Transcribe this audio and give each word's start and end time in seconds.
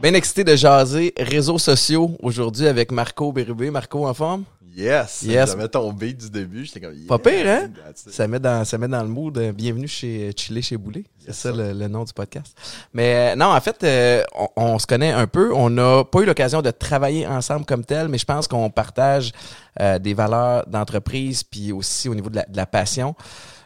Bien 0.00 0.14
excité 0.14 0.44
de 0.44 0.54
jaser 0.54 1.12
réseaux 1.18 1.58
sociaux 1.58 2.12
aujourd'hui 2.22 2.68
avec 2.68 2.92
Marco 2.92 3.32
Bérubé. 3.32 3.70
Marco, 3.70 4.06
en 4.06 4.14
forme? 4.14 4.44
Yes! 4.76 5.22
Yes. 5.22 5.50
J'avais 5.50 5.68
tombé 5.68 6.12
du 6.12 6.30
début, 6.30 6.64
j'étais 6.64 6.80
comme... 6.80 6.94
Pas 7.06 7.18
pire, 7.18 7.46
hein? 7.46 7.70
Ça 7.94 8.28
met 8.28 8.38
dans, 8.38 8.64
ça 8.64 8.78
met 8.78 8.86
dans 8.88 9.02
le 9.02 9.08
mood. 9.08 9.36
euh, 9.38 9.52
Bienvenue 9.52 9.88
chez 9.88 10.30
Chiller 10.36 10.62
chez 10.62 10.76
Boulet. 10.76 11.04
C'est 11.24 11.32
ça 11.34 11.52
le, 11.52 11.72
le 11.72 11.88
nom 11.88 12.04
du 12.04 12.12
podcast. 12.12 12.56
Mais 12.92 13.32
euh, 13.32 13.36
non, 13.36 13.46
en 13.46 13.60
fait, 13.60 13.82
euh, 13.82 14.22
on, 14.36 14.48
on 14.56 14.78
se 14.78 14.86
connaît 14.86 15.10
un 15.12 15.26
peu. 15.26 15.52
On 15.52 15.70
n'a 15.70 16.04
pas 16.04 16.20
eu 16.20 16.26
l'occasion 16.26 16.62
de 16.62 16.70
travailler 16.70 17.26
ensemble 17.26 17.64
comme 17.66 17.84
tel, 17.84 18.08
mais 18.08 18.18
je 18.18 18.24
pense 18.24 18.46
qu'on 18.46 18.70
partage 18.70 19.32
euh, 19.80 19.98
des 19.98 20.14
valeurs 20.14 20.64
d'entreprise, 20.66 21.42
puis 21.42 21.72
aussi 21.72 22.08
au 22.08 22.14
niveau 22.14 22.30
de 22.30 22.36
la, 22.36 22.44
de 22.44 22.56
la 22.56 22.66
passion. 22.66 23.14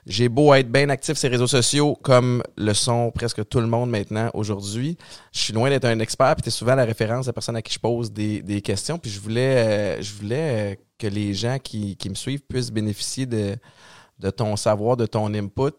J'ai 0.04 0.28
beau 0.28 0.52
être 0.54 0.68
bien 0.68 0.88
actif 0.88 1.16
sur 1.16 1.28
les 1.28 1.36
réseaux 1.36 1.46
sociaux, 1.46 1.96
comme 2.02 2.42
le 2.56 2.74
sont 2.74 3.12
presque 3.12 3.48
tout 3.48 3.60
le 3.60 3.68
monde 3.68 3.88
maintenant 3.88 4.30
aujourd'hui. 4.34 4.98
Je 5.32 5.38
suis 5.38 5.52
loin 5.52 5.70
d'être 5.70 5.84
un 5.84 6.00
expert, 6.00 6.34
puis 6.34 6.42
tu 6.42 6.48
es 6.48 6.50
souvent 6.52 6.74
la 6.74 6.84
référence, 6.84 7.26
la 7.26 7.32
personne 7.32 7.54
à 7.54 7.62
qui 7.62 7.72
je 7.74 7.78
pose 7.78 8.10
des, 8.12 8.42
des 8.42 8.60
questions. 8.62 8.98
Puis 8.98 9.12
je 9.12 9.20
voulais, 9.20 9.98
euh, 9.98 10.02
je 10.02 10.12
voulais 10.14 10.72
euh, 10.72 10.74
que 11.02 11.14
les 11.14 11.34
gens 11.34 11.58
qui, 11.58 11.96
qui 11.96 12.08
me 12.10 12.14
suivent 12.14 12.42
puissent 12.48 12.70
bénéficier 12.72 13.26
de, 13.26 13.56
de 14.18 14.30
ton 14.30 14.56
savoir, 14.56 14.96
de 14.96 15.06
ton 15.06 15.32
input. 15.34 15.76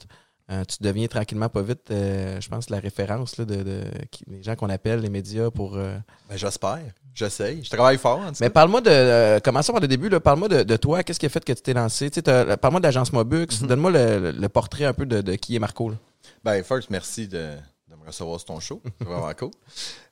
Euh, 0.52 0.64
tu 0.66 0.76
deviens 0.82 1.08
tranquillement 1.08 1.48
pas 1.48 1.62
vite, 1.62 1.90
euh, 1.90 2.40
je 2.42 2.50
pense, 2.50 2.70
la 2.70 2.80
référence 2.82 3.38
là, 3.38 3.46
de, 3.46 3.64
de 3.64 3.82
qui- 4.12 4.26
les 4.28 4.44
gens 4.44 4.56
qu'on 4.58 4.70
appelle 4.70 5.00
les 5.00 5.10
médias 5.10 5.50
pour. 5.50 5.78
euh, 5.78 5.98
Ben, 6.30 6.36
j'espère. 6.38 6.82
J'essaye. 7.16 7.64
Je 7.64 7.70
travaille 7.70 7.98
fort, 7.98 8.20
en 8.20 8.30
tout 8.32 8.38
Mais 8.42 8.50
parle-moi 8.50 8.82
de. 8.82 9.40
Commençons 9.40 9.72
par 9.72 9.82
le 9.82 9.88
début. 9.88 10.10
Parle-moi 10.20 10.50
de, 10.50 10.64
de 10.64 10.76
toi. 10.76 11.02
Qu'est-ce 11.04 11.20
qui 11.20 11.26
a 11.28 11.30
fait 11.30 11.44
que 11.46 11.54
tu 11.54 11.62
t'es 11.62 11.74
lancé? 11.74 12.10
Parle-moi 12.10 12.80
de 12.82 12.86
l'agence 12.86 13.14
Mobux. 13.14 13.48
Donne-moi 13.62 13.92
le, 13.92 14.32
le- 14.32 14.50
portrait 14.50 14.86
un 14.86 14.94
peu 14.94 15.06
de, 15.06 15.22
de 15.22 15.36
qui 15.36 15.56
est 15.56 15.60
Marco. 15.60 15.90
là. 15.90 15.96
Ben, 16.44 16.62
first, 16.64 16.90
merci 16.90 17.28
de, 17.30 17.52
de 17.90 17.96
me 17.96 18.06
recevoir 18.08 18.38
sur 18.40 18.48
ton 18.48 18.60
show. 18.60 18.82
C'est 19.00 19.08
vraiment 19.08 19.32
cool. 19.40 19.52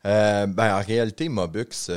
Ben, 0.03 0.77
en 0.77 0.81
réalité, 0.81 1.27
Mobux, 1.27 1.89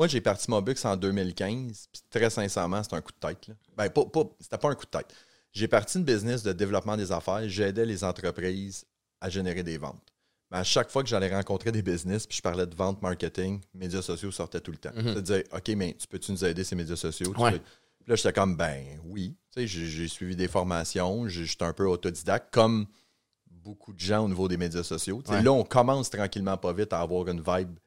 moi, 0.00 0.06
j'ai 0.06 0.22
parti 0.22 0.50
Mobux 0.50 0.82
en 0.84 0.96
2015, 0.96 1.88
puis 1.92 2.02
très 2.08 2.30
sincèrement, 2.30 2.82
c'était 2.82 2.96
un 2.96 3.02
coup 3.02 3.12
de 3.12 3.18
tête. 3.28 3.48
Là. 3.48 3.54
Ben, 3.76 3.90
pas, 3.90 4.06
pas- 4.06 4.30
c'était 4.40 4.56
pas 4.56 4.70
un 4.70 4.74
coup 4.74 4.86
de 4.86 4.90
tête. 4.90 5.14
J'ai 5.52 5.68
parti 5.68 5.98
une 5.98 6.04
business 6.04 6.42
de 6.42 6.54
développement 6.54 6.96
des 6.96 7.12
affaires. 7.12 7.46
J'aidais 7.46 7.84
les 7.84 8.02
entreprises 8.02 8.86
à 9.20 9.28
générer 9.28 9.62
des 9.62 9.76
ventes. 9.76 10.00
Ben, 10.50 10.60
à 10.60 10.64
chaque 10.64 10.90
fois 10.90 11.02
que 11.02 11.08
j'allais 11.10 11.28
rencontrer 11.28 11.70
des 11.70 11.82
business, 11.82 12.26
puis 12.26 12.38
je 12.38 12.40
parlais 12.40 12.66
de 12.66 12.74
vente, 12.74 13.02
marketing, 13.02 13.60
médias 13.74 14.00
sociaux 14.00 14.30
sortaient 14.30 14.60
tout 14.62 14.70
le 14.70 14.78
temps. 14.78 14.88
Mhm. 14.96 15.12
Je 15.16 15.20
disais, 15.20 15.44
OK, 15.52 15.68
mais 15.76 15.94
tu 15.98 16.06
peux-tu 16.06 16.32
nous 16.32 16.44
aider 16.46 16.64
ces 16.64 16.76
médias 16.76 16.96
sociaux? 16.96 17.34
Ouais. 17.36 17.50
Puis 17.50 17.60
là, 18.06 18.14
j'étais 18.14 18.32
comme, 18.32 18.56
ben 18.56 18.82
oui. 19.04 19.36
Tu 19.52 19.60
sais, 19.60 19.66
j'ai 19.66 19.84
j'ai 19.84 20.08
suivi 20.08 20.34
des 20.34 20.48
formations, 20.48 21.28
j'étais 21.28 21.64
un 21.66 21.74
peu 21.74 21.86
autodidacte, 21.86 22.54
comme 22.54 22.86
beaucoup 23.50 23.92
de 23.92 24.00
gens 24.00 24.24
au 24.24 24.28
niveau 24.30 24.48
des 24.48 24.56
médias 24.56 24.82
sociaux. 24.82 25.20
Tu 25.22 25.30
sais, 25.30 25.36
Ouais. 25.36 25.42
Là, 25.42 25.52
on 25.52 25.62
commence 25.64 26.08
tranquillement 26.08 26.56
pas 26.56 26.72
vite 26.72 26.94
à 26.94 27.00
avoir 27.02 27.28
une 27.28 27.42
vibe, 27.42 27.78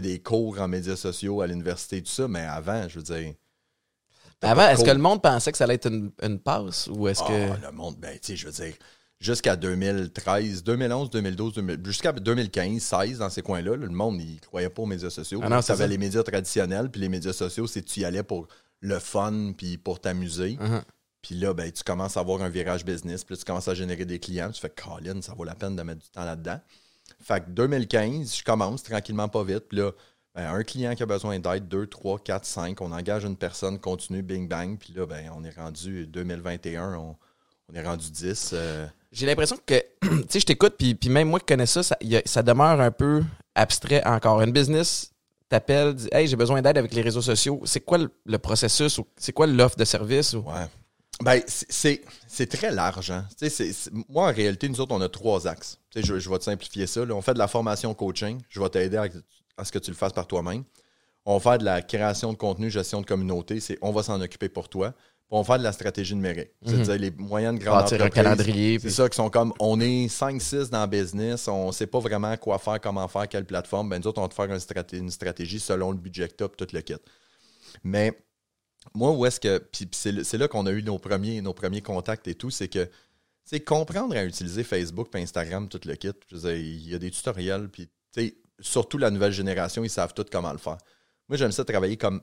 des 0.00 0.20
cours 0.20 0.60
en 0.60 0.68
médias 0.68 0.96
sociaux 0.96 1.40
à 1.40 1.46
l'université, 1.46 2.02
tout 2.02 2.10
ça, 2.10 2.28
mais 2.28 2.40
avant, 2.40 2.88
je 2.88 2.98
veux 2.98 3.04
dire. 3.04 3.34
Avant, 4.40 4.68
est-ce 4.68 4.84
que 4.84 4.90
le 4.90 4.98
monde 4.98 5.22
pensait 5.22 5.52
que 5.52 5.58
ça 5.58 5.64
allait 5.64 5.74
être 5.74 5.88
une, 5.88 6.10
une 6.22 6.40
passe 6.40 6.88
ou 6.88 7.06
est-ce 7.06 7.22
Ah, 7.24 7.28
que. 7.28 7.66
le 7.66 7.72
monde, 7.72 7.96
ben, 7.98 8.12
tu 8.14 8.32
sais, 8.32 8.36
je 8.36 8.46
veux 8.46 8.52
dire, 8.52 8.74
jusqu'à 9.20 9.54
2013, 9.54 10.64
2011, 10.64 11.10
2012, 11.10 11.54
2000 11.54 11.80
jusqu'à 11.84 12.12
2015, 12.12 12.82
16, 12.82 13.18
dans 13.18 13.30
ces 13.30 13.42
coins-là, 13.42 13.76
là, 13.76 13.86
le 13.86 13.88
monde, 13.88 14.20
il 14.20 14.40
croyait 14.40 14.68
pas 14.68 14.82
aux 14.82 14.86
médias 14.86 15.10
sociaux. 15.10 15.40
Ah 15.44 15.48
non, 15.48 15.62
ça. 15.62 15.86
les 15.86 15.98
médias 15.98 16.22
traditionnels, 16.24 16.90
puis 16.90 17.00
les 17.00 17.08
médias 17.08 17.32
sociaux, 17.32 17.66
c'est 17.66 17.82
tu 17.82 18.00
y 18.00 18.04
allais 18.04 18.24
pour 18.24 18.48
le 18.80 18.98
fun, 18.98 19.52
puis 19.56 19.78
pour 19.78 20.00
t'amuser. 20.00 20.58
Mhm. 20.60 20.82
Puis 21.22 21.36
là, 21.36 21.54
ben, 21.54 21.70
tu 21.70 21.84
commences 21.84 22.16
à 22.16 22.20
avoir 22.20 22.42
un 22.42 22.48
virage 22.48 22.84
business, 22.84 23.22
puis 23.22 23.34
là, 23.34 23.38
tu 23.38 23.44
commences 23.44 23.68
à 23.68 23.74
générer 23.74 24.04
des 24.04 24.18
clients. 24.18 24.50
Tu 24.50 24.60
fais, 24.60 24.70
Colin, 24.70 25.22
ça 25.22 25.34
vaut 25.34 25.44
la 25.44 25.54
peine 25.54 25.76
de 25.76 25.82
mettre 25.82 26.02
du 26.02 26.10
temps 26.10 26.24
là-dedans. 26.24 26.60
Fait 27.20 27.40
que 27.44 27.50
2015, 27.50 28.36
je 28.36 28.44
commence 28.44 28.82
tranquillement 28.82 29.28
pas 29.28 29.44
vite. 29.44 29.64
Puis 29.68 29.78
là, 29.78 29.92
ben, 30.34 30.50
un 30.52 30.62
client 30.64 30.94
qui 30.94 31.02
a 31.02 31.06
besoin 31.06 31.38
d'aide, 31.38 31.68
2, 31.68 31.86
3, 31.86 32.18
4, 32.20 32.44
5, 32.44 32.80
on 32.80 32.90
engage 32.92 33.24
une 33.24 33.36
personne, 33.36 33.78
continue, 33.78 34.22
bing 34.22 34.48
bang. 34.48 34.78
Puis 34.78 34.92
là, 34.94 35.06
ben, 35.06 35.30
on 35.36 35.44
est 35.44 35.54
rendu 35.56 36.06
2021, 36.06 36.94
on, 36.94 37.16
on 37.70 37.74
est 37.74 37.82
rendu 37.82 38.10
10. 38.10 38.50
euh, 38.54 38.86
J'ai 39.12 39.26
l'impression 39.26 39.56
que, 39.64 39.74
tu 40.02 40.08
sais, 40.30 40.40
je 40.40 40.46
t'écoute, 40.46 40.74
puis, 40.78 40.94
puis 40.94 41.10
même 41.10 41.28
moi 41.28 41.38
qui 41.38 41.46
connais 41.46 41.66
ça, 41.66 41.82
ça, 41.82 41.96
y 42.00 42.16
a- 42.16 42.22
ça 42.24 42.42
demeure 42.42 42.80
un 42.80 42.90
peu 42.90 43.22
abstrait 43.54 44.02
encore. 44.06 44.40
Une 44.42 44.52
business 44.52 45.12
t'appelle, 45.48 45.94
dit 45.94 46.08
Hey, 46.12 46.26
j'ai 46.26 46.36
besoin 46.36 46.62
d'aide 46.62 46.78
avec 46.78 46.94
les 46.94 47.02
réseaux 47.02 47.20
sociaux. 47.22 47.60
C'est 47.66 47.80
quoi 47.80 47.98
le, 47.98 48.10
le 48.24 48.38
processus 48.38 48.96
ou 48.98 49.06
c'est 49.16 49.32
quoi 49.32 49.46
l'offre 49.46 49.76
de 49.76 49.84
service? 49.84 50.32
Ou... 50.32 50.38
Ouais. 50.38 50.66
Ben, 51.20 51.40
c'est- 51.46 52.46
très 52.50 52.70
large. 52.72 53.10
Hein? 53.10 53.26
Moi, 54.08 54.28
en 54.28 54.32
réalité, 54.32 54.68
nous 54.68 54.80
autres, 54.80 54.94
on 54.94 55.00
a 55.00 55.08
trois 55.08 55.46
axes. 55.46 55.78
Je, 55.94 56.18
je 56.18 56.30
vais 56.30 56.38
te 56.38 56.44
simplifier 56.44 56.86
ça. 56.86 57.04
là. 57.04 57.14
On 57.14 57.22
fait 57.22 57.34
de 57.34 57.38
la 57.38 57.48
formation 57.48 57.94
coaching. 57.94 58.40
Je 58.48 58.60
vais 58.60 58.68
t'aider 58.70 58.96
à, 58.96 59.06
à 59.56 59.64
ce 59.64 59.70
que 59.70 59.78
tu 59.78 59.90
le 59.90 59.96
fasses 59.96 60.12
par 60.12 60.26
toi-même. 60.26 60.64
On 61.24 61.34
va 61.36 61.40
faire 61.40 61.58
de 61.58 61.64
la 61.64 61.82
création 61.82 62.32
de 62.32 62.38
contenu, 62.38 62.70
gestion 62.70 63.00
de 63.00 63.06
communauté. 63.06 63.60
C'est 63.60 63.78
on 63.82 63.92
va 63.92 64.02
s'en 64.02 64.20
occuper 64.20 64.48
pour 64.48 64.68
toi. 64.68 64.90
Puis 64.92 64.98
on 65.30 65.42
va 65.42 65.44
faire 65.44 65.58
de 65.58 65.62
la 65.62 65.70
stratégie 65.72 66.14
numérique. 66.16 66.50
C'est-à-dire 66.66 66.98
les 66.98 67.10
moyennes 67.12 67.58
grandes 67.58 67.82
Bâtir 67.82 68.00
un 68.02 68.06
entreprises. 68.06 68.22
calendrier. 68.24 68.78
C'est 68.80 68.86
puis- 68.86 68.92
ça 68.94 69.08
qui 69.08 69.16
sont 69.16 69.30
comme 69.30 69.52
on 69.60 69.80
est 69.80 70.08
5-6 70.08 70.70
dans 70.70 70.80
le 70.82 70.88
business, 70.88 71.46
on 71.46 71.68
ne 71.68 71.72
sait 71.72 71.86
pas 71.86 72.00
vraiment 72.00 72.36
quoi 72.38 72.58
faire, 72.58 72.80
comment 72.80 73.06
faire, 73.06 73.28
quelle 73.28 73.44
plateforme. 73.44 73.88
Ben, 73.90 74.00
nous 74.00 74.08
autres, 74.08 74.18
on 74.18 74.22
va 74.22 74.28
te 74.28 74.34
faire 74.34 74.46
une 74.52 74.58
stratégie, 74.58 75.00
une 75.02 75.10
stratégie 75.10 75.60
selon 75.60 75.92
le 75.92 75.98
budget 75.98 76.28
que 76.28 76.44
tu 76.44 76.56
tout 76.56 76.66
le 76.74 76.80
kit. 76.80 76.94
Mais 77.84 78.18
moi, 78.94 79.12
où 79.12 79.26
est-ce 79.26 79.40
que. 79.40 79.58
Puis 79.58 79.88
c'est, 79.92 80.38
là 80.38 80.48
qu'on 80.48 80.66
a 80.66 80.72
eu 80.72 80.82
nos 80.82 80.98
premiers, 80.98 81.40
nos 81.40 81.54
premiers 81.54 81.82
contacts 81.82 82.28
et 82.28 82.34
tout, 82.34 82.50
c'est 82.50 82.68
que 82.68 82.88
c'est 83.44 83.60
comprendre 83.60 84.16
à 84.16 84.24
utiliser 84.24 84.64
Facebook 84.64 85.08
et 85.14 85.22
Instagram, 85.22 85.68
tout 85.68 85.80
le 85.84 85.94
kit. 85.94 86.12
Je 86.28 86.36
veux 86.36 86.42
dire, 86.42 86.56
il 86.56 86.90
y 86.90 86.94
a 86.94 86.98
des 86.98 87.10
tutoriels, 87.10 87.68
puis 87.68 87.86
tu 87.86 87.92
sais, 88.12 88.36
surtout 88.60 88.98
la 88.98 89.10
nouvelle 89.10 89.32
génération, 89.32 89.82
ils 89.82 89.90
savent 89.90 90.14
tout 90.14 90.26
comment 90.30 90.52
le 90.52 90.58
faire. 90.58 90.78
Moi, 91.28 91.36
j'aime 91.36 91.52
ça 91.52 91.64
travailler 91.64 91.96
comme 91.96 92.20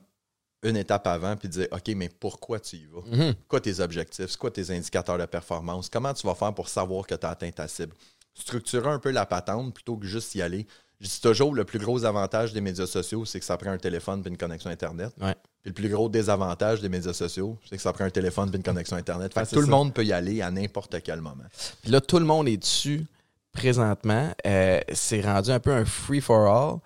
une 0.62 0.76
étape 0.76 1.06
avant, 1.06 1.36
puis 1.36 1.48
dire, 1.48 1.68
OK, 1.72 1.88
mais 1.96 2.08
pourquoi 2.08 2.60
tu 2.60 2.76
y 2.76 2.86
vas? 2.86 3.02
Mhm. 3.06 3.34
Quoi 3.48 3.60
tes 3.60 3.80
objectifs? 3.80 4.26
C'est 4.28 4.38
quoi 4.38 4.50
tes 4.50 4.70
indicateurs 4.70 5.18
de 5.18 5.26
performance? 5.26 5.88
Comment 5.88 6.12
tu 6.14 6.26
vas 6.26 6.34
faire 6.34 6.54
pour 6.54 6.68
savoir 6.68 7.06
que 7.06 7.14
tu 7.14 7.26
as 7.26 7.30
atteint 7.30 7.50
ta 7.50 7.66
cible? 7.66 7.94
Structurer 8.34 8.88
un 8.88 8.98
peu 8.98 9.10
la 9.10 9.26
patente 9.26 9.74
plutôt 9.74 9.96
que 9.96 10.06
juste 10.06 10.34
y 10.34 10.42
aller. 10.42 10.66
Je 11.00 11.08
dis 11.08 11.20
toujours, 11.20 11.54
le 11.54 11.64
plus 11.64 11.78
gros 11.78 12.04
avantage 12.04 12.52
des 12.52 12.60
médias 12.60 12.86
sociaux, 12.86 13.24
c'est 13.24 13.40
que 13.40 13.46
ça 13.46 13.56
prend 13.56 13.70
un 13.70 13.78
téléphone 13.78 14.22
et 14.24 14.28
une 14.28 14.36
connexion 14.36 14.68
Internet. 14.68 15.12
Ouais. 15.20 15.34
Puis 15.62 15.70
le 15.70 15.72
plus 15.72 15.88
gros 15.88 16.08
désavantage 16.10 16.82
des 16.82 16.90
médias 16.90 17.14
sociaux, 17.14 17.56
c'est 17.68 17.76
que 17.76 17.82
ça 17.82 17.92
prend 17.92 18.04
un 18.04 18.10
téléphone 18.10 18.50
et 18.52 18.56
une 18.56 18.62
connexion 18.62 18.96
Internet. 18.96 19.32
Fait 19.32 19.44
que 19.44 19.54
tout 19.54 19.60
le 19.60 19.66
monde 19.66 19.94
peut 19.94 20.04
y 20.04 20.12
aller 20.12 20.42
à 20.42 20.50
n'importe 20.50 21.02
quel 21.02 21.20
moment. 21.20 21.44
Puis 21.82 21.90
là, 21.90 22.00
tout 22.00 22.18
le 22.18 22.26
monde 22.26 22.48
est 22.48 22.58
dessus 22.58 23.06
présentement. 23.52 24.30
Euh, 24.46 24.80
c'est 24.92 25.22
rendu 25.22 25.50
un 25.50 25.60
peu 25.60 25.72
un 25.72 25.84
free 25.86 26.20
for 26.20 26.46
all. 26.46 26.78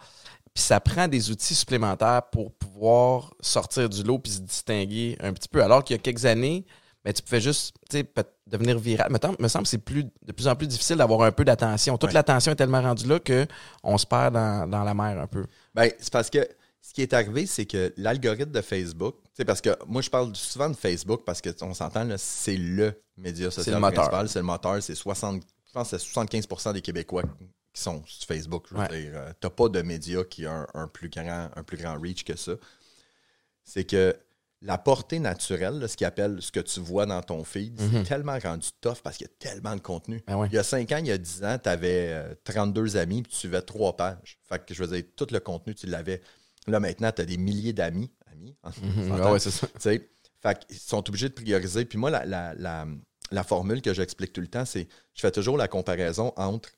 Puis 0.55 0.63
ça 0.63 0.79
prend 0.79 1.09
des 1.09 1.33
outils 1.33 1.55
supplémentaires 1.55 2.23
pour 2.31 2.53
pouvoir 2.53 3.35
sortir 3.41 3.89
du 3.89 4.05
lot 4.05 4.21
puis 4.21 4.33
se 4.33 4.41
distinguer 4.41 5.17
un 5.21 5.33
petit 5.33 5.49
peu. 5.49 5.63
Alors 5.63 5.83
qu'il 5.83 5.95
y 5.95 5.99
a 5.99 6.03
quelques 6.03 6.25
années, 6.25 6.65
ben, 7.05 7.13
tu 7.13 7.23
pouvais 7.23 7.41
juste 7.41 7.75
devenir 8.47 8.79
viral. 8.79 9.13
Tem- 9.19 9.37
me 9.39 9.49
semble 9.49 9.65
que 9.65 9.69
c'est 9.71 9.79
plus, 9.79 10.05
de 10.05 10.33
plus 10.33 10.49
en 10.49 10.57
plus 10.57 10.67
difficile 10.67 10.97
d'avoir 10.97 11.23
un 11.23 11.33
peu 11.33 11.45
d'attention. 11.45 11.99
Toute 11.99 12.09
Ouais. 12.11 12.15
l'attention 12.15 12.53
est 12.53 12.57
tellement 12.57 12.81
rendue 12.83 13.07
là 13.07 13.19
qu'on 13.21 13.99
se 13.99 14.07
perd 14.07 14.35
dans, 14.35 14.69
dans 14.69 14.85
la 14.85 14.95
mer 14.95 15.21
un 15.21 15.27
peu. 15.27 15.45
Ben, 15.75 15.91
c'est 15.99 16.13
parce 16.13 16.31
que 16.31 16.47
ce 16.81 16.93
qui 16.95 17.03
est 17.03 17.13
arrivé, 17.13 17.47
c'est 17.47 17.67
que 17.67 17.93
l'algorithme 17.97 18.53
de 18.53 18.61
Facebook, 18.61 19.17
c'est 19.35 19.45
parce 19.45 19.61
que 19.61 19.71
moi, 19.87 20.01
je 20.03 20.11
parle 20.11 20.35
souvent 20.37 20.69
de 20.71 20.77
Facebook 20.77 21.23
parce 21.27 21.41
qu'on 21.43 21.75
s'entend, 21.75 22.05
là, 22.05 22.17
c'est 22.19 22.57
le 22.57 22.93
média 23.17 23.51
social 23.51 23.77
le 23.77 23.81
principal, 23.81 24.29
c'est 24.29 24.39
le 24.41 24.45
moteur, 24.45 24.83
c'est 24.83 24.95
60, 24.95 25.43
je 25.67 25.73
pense 25.73 25.91
que 25.91 25.99
c'est 25.99 26.07
75% 26.07 26.73
des 26.73 26.81
Québécois 26.83 27.23
qui 27.73 27.83
sont 27.83 28.03
sur 28.07 28.27
Facebook. 28.29 28.67
Je 28.71 28.75
veux 28.75 28.81
Ouais. 28.81 28.89
dire, 29.03 29.11
euh, 29.15 29.33
t'as 29.41 29.51
pas 29.51 29.69
de 29.69 29.83
média 29.83 30.23
qui 30.25 30.47
a 30.47 30.53
un, 30.53 30.67
un 30.75 30.87
plus 30.89 31.09
grand, 31.09 31.49
un 31.57 31.63
plus 31.65 31.77
grand 31.77 31.99
reach 32.01 32.23
que 32.25 32.37
ça. 32.37 32.53
C'est 33.65 33.85
que 33.85 34.15
la 34.67 34.79
portée 34.79 35.19
naturelle, 35.19 35.79
là, 35.79 35.87
ce 35.89 35.97
qu'ils 35.97 36.07
appellent 36.07 36.41
ce 36.41 36.51
que 36.51 36.61
tu 36.61 36.81
vois 36.81 37.05
dans 37.07 37.21
ton 37.23 37.45
feed, 37.45 37.81
Mhm. 37.81 37.91
c'est 37.93 38.03
tellement 38.09 38.39
rendu 38.39 38.67
tough 38.81 38.97
parce 39.03 39.17
qu'il 39.19 39.27
y 39.27 39.31
a 39.31 39.35
tellement 39.39 39.77
de 39.77 39.81
contenu. 39.81 40.23
Ben 40.27 40.37
ouais. 40.37 40.49
Il 40.51 40.55
y 40.55 40.59
a 40.59 40.63
5 40.63 40.91
ans, 40.93 40.97
il 40.99 41.07
y 41.07 41.13
a 41.13 41.19
10 41.19 41.45
ans, 41.45 41.59
tu 41.63 41.69
avais 41.69 42.35
32 42.45 42.97
amis 42.97 43.23
puis 43.23 43.31
tu 43.33 43.39
suivais 43.39 43.61
3 43.63 43.97
pages. 43.97 44.39
Fait 44.49 44.65
que 44.65 44.73
je 44.75 44.83
veux 44.83 44.97
dire, 44.97 45.05
tout 45.17 45.27
le 45.31 45.39
contenu, 45.41 45.75
tu 45.75 45.87
l'avais. 45.87 46.21
Là, 46.67 46.81
maintenant, 46.81 47.13
tu 47.13 47.21
as 47.21 47.27
des 47.27 47.37
milliers 47.37 47.73
d'amis. 47.75 48.11
Amis, 48.33 48.57
Mhm. 48.65 49.13
Ah 49.23 49.33
ouais, 49.33 49.39
c'est 49.39 49.51
ça. 49.51 49.67
Fait 49.79 50.59
qu'ils 50.67 50.79
sont 50.79 51.07
obligés 51.09 51.29
de 51.29 51.35
prioriser. 51.35 51.85
Puis 51.85 51.99
moi, 51.99 52.11
la, 52.11 52.25
la, 52.25 52.55
la, 52.55 52.87
la 53.31 53.45
formule 53.45 53.81
que 53.83 53.93
j'explique 53.95 54.33
tout 54.33 54.41
le 54.41 54.47
temps, 54.49 54.65
c'est 54.65 54.89
je 55.15 55.21
fais 55.21 55.31
toujours 55.31 55.57
la 55.59 55.69
comparaison 55.69 56.33
entre 56.37 56.71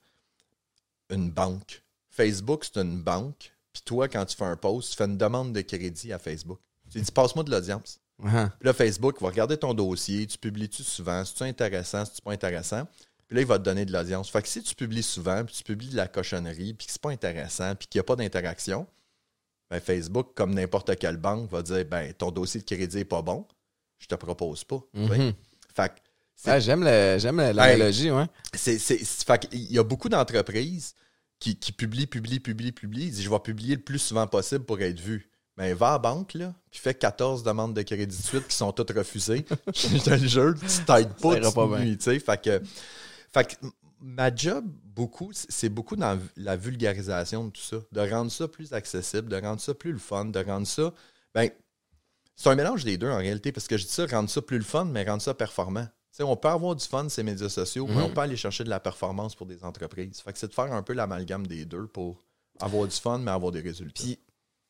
une 1.11 1.31
banque. 1.31 1.83
Facebook, 2.11 2.65
c'est 2.65 2.81
une 2.81 3.01
banque. 3.03 3.53
Puis 3.73 3.83
toi, 3.85 4.09
quand 4.09 4.25
tu 4.25 4.37
fais 4.37 4.45
un 4.45 4.57
post, 4.57 4.91
tu 4.91 4.97
fais 4.97 5.05
une 5.05 5.19
demande 5.19 5.53
de 5.53 5.61
crédit 5.61 6.13
à 6.13 6.19
Facebook. 6.19 6.59
Tu 6.97 7.05
dis, 7.05 7.13
passe-moi 7.13 7.45
de 7.45 7.51
l'audience. 7.51 8.01
Uh-huh. 8.23 8.51
Puis 8.59 8.67
là, 8.67 8.73
Facebook 8.73 9.21
va 9.21 9.29
regarder 9.29 9.57
ton 9.57 9.75
dossier, 9.75 10.27
tu 10.27 10.39
publies-tu 10.39 10.83
souvent, 10.83 11.25
si 11.25 11.35
tu 11.35 11.43
intéressant, 11.43 12.05
si 12.05 12.15
tu 12.15 12.23
pas 12.23 12.33
intéressant? 12.33 12.87
Puis 13.27 13.37
là, 13.37 13.43
il 13.43 13.47
va 13.47 13.59
te 13.59 13.65
donner 13.65 13.85
de 13.85 13.93
l'audience. 13.93 14.31
Fait 14.31 14.41
que 14.41 14.49
si 14.49 14.63
tu 14.63 14.75
publies 14.75 15.03
souvent, 15.03 15.45
puis 15.45 15.55
tu 15.55 15.65
publies 15.65 15.89
de 15.89 15.97
la 15.97 16.09
cochonnerie, 16.09 16.75
puis 16.75 16.87
que 16.87 16.93
c'est 16.93 17.01
pas 17.01 17.11
intéressant, 17.11 17.75
puis 17.75 17.89
qu'il 17.89 17.99
n'y 17.99 18.01
a 18.01 18.05
pas 18.05 18.17
d'interaction, 18.17 18.87
ben 19.69 19.81
Facebook, 19.81 20.29
comme 20.35 20.55
n'importe 20.55 20.97
quelle 20.97 21.17
banque, 21.17 21.51
va 21.51 21.63
dire 21.63 21.85
ben 21.85 22.13
ton 22.15 22.31
dossier 22.31 22.61
de 22.61 22.65
crédit 22.65 22.97
n'est 22.99 23.05
pas 23.05 23.23
bon, 23.23 23.45
je 23.99 24.07
te 24.07 24.15
propose 24.15 24.65
pas. 24.65 24.81
Mhm. 24.95 25.33
Fait 25.75 25.93
Ah, 26.45 26.61
j'aime 26.61 26.85
l'analogie, 26.85 28.11
ouais. 28.11 28.27
c'est, 28.55 28.79
fait 28.79 29.39
qu'il 29.49 29.73
y 29.73 29.79
a 29.79 29.83
beaucoup 29.83 30.09
d'entreprises 30.09 30.95
qui, 31.39 31.57
qui 31.57 31.73
publient, 31.73 32.07
publient, 32.07 32.41
publient, 32.41 32.73
publient. 32.73 33.07
Ils 33.07 33.11
disent, 33.11 33.23
je 33.23 33.31
vais 33.31 33.41
publier 33.41 33.75
le 33.75 33.83
plus 33.83 33.99
souvent 33.99 34.27
possible 34.27 34.65
pour 34.65 34.81
être 34.81 35.01
vu. 35.01 35.29
Mais 35.57 35.73
va 35.73 35.89
à 35.89 35.93
la 35.93 35.99
banque, 35.99 36.35
là, 36.35 36.55
puis 36.71 36.81
fais 36.81 36.93
14 36.95 37.43
demandes 37.43 37.73
de 37.75 37.83
crédit 37.83 38.17
de 38.17 38.23
suite 38.23 38.47
qui 38.47 38.55
sont 38.57 38.73
toutes 38.73 38.91
refusées. 38.91 39.47
je 39.75 40.03
te 40.03 40.11
le 40.11 40.29
jure, 40.29 40.55
tu 40.61 40.85
t'aides 40.85 41.15
pas, 41.15 41.37
tu 41.37 41.53
pas 41.53 41.79
sais. 42.01 42.19
Fait 42.19 42.43
que, 42.43 42.61
fait 43.33 43.45
que 43.45 43.67
ma 44.01 44.35
job, 44.35 44.67
beaucoup, 44.85 45.31
c'est 45.33 45.69
beaucoup 45.71 45.97
dans 45.97 46.19
la 46.37 46.57
vulgarisation 46.57 47.47
de 47.47 47.51
tout 47.51 47.63
ça. 47.63 47.77
De 47.91 48.01
rendre 48.01 48.31
ça 48.31 48.49
plus 48.49 48.73
accessible, 48.73 49.29
de 49.29 49.37
rendre 49.37 49.61
ça 49.61 49.73
plus 49.75 49.93
le 49.93 49.99
fun, 49.99 50.27
de 50.27 50.39
rendre 50.45 50.67
ça... 50.67 50.93
Ben, 51.35 51.51
c'est 52.35 52.51
un 52.51 52.55
mélange 52.55 52.85
des 52.85 52.99
deux 52.99 53.11
en 53.11 53.17
réalité, 53.17 53.51
parce 53.51 53.67
que 53.67 53.79
je 53.79 53.85
dis 53.87 53.93
ça, 53.93 54.07
rendre 54.07 54.29
ça 54.29 54.43
plus 54.43 54.59
le 54.59 54.65
fun, 54.65 54.85
mais 54.85 55.05
rendre 55.05 55.23
ça 55.23 55.33
performant. 55.33 55.85
Tu 55.85 56.19
sais, 56.19 56.23
on 56.23 56.37
peut 56.37 56.49
avoir 56.49 56.77
du 56.77 56.85
fun 56.85 57.09
ces 57.09 57.23
médias 57.23 57.49
sociaux, 57.49 57.87
mais 57.87 57.95
Mhm. 57.95 58.03
on 58.03 58.11
peut 58.11 58.21
aller 58.21 58.37
chercher 58.37 58.63
de 58.65 58.69
la 58.69 58.81
performance 58.81 59.35
pour 59.35 59.47
des 59.47 59.65
entreprises. 59.65 60.21
Fait 60.21 60.33
que 60.35 60.39
c'est 60.39 60.49
de 60.49 60.53
faire 60.55 60.73
un 60.73 60.83
peu 60.83 60.93
l'amalgame 60.93 61.47
des 61.47 61.65
deux 61.65 61.87
pour 61.87 62.23
avoir 62.61 62.87
du 62.87 62.97
fun, 62.97 63.19
mais 63.19 63.31
avoir 63.31 63.53
des 63.53 63.61
résultats. 63.63 64.03
Puis, 64.03 64.19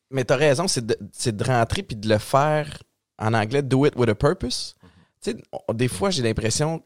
mais 0.09 0.23
t'as 0.23 0.35
raison, 0.35 0.67
c'est 0.67 0.85
de, 0.85 0.97
de 0.97 1.43
rentrer 1.43 1.83
puis 1.83 1.95
de 1.95 2.07
le 2.07 2.17
faire 2.17 2.81
en 3.19 3.33
anglais, 3.33 3.61
do 3.61 3.85
it 3.85 3.95
with 3.95 4.09
a 4.09 4.15
purpose. 4.15 4.75
Tu 5.21 5.31
sais, 5.31 5.37
des 5.73 5.87
fois, 5.87 6.09
j'ai 6.09 6.21
l'impression 6.21 6.81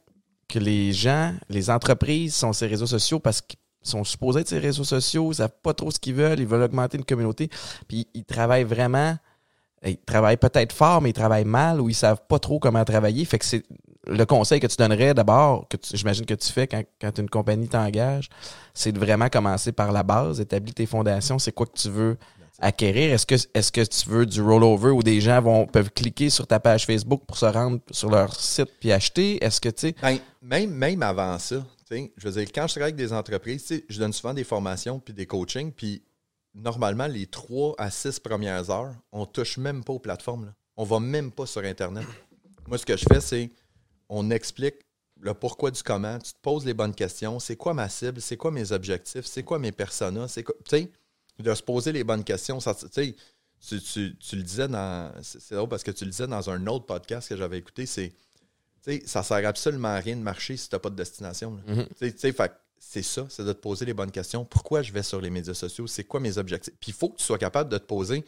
que 0.48 0.60
les 0.60 0.94
gens, 0.94 1.34
les 1.50 1.70
entreprises 1.70 2.36
sont 2.36 2.54
ces 2.54 2.68
réseaux 2.68 2.88
sociaux 2.88 3.20
parce 3.20 3.42
qu'ils 3.42 3.60
sont 3.82 4.04
supposés 4.04 4.42
être 4.42 4.50
ces 4.50 4.60
réseaux 4.60 4.84
sociaux, 4.84 5.32
ils 5.32 5.36
savent 5.36 5.56
pas 5.62 5.74
trop 5.74 5.92
ce 5.92 6.00
qu'ils 6.00 6.16
veulent, 6.16 6.40
ils 6.40 6.48
veulent 6.48 6.64
augmenter 6.64 6.98
une 6.98 7.06
communauté, 7.06 7.50
puis 7.88 8.08
ils 8.14 8.26
travaillent 8.26 8.64
vraiment, 8.64 9.16
ils 9.86 9.98
travaillent 9.98 10.38
peut-être 10.38 10.74
fort, 10.74 11.02
mais 11.02 11.10
ils 11.10 11.14
travaillent 11.14 11.46
mal 11.46 11.82
ou 11.82 11.90
ils 11.90 11.96
savent 11.96 12.22
pas 12.28 12.40
trop 12.40 12.60
comment 12.60 12.84
travailler. 12.84 13.24
Fait 13.26 13.40
que 13.40 13.46
c'est 13.46 13.64
le 14.08 14.26
conseil 14.26 14.60
que 14.60 14.68
tu 14.68 14.76
donnerais 14.78 15.14
d'abord, 15.14 15.68
que 15.70 15.78
j'imagine 15.94 16.26
que 16.26 16.34
tu 16.34 16.52
fais 16.52 16.68
quand, 16.68 16.84
quand 17.00 17.18
une 17.20 17.30
compagnie 17.30 17.68
t'engage, 17.68 18.30
c'est 18.74 18.92
de 18.92 19.00
vraiment 19.00 19.30
commencer 19.30 19.72
par 19.72 19.92
la 19.92 20.04
base, 20.04 20.42
établir 20.42 20.74
tes 20.74 20.86
fondations, 20.86 21.40
c'est 21.40 21.52
quoi 21.52 21.66
que 21.66 21.78
tu 21.78 21.90
veux 21.90 22.18
acquérir. 22.62 23.14
Est-ce 23.14 23.72
que, 23.72 23.82
tu 23.84 24.10
veux 24.10 24.26
du 24.26 24.42
rollover 24.42 24.92
où 24.92 25.04
des 25.04 25.20
gens 25.20 25.42
vont, 25.42 25.66
peuvent 25.66 25.92
cliquer 25.92 26.30
sur 26.30 26.48
ta 26.48 26.60
page 26.60 26.86
Facebook 26.86 27.24
pour 27.26 27.38
se 27.38 27.46
rendre 27.46 27.80
sur 27.92 28.10
leur 28.10 28.40
site 28.40 28.70
puis 28.80 28.92
acheter? 28.92 29.44
Est-ce 29.44 29.60
que 29.60 29.70
tu 29.70 29.88
sais? 29.88 29.96
Ben, 30.02 30.20
même, 30.42 30.72
même 30.72 31.04
avant 31.04 31.38
ça, 31.40 31.66
je 31.90 32.28
veux 32.28 32.32
dire, 32.32 32.52
quand 32.54 32.68
je 32.68 32.74
travaille 32.74 32.94
avec 32.94 32.96
des 32.96 33.12
entreprises, 33.12 33.84
je 33.90 34.00
donne 34.00 34.14
souvent 34.14 34.34
des 34.34 34.44
formations 34.44 35.00
puis 35.00 35.14
des 35.14 35.26
coachings, 35.26 35.72
puis 35.72 36.04
normalement, 36.54 37.08
les 37.08 37.28
trois 37.28 37.76
à 37.78 37.92
six 37.92 38.20
premières 38.20 38.70
heures, 38.70 38.94
on 39.12 39.26
touche 39.26 39.58
même 39.58 39.84
pas 39.84 39.94
aux 39.94 40.00
plateformes. 40.00 40.54
On 40.78 40.84
va 40.84 41.00
même 41.00 41.32
pas 41.32 41.46
sur 41.46 41.64
Internet. 41.64 42.06
Moi, 42.68 42.78
ce 42.78 42.86
que 42.86 42.96
je 42.96 43.06
fais, 43.12 43.22
c'est 43.22 43.52
on 44.10 44.30
explique 44.30 44.76
le 45.20 45.34
pourquoi 45.34 45.72
du 45.72 45.84
comment, 45.84 46.18
tu 46.18 46.34
te 46.34 46.40
poses 46.42 46.66
les 46.66 46.74
bonnes 46.74 46.96
questions, 46.96 47.40
c'est 47.40 47.56
quoi 47.56 47.74
ma 47.74 47.90
cible, 47.90 48.20
c'est 48.22 48.38
quoi 48.38 48.52
mes 48.52 48.72
objectifs, 48.72 49.26
c'est 49.26 49.44
quoi 49.44 49.60
mes 49.60 49.72
personas, 49.72 50.28
c'est 50.28 50.44
quoi, 50.44 50.56
de 51.42 51.54
se 51.54 51.64
poser 51.64 51.92
les 51.92 52.04
bonnes 52.04 52.24
questions. 52.24 52.60
Ça, 52.60 52.76
tu 52.76 53.16
le 54.36 54.44
disais 54.44 54.68
dans, 54.68 55.12
c'est 55.22 55.56
drôle 55.56 55.70
parce 55.70 55.84
que 55.84 55.92
tu 55.92 56.06
le 56.06 56.12
disais 56.12 56.28
dans 56.28 56.50
un 56.50 56.68
autre 56.68 56.86
podcast 56.86 57.30
que 57.30 57.38
j'avais 57.38 57.58
écouté, 57.58 57.86
c'est, 57.86 58.14
ça 59.06 59.24
sert 59.24 59.48
absolument 59.48 59.90
à 59.90 59.98
rien 59.98 60.16
de 60.16 60.22
marcher 60.22 60.58
si 60.58 60.70
tu 60.70 60.76
n'as 60.76 60.80
pas 60.80 60.90
de 60.90 60.96
destination. 60.96 61.60
Mhm. 61.68 61.88
Que 62.00 62.52
c'est 62.84 63.04
ça, 63.04 63.28
c'est 63.30 63.46
de 63.46 63.54
te 63.54 63.60
poser 63.60 63.86
les 63.86 63.94
bonnes 63.94 64.12
questions. 64.12 64.44
Pourquoi 64.44 64.82
je 64.82 64.92
vais 64.92 65.04
sur 65.04 65.22
les 65.22 65.30
médias 65.30 65.54
sociaux? 65.54 65.86
C'est 65.86 66.04
quoi 66.04 66.20
mes 66.20 66.40
objectifs? 66.40 66.74
Puis 66.80 66.90
il 66.90 66.96
faut 66.96 67.10
que 67.10 67.18
tu 67.18 67.24
sois 67.24 67.38
capable 67.38 67.70
de 67.70 67.78
te 67.78 67.86
poser 67.86 68.26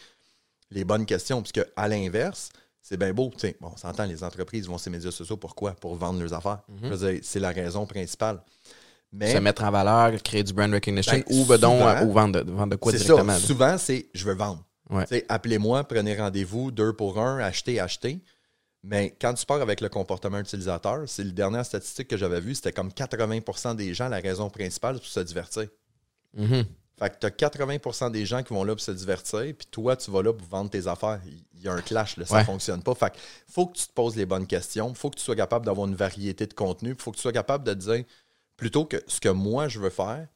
les 0.69 0.83
bonnes 0.83 1.07
questions. 1.07 1.41
Puisque 1.41 1.67
à 1.75 1.87
l'inverse, 1.87 2.49
c'est 2.79 2.95
bien 2.97 3.13
beau. 3.13 3.31
Bon, 3.59 3.71
on 3.73 3.77
s'entend, 3.77 4.05
les 4.05 4.23
entreprises 4.23 4.67
vont 4.67 4.77
sur 4.77 4.91
les 4.91 4.97
médias 4.97 5.11
sociaux. 5.11 5.37
Pourquoi? 5.37 5.71
Pour 5.71 5.95
vendre 5.95 6.19
leurs 6.19 6.33
affaires. 6.33 6.61
Dire, 6.69 7.19
c'est 7.23 7.39
la 7.39 7.49
raison 7.49 7.87
principale. 7.87 8.43
Mais 9.15 9.31
Se 9.31 9.37
mettre 9.37 9.63
en 9.63 9.69
valeur, 9.71 10.21
créer 10.23 10.43
du 10.43 10.53
brand 10.53 10.73
recognition 10.73 11.13
Ben, 11.13 11.23
ou, 11.29 11.45
souvent, 11.45 11.87
euh, 11.87 12.03
ou 12.05 12.11
vendre 12.11 12.41
de, 12.43 12.51
vendre 12.51 12.71
de 12.71 12.75
quoi 12.77 12.91
directement. 12.91 13.33
ça. 13.33 13.39
Souvent, 13.39 13.77
c'est 13.77 14.07
je 14.13 14.25
veux 14.25 14.33
vendre. 14.33 14.63
Ouais. 14.89 15.25
Appelez-moi, 15.29 15.83
prenez 15.83 16.15
rendez-vous, 16.17 16.71
deux 16.71 16.93
pour 16.93 17.19
un, 17.19 17.37
achetez, 17.39 17.79
achetez. 17.79 18.19
Mais 18.83 19.15
quand 19.21 19.33
tu 19.33 19.45
pars 19.45 19.61
avec 19.61 19.79
le 19.81 19.87
comportement 19.89 20.39
utilisateur, 20.39 21.03
c'est 21.07 21.23
la 21.23 21.31
dernière 21.31 21.65
statistique 21.65 22.07
que 22.09 22.17
j'avais 22.17 22.41
vue, 22.41 22.53
c'était 22.55 22.73
comme 22.73 22.89
80% 22.89 23.75
des 23.75 23.93
gens, 23.93 24.09
la 24.09 24.19
raison 24.19 24.49
principale, 24.49 24.95
c'est 24.95 25.01
pour 25.01 25.09
se 25.09 25.19
divertir. 25.21 25.67
Mhm. 26.35 26.65
Fait 26.99 27.09
que 27.09 27.15
tu 27.19 27.25
as 27.25 27.31
80% 27.31 28.11
des 28.11 28.25
gens 28.25 28.43
qui 28.43 28.53
vont 28.53 28.63
là 28.63 28.73
pour 28.73 28.81
se 28.81 28.91
divertir, 28.91 29.41
puis 29.57 29.67
toi, 29.71 29.95
tu 29.95 30.11
vas 30.11 30.21
là 30.21 30.33
pour 30.33 30.47
vendre 30.47 30.69
tes 30.69 30.85
affaires. 30.87 31.19
Il 31.55 31.61
y 31.61 31.67
a 31.67 31.73
un 31.73 31.81
clash, 31.81 32.17
là, 32.17 32.25
ça 32.25 32.35
Ouais. 32.35 32.41
ne 32.41 32.45
fonctionne 32.45 32.83
pas. 32.83 32.93
Fait 32.93 33.09
que 33.11 33.15
faut 33.49 33.67
que 33.67 33.77
tu 33.77 33.87
te 33.87 33.93
poses 33.93 34.15
les 34.15 34.25
bonnes 34.25 34.45
questions, 34.47 34.93
faut 34.93 35.09
que 35.09 35.15
tu 35.17 35.23
sois 35.23 35.35
capable 35.35 35.65
d'avoir 35.65 35.87
une 35.87 35.95
variété 35.95 36.45
de 36.45 36.53
contenu, 36.53 36.93
faut 36.99 37.11
que 37.11 37.15
tu 37.15 37.21
sois 37.21 37.31
capable 37.31 37.63
de 37.63 37.73
te 37.73 37.79
dire, 37.79 38.03
plutôt 38.57 38.85
que 38.85 38.97
ce 39.07 39.19
que 39.19 39.29
moi 39.29 39.67
je 39.67 39.79
veux 39.79 39.89
faire, 39.89 40.27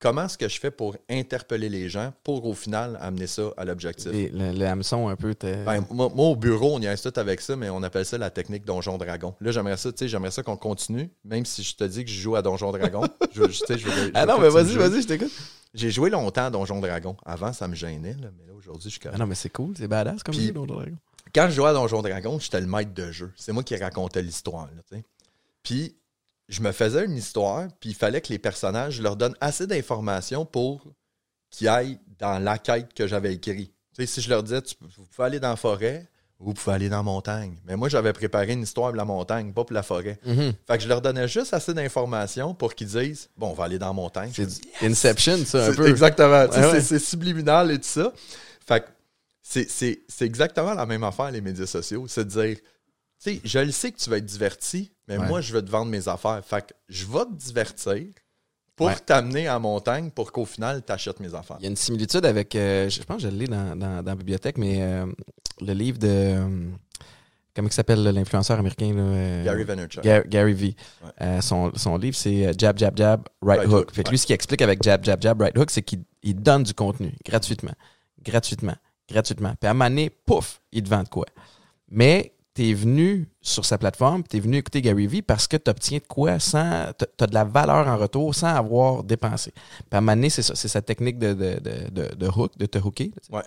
comment 0.00 0.24
est-ce 0.24 0.38
que 0.38 0.48
je 0.48 0.58
fais 0.58 0.70
pour 0.70 0.96
interpeller 1.08 1.68
les 1.68 1.88
gens 1.88 2.12
pour 2.22 2.46
au 2.46 2.54
final 2.54 2.98
amener 3.00 3.26
ça 3.26 3.50
à 3.56 3.64
l'objectif? 3.64 4.10
Le, 4.12 4.52
le 4.52 4.66
hameçon 4.66 5.08
un 5.08 5.16
peu. 5.16 5.34
Ben, 5.42 5.84
moi, 5.90 6.10
moi, 6.14 6.26
au 6.26 6.36
bureau, 6.36 6.74
on 6.74 6.80
y 6.80 6.88
reste 6.88 7.10
tout 7.10 7.20
avec 7.20 7.40
ça, 7.40 7.56
mais 7.56 7.68
on 7.70 7.82
appelle 7.82 8.04
ça 8.04 8.18
la 8.18 8.30
technique 8.30 8.64
Donjon 8.64 8.98
Dragon. 8.98 9.34
Là, 9.40 9.50
j'aimerais 9.50 9.76
ça, 9.76 9.90
tu 9.92 9.98
sais, 9.98 10.08
j'aimerais 10.08 10.30
ça 10.30 10.42
qu'on 10.42 10.56
continue, 10.56 11.10
même 11.24 11.44
si 11.44 11.62
je 11.62 11.74
te 11.74 11.84
dis 11.84 12.04
que 12.04 12.10
je 12.10 12.20
joue 12.20 12.36
à 12.36 12.42
Donjon 12.42 12.72
Dragon. 12.72 13.02
je, 13.32 13.42
je 13.44 13.76
je 13.76 14.10
ah 14.14 14.26
non, 14.26 14.38
mais 14.38 14.48
vas-y, 14.48 14.76
vas-y, 14.76 15.02
je 15.02 15.06
t'écoute. 15.06 15.32
J'ai 15.74 15.90
joué 15.90 16.10
longtemps 16.10 16.46
à 16.46 16.50
Donjon 16.50 16.80
Dragon. 16.80 17.16
Avant, 17.24 17.52
ça 17.52 17.68
me 17.68 17.74
gênait, 17.74 18.14
là, 18.14 18.28
mais 18.36 18.46
là, 18.46 18.54
aujourd'hui, 18.56 18.90
je 18.90 18.98
suis 18.98 19.08
Ah 19.12 19.18
non, 19.18 19.26
mais 19.26 19.34
c'est 19.34 19.50
cool, 19.50 19.74
c'est 19.76 19.88
badass 19.88 20.22
comme 20.22 20.34
Donjon 20.34 20.74
Dragon. 20.74 20.96
Quand 21.34 21.46
je 21.50 21.54
jouais 21.56 21.68
à 21.68 21.72
Donjon 21.74 22.00
Dragon, 22.02 22.38
j'étais 22.38 22.60
le 22.60 22.66
maître 22.66 22.94
de 22.94 23.12
jeu. 23.12 23.32
C'est 23.36 23.52
moi 23.52 23.62
qui 23.62 23.76
racontais 23.76 24.22
l'histoire. 24.22 24.68
Puis, 25.62 25.94
je 26.48 26.60
me 26.62 26.72
faisais 26.72 27.04
une 27.04 27.16
histoire, 27.16 27.68
puis 27.80 27.90
il 27.90 27.94
fallait 27.94 28.20
que 28.20 28.28
les 28.32 28.38
personnages, 28.38 28.94
je 28.94 29.02
leur 29.02 29.16
donne 29.16 29.34
assez 29.40 29.66
d'informations 29.66 30.44
pour 30.46 30.86
qu'ils 31.50 31.68
aillent 31.68 31.98
dans 32.18 32.38
la 32.38 32.58
quête 32.58 32.92
que 32.94 33.06
j'avais 33.06 33.34
écrite. 33.34 33.72
Tu 33.94 34.02
sais, 34.02 34.06
si 34.06 34.20
je 34.20 34.28
leur 34.30 34.42
disais, 34.42 34.62
tu- 34.62 34.74
vous 34.96 35.04
pouvez 35.06 35.26
aller 35.26 35.40
dans 35.40 35.50
la 35.50 35.56
forêt, 35.56 36.06
ou 36.40 36.46
vous 36.46 36.54
pouvez 36.54 36.74
aller 36.76 36.88
dans 36.88 36.98
la 36.98 37.02
montagne. 37.02 37.56
Mais 37.64 37.74
moi, 37.76 37.88
j'avais 37.88 38.12
préparé 38.12 38.52
une 38.52 38.62
histoire 38.62 38.90
pour 38.90 38.96
la 38.96 39.04
montagne, 39.04 39.52
pas 39.52 39.64
pour 39.64 39.74
la 39.74 39.82
forêt. 39.82 40.18
Mhm. 40.24 40.52
Fait 40.68 40.76
que 40.78 40.84
je 40.84 40.88
leur 40.88 41.00
donnais 41.02 41.26
juste 41.26 41.52
assez 41.52 41.74
d'informations 41.74 42.54
pour 42.54 42.74
qu'ils 42.76 42.86
disent, 42.86 43.28
bon, 43.36 43.48
on 43.48 43.54
va 43.54 43.64
aller 43.64 43.78
dans 43.78 43.88
la 43.88 43.92
montagne. 43.92 44.30
C'est 44.32 44.46
du 44.46 44.54
Inception, 44.82 45.38
ça, 45.44 45.66
un 45.66 45.74
peu. 45.74 45.88
Exactement. 45.88 46.44
Ouais, 46.46 46.66
ouais. 46.72 46.80
C'est 46.80 46.98
subliminal 47.00 47.72
et 47.72 47.78
tout 47.78 47.88
ça. 47.88 48.12
Fait 48.66 48.80
que 48.84 48.86
c'est 49.42 50.00
exactement 50.20 50.74
la 50.74 50.86
même 50.86 51.02
affaire, 51.02 51.30
les 51.30 51.40
médias 51.40 51.66
sociaux. 51.66 52.06
C'est 52.06 52.24
de 52.24 52.30
dire, 52.30 52.56
tu 52.56 52.62
sais, 53.34 53.40
je 53.44 53.58
le 53.58 53.72
sais 53.72 53.90
que 53.90 53.98
tu 53.98 54.08
vas 54.10 54.18
être 54.18 54.26
diverti, 54.26 54.92
mais 55.08 55.18
Ouais. 55.18 55.26
moi, 55.26 55.40
je 55.40 55.52
veux 55.52 55.62
te 55.64 55.70
vendre 55.70 55.90
mes 55.90 56.06
affaires. 56.08 56.40
Fait 56.44 56.62
que 56.66 56.72
je 56.88 57.06
vais 57.06 57.24
te 57.24 57.32
divertir 57.34 58.04
pour 58.76 58.86
Ouais. 58.88 58.96
t'amener 59.04 59.48
en 59.50 59.58
montagne 59.58 60.10
pour 60.10 60.30
qu'au 60.30 60.44
final, 60.44 60.82
tu 60.86 60.92
achètes 60.92 61.18
mes 61.20 61.34
affaires. 61.34 61.56
Il 61.60 61.64
y 61.64 61.66
a 61.66 61.70
une 61.70 61.76
similitude 61.76 62.24
avec, 62.24 62.54
euh, 62.54 62.88
je 62.88 63.02
pense 63.02 63.22
que 63.22 63.28
je 63.30 63.34
l'ai 63.34 63.46
dans, 63.46 63.74
dans, 63.76 64.02
dans 64.02 64.10
la 64.12 64.14
bibliothèque, 64.14 64.56
mais 64.58 64.80
euh, 64.82 65.06
le 65.60 65.72
livre 65.72 65.98
de, 65.98 66.06
euh, 66.08 66.70
comment 67.56 67.66
il 67.68 67.72
s'appelle 67.72 68.02
l'influenceur 68.04 68.58
américain? 68.58 68.92
Là, 68.94 69.42
Gary 69.44 69.64
Vaynerchuk. 69.64 70.04
Ga- 70.04 70.22
Gary 70.22 70.52
V. 70.52 70.76
Ouais. 71.20 71.40
Son, 71.42 71.72
son 71.74 71.96
livre, 71.96 72.16
c'est 72.16 72.52
Jab, 72.56 72.78
Jab, 72.78 72.96
Jab, 72.96 73.22
Right, 73.42 73.60
Right 73.62 73.72
Hook. 73.72 73.92
Fait 73.92 74.04
que 74.04 74.10
lui, 74.10 74.18
ce 74.18 74.26
qu'il 74.26 74.34
explique 74.34 74.62
avec 74.62 74.80
Jab, 74.82 75.04
Jab, 75.04 75.20
Jab, 75.20 75.40
Right 75.40 75.58
Hook, 75.58 75.70
c'est 75.70 75.82
qu'il 75.82 76.04
il 76.22 76.34
donne 76.36 76.62
du 76.62 76.74
contenu 76.74 77.12
gratuitement. 77.24 77.74
Gratuitement. 78.22 78.74
Gratuitement. 79.10 79.54
Puis 79.60 79.66
à 79.66 79.70
un 79.70 79.74
moment 79.74 79.88
donné, 79.88 80.10
pouf, 80.10 80.60
il 80.70 80.82
te 80.82 80.88
vend 80.88 81.02
de 81.02 81.08
quoi. 81.08 81.24
Mais 81.90 82.32
tu 82.58 82.70
es 82.70 82.74
venu 82.74 83.28
sur 83.40 83.64
sa 83.64 83.78
plateforme, 83.78 84.24
tu 84.28 84.36
es 84.36 84.40
venu 84.40 84.56
écouter 84.56 84.82
Gary 84.82 85.06
Vee 85.06 85.22
parce 85.22 85.46
que 85.46 85.56
tu 85.56 85.70
obtiens 85.70 85.98
de 85.98 86.04
quoi 86.08 86.40
sans. 86.40 86.90
Tu 86.98 87.04
as 87.24 87.26
de 87.28 87.34
la 87.34 87.44
valeur 87.44 87.86
en 87.86 87.96
retour 87.96 88.34
sans 88.34 88.48
avoir 88.48 89.04
dépensé. 89.04 89.52
Puis 89.52 89.84
à 89.92 89.98
un 89.98 90.00
moment 90.00 90.16
donné, 90.16 90.28
c'est 90.28 90.42
ça. 90.42 90.56
C'est 90.56 90.66
sa 90.66 90.82
technique 90.82 91.18
de, 91.20 91.34
de, 91.34 91.60
de, 91.60 91.90
de, 91.90 92.14
de 92.16 92.26
hook, 92.26 92.58
de 92.58 92.66
te 92.66 92.78
hooker. 92.78 93.10
Ouais. 93.30 93.42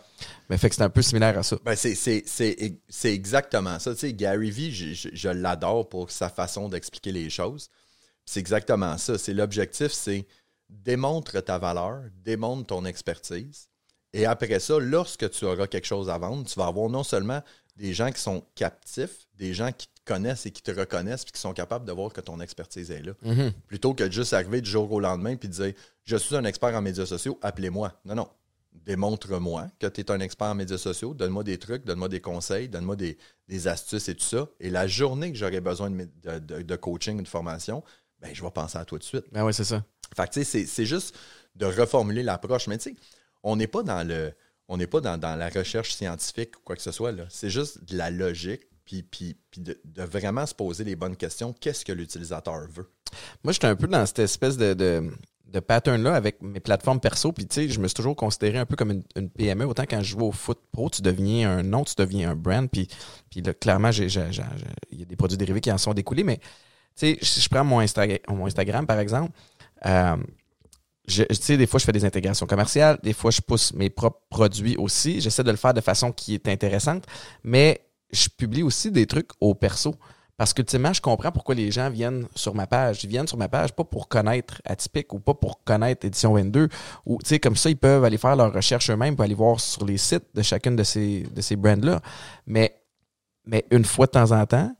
Mais 0.50 0.58
fait 0.58 0.70
que 0.70 0.76
c'est 0.76 0.84
un 0.84 0.90
peu 0.90 1.02
similaire 1.02 1.38
à 1.38 1.44
ça. 1.44 1.58
Ben, 1.66 1.76
c'est- 1.76 1.96
c'est 1.96 2.24
c'est- 2.26 2.80
c'est 2.88 3.14
exactement 3.14 3.78
ça. 3.80 3.94
Tu 3.94 4.00
sais, 4.00 4.14
Gary 4.14 4.50
Vee, 4.50 4.72
je, 4.72 4.94
je- 4.94 5.10
je 5.14 5.28
l'adore 5.30 5.90
pour 5.90 6.10
sa 6.10 6.30
façon 6.30 6.70
d'expliquer 6.70 7.12
les 7.12 7.30
choses. 7.30 7.68
C'est 8.26 8.40
exactement 8.40 8.98
ça. 8.98 9.18
C'est 9.18 9.34
l'objectif, 9.34 9.92
c'est 9.92 10.26
démontre 10.70 11.42
ta 11.42 11.58
valeur, 11.58 12.04
démontre 12.24 12.68
ton 12.68 12.86
expertise. 12.86 13.68
Et 14.14 14.26
après 14.26 14.60
ça, 14.60 14.78
lorsque 14.80 15.30
tu 15.32 15.46
auras 15.46 15.68
quelque 15.68 15.88
chose 15.88 16.10
à 16.10 16.18
vendre, 16.18 16.46
tu 16.46 16.58
vas 16.60 16.68
avoir 16.68 16.90
non 16.90 17.04
seulement 17.04 17.42
des 17.76 17.94
gens 17.94 18.12
qui 18.12 18.22
sont 18.22 18.44
captifs, 18.56 19.28
des 19.38 19.54
gens 19.54 19.72
qui 19.72 19.88
te 19.88 20.02
connaissent 20.06 20.46
et 20.46 20.52
qui 20.52 20.62
te 20.62 20.72
reconnaissent 20.72 21.24
puis 21.24 21.32
qui 21.32 21.40
sont 21.40 21.54
capables 21.54 21.86
de 21.86 21.92
voir 21.92 22.12
que 22.14 22.22
ton 22.22 22.40
expertise 22.40 22.92
est 22.92 23.02
là. 23.02 23.14
Mhm. 23.24 23.52
Plutôt 23.68 23.94
que 23.94 24.04
de 24.04 24.12
juste 24.12 24.34
arriver 24.34 24.62
du 24.62 24.70
jour 24.70 24.92
au 24.92 25.00
lendemain 25.00 25.36
puis 25.36 25.50
dire 25.50 25.74
Je 26.04 26.16
suis 26.18 26.36
un 26.36 26.44
expert 26.46 26.76
en 26.76 26.82
médias 26.82 27.06
sociaux, 27.06 27.40
appelez-moi. 27.42 27.94
Non, 28.06 28.16
non. 28.16 28.28
Démontre-moi 28.86 29.68
que 29.80 29.88
tu 29.88 30.02
es 30.02 30.12
un 30.12 30.20
expert 30.22 30.48
en 30.48 30.56
médias 30.56 30.78
sociaux, 30.78 31.14
donne-moi 31.14 31.44
des 31.44 31.58
trucs, 31.60 31.86
donne-moi 31.86 32.10
des 32.10 32.22
conseils, 32.22 32.68
donne-moi 32.70 32.96
des, 32.96 33.18
des 33.48 33.68
astuces 33.68 34.08
et 34.10 34.16
tout 34.16 34.24
ça. 34.26 34.48
Et 34.60 34.70
la 34.70 34.88
journée 34.88 35.32
que 35.32 35.38
j'aurai 35.38 35.62
besoin 35.62 35.90
de, 35.90 35.96
mé- 35.96 36.10
de- 36.24 36.40
de- 36.40 36.62
de 36.62 36.76
coaching 36.78 37.20
ou 37.20 37.22
de 37.22 37.28
formation, 37.28 37.84
ben, 38.20 38.34
je 38.34 38.42
vais 38.42 38.52
penser 38.52 38.78
à 38.78 38.86
toi 38.86 38.98
tout 38.98 39.04
de 39.04 39.04
suite. 39.04 39.26
Ben 39.32 39.44
oui, 39.46 39.54
c'est 39.54 39.64
ça. 39.66 39.84
Fait 40.16 40.28
que, 40.28 40.34
tu 40.34 40.44
sais, 40.44 40.66
c'est 40.66 40.86
juste 40.86 41.16
de 41.56 41.66
reformuler 41.66 42.24
l'approche. 42.24 42.68
Mais, 42.68 42.78
tu 42.78 42.92
sais, 42.92 42.96
on 43.44 43.56
n'est 43.56 43.68
pas 43.68 43.84
dans 43.84 44.08
le. 44.08 44.34
On 44.74 44.78
n'est 44.78 44.88
pas 44.88 45.02
dans, 45.02 45.20
la 45.20 45.50
recherche 45.50 45.94
scientifique 45.94 46.56
ou 46.56 46.62
quoi 46.64 46.78
que 46.78 46.82
ce 46.82 46.94
soit. 46.94 47.12
C'est 47.28 47.50
juste 47.50 47.84
de 47.84 47.98
la 47.98 48.10
logique, 48.10 48.62
puis, 48.86 49.36
de, 49.58 49.78
vraiment 49.98 50.46
se 50.46 50.56
poser 50.56 50.86
les 50.86 50.96
bonnes 50.96 51.18
questions. 51.18 51.52
Qu'est-ce 51.52 51.84
que 51.84 51.92
l'utilisateur 51.92 52.70
veut? 52.70 52.90
Moi, 53.44 53.52
j'étais 53.52 53.68
un 53.68 53.76
peu 53.76 53.88
dans 53.88 54.06
cette 54.06 54.20
espèce 54.20 54.56
de, 54.56 55.12
pattern-là 55.68 56.16
avec 56.16 56.42
mes 56.42 56.62
plateformes 56.62 57.02
perso. 57.02 57.34
Puis, 57.34 57.46
tu 57.48 57.56
sais, 57.56 57.68
je 57.68 57.82
me 57.82 57.88
suis 57.90 57.96
toujours 57.96 58.16
considéré 58.16 58.60
un 58.60 58.66
peu 58.66 58.78
comme 58.78 59.02
une, 59.18 59.30
PME. 59.30 59.66
Autant 59.66 59.84
quand 59.84 60.00
je 60.00 60.12
joue 60.12 60.22
au 60.22 60.32
foot 60.32 60.60
pro, 60.72 60.90
tu 60.90 61.02
deviens 61.02 61.52
un 61.52 61.64
nom, 61.64 61.84
tu 61.84 61.96
deviens 61.98 62.30
un 62.30 62.36
brand. 62.38 62.70
Puis, 62.72 62.88
puis 63.30 63.42
là, 63.42 63.54
clairement, 63.54 63.90
il 63.92 64.08
y 64.08 65.02
a 65.02 65.06
des 65.06 65.16
produits 65.18 65.38
dérivés 65.38 65.60
qui 65.60 65.72
en 65.74 65.78
sont 65.78 65.94
découlés. 65.94 66.24
Mais, 66.24 66.38
tu 66.38 66.46
sais, 66.96 67.18
si 67.22 67.42
je 67.42 67.50
prends 67.50 67.66
mon 67.66 67.82
Instagram, 67.82 68.88
par 68.88 69.00
exemple, 69.00 69.34
euh, 69.86 70.16
tu 71.12 71.36
sais, 71.36 71.58
des 71.58 71.68
fois, 71.68 71.80
je 71.80 71.86
fais 71.86 71.92
des 71.92 72.06
intégrations 72.06 72.46
commerciales. 72.46 72.98
Des 73.04 73.14
fois, 73.14 73.32
je 73.32 73.42
pousse 73.42 73.74
mes 73.74 73.90
propres 73.90 74.22
produits 74.30 74.76
aussi. 74.78 75.22
J'essaie 75.22 75.44
de 75.44 75.52
le 75.52 75.58
faire 75.58 75.74
de 75.74 75.82
façon 75.82 76.12
qui 76.12 76.34
est 76.34 76.48
intéressante. 76.48 77.06
Mais 77.44 77.82
je 78.12 78.28
publie 78.30 78.64
aussi 78.64 78.92
des 78.92 79.06
trucs 79.06 79.30
au 79.40 79.54
perso. 79.56 79.96
Parce 80.38 80.54
que, 80.54 80.62
ultimement, 80.62 80.92
je 80.92 81.02
comprends 81.02 81.32
pourquoi 81.32 81.54
les 81.54 81.70
gens 81.72 81.90
viennent 81.90 82.26
sur 82.34 82.56
ma 82.56 82.66
page. 82.66 83.04
Ils 83.04 83.10
viennent 83.10 83.28
sur 83.28 83.38
ma 83.38 83.48
page 83.48 83.74
pas 83.74 83.84
pour 83.84 84.08
connaître 84.08 84.60
Atypique 84.66 85.14
ou 85.14 85.20
pas 85.20 85.36
pour 85.36 85.64
connaître 85.64 86.06
Édition 86.06 86.34
22. 86.34 86.68
Ou, 87.06 87.20
tu 87.22 87.30
sais, 87.30 87.40
comme 87.40 87.56
ça, 87.56 87.70
ils 87.70 87.78
peuvent 87.78 88.04
aller 88.04 88.18
faire 88.18 88.36
leur 88.36 88.52
recherche 88.52 88.90
eux-mêmes 88.90 89.16
pour 89.16 89.24
aller 89.24 89.36
voir 89.36 89.60
sur 89.60 89.86
les 89.86 89.98
sites 89.98 90.26
de 90.34 90.42
chacune 90.42 90.76
de 90.76 90.84
ces, 90.84 91.28
de 91.32 91.42
ces 91.42 91.56
brands-là. 91.56 92.02
Mais, 92.48 92.76
mais 93.46 93.66
une 93.70 93.86
fois 93.86 94.08
de 94.08 94.12
temps 94.12 94.32
en 94.32 94.46
temps, 94.48 94.76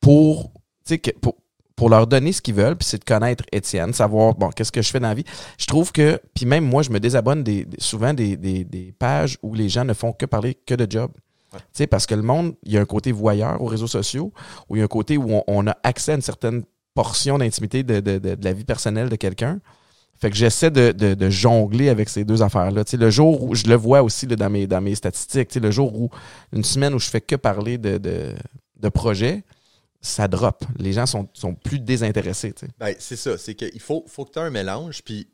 pour, 0.00 0.52
tu 0.86 0.94
sais, 0.94 0.98
pour, 1.20 1.34
pour 1.78 1.90
leur 1.90 2.08
donner 2.08 2.32
ce 2.32 2.42
qu'ils 2.42 2.56
veulent, 2.56 2.74
puis 2.74 2.88
c'est 2.88 2.98
de 2.98 3.04
connaître 3.04 3.44
Étienne, 3.52 3.92
savoir, 3.92 4.34
bon, 4.34 4.50
qu'est-ce 4.50 4.72
que 4.72 4.82
je 4.82 4.90
fais 4.90 4.98
dans 4.98 5.06
la 5.06 5.14
vie. 5.14 5.24
Je 5.58 5.66
trouve 5.66 5.92
que, 5.92 6.20
puis 6.34 6.44
même 6.44 6.64
moi, 6.64 6.82
je 6.82 6.90
me 6.90 6.98
désabonne 6.98 7.44
des, 7.44 7.68
souvent 7.78 8.12
des, 8.12 8.36
des, 8.36 8.64
des, 8.64 8.92
pages 8.98 9.38
où 9.44 9.54
les 9.54 9.68
gens 9.68 9.84
ne 9.84 9.94
font 9.94 10.12
que 10.12 10.26
parler 10.26 10.54
que 10.54 10.74
de 10.74 10.90
job. 10.90 11.12
Ouais. 11.52 11.60
Tu 11.60 11.66
sais, 11.74 11.86
parce 11.86 12.04
que 12.04 12.16
le 12.16 12.22
monde, 12.22 12.56
il 12.64 12.72
y 12.72 12.78
a 12.78 12.80
un 12.80 12.84
côté 12.84 13.12
voyeur 13.12 13.62
aux 13.62 13.66
réseaux 13.66 13.86
sociaux, 13.86 14.32
où 14.68 14.74
il 14.74 14.80
y 14.80 14.82
a 14.82 14.86
un 14.86 14.88
côté 14.88 15.16
où 15.16 15.30
on, 15.30 15.44
on 15.46 15.68
a 15.68 15.76
accès 15.84 16.10
à 16.10 16.14
une 16.16 16.20
certaine 16.20 16.64
portion 16.94 17.38
d'intimité 17.38 17.84
de, 17.84 18.00
de, 18.00 18.18
de, 18.18 18.34
de, 18.34 18.44
la 18.44 18.52
vie 18.52 18.64
personnelle 18.64 19.08
de 19.08 19.14
quelqu'un. 19.14 19.60
Fait 20.20 20.30
que 20.30 20.36
j'essaie 20.36 20.72
de, 20.72 20.90
de, 20.90 21.14
de, 21.14 21.30
jongler 21.30 21.90
avec 21.90 22.08
ces 22.08 22.24
deux 22.24 22.42
affaires-là. 22.42 22.82
Tu 22.82 22.90
sais, 22.90 22.96
le 22.96 23.08
jour 23.08 23.40
où 23.44 23.54
je 23.54 23.68
le 23.68 23.76
vois 23.76 24.02
aussi 24.02 24.26
là, 24.26 24.34
dans, 24.34 24.50
mes, 24.50 24.66
dans 24.66 24.80
mes 24.80 24.96
statistiques, 24.96 25.46
tu 25.46 25.54
sais, 25.54 25.60
le 25.60 25.70
jour 25.70 25.94
où 25.94 26.10
une 26.52 26.64
semaine 26.64 26.92
où 26.92 26.98
je 26.98 27.08
fais 27.08 27.20
que 27.20 27.36
parler 27.36 27.78
de, 27.78 27.98
de, 27.98 28.34
de 28.80 28.88
projets, 28.88 29.44
ça 30.00 30.28
drop. 30.28 30.64
Les 30.78 30.92
gens 30.92 31.06
sont, 31.06 31.28
sont 31.32 31.54
plus 31.54 31.80
désintéressés. 31.80 32.54
Ben, 32.78 32.94
c'est 32.98 33.16
ça. 33.16 33.36
C'est 33.36 33.54
qu'il 33.54 33.80
faut, 33.80 34.04
faut 34.06 34.24
que 34.24 34.32
tu 34.32 34.38
aies 34.38 34.42
un 34.42 34.50
mélange. 34.50 35.02
Puis, 35.02 35.28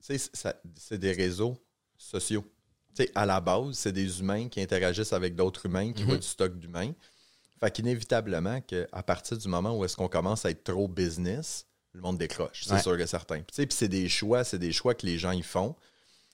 c'est 0.00 0.98
des 0.98 1.12
réseaux 1.12 1.56
sociaux. 1.96 2.44
À 3.14 3.24
la 3.24 3.40
base, 3.40 3.72
c'est 3.74 3.92
des 3.92 4.20
humains 4.20 4.48
qui 4.48 4.60
interagissent 4.60 5.12
avec 5.12 5.34
d'autres 5.34 5.66
humains, 5.66 5.92
qui 5.92 6.02
mm 6.02 6.04
-hmm. 6.04 6.08
voient 6.08 6.18
du 6.18 6.26
stock 6.26 6.58
d'humains. 6.58 6.92
Fait 7.60 7.70
qu'inévitablement, 7.70 8.60
qu'à 8.60 9.02
partir 9.02 9.38
du 9.38 9.48
moment 9.48 9.76
où 9.76 9.84
est-ce 9.84 9.96
qu'on 9.96 10.08
commence 10.08 10.44
à 10.44 10.50
être 10.50 10.64
trop 10.64 10.88
business, 10.88 11.66
le 11.92 12.00
monde 12.00 12.18
décroche. 12.18 12.64
C'est 12.64 12.74
ouais. 12.74 12.82
sûr 12.82 12.96
que 12.96 13.06
certain. 13.06 13.40
Puis, 13.42 13.66
c'est 13.70 13.88
des 13.88 14.08
choix, 14.08 14.44
c'est 14.44 14.58
des 14.58 14.72
choix 14.72 14.94
que 14.94 15.06
les 15.06 15.18
gens 15.18 15.32
y 15.32 15.42
font. 15.42 15.74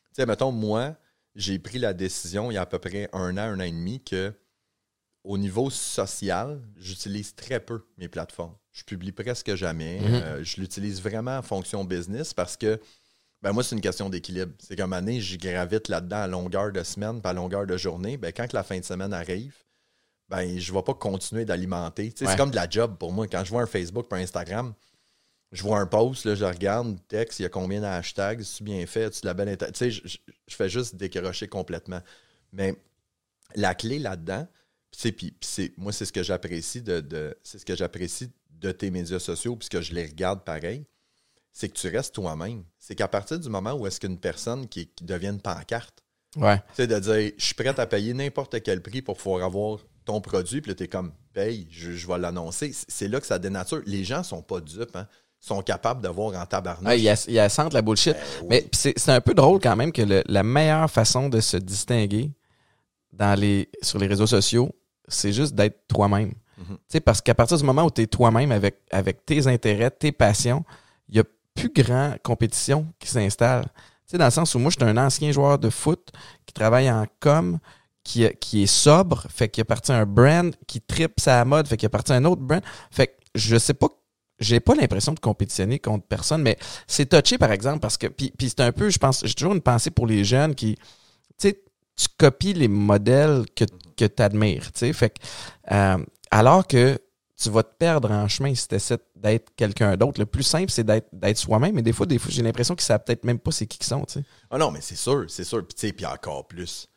Tu 0.08 0.22
sais, 0.22 0.26
mettons, 0.26 0.52
moi, 0.52 0.96
j'ai 1.34 1.58
pris 1.58 1.78
la 1.78 1.92
décision 1.92 2.50
il 2.50 2.54
y 2.54 2.56
a 2.56 2.62
à 2.62 2.66
peu 2.66 2.78
près 2.78 3.08
un 3.12 3.36
an, 3.36 3.42
un 3.42 3.60
an 3.60 3.64
et 3.64 3.70
demi 3.70 4.02
que 4.02 4.32
au 5.26 5.36
niveau 5.38 5.70
social, 5.70 6.62
j'utilise 6.76 7.34
très 7.34 7.60
peu 7.60 7.84
mes 7.98 8.08
plateformes. 8.08 8.54
Je 8.72 8.84
publie 8.84 9.12
presque 9.12 9.54
jamais. 9.54 10.00
Mm 10.00 10.04
-hmm. 10.04 10.22
euh, 10.22 10.44
je 10.44 10.60
l'utilise 10.60 11.02
vraiment 11.02 11.38
en 11.38 11.42
fonction 11.42 11.84
business 11.84 12.32
parce 12.32 12.56
que 12.56 12.80
ben 13.42 13.52
moi, 13.52 13.62
c'est 13.62 13.74
une 13.76 13.82
question 13.82 14.08
d'équilibre. 14.08 14.52
C'est 14.58 14.76
comme 14.76 14.92
année, 14.92 15.20
j'y 15.20 15.36
gravite 15.36 15.88
là-dedans 15.88 16.22
à 16.22 16.26
longueur 16.26 16.72
de 16.72 16.82
semaine, 16.82 17.20
pas 17.20 17.30
à 17.30 17.32
longueur 17.32 17.66
de 17.66 17.76
journée. 17.76 18.16
Ben, 18.16 18.32
quand 18.32 18.52
la 18.52 18.62
fin 18.62 18.78
de 18.78 18.84
semaine 18.84 19.12
arrive, 19.12 19.54
ben, 20.28 20.58
je 20.58 20.72
ne 20.72 20.76
vais 20.76 20.82
pas 20.82 20.94
continuer 20.94 21.44
d'alimenter. 21.44 22.06
Ouais. 22.06 22.26
C'est 22.28 22.36
comme 22.36 22.50
de 22.50 22.56
la 22.56 22.68
job 22.68 22.96
pour 22.98 23.12
moi. 23.12 23.26
Quand 23.28 23.44
je 23.44 23.50
vois 23.50 23.62
un 23.62 23.66
Facebook 23.66 24.06
un 24.10 24.16
Instagram, 24.16 24.74
je 25.52 25.62
vois 25.62 25.78
un 25.78 25.86
post, 25.86 26.24
là, 26.24 26.34
je 26.34 26.44
regarde, 26.44 26.98
texte, 27.08 27.38
il 27.38 27.42
y 27.42 27.46
a 27.46 27.48
combien 27.48 27.80
de 27.80 27.86
hashtags, 27.86 28.42
c'est 28.42 28.64
bien 28.64 28.84
fait, 28.86 29.10
tu 29.10 29.24
la 29.24 29.34
belle 29.34 29.56
sais, 29.74 29.90
je, 29.90 30.00
je, 30.06 30.56
fais 30.56 30.68
juste 30.68 30.96
décrocher 30.96 31.46
complètement. 31.46 32.02
Mais 32.52 32.74
la 33.54 33.74
clé 33.74 33.98
là-dedans, 33.98 34.46
puis, 35.04 35.34
c'est, 35.40 35.72
moi, 35.76 35.92
c'est 35.92 36.04
ce 36.04 36.12
que 36.12 36.22
j'apprécie 36.22 36.82
de, 36.82 37.00
de 37.00 37.36
c'est 37.42 37.58
ce 37.58 37.64
que 37.64 37.76
j'apprécie 37.76 38.30
de 38.50 38.72
tes 38.72 38.90
médias 38.90 39.18
sociaux, 39.18 39.56
puisque 39.56 39.80
je 39.80 39.94
les 39.94 40.06
regarde 40.06 40.44
pareil, 40.44 40.86
c'est 41.52 41.68
que 41.68 41.74
tu 41.74 41.88
restes 41.88 42.14
toi-même. 42.14 42.64
C'est 42.78 42.94
qu'à 42.94 43.08
partir 43.08 43.38
du 43.38 43.48
moment 43.48 43.74
où 43.74 43.86
est-ce 43.86 44.00
qu'une 44.00 44.18
personne 44.18 44.68
qui, 44.68 44.88
qui 44.88 45.04
devient 45.04 45.28
une 45.28 45.40
pancarte, 45.40 46.02
ouais. 46.36 46.62
tu 46.74 46.86
de 46.86 46.98
dire 46.98 47.32
je 47.36 47.44
suis 47.44 47.54
prête 47.54 47.78
à 47.78 47.86
payer 47.86 48.14
n'importe 48.14 48.62
quel 48.62 48.82
prix 48.82 49.02
pour 49.02 49.16
pouvoir 49.16 49.44
avoir 49.44 49.78
ton 50.04 50.20
produit, 50.20 50.60
puis 50.60 50.70
là, 50.70 50.74
tu 50.74 50.84
es 50.84 50.88
comme 50.88 51.12
paye, 51.32 51.66
je, 51.70 51.92
je 51.92 52.06
vais 52.06 52.18
l'annoncer. 52.18 52.72
C'est 52.88 53.08
là 53.08 53.20
que 53.20 53.26
ça 53.26 53.38
dénature. 53.38 53.82
Les 53.86 54.04
gens 54.04 54.22
sont 54.22 54.42
pas 54.42 54.60
dupes, 54.60 54.94
hein 54.94 55.06
sont 55.40 55.62
capables 55.62 56.02
de 56.02 56.08
voir 56.08 56.40
en 56.40 56.46
tabarnak. 56.46 56.92
Ah, 56.92 56.96
il, 56.96 57.02
y 57.02 57.38
a, 57.38 57.48
sentent 57.48 57.72
la 57.72 57.82
bullshit. 57.82 58.14
Ben, 58.14 58.22
oui. 58.42 58.46
Mais 58.50 58.66
c'est 58.72 59.08
un 59.10 59.20
peu 59.20 59.34
drôle 59.34 59.60
quand 59.60 59.76
même 59.76 59.92
que 59.92 60.02
le, 60.02 60.22
la 60.26 60.42
meilleure 60.42 60.90
façon 60.90 61.28
de 61.28 61.40
se 61.40 61.56
distinguer 61.56 62.32
dans 63.12 63.38
les, 63.38 63.68
sur 63.82 63.98
les 63.98 64.06
réseaux 64.06 64.26
sociaux, 64.26 64.74
c'est 65.08 65.32
juste 65.32 65.54
d'être 65.54 65.86
toi-même. 65.88 66.32
Mm 66.58 66.62
-hmm. 66.62 67.00
Parce 67.00 67.20
qu'à 67.20 67.34
partir 67.34 67.56
du 67.56 67.64
moment 67.64 67.84
où 67.84 67.90
tu 67.90 68.02
es 68.02 68.06
toi-même 68.06 68.52
avec, 68.52 68.76
avec 68.90 69.24
tes 69.26 69.46
intérêts, 69.46 69.90
tes 69.90 70.12
passions, 70.12 70.64
il 71.08 71.14
n'y 71.14 71.20
a 71.20 71.24
plus 71.54 71.72
grand 71.72 72.14
compétition 72.22 72.86
qui 72.98 73.08
s'installe. 73.08 73.66
Dans 74.12 74.24
le 74.24 74.30
sens 74.30 74.54
où 74.54 74.58
moi, 74.58 74.70
je 74.70 74.76
suis 74.76 74.88
un 74.88 74.96
ancien 74.96 75.32
joueur 75.32 75.58
de 75.58 75.70
foot 75.70 76.12
qui 76.46 76.52
travaille 76.54 76.90
en 76.90 77.06
com, 77.20 77.58
qui, 78.04 78.28
qui 78.40 78.62
est 78.62 78.72
sobre, 78.86 79.26
fait 79.28 79.48
qu'il 79.48 79.62
appartient 79.62 79.92
à 79.92 79.98
un 79.98 80.06
brand, 80.06 80.54
qui 80.66 80.80
tripe 80.80 81.18
sa 81.18 81.44
mode, 81.44 81.66
fait 81.66 81.76
qu'il 81.76 81.86
appartient 81.86 82.12
à 82.12 82.16
un 82.16 82.24
autre 82.24 82.42
brand. 82.42 82.62
Fait 82.90 83.08
que 83.08 83.12
je 83.34 83.56
sais 83.58 83.74
pas 83.74 83.88
j'ai 84.38 84.60
pas 84.60 84.74
l'impression 84.74 85.12
de 85.12 85.20
compétitionner 85.20 85.78
contre 85.78 86.06
personne, 86.06 86.42
mais 86.42 86.58
c'est 86.86 87.06
touché, 87.06 87.38
par 87.38 87.52
exemple, 87.52 87.80
parce 87.80 87.96
que, 87.96 88.06
puis, 88.06 88.32
puis 88.36 88.50
c'est 88.50 88.60
un 88.60 88.72
peu, 88.72 88.90
je 88.90 88.98
pense, 88.98 89.24
j'ai 89.24 89.34
toujours 89.34 89.54
une 89.54 89.62
pensée 89.62 89.90
pour 89.90 90.06
les 90.06 90.24
jeunes 90.24 90.54
qui, 90.54 90.76
tu 91.96 92.06
copies 92.18 92.52
les 92.52 92.68
modèles 92.68 93.44
que, 93.54 93.64
que 93.96 94.04
tu 94.04 94.22
admires, 94.22 94.72
tu 94.72 94.80
sais, 94.80 94.92
fait 94.92 95.10
que, 95.10 95.24
euh, 95.72 96.04
alors 96.30 96.66
que 96.66 96.98
tu 97.36 97.50
vas 97.50 97.62
te 97.62 97.74
perdre 97.78 98.10
en 98.10 98.28
chemin 98.28 98.54
si 98.54 98.66
tu 98.66 98.74
essaies 98.74 98.98
d'être 99.14 99.54
quelqu'un 99.56 99.94
d'autre. 99.96 100.18
Le 100.18 100.24
plus 100.26 100.42
simple, 100.42 100.70
c'est 100.70 100.84
d'être, 100.84 101.08
d'être 101.12 101.36
soi-même, 101.36 101.74
mais 101.74 101.82
des 101.82 101.92
fois, 101.92 102.06
des 102.06 102.18
fois 102.18 102.30
j'ai 102.30 102.42
l'impression 102.42 102.74
qu'ils 102.74 102.84
savent 102.84 103.04
peut-être 103.04 103.24
même 103.24 103.38
pas 103.38 103.50
c'est 103.50 103.66
qui 103.66 103.78
qu'ils 103.78 103.86
sont, 103.86 104.04
tu 104.04 104.14
sais. 104.14 104.24
Ah 104.50 104.58
non, 104.58 104.70
mais 104.70 104.80
c'est 104.80 104.96
sûr, 104.96 105.26
c'est 105.28 105.44
sûr, 105.44 105.66
puis 105.66 105.74
tu 105.74 105.86
sais, 105.86 105.92
puis 105.92 106.06
encore 106.06 106.46
plus, 106.46 106.88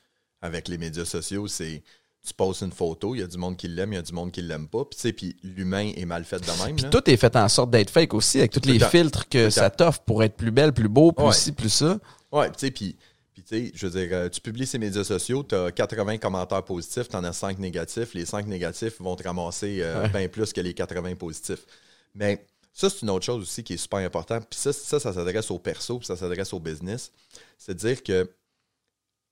avec 0.41 0.67
les 0.67 0.77
médias 0.77 1.05
sociaux, 1.05 1.47
c'est 1.47 1.83
tu 2.25 2.33
poses 2.33 2.61
une 2.61 2.71
photo, 2.71 3.15
il 3.15 3.19
y 3.19 3.23
a 3.23 3.27
du 3.27 3.37
monde 3.37 3.57
qui 3.57 3.67
l'aime, 3.67 3.93
il 3.93 3.95
y 3.95 3.99
a 3.99 4.01
du 4.01 4.13
monde 4.13 4.31
qui 4.31 4.41
l'aime 4.41 4.67
pas. 4.67 4.83
Puis, 4.85 5.13
puis 5.13 5.35
l'humain 5.41 5.91
est 5.95 6.05
mal 6.05 6.25
fait 6.25 6.39
de 6.39 6.65
même. 6.65 6.75
Puis 6.75 6.89
tout 6.89 7.09
est 7.09 7.17
fait 7.17 7.35
en 7.35 7.47
sorte 7.47 7.71
d'être 7.71 7.89
fake 7.89 8.13
aussi, 8.13 8.39
avec 8.39 8.51
tous 8.51 8.67
les 8.67 8.79
filtres 8.79 9.27
que 9.29 9.49
ça 9.49 9.69
t'offre 9.69 10.01
pour 10.01 10.21
être 10.23 10.35
plus 10.35 10.51
belle, 10.51 10.73
plus 10.73 10.89
beau, 10.89 11.11
plus 11.11 11.25
ouais. 11.25 11.33
ci, 11.33 11.51
plus 11.53 11.69
ça. 11.69 11.97
Ouais, 12.31 12.49
tu 12.49 12.55
sais, 12.57 12.71
puis, 12.71 12.97
puis 13.39 13.43
tu 13.43 13.67
sais, 13.67 13.71
je 13.73 13.87
veux 13.87 14.05
dire, 14.05 14.17
euh, 14.17 14.29
tu 14.29 14.41
publies 14.41 14.67
ces 14.67 14.77
médias 14.77 15.03
sociaux, 15.03 15.43
tu 15.43 15.55
as 15.55 15.71
80 15.71 16.17
commentaires 16.17 16.63
positifs, 16.63 17.07
tu 17.07 17.15
en 17.15 17.23
as 17.23 17.33
5 17.33 17.57
négatifs. 17.59 18.13
Les 18.13 18.25
5 18.25 18.47
négatifs 18.47 18.99
vont 18.99 19.15
te 19.15 19.23
ramasser 19.23 19.81
euh, 19.81 20.03
ouais. 20.03 20.09
bien 20.09 20.27
plus 20.27 20.51
que 20.51 20.61
les 20.61 20.73
80 20.73 21.15
positifs. 21.15 21.65
Mais 22.13 22.45
ça, 22.73 22.89
c'est 22.89 23.01
une 23.01 23.09
autre 23.09 23.25
chose 23.25 23.43
aussi 23.43 23.63
qui 23.63 23.73
est 23.73 23.77
super 23.77 23.99
importante. 23.99 24.47
Puis 24.49 24.59
ça, 24.59 24.73
ça, 24.73 24.99
ça 24.99 25.13
s'adresse 25.13 25.51
au 25.51 25.59
perso, 25.59 25.99
puis 25.99 26.07
ça 26.07 26.17
s'adresse 26.17 26.53
au 26.53 26.59
business. 26.59 27.11
C'est 27.57 27.73
de 27.73 27.79
dire 27.79 28.03
que, 28.03 28.23
tu 28.23 28.31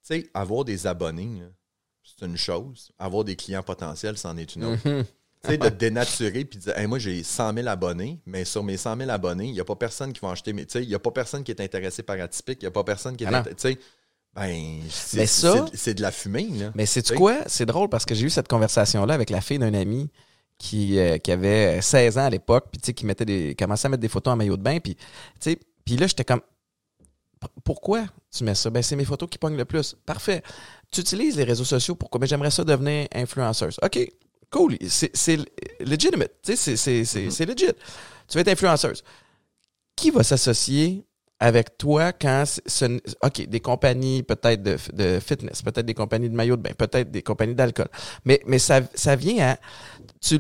sais, 0.03 0.29
avoir 0.33 0.63
des 0.63 0.87
abonnés, 0.87 1.41
c'est 2.03 2.25
une 2.25 2.37
chose. 2.37 2.91
Avoir 2.97 3.23
des 3.23 3.35
clients 3.35 3.63
potentiels, 3.63 4.17
c'en 4.17 4.37
est 4.37 4.55
une 4.55 4.65
autre. 4.65 4.87
Mm 4.87 5.01
-hmm. 5.01 5.05
Tu 5.43 5.49
sais, 5.51 5.57
de 5.57 5.69
dénaturer 5.69 6.45
puis 6.45 6.57
de 6.57 6.63
dire, 6.63 6.77
hey, 6.77 6.87
moi, 6.87 6.97
j'ai 6.97 7.21
100 7.23 7.53
000 7.53 7.67
abonnés, 7.67 8.19
mais 8.25 8.43
sur 8.43 8.63
mes 8.63 8.75
100 8.75 8.97
000 8.97 9.09
abonnés, 9.09 9.45
il 9.45 9.53
n'y 9.53 9.59
a 9.59 9.65
pas 9.65 9.75
personne 9.75 10.11
qui 10.11 10.19
va 10.19 10.31
acheter 10.31 10.51
mes. 10.51 10.65
Tu 10.65 10.73
sais, 10.73 10.83
il 10.83 10.89
n'y 10.89 10.95
a 10.95 10.99
pas 10.99 11.11
personne 11.11 11.43
qui 11.43 11.51
est 11.51 11.61
intéressé 11.61 12.01
par 12.01 12.19
Atypique, 12.19 12.59
il 12.61 12.65
n'y 12.65 12.67
a 12.67 12.71
pas 12.71 12.83
personne 12.83 13.15
qui 13.15 13.23
est. 13.23 13.27
Ah 13.31 13.43
tu 13.43 13.53
sais, 13.57 13.77
ben, 14.37 14.81
c'est 14.89 15.93
de 15.93 16.01
la 16.01 16.11
fumée, 16.11 16.49
là. 16.49 16.71
Mais 16.75 16.85
c'est 16.85 17.13
quoi? 17.15 17.39
C'est 17.47 17.65
drôle 17.65 17.89
parce 17.89 18.05
que 18.05 18.13
j'ai 18.13 18.25
eu 18.25 18.29
cette 18.29 18.47
conversation-là 18.47 19.13
avec 19.13 19.29
la 19.29 19.41
fille 19.41 19.59
d'un 19.59 19.73
ami 19.73 20.09
qui, 20.57 20.99
euh, 20.99 21.17
qui 21.17 21.31
avait 21.31 21.81
16 21.81 22.17
ans 22.17 22.25
à 22.25 22.29
l'époque, 22.29 22.67
puis 22.71 22.79
tu 22.79 22.87
sais, 22.87 22.93
qui 22.93 23.05
mettait 23.05 23.25
des, 23.25 23.55
commençait 23.57 23.87
à 23.87 23.89
mettre 23.89 24.01
des 24.01 24.07
photos 24.07 24.33
en 24.33 24.37
maillot 24.37 24.57
de 24.57 24.61
bain, 24.61 24.79
puis 24.79 24.95
tu 24.95 25.01
sais, 25.39 25.59
puis 25.85 25.97
là, 25.97 26.07
j'étais 26.07 26.23
comme, 26.23 26.41
pourquoi 27.63 28.05
tu 28.35 28.43
mets 28.43 28.55
ça? 28.55 28.69
Ben, 28.69 28.81
c'est 28.83 28.95
mes 28.95 29.05
photos 29.05 29.29
qui 29.29 29.37
pognent 29.37 29.57
le 29.57 29.65
plus. 29.65 29.95
Parfait. 30.05 30.41
Tu 30.91 31.01
utilises 31.01 31.37
les 31.37 31.43
réseaux 31.43 31.63
sociaux 31.63 31.95
pourquoi? 31.95 32.19
Ben, 32.19 32.27
j'aimerais 32.27 32.51
ça 32.51 32.63
devenir 32.63 33.07
influenceuse. 33.13 33.77
OK, 33.83 33.99
cool. 34.51 34.77
C'est 34.87 35.37
legitimate. 35.79 36.33
C'est 36.43 36.53
mm 36.53 36.73
-hmm. 36.75 37.45
legit. 37.45 37.73
Tu 38.27 38.33
vas 38.33 38.41
être 38.41 38.47
influenceuse. 38.49 39.03
Qui 39.95 40.11
va 40.11 40.23
s'associer 40.23 41.06
avec 41.39 41.77
toi 41.77 42.13
quand 42.13 42.43
OK, 43.23 43.47
des 43.47 43.59
compagnies 43.59 44.23
peut-être 44.23 44.63
de, 44.63 44.77
de, 44.93 45.19
fitness, 45.19 45.61
peut-être 45.61 45.85
des 45.85 45.93
compagnies 45.93 46.29
de 46.29 46.35
maillot 46.35 46.57
de 46.57 46.61
bain, 46.61 46.71
peut-être 46.77 47.11
des 47.11 47.21
compagnies 47.21 47.55
d'alcool. 47.55 47.89
Mais, 48.25 48.41
mais 48.45 48.59
ça, 48.59 48.81
ça 48.93 49.15
vient 49.15 49.51
à. 49.51 49.57
Tu, 50.21 50.39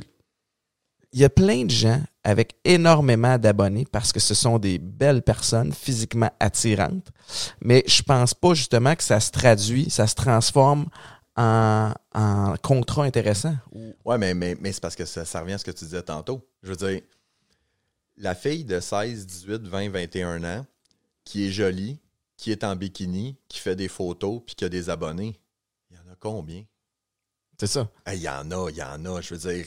il 1.13 1.21
y 1.21 1.23
a 1.23 1.29
plein 1.29 1.65
de 1.65 1.71
gens 1.71 2.01
avec 2.23 2.55
énormément 2.65 3.37
d'abonnés 3.37 3.85
parce 3.89 4.11
que 4.11 4.19
ce 4.19 4.33
sont 4.33 4.59
des 4.59 4.77
belles 4.77 5.21
personnes 5.21 5.71
physiquement 5.71 6.31
attirantes, 6.39 7.11
mais 7.61 7.83
je 7.87 8.01
pense 8.01 8.33
pas 8.33 8.53
justement 8.53 8.95
que 8.95 9.03
ça 9.03 9.19
se 9.19 9.31
traduit, 9.31 9.89
ça 9.89 10.05
se 10.05 10.15
transforme 10.15 10.87
en, 11.37 11.93
en 12.13 12.55
contrat 12.61 13.05
intéressant. 13.05 13.55
Ouais, 14.03 14.17
mais, 14.17 14.33
mais, 14.33 14.57
mais 14.59 14.73
c'est 14.73 14.81
parce 14.81 14.95
que 14.95 15.05
ça, 15.05 15.23
ça 15.23 15.41
revient 15.41 15.53
à 15.53 15.57
ce 15.59 15.65
que 15.65 15.71
tu 15.71 15.85
disais 15.85 16.01
tantôt. 16.01 16.45
Je 16.63 16.69
veux 16.69 16.75
dire, 16.75 17.01
la 18.17 18.35
fille 18.35 18.65
de 18.65 18.79
16, 18.79 19.25
18, 19.25 19.61
20, 19.67 19.89
21 19.89 20.43
ans 20.43 20.65
qui 21.27 21.45
est 21.45 21.51
jolie, 21.51 21.99
qui 22.37 22.51
est 22.53 22.63
en 22.63 22.77
bikini, 22.77 23.35
qui 23.49 23.59
fait 23.59 23.75
des 23.75 23.89
photos, 23.89 24.41
puis 24.45 24.55
qui 24.55 24.63
a 24.63 24.69
des 24.69 24.89
abonnés, 24.89 25.37
il 25.91 25.97
y 25.97 25.99
en 25.99 26.09
a 26.09 26.15
combien? 26.17 26.63
C'est 27.59 27.67
ça. 27.67 27.91
Il 28.07 28.21
y 28.21 28.29
en 28.29 28.49
a, 28.49 28.69
il 28.69 28.77
y 28.77 28.83
en 28.83 29.03
a. 29.03 29.19
Je 29.19 29.35
veux 29.35 29.51
dire, 29.51 29.65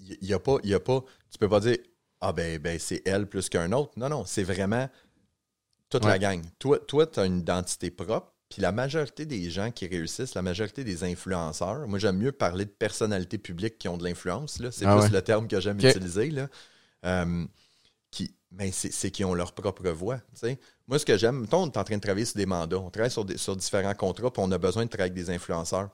il 0.00 0.18
n'y 0.20 0.32
a, 0.32 0.40
pas, 0.40 0.56
y 0.64 0.74
a 0.74 0.80
pas. 0.80 1.04
Tu 1.30 1.38
peux 1.38 1.48
pas 1.48 1.60
dire, 1.60 1.76
ah 2.20 2.32
ben, 2.32 2.58
ben 2.58 2.76
c'est 2.80 3.02
elle 3.06 3.28
plus 3.28 3.48
qu'un 3.48 3.70
autre. 3.70 3.92
Non, 3.96 4.08
non, 4.08 4.24
c'est 4.24 4.42
vraiment 4.42 4.90
toute 5.90 6.04
la 6.04 6.18
gang. 6.18 6.42
Toi, 6.58 6.80
toi 6.80 7.06
tu 7.06 7.20
as 7.20 7.26
une 7.26 7.38
identité 7.38 7.92
propre. 7.92 8.32
Puis 8.48 8.60
la 8.60 8.72
majorité 8.72 9.26
des 9.26 9.48
gens 9.48 9.70
qui 9.70 9.86
réussissent, 9.86 10.34
la 10.34 10.42
majorité 10.42 10.82
des 10.82 11.04
influenceurs, 11.04 11.86
moi 11.86 12.00
j'aime 12.00 12.16
mieux 12.16 12.32
parler 12.32 12.64
de 12.64 12.70
personnalités 12.70 13.38
publiques 13.38 13.78
qui 13.78 13.88
ont 13.88 13.96
de 13.96 14.02
l'influence. 14.04 14.60
C'est 14.72 14.86
ah 14.86 14.98
plus 14.98 15.12
le 15.12 15.22
terme 15.22 15.46
que 15.46 15.60
j'aime 15.60 15.78
utiliser. 15.78 16.30
Là. 16.30 16.48
Euh, 17.04 17.46
mais 18.56 18.72
c'est 18.72 19.10
qui 19.10 19.24
ont 19.24 19.34
leur 19.34 19.52
propre 19.52 19.88
voix. 19.90 20.20
Moi, 20.86 20.98
ce 20.98 21.04
que 21.04 21.16
j'aime, 21.18 21.46
on 21.52 21.66
est 21.66 21.76
en 21.76 21.84
train 21.84 21.96
de 21.96 22.00
travailler 22.00 22.24
sur 22.24 22.36
des 22.36 22.46
mandats, 22.46 22.78
on 22.78 22.90
travaille 22.90 23.10
sur, 23.10 23.26
sur 23.36 23.56
différents 23.56 23.94
contrats, 23.94 24.32
puis 24.32 24.42
on 24.44 24.50
a 24.50 24.58
besoin 24.58 24.84
de 24.84 24.90
travailler 24.90 25.10
avec 25.12 25.24
des 25.24 25.30
influenceurs. 25.30 25.90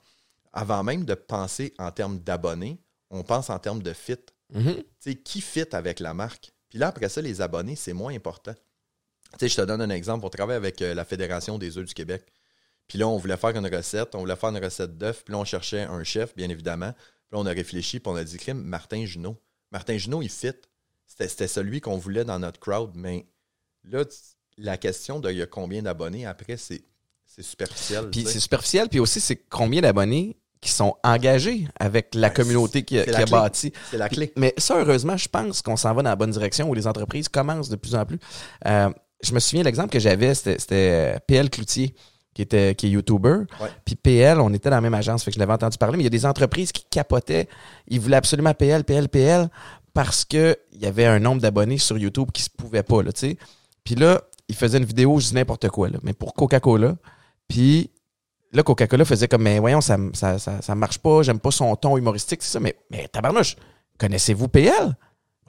Avant 0.53 0.85
même 0.85 1.05
de 1.05 1.15
penser 1.15 1.75
en 1.79 1.91
termes 1.91 2.19
d'abonnés, 2.19 2.81
on 3.11 3.23
pense 3.23 3.51
en 3.51 3.59
termes 3.59 3.83
de 3.83 3.93
fit. 3.93 4.17
Mm-hmm. 4.55 5.23
Qui 5.23 5.41
fit 5.41 5.67
avec 5.73 5.99
la 5.99 6.15
marque? 6.15 6.53
Puis 6.69 6.79
là, 6.79 6.89
après 6.89 7.09
ça, 7.09 7.21
les 7.21 7.41
abonnés, 7.41 7.77
c'est 7.77 7.93
moins 7.93 8.15
important. 8.15 8.55
je 9.41 9.47
te 9.47 9.63
donne 9.63 9.83
un 9.83 9.91
exemple. 9.91 10.25
On 10.25 10.31
travaille 10.31 10.57
avec 10.57 10.81
euh, 10.83 10.95
la 10.95 11.05
Fédération 11.05 11.59
des 11.59 11.79
œufs 11.79 11.87
du 11.87 11.95
Québec. 11.95 12.25
Puis 12.87 12.99
là, 12.99 13.09
on 13.09 13.17
voulait 13.17 13.37
faire 13.37 13.57
une 13.57 13.67
recette. 13.67 14.15
On 14.15 14.21
voulait 14.21 14.37
faire 14.37 14.51
une 14.51 14.63
recette 14.63 14.97
d'œufs. 14.97 15.25
Puis 15.25 15.33
là, 15.33 15.39
on 15.39 15.45
cherchait 15.45 15.83
un 15.83 16.05
chef, 16.05 16.35
bien 16.35 16.49
évidemment. 16.49 16.93
Puis 16.93 17.33
là, 17.33 17.39
on 17.39 17.47
a 17.47 17.51
réfléchi. 17.51 18.01
Puis 18.01 18.11
on 18.11 18.17
a 18.17 18.25
dit, 18.25 18.37
crime, 18.37 18.63
Martin 18.63 19.05
Junot. 19.05 19.37
Martin 19.71 19.97
Junot, 19.97 20.23
il 20.23 20.31
fit. 20.31 20.53
C'était 21.19 21.49
celui 21.49 21.81
qu'on 21.81 21.99
voulait 21.99 22.25
dans 22.25 22.39
notre 22.39 22.59
crowd. 22.59 22.93
Mais 22.95 23.27
là, 23.85 24.05
la 24.57 24.77
question 24.77 25.21
de 25.21 25.31
il 25.31 25.39
y 25.39 25.43
a 25.43 25.47
combien 25.47 25.83
d'abonnés, 25.83 26.27
après, 26.27 26.57
c'est 26.57 26.83
superficiel. 27.41 28.11
Puis 28.11 28.25
c'est 28.27 28.41
superficiel. 28.41 28.89
Puis 28.89 29.01
aussi, 29.01 29.21
c'est 29.21 29.37
combien 29.37 29.81
d'abonnés 29.81 30.39
qui 30.61 30.71
sont 30.71 30.95
engagés 31.03 31.67
avec 31.79 32.15
la 32.15 32.31
communauté 32.31 32.85
qui, 32.85 32.99
a 32.99 33.27
bâti. 33.27 33.73
C'est 33.91 33.99
la 33.99 34.09
clé. 34.09 34.33
Mais 34.37 34.55
ça, 34.59 34.79
heureusement, 34.79 35.17
je 35.17 35.29
pense 35.29 35.61
qu'on 35.61 35.77
s'en 35.77 35.93
va 35.93 36.03
dans 36.03 36.11
la 36.11 36.17
bonne 36.17 36.31
direction 36.31 36.71
où 36.71 36.75
les 36.75 36.87
entreprises 36.87 37.29
commencent 37.29 37.69
de 37.69 37.77
plus 37.77 37.97
en 37.97 38.07
plus. 38.07 38.19
Euh, 38.67 38.89
je 39.23 39.35
me 39.35 39.41
souviens, 39.41 39.65
l'exemple 39.65 39.91
que 39.91 39.99
j'avais, 39.99 40.35
c'était 40.35 40.67
euh, 40.71 41.19
PL 41.27 41.51
Cloutier 41.51 41.95
qui 42.35 42.43
était 42.43 42.75
qui 42.75 42.87
est 42.87 42.91
YouTuber. 42.91 43.41
Puis 43.85 43.95
PL, 43.95 44.41
on 44.41 44.53
était 44.55 44.71
dans 44.71 44.77
la 44.77 44.81
même 44.81 44.95
agence, 44.95 45.23
fait 45.23 45.31
que 45.31 45.35
je 45.35 45.39
l'avais 45.39 45.53
entendu 45.53 45.77
parler, 45.77 45.97
mais 45.97 46.03
il 46.03 46.07
y 46.07 46.09
a 46.09 46.11
des 46.11 46.25
entreprises 46.25 46.73
qui 46.73 46.85
capotaient. 46.89 47.49
Ils 47.89 48.01
voulaient 48.01 48.17
absolument 48.17 48.55
PL, 48.55 48.85
PL, 48.85 49.09
PL 49.09 49.51
parce 49.95 50.25
qu'il 50.25 50.57
y 50.73 50.87
avait 50.87 51.07
un 51.07 51.19
nombre 51.19 51.43
d'abonnés 51.43 51.79
sur 51.79 51.99
YouTube 51.99 52.31
qui 52.33 52.43
se 52.43 52.51
pouvait 52.51 52.83
pas, 52.83 53.03
là, 53.03 53.13
tu 53.13 53.21
sais. 53.21 53.37
Puis 53.85 53.95
là, 53.95 54.23
ils 54.49 54.55
faisaient 54.55 54.79
une 54.79 54.85
vidéo, 54.85 55.19
je 55.19 55.29
dis 55.29 55.35
n'importe 55.35 55.69
quoi, 55.69 55.89
là, 55.89 55.99
mais 56.03 56.13
pour 56.13 56.35
Coca-Cola. 56.35 56.97
Puis 57.49 57.91
là, 58.53 58.63
Coca-Cola 58.63 59.05
faisait 59.05 59.29
comme, 59.29 59.43
mais 59.43 59.59
voyons, 59.59 59.81
ça, 59.81 59.99
ça, 60.15 60.75
marche 60.75 60.99
pas, 60.99 61.23
j'aime 61.23 61.41
pas 61.41 61.51
son 61.51 61.75
ton 61.77 61.97
humoristique, 61.97 62.43
c'est 62.43 62.53
ça. 62.53 62.61
Mais, 62.61 62.77
mais 62.91 63.09
tabarnouche, 63.09 63.57
connaissez-vous 63.99 64.49
PL? 64.49 64.97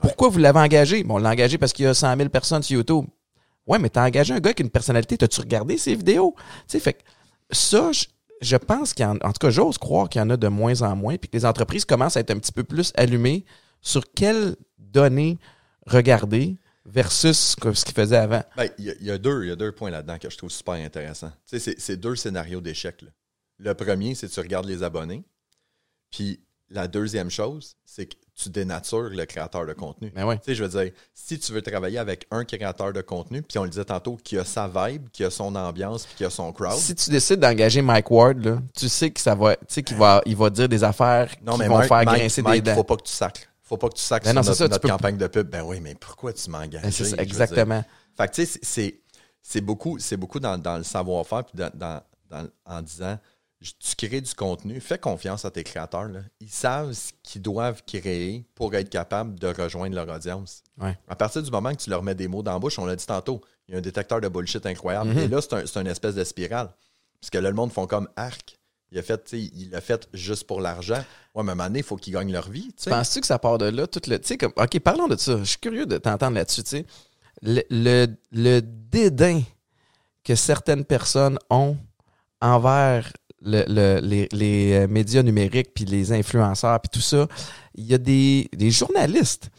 Pourquoi 0.01 0.29
vous 0.29 0.39
l'avez 0.39 0.59
engagé? 0.59 1.03
Bon, 1.03 1.15
on 1.15 1.17
l'a 1.17 1.29
engagé 1.29 1.57
parce 1.57 1.71
qu'il 1.71 1.85
y 1.85 1.88
a 1.88 1.93
100 1.93 2.17
000 2.17 2.29
personnes 2.29 2.63
sur 2.63 2.77
YouTube. 2.77 3.05
Ouais, 3.65 3.79
mais 3.79 3.89
t'as 3.89 4.05
engagé 4.05 4.33
un 4.33 4.39
gars 4.39 4.53
qui 4.53 4.63
a 4.63 4.65
une 4.65 4.71
personnalité, 4.71 5.17
t'as-tu 5.17 5.39
regardé 5.39 5.77
ses 5.77 5.95
vidéos? 5.95 6.35
Tu 6.67 6.79
fait 6.79 6.93
que 6.93 7.03
ça, 7.51 7.91
je, 8.41 8.57
pense 8.57 8.93
qu'il 8.93 9.05
y 9.05 9.07
en, 9.07 9.15
en 9.15 9.31
tout 9.31 9.39
cas, 9.39 9.50
j'ose 9.50 9.77
croire 9.77 10.09
qu'il 10.09 10.19
y 10.19 10.21
en 10.21 10.29
a 10.29 10.35
de 10.35 10.47
moins 10.50 10.81
en 10.81 10.95
moins, 10.97 11.15
puis 11.15 11.29
que 11.29 11.38
les 11.38 11.45
entreprises 11.45 11.85
commencent 11.85 12.18
à 12.18 12.20
être 12.20 12.31
un 12.31 12.39
petit 12.39 12.51
peu 12.51 12.63
plus 12.63 12.91
allumées 12.96 13.46
sur 13.83 14.11
quelles 14.13 14.55
données 14.79 15.37
regarder 15.85 16.57
versus 16.85 17.55
ce 17.55 17.85
qu'il 17.85 17.93
faisait 17.93 18.17
avant? 18.17 18.43
Ben, 18.57 18.69
il 18.79 18.96
y, 19.01 19.11
a 19.11 19.17
deux, 19.17 19.46
y 19.46 19.51
a 19.51 19.55
deux 19.55 19.72
points 19.72 19.91
là-dedans 19.91 20.17
que 20.17 20.29
je 20.29 20.37
trouve 20.37 20.50
super 20.50 20.74
intéressants. 20.74 21.31
C'est 21.46 21.98
deux 21.98 22.15
scénarios 22.15 22.61
d'échec. 22.61 23.03
Le 23.59 23.74
premier, 23.75 24.15
c'est 24.15 24.27
que 24.27 24.33
tu 24.33 24.39
regardes 24.39 24.65
les 24.65 24.81
abonnés. 24.81 25.24
Puis 26.09 26.41
la 26.69 26.87
deuxième 26.87 27.29
chose, 27.29 27.75
c'est 27.85 28.07
que 28.07 28.15
tu 28.35 28.50
dénatures 28.50 29.09
le 29.09 29.25
créateur 29.25 29.65
de 29.67 29.74
contenu. 29.74 30.11
Ben 30.15 30.25
ouais. 30.25 30.39
Je 30.48 30.63
veux 30.63 30.83
dire, 30.83 30.91
si 31.13 31.37
tu 31.37 31.51
veux 31.51 31.61
travailler 31.61 32.00
avec 32.00 32.25
un 32.31 32.46
créateur 32.46 32.91
de 32.91 33.01
contenu, 33.01 33.43
puis 33.43 33.59
on 33.59 33.63
le 33.63 33.69
disait 33.69 33.85
tantôt, 33.85 34.17
qui 34.24 34.37
a 34.39 34.43
sa 34.43 34.67
vibe, 34.67 35.09
qui 35.09 35.24
a 35.24 35.29
son 35.29 35.55
ambiance, 35.55 36.05
puis 36.05 36.15
qui 36.15 36.25
a 36.25 36.31
son 36.31 36.51
crowd. 36.51 36.77
Si 36.77 36.96
tu 36.96 37.11
décides 37.11 37.39
d'engager 37.39 37.83
Mike 37.83 38.09
Ward, 38.09 38.43
là, 38.43 38.59
tu 38.75 38.89
sais 38.89 39.11
que 39.11 39.19
ça 39.19 39.35
va, 39.35 39.55
qu'il 39.55 39.98
va, 39.98 40.22
il 40.25 40.35
va 40.35 40.50
dire 40.50 40.67
des 40.67 40.83
affaires 40.83 41.29
qui 41.37 41.46
vont 41.46 41.81
faire 41.81 42.05
grincer 42.05 42.41
des 42.41 42.61
dents. 42.61 42.72
Il 42.72 42.75
faut 42.75 42.83
pas 42.83 42.98
que 42.98 43.03
tu 43.03 43.13
sacres 43.13 43.52
faut 43.74 43.77
pas 43.77 43.90
que 43.90 43.96
tu 43.96 44.01
sacs 44.01 44.24
ben 44.24 44.44
sur 44.44 44.70
notre, 44.70 44.88
campagne 44.88 45.18
de 45.18 45.27
pub. 45.27 45.50
Ben 45.50 45.64
oui, 45.64 45.79
mais 45.81 45.96
pourquoi 45.96 46.33
tu 46.33 46.50
m'engages? 46.50 46.81
Ben 46.83 47.20
exactement. 47.20 47.83
Fait 48.16 48.27
que 48.27 48.33
tu 48.33 48.46
sais, 48.46 49.01
c'est 49.42 49.62
beaucoup, 49.62 49.98
beaucoup 50.18 50.40
dans, 50.40 50.57
dans 50.57 50.77
le 50.77 50.83
savoir-faire, 50.83 51.44
puis 51.46 51.57
dans, 51.57 51.72
dans, 52.31 52.48
en 52.66 52.81
disant, 52.81 53.18
tu 53.62 53.96
crées 53.96 54.22
du 54.22 54.33
contenu, 54.33 54.79
fais 54.79 54.98
confiance 54.98 55.46
à 55.46 55.51
tes 55.51 55.64
créateurs. 55.64 56.09
Là. 56.09 56.20
Ils 56.40 56.50
savent 56.50 56.94
ce 56.94 57.12
qu'ils 57.24 57.42
doivent 57.42 57.81
créer 57.86 58.46
pour 58.55 58.75
être 58.75 58.90
capables 58.90 59.40
de 59.40 59.48
rejoindre 59.48 59.96
leur 59.96 60.09
audience. 60.09 60.64
Ouais. 60.79 60.98
À 61.07 61.16
partir 61.16 61.42
du 61.42 61.50
moment 61.50 61.72
que 61.72 61.81
tu 61.81 61.90
leur 61.90 62.03
mets 62.03 62.16
des 62.16 62.27
mots 62.27 62.44
dans 62.44 62.53
la 62.53 62.59
bouche, 62.59 62.77
on 62.77 62.86
l'a 62.86 62.96
dit 62.96 63.05
tantôt, 63.05 63.42
il 63.68 63.72
y 63.72 63.75
a 63.75 63.77
un 63.77 63.81
détecteur 63.81 64.20
de 64.20 64.27
bullshit 64.27 64.66
incroyable. 64.66 65.12
Mm-hmm. 65.12 65.24
Et 65.24 65.27
là, 65.29 65.40
c'est 65.42 65.77
un, 65.77 65.81
une 65.81 65.88
espèce 65.88 66.16
de 66.16 66.24
spirale. 66.24 66.70
Parce 67.22 67.29
que 67.29 67.38
là, 67.38 67.50
le 67.50 67.55
monde 67.55 67.72
font 67.72 67.88
comme 67.88 68.09
arc. 68.18 68.59
Il 68.94 69.00
a 69.00 69.01
fait, 69.01 69.34
il 69.34 69.72
l'a 69.72 69.82
fait 69.82 70.08
juste 70.14 70.46
pour 70.46 70.62
l'argent. 70.62 71.03
Ouais, 71.34 71.44
mais 71.44 71.50
à 71.50 71.53
un 71.53 71.56
moment 71.56 71.64
donné, 71.64 71.79
il 71.79 71.86
faut 71.86 71.96
qu'ils 71.96 72.14
gagnent 72.14 72.32
leur 72.32 72.48
vie. 72.48 72.70
Penses-tu 72.86 73.22
que 73.22 73.27
ça 73.27 73.40
part 73.40 73.58
de 73.58 73.66
là, 73.66 73.88
tout 73.88 74.01
le. 74.08 74.20
Comme. 74.38 74.53
OK, 74.56 74.79
parlons 74.82 75.08
de 75.08 75.18
ça. 75.18 75.40
Je 75.40 75.44
suis 75.46 75.58
curieux 75.58 75.88
de 75.88 75.98
t'entendre 75.98 76.36
là-dessus. 76.36 76.62
Sais. 76.64 76.86
Le, 77.42 78.08
le, 78.32 78.62
dédain 78.62 79.42
que 80.24 80.36
certaines 80.36 80.86
personnes 80.86 81.40
ont 81.50 81.75
envers 82.40 83.12
le, 83.42 84.00
les, 84.00 84.29
les, 84.32 84.74
euh, 84.74 84.88
médias 84.88 85.24
numériques, 85.24 85.74
puis 85.74 85.86
les 85.86 86.12
influenceurs, 86.14 86.79
puis 86.79 86.90
tout 86.90 87.01
ça, 87.01 87.27
il 87.74 87.86
y 87.86 87.96
a 87.96 87.98
des, 87.98 88.48
des 88.53 88.70
journalistes 88.70 89.50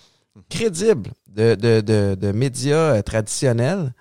crédibles 0.49 1.11
de, 1.27 1.57
de, 1.57 1.81
de, 1.81 2.15
de 2.15 2.33
médias 2.33 2.97
euh, 2.97 3.03
traditionnels 3.03 3.93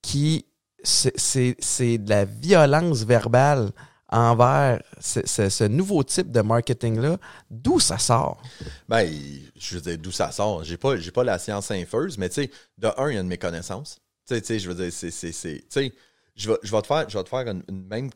qui 0.00 0.46
c'est 0.82 1.98
de 1.98 2.08
la 2.08 2.24
violence 2.24 3.04
verbale 3.04 3.70
envers 4.10 4.82
ce, 5.00 5.64
nouveau 5.64 6.02
type 6.02 6.30
de 6.30 6.40
marketing-là, 6.40 7.18
d'où 7.50 7.78
ça 7.78 7.98
sort? 7.98 8.42
Ben, 8.88 9.08
je 9.56 9.74
veux 9.76 9.80
dire, 9.80 9.98
d'où 9.98 10.10
ça 10.10 10.32
sort? 10.32 10.64
J'ai 10.64 10.76
pas, 10.76 10.96
j'ai 10.96 11.10
pas 11.10 11.24
la 11.24 11.38
science 11.38 11.70
infuse, 11.70 12.18
mais 12.18 12.28
tu 12.28 12.42
sais, 12.42 12.50
de 12.78 12.88
un, 12.96 13.10
il 13.10 13.14
y 13.14 13.18
a 13.18 13.20
une 13.20 13.28
méconnaissance. 13.28 14.00
Tu 14.26 14.38
sais, 14.42 14.58
je 14.58 14.70
veux 14.70 14.74
dire, 14.74 14.92
c'est. 14.92 15.10
Tu 15.10 15.32
sais, 15.32 15.92
je 16.36 16.50
vais, 16.50 16.58
je 16.62 16.70
vais 16.70 16.82
te 16.82 16.86
faire, 16.86 17.08
je 17.08 17.16
vais 17.16 17.24
te 17.24 17.28
faire 17.28 17.46
une, 17.46 17.62
même. 17.70 18.10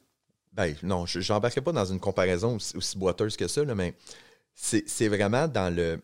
Ben, 0.53 0.75
non, 0.83 1.07
je 1.07 1.33
n'embarquerai 1.33 1.63
pas 1.63 1.73
dans 1.73 1.85
une 1.85 1.99
comparaison 1.99 2.57
aussi, 2.57 2.97
boiteuse 2.97 3.37
que 3.37 3.49
ça, 3.49 3.65
là, 3.65 3.75
mais 3.75 3.95
c'est 4.55 5.09
vraiment 5.09 5.49
dans 5.49 5.75
le. 5.75 6.03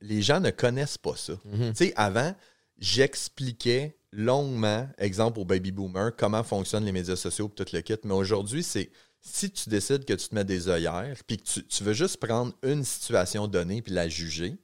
Les 0.00 0.22
gens 0.22 0.38
ne 0.38 0.50
connaissent 0.50 0.98
pas 0.98 1.16
ça. 1.16 1.32
Mm-hmm. 1.32 1.70
Tu 1.70 1.86
sais, 1.86 1.92
avant, 1.96 2.32
j'expliquais 2.78 3.97
longuement, 4.12 4.88
exemple 4.98 5.38
au 5.38 5.44
baby 5.44 5.72
boomer, 5.72 6.14
comment 6.16 6.42
fonctionnent 6.42 6.84
les 6.84 6.92
médias 6.92 7.16
sociaux 7.16 7.50
et 7.52 7.54
tout 7.64 7.72
le 7.72 7.80
kit. 7.80 7.94
Mais 8.04 8.14
aujourd'hui, 8.14 8.62
c'est 8.62 8.90
si 9.20 9.50
tu 9.50 9.68
décides 9.68 10.04
que 10.04 10.14
tu 10.14 10.28
te 10.28 10.34
mets 10.34 10.44
des 10.44 10.68
œillères 10.68 11.16
puis 11.26 11.38
que 11.38 11.42
tu, 11.42 11.84
veux 11.84 11.92
juste 11.92 12.18
prendre 12.18 12.52
une 12.62 12.84
situation 12.84 13.46
donnée 13.46 13.82
puis 13.82 13.92
la 13.92 14.08
juger, 14.08 14.56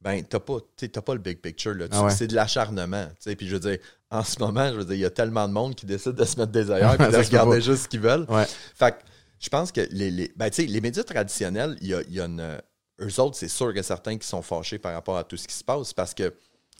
ben, 0.00 0.24
t'as 0.24 0.40
pas, 0.40 0.58
pas 1.04 1.14
le 1.14 1.20
big 1.20 1.40
picture. 1.40 1.74
Là. 1.74 1.86
Ah 1.90 2.08
c'est 2.10 2.26
de 2.26 2.34
l'acharnement. 2.34 3.08
Puis 3.22 3.46
je 3.46 3.54
veux 3.54 3.60
dire, 3.60 3.78
en 4.10 4.24
ce 4.24 4.38
moment, 4.40 4.68
je 4.68 4.78
veux 4.78 4.84
dire, 4.84 4.94
il 4.94 5.00
y 5.00 5.04
a 5.04 5.10
tellement 5.10 5.46
de 5.46 5.52
monde 5.52 5.74
qui 5.74 5.84
décide 5.84 6.12
de 6.12 6.24
se 6.24 6.38
mettre 6.38 6.52
des 6.52 6.70
œillères 6.70 6.94
et 7.00 7.12
de 7.12 7.16
regarder 7.16 7.60
juste 7.60 7.84
ce 7.84 7.88
qu'ils 7.88 8.00
veulent. 8.00 8.26
Fait 8.74 8.96
je 9.38 9.48
pense 9.48 9.72
que 9.72 9.80
les, 9.90 10.10
les, 10.10 10.32
ben, 10.36 10.50
les 10.58 10.80
médias 10.82 11.02
traditionnels, 11.02 11.76
il 11.80 11.88
y 11.88 11.94
a, 11.94 12.02
y 12.08 12.20
a 12.20 12.26
une. 12.26 12.60
Eux 13.00 13.20
autres, 13.20 13.36
c'est 13.36 13.48
sûr 13.48 13.72
que 13.72 13.80
certains 13.80 14.18
qui 14.18 14.28
sont 14.28 14.42
fâchés 14.42 14.78
par 14.78 14.92
rapport 14.92 15.16
à 15.16 15.24
tout 15.24 15.38
ce 15.38 15.48
qui 15.48 15.54
se 15.54 15.64
passe 15.64 15.94
parce 15.94 16.12
que 16.12 16.34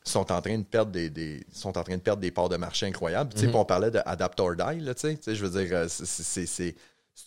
sont 0.04 0.32
en 0.32 0.40
train 0.40 0.58
de 0.58 0.64
perdre 0.64 0.92
des, 0.92 1.44
sont 1.52 1.76
en 1.76 1.82
train 1.82 1.96
de 1.96 2.02
perdre 2.02 2.20
des 2.20 2.30
parts 2.30 2.48
de 2.48 2.56
marché 2.56 2.86
incroyables. 2.86 3.36
Mhm. 3.36 3.54
On 3.54 3.64
parlait 3.64 3.90
de 3.90 4.00
adapt 4.04 4.40
or 4.40 4.56
die, 4.56 4.80
là, 4.80 4.94
je 4.94 5.46
veux 5.46 5.64
dire, 5.64 5.76
euh, 5.76 5.86
c'est 5.88 6.74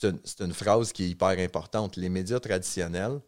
une, 0.04 0.20
une, 0.40 0.54
phrase 0.54 0.92
qui 0.92 1.04
est 1.04 1.10
hyper 1.10 1.38
importante. 1.40 1.96
Les 1.98 2.10
médias 2.10 2.40
traditionnels 2.40 3.20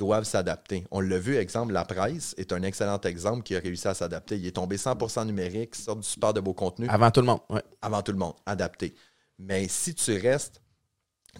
doivent 0.00 0.24
s'adapter. 0.24 0.86
On 0.90 1.00
l'a 1.00 1.18
vu, 1.18 1.36
exemple, 1.36 1.72
la 1.72 1.84
presse 1.84 2.34
est 2.38 2.52
un 2.52 2.62
excellent 2.62 3.00
exemple 3.02 3.42
qui 3.42 3.54
a 3.54 3.60
réussi 3.60 3.86
à 3.86 3.94
s'adapter. 3.94 4.36
Il 4.36 4.46
est 4.46 4.52
tombé 4.56 4.76
100% 4.76 5.26
numérique, 5.26 5.74
sort 5.74 5.96
du 5.96 6.06
super 6.06 6.32
de 6.32 6.40
beau 6.40 6.54
contenu. 6.54 6.88
Avant 6.88 7.10
tout 7.10 7.20
le 7.20 7.26
monde, 7.26 7.40
Avant 7.82 8.02
tout 8.02 8.12
le 8.12 8.18
monde, 8.18 8.34
adapté. 8.46 8.94
Mais 9.38 9.68
si 9.68 9.94
tu 9.94 10.16
restes 10.18 10.60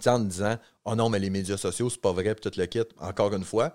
en 0.07 0.19
disant 0.19 0.57
«Oh 0.85 0.95
non, 0.95 1.09
mais 1.09 1.19
les 1.19 1.31
médias 1.31 1.57
sociaux, 1.57 1.91
c'est 1.91 2.01
pas 2.01 2.13
vrai, 2.13 2.35
puis 2.35 2.51
tout 2.51 2.59
le 2.59 2.67
kit», 2.67 2.83
encore 2.99 3.35
une 3.35 3.45
fois, 3.45 3.75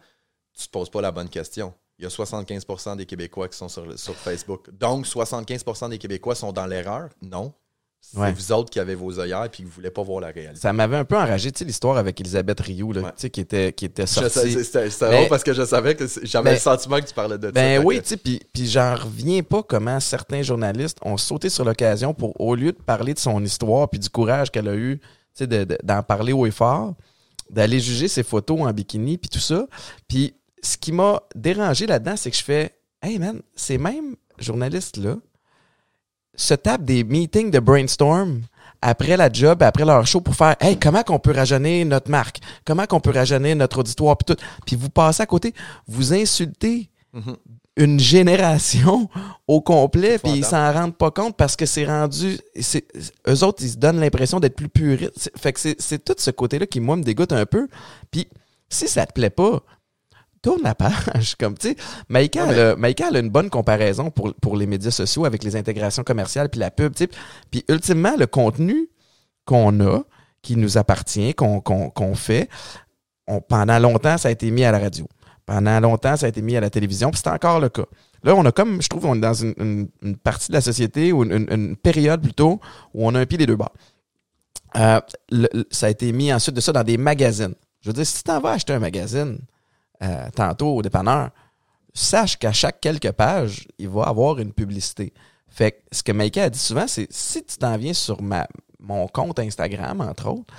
tu 0.53 0.67
te 0.67 0.71
poses 0.71 0.89
pas 0.89 1.01
la 1.01 1.11
bonne 1.11 1.29
question. 1.29 1.73
Il 1.97 2.03
y 2.03 2.05
a 2.05 2.09
75% 2.09 2.97
des 2.97 3.05
Québécois 3.05 3.47
qui 3.47 3.57
sont 3.57 3.69
sur, 3.69 3.85
le- 3.85 3.97
sur 3.97 4.15
Facebook. 4.15 4.69
Donc, 4.77 5.05
75% 5.05 5.89
des 5.89 5.97
Québécois 5.97 6.35
sont 6.35 6.51
dans 6.51 6.65
l'erreur? 6.65 7.09
Non. 7.21 7.53
C'est 8.01 8.19
Ouais. 8.19 8.31
vous 8.33 8.51
autres 8.51 8.69
qui 8.69 8.79
avez 8.79 8.93
vos 8.93 9.19
œillères 9.19 9.45
et 9.45 9.49
qui 9.49 9.63
ne 9.63 9.67
voulez 9.67 9.89
pas 9.89 10.03
voir 10.03 10.19
la 10.21 10.27
réalité. 10.27 10.59
Ça 10.59 10.71
m'avait 10.73 10.97
un 10.97 11.05
peu 11.05 11.15
enragé, 11.17 11.51
tu 11.51 11.59
sais, 11.59 11.65
l'histoire 11.65 11.97
avec 11.97 12.19
Elisabeth 12.21 12.59
Rioux, 12.59 12.91
là, 12.93 13.01
Ouais. 13.01 13.07
tu 13.11 13.21
sais, 13.21 13.29
qui 13.31 13.41
était, 13.41 13.73
qui 13.73 13.85
était 13.85 14.05
sortie. 14.05 14.63
C'était 14.63 14.89
drôle 14.89 15.27
parce 15.27 15.43
que 15.43 15.53
je 15.53 15.65
savais 15.65 15.95
que 15.95 16.05
j'avais 16.21 16.49
Ben- 16.51 16.53
le 16.53 16.59
sentiment 16.59 16.99
que 16.99 17.05
tu 17.07 17.15
parlais 17.15 17.39
de 17.39 17.47
ça. 17.47 17.51
Ben 17.51 17.79
Fait 17.81 17.85
oui, 17.87 17.99
tu 18.03 18.09
sais, 18.09 18.17
puis, 18.17 18.39
j'en 18.67 18.93
reviens 18.93 19.41
pas 19.41 19.63
comment 19.63 19.99
certains 19.99 20.43
journalistes 20.43 20.99
ont 21.01 21.17
sauté 21.17 21.49
sur 21.49 21.65
l'occasion 21.65 22.13
pour, 22.13 22.39
au 22.39 22.53
lieu 22.53 22.73
de 22.73 22.77
parler 22.77 23.15
de 23.15 23.19
son 23.19 23.43
histoire 23.43 23.89
puis 23.89 23.99
du 23.99 24.09
courage 24.09 24.51
qu'elle 24.51 24.67
a 24.67 24.75
eu, 24.75 24.99
tu 24.99 25.05
sais, 25.33 25.47
de- 25.47 25.63
de- 25.63 25.77
d'en 25.81 26.03
parler 26.03 26.31
haut 26.31 26.45
et 26.45 26.51
fort, 26.51 26.93
d'aller 27.49 27.79
juger 27.79 28.07
ses 28.07 28.21
photos 28.23 28.59
en 28.61 28.71
bikini 28.71 29.17
puis 29.17 29.29
tout 29.29 29.39
ça. 29.39 29.65
Puis 30.07 30.35
ce 30.61 30.77
qui 30.77 30.91
m'a 30.91 31.21
dérangé 31.35 31.85
là-dedans, 31.87 32.15
c'est 32.17 32.31
que 32.31 32.37
je 32.37 32.43
fais, 32.43 32.73
hey 33.01 33.19
man, 33.19 33.41
ces 33.55 33.77
mêmes 33.77 34.15
journalistes-là 34.39 35.15
se 36.35 36.53
tapent 36.53 36.83
des 36.83 37.03
meetings 37.03 37.51
de 37.51 37.59
brainstorm 37.59 38.41
après 38.81 39.15
la 39.17 39.31
job, 39.31 39.63
après 39.63 39.85
leur 39.85 40.05
show 40.05 40.21
pour 40.21 40.35
faire 40.35 40.55
Hey, 40.59 40.77
comment 40.77 41.01
qu'on 41.03 41.17
peut 41.19 41.31
rajeunir 41.31 41.85
notre 41.85 42.11
marque? 42.11 42.39
Comment 42.65 42.85
qu'on 42.85 42.99
peut 42.99 43.11
rajeunir 43.11 43.55
notre 43.55 43.79
auditoire? 43.79 44.17
Puis 44.17 44.35
tout? 44.35 44.41
Puis 44.65 44.75
vous 44.75 44.89
passez 44.89 45.23
à 45.23 45.25
côté, 45.25 45.53
vous 45.87 46.13
insultez 46.13 46.89
Mhm. 47.13 47.35
une 47.77 47.99
génération 47.99 49.09
au 49.47 49.61
complet, 49.61 50.19
puis 50.19 50.33
ils 50.33 50.45
s'en 50.45 50.71
rendent 50.73 50.97
pas 50.97 51.09
compte 51.11 51.37
parce 51.37 51.55
que 51.55 51.65
c'est 51.65 51.85
rendu. 51.85 52.37
c'est- 52.59 52.85
Eux 53.27 53.43
autres, 53.43 53.63
ils 53.63 53.69
se 53.71 53.77
donnent 53.77 53.99
l'impression 54.01 54.39
d'être 54.41 54.55
plus 54.57 54.67
puristes. 54.69 55.13
C'est- 55.15 55.37
Fait 55.37 55.53
que 55.53 55.59
c'est- 55.61 55.79
c'est 55.81 56.03
tout 56.03 56.15
ce 56.17 56.31
côté-là 56.31 56.65
qui, 56.67 56.81
moi, 56.81 56.97
me 56.97 57.03
dégoûte 57.03 57.31
un 57.31 57.45
peu. 57.45 57.69
Puis 58.11 58.27
si 58.69 58.87
ça 58.89 59.05
te 59.05 59.13
plaît 59.13 59.29
pas, 59.29 59.63
tourne 60.45 60.61
la 60.63 60.75
page. 60.75 61.35
Comme, 61.39 61.57
tu 61.57 61.69
sais, 61.69 61.75
Maïka, 62.09 62.45
Ouais, 62.45 62.53
elle 62.53 62.59
a- 62.59 62.75
Maïka, 62.75 63.07
elle 63.09 63.15
a 63.17 63.19
une 63.19 63.29
bonne 63.29 63.49
comparaison 63.49 64.11
pour, 64.11 64.33
pour 64.35 64.55
les 64.55 64.67
médias 64.67 64.91
sociaux 64.91 65.25
avec 65.25 65.43
les 65.43 65.55
intégrations 65.55 66.03
commerciales 66.03 66.49
puis 66.49 66.59
la 66.59 66.71
pub, 66.71 66.93
tu 66.95 67.03
sais. 67.05 67.09
Puis 67.51 67.65
ultimement, 67.67 68.15
le 68.17 68.27
contenu 68.27 68.89
qu'on 69.45 69.79
a, 69.81 70.01
qui 70.41 70.55
nous 70.55 70.77
appartient, 70.77 71.33
qu'on 71.33 72.15
fait, 72.15 72.49
on- 73.27 73.41
pendant 73.41 73.79
longtemps, 73.79 74.17
ça 74.17 74.27
a 74.29 74.31
été 74.31 74.51
mis 74.51 74.63
à 74.63 74.71
la 74.71 74.79
radio. 74.79 75.07
Pendant 75.45 75.79
longtemps, 75.79 76.15
ça 76.17 76.25
a 76.25 76.29
été 76.29 76.41
mis 76.41 76.55
à 76.57 76.61
la 76.61 76.69
télévision, 76.69 77.11
puis 77.11 77.19
c'est 77.23 77.29
encore 77.29 77.59
le 77.59 77.69
cas. 77.69 77.85
Là, 78.23 78.33
on 78.35 78.43
a 78.45 78.51
comme, 78.51 78.81
je 78.81 78.87
trouve, 78.87 79.05
on 79.05 79.15
est 79.15 79.19
dans 79.19 79.33
une, 79.35 79.53
une- 79.59 79.87
une 80.01 80.15
partie 80.17 80.47
de 80.47 80.53
la 80.53 80.61
société, 80.61 81.11
ou 81.11 81.23
une, 81.23 81.75
période 81.75 82.21
plutôt, 82.21 82.59
où 82.93 83.07
on 83.07 83.13
a 83.13 83.19
un 83.19 83.25
pied 83.25 83.37
des 83.37 83.45
deux 83.45 83.55
bords. 83.55 83.73
Euh, 84.77 84.99
ça 85.71 85.85
a 85.87 85.89
été 85.89 86.11
mis 86.11 86.33
ensuite 86.33 86.55
de 86.55 86.61
ça 86.61 86.71
dans 86.73 86.83
des 86.83 86.97
magazines. 86.97 87.53
Je 87.81 87.89
veux 87.89 87.93
dire, 87.93 88.05
si 88.07 88.17
tu 88.17 88.23
t'en 88.23 88.39
vas 88.41 88.51
acheter 88.51 88.73
un 88.73 88.79
magazine 88.79 89.37
euh, 90.03 90.29
tantôt 90.35 90.75
au 90.77 90.81
dépanneur, 90.81 91.29
sache 91.93 92.37
qu'à 92.37 92.51
chaque 92.51 92.81
quelques 92.81 93.11
pages, 93.11 93.67
il 93.77 93.89
va 93.89 94.03
avoir 94.03 94.39
une 94.39 94.51
publicité. 94.51 95.13
Fait 95.47 95.71
que 95.71 95.77
ce 95.91 96.03
que 96.03 96.11
Maïka 96.11 96.43
a 96.43 96.49
dit 96.49 96.59
souvent, 96.59 96.87
c'est 96.87 97.07
si 97.09 97.43
tu 97.43 97.57
t'en 97.57 97.77
viens 97.77 97.93
sur 97.93 98.21
ma, 98.21 98.47
mon 98.79 99.07
compte 99.07 99.39
Instagram, 99.39 100.01
entre 100.01 100.27
autres, 100.29 100.53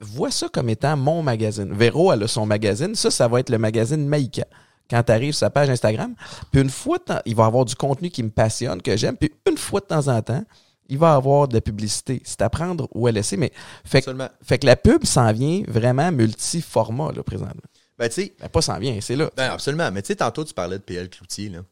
vois 0.00 0.30
ça 0.30 0.48
comme 0.52 0.68
étant 0.68 0.96
mon 0.96 1.22
magazine. 1.22 1.72
Véro, 1.72 2.12
elle 2.12 2.24
a 2.24 2.28
son 2.28 2.44
magazine. 2.46 2.94
Ça, 2.94 3.10
ça 3.10 3.28
va 3.28 3.40
être 3.40 3.50
le 3.50 3.58
magazine 3.58 4.06
Maïka. 4.06 4.44
Quand 4.90 5.02
tu 5.02 5.12
arrives 5.12 5.32
sur 5.32 5.40
sa 5.40 5.50
page 5.50 5.70
Instagram, 5.70 6.14
puis 6.50 6.60
une 6.60 6.68
fois, 6.68 6.98
il 7.24 7.34
va 7.36 7.46
avoir 7.46 7.64
du 7.64 7.74
contenu 7.74 8.10
qui 8.10 8.22
me 8.22 8.28
passionne, 8.30 8.82
que 8.82 8.96
j'aime, 8.96 9.16
puis 9.16 9.32
une 9.48 9.56
fois 9.56 9.80
de 9.80 9.86
temps 9.86 10.08
en 10.08 10.20
temps, 10.20 10.44
il 10.88 10.98
va 10.98 11.14
avoir 11.14 11.48
de 11.48 11.54
la 11.54 11.62
publicité. 11.62 12.20
C'est 12.24 12.42
à 12.42 12.50
prendre 12.50 12.88
ou 12.92 13.06
à 13.06 13.12
laisser, 13.12 13.38
mais 13.38 13.50
fait, 13.86 14.02
que- 14.02 14.10
fait 14.42 14.58
que 14.58 14.66
la 14.66 14.76
pub 14.76 15.04
s'en 15.06 15.32
vient 15.32 15.62
vraiment 15.66 16.12
multi-format, 16.12 17.12
là, 17.12 17.22
présentement. 17.22 17.62
Ben, 17.98 18.08
tu 18.08 18.14
sais, 18.14 18.34
Ben, 18.38 18.48
pas 18.48 18.62
s'en 18.62 18.78
vient, 18.78 19.00
c'est 19.00 19.16
là. 19.16 19.30
Ben, 19.36 19.50
absolument. 19.50 19.90
Mais 19.92 20.02
tu 20.02 20.08
sais, 20.08 20.16
tantôt, 20.16 20.44
tu 20.44 20.54
parlais 20.54 20.78
de 20.78 20.82
PL 20.82 21.08
Cloutier. 21.08 21.48
Là. 21.48 21.64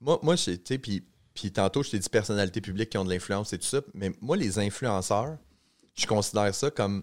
Moi, 0.00 0.18
moi 0.22 0.36
tu 0.36 0.58
sais, 0.64 0.78
puis, 0.78 1.04
puis 1.34 1.52
tantôt, 1.52 1.82
je 1.82 1.90
t'ai 1.90 1.98
dit 1.98 2.08
personnalités 2.08 2.60
publiques 2.60 2.90
qui 2.90 2.98
ont 2.98 3.04
de 3.04 3.10
l'influence 3.10 3.52
et 3.52 3.58
tout 3.58 3.66
ça. 3.66 3.80
Mais 3.94 4.12
moi, 4.20 4.36
les 4.36 4.58
influenceurs, 4.58 5.36
je 5.94 6.06
considère 6.06 6.54
ça 6.54 6.70
comme 6.70 7.02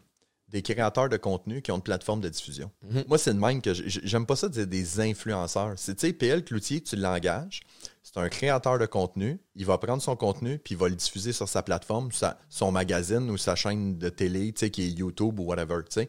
des 0.49 0.61
créateurs 0.61 1.09
de 1.09 1.17
contenu 1.17 1.61
qui 1.61 1.71
ont 1.71 1.75
une 1.75 1.81
plateforme 1.81 2.21
de 2.21 2.29
diffusion. 2.29 2.71
Mhm. 2.83 3.05
Moi, 3.07 3.17
c'est 3.17 3.33
de 3.33 3.39
même 3.39 3.61
que 3.61 3.73
j'aime 3.73 4.25
pas 4.25 4.35
ça 4.35 4.47
dire 4.49 4.67
des 4.67 4.99
influenceurs. 4.99 5.73
C'est, 5.77 5.95
tu 5.95 6.07
sais, 6.07 6.13
PL 6.13 6.43
Cloutier, 6.43 6.81
tu 6.81 6.95
l'engages. 6.95 7.61
C'est 8.07 8.21
un 8.21 8.29
créateur 8.29 8.79
de 8.79 8.85
contenu. 8.85 9.37
Il 9.55 9.65
va 9.65 9.77
prendre 9.77 10.01
son 10.01 10.15
contenu 10.15 10.59
puis 10.59 10.75
il 10.75 10.77
va 10.77 10.87
le 10.87 10.95
diffuser 10.95 11.33
sur 11.33 11.49
sa 11.49 11.61
plateforme, 11.61 12.09
son 12.47 12.71
magazine 12.71 13.29
ou 13.29 13.37
sa 13.37 13.55
chaîne 13.55 13.97
de 13.97 14.07
télé, 14.07 14.53
qui 14.53 14.81
est 14.83 14.89
YouTube 14.91 15.37
ou 15.41 15.43
whatever, 15.43 15.81
tu 15.83 15.95
sais. 15.95 16.07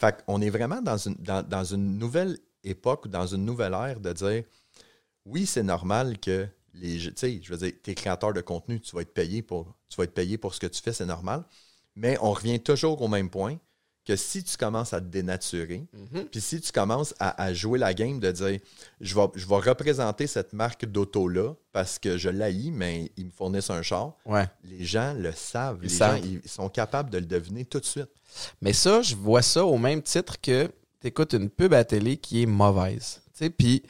Fait 0.00 0.24
qu'on 0.26 0.40
est 0.40 0.50
vraiment 0.50 0.82
dans 0.82 0.96
une, 0.96 1.96
nouvelle 1.96 2.38
époque, 2.64 3.06
dans 3.06 3.28
une 3.28 3.44
nouvelle 3.44 3.74
ère 3.74 4.00
de 4.00 4.12
dire 4.12 4.42
oui, 5.26 5.46
c'est 5.46 5.62
normal 5.62 6.18
que 6.18 6.48
les. 6.74 6.98
Tu 6.98 7.12
sais, 7.14 7.40
je 7.40 7.54
veux 7.54 7.58
dire, 7.58 7.72
t'es 7.84 7.94
créateur 7.94 8.32
de 8.32 8.40
contenu, 8.40 8.80
tu 8.80 8.96
vas 8.96 9.02
être 9.02 9.14
payé 9.14 9.40
pour, 9.42 9.76
tu 9.88 9.96
vas 9.96 10.04
être 10.04 10.14
payé 10.14 10.38
pour 10.38 10.54
ce 10.54 10.58
que 10.58 10.66
tu 10.66 10.82
fais, 10.82 10.92
c'est 10.92 11.06
normal. 11.06 11.44
Mais 11.94 12.18
on 12.20 12.32
revient 12.32 12.58
toujours 12.58 13.00
au 13.00 13.06
même 13.06 13.30
point 13.30 13.58
que 14.08 14.16
si 14.16 14.42
tu 14.42 14.56
commences 14.56 14.94
à 14.94 15.00
te 15.02 15.06
dénaturer, 15.06 15.84
puis 16.32 16.40
si 16.40 16.60
tu 16.62 16.72
commences 16.72 17.14
à, 17.20 17.42
à 17.42 17.52
jouer 17.52 17.78
la 17.78 17.92
game 17.92 18.18
de 18.18 18.30
dire 18.32 18.58
je 19.02 19.14
vais, 19.14 19.26
je 19.34 19.46
vais 19.46 19.56
représenter 19.56 20.26
cette 20.26 20.54
marque 20.54 20.86
d'auto-là 20.86 21.52
parce 21.72 21.98
que 21.98 22.16
je 22.16 22.30
l'haïs, 22.30 22.70
mais 22.72 23.12
ils 23.18 23.26
me 23.26 23.30
fournissent 23.30 23.68
un 23.70 23.82
char, 23.82 24.14
Ouais. 24.24 24.46
les 24.64 24.84
gens 24.86 25.12
le 25.14 25.30
savent. 25.32 25.78
Ils 25.82 25.88
les 25.90 25.94
savent. 25.94 26.16
gens 26.16 26.22
ils 26.44 26.48
sont 26.48 26.70
capables 26.70 27.10
de 27.10 27.18
le 27.18 27.26
deviner 27.26 27.66
tout 27.66 27.80
de 27.80 27.84
suite. 27.84 28.08
Mais 28.62 28.72
ça, 28.72 29.02
je 29.02 29.14
vois 29.14 29.42
ça 29.42 29.64
au 29.66 29.76
même 29.76 30.00
titre 30.00 30.40
que 30.40 30.70
tu 31.00 31.06
écoutes 31.08 31.34
une 31.34 31.50
pub 31.50 31.74
à 31.74 31.84
télé 31.84 32.16
qui 32.16 32.42
est 32.42 32.46
mauvaise. 32.46 33.20
Puis 33.58 33.82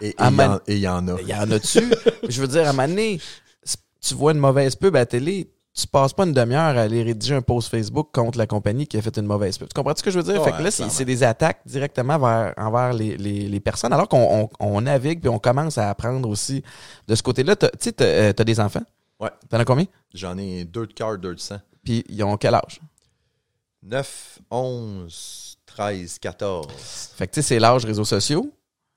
Et 0.00 0.14
il 0.18 0.26
y, 0.26 0.30
man- 0.30 0.52
en- 0.52 0.72
y 0.72 0.86
a. 0.86 1.02
il 1.20 1.28
y 1.28 1.34
en 1.34 1.50
a-tu? 1.50 1.80
je 2.28 2.40
veux 2.40 2.48
dire, 2.48 2.64
à 2.66 2.70
un 2.70 2.72
moment 2.72 2.88
donné, 2.88 3.20
tu 4.00 4.14
vois 4.14 4.32
une 4.32 4.38
mauvaise 4.38 4.76
pub 4.76 4.94
à 4.96 5.04
télé, 5.04 5.50
tu 5.76 5.86
passes 5.88 6.12
pas 6.12 6.24
une 6.24 6.32
demi-heure 6.32 6.76
à 6.76 6.82
aller 6.82 7.02
rédiger 7.02 7.34
un 7.34 7.42
post 7.42 7.68
Facebook 7.68 8.10
contre 8.12 8.38
la 8.38 8.46
compagnie 8.46 8.86
qui 8.86 8.96
a 8.96 9.02
fait 9.02 9.16
une 9.18 9.26
mauvaise 9.26 9.58
pub. 9.58 9.68
Tu 9.68 9.74
comprends 9.74 9.94
ce 9.96 10.02
que 10.02 10.10
je 10.10 10.18
veux 10.20 10.32
dire? 10.32 10.40
Ouais, 10.40 10.50
fait 10.52 10.56
que 10.56 10.62
là, 10.62 10.70
c'est 10.70 11.04
des 11.04 11.22
attaques 11.24 11.60
directement 11.66 12.18
vers, 12.18 12.54
envers 12.56 12.92
les, 12.92 13.16
les- 13.16 13.48
les 13.48 13.60
personnes, 13.60 13.92
alors 13.92 14.08
qu'on 14.08 14.48
on, 14.60 14.66
on 14.66 14.80
navigue 14.82 15.20
puis 15.20 15.28
on 15.28 15.38
commence 15.40 15.76
à 15.78 15.90
apprendre 15.90 16.28
aussi 16.28 16.62
de 17.08 17.14
ce 17.14 17.22
côté-là. 17.22 17.56
Tu 17.56 17.66
sais, 17.80 17.92
t'as 17.92 18.04
euh, 18.04 18.32
t'as 18.32 18.44
des 18.44 18.60
enfants? 18.60 18.82
Ouais. 19.18 19.30
T'en 19.48 19.58
as 19.58 19.64
combien? 19.64 19.86
J'en 20.12 20.38
ai 20.38 20.64
deux 20.64 20.86
de 20.86 20.92
cœur, 20.92 21.18
deux 21.18 21.34
de 21.34 21.40
sang. 21.40 21.58
Puis 21.82 22.04
ils 22.08 22.22
ont 22.22 22.36
quel 22.36 22.54
âge? 22.54 22.80
9, 23.82 24.38
11, 24.50 25.56
13, 25.66 26.18
14. 26.18 26.66
Fait 27.16 27.26
que 27.26 27.32
tu 27.34 27.42
sais, 27.42 27.48
c'est 27.48 27.58
l'âge 27.58 27.84
réseaux 27.84 28.04
sociaux. 28.04 28.50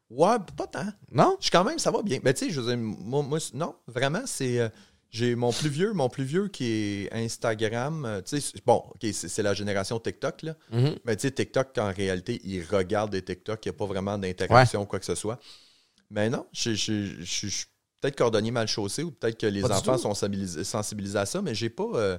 Ouais, 0.10 0.38
pas 0.56 0.68
tant. 0.68 0.86
Non? 1.12 1.36
Je 1.40 1.46
suis 1.46 1.52
quand 1.52 1.66
même, 1.66 1.80
ça 1.80 1.92
va 1.92 2.02
bien. 2.02 2.20
Mais 2.24 2.34
tu 2.34 2.46
sais, 2.46 2.52
je 2.52 2.62
veux 2.62 2.68
dire, 2.74 2.78
moi, 2.78 3.22
moi, 3.24 3.40
non, 3.54 3.76
vraiment, 3.88 4.22
c'est. 4.26 4.60
euh, 4.60 4.70
j'ai 5.10 5.36
mon 5.36 5.52
plus 5.54 5.70
vieux, 5.70 5.94
mon 5.94 6.10
plus 6.10 6.24
vieux 6.24 6.48
qui 6.50 6.66
est 6.66 7.14
Instagram. 7.14 8.06
euh, 8.06 8.22
tu 8.22 8.40
sais, 8.40 8.42
c'est- 8.42 8.66
bon, 8.66 8.84
OK, 8.94 9.06
c'est 9.14 9.44
la 9.44 9.54
génération 9.54 10.00
TikTok, 10.00 10.42
là. 10.44 10.56
Mhm. 10.72 10.96
Mais 11.06 11.16
tu 11.16 11.22
sais, 11.24 11.32
TikTok, 11.32 11.78
en 11.78 11.92
réalité, 11.94 12.42
il 12.44 12.64
regarde 12.64 13.12
des 13.12 13.22
TikTok, 13.22 13.66
il 13.66 13.70
n'y 13.70 13.76
a 13.76 13.78
pas 13.78 13.86
vraiment 13.86 14.18
d'interaction 14.18 14.82
ou 14.82 14.86
quoi 14.86 15.00
que 15.00 15.06
ce 15.06 15.16
soit. 15.16 15.40
Mais 16.10 16.30
non, 16.30 16.46
je 16.54 16.74
suis 16.74 17.66
peut-être 18.00 18.16
cordonnier 18.16 18.52
mal 18.52 18.68
chaussé 18.68 19.04
ou 19.04 19.12
peut-être 19.12 19.38
que 19.40 19.48
les 19.48 19.62
Pas 19.62 19.78
enfants 19.78 19.98
sont 19.98 20.10
sensibilisés, 20.14 20.64
sensibilisés 20.64 21.18
à 21.20 21.26
ça, 21.26 21.42
mais 21.42 21.56
j'ai 21.56 21.70
pas. 21.70 21.88
euh, 21.96 22.18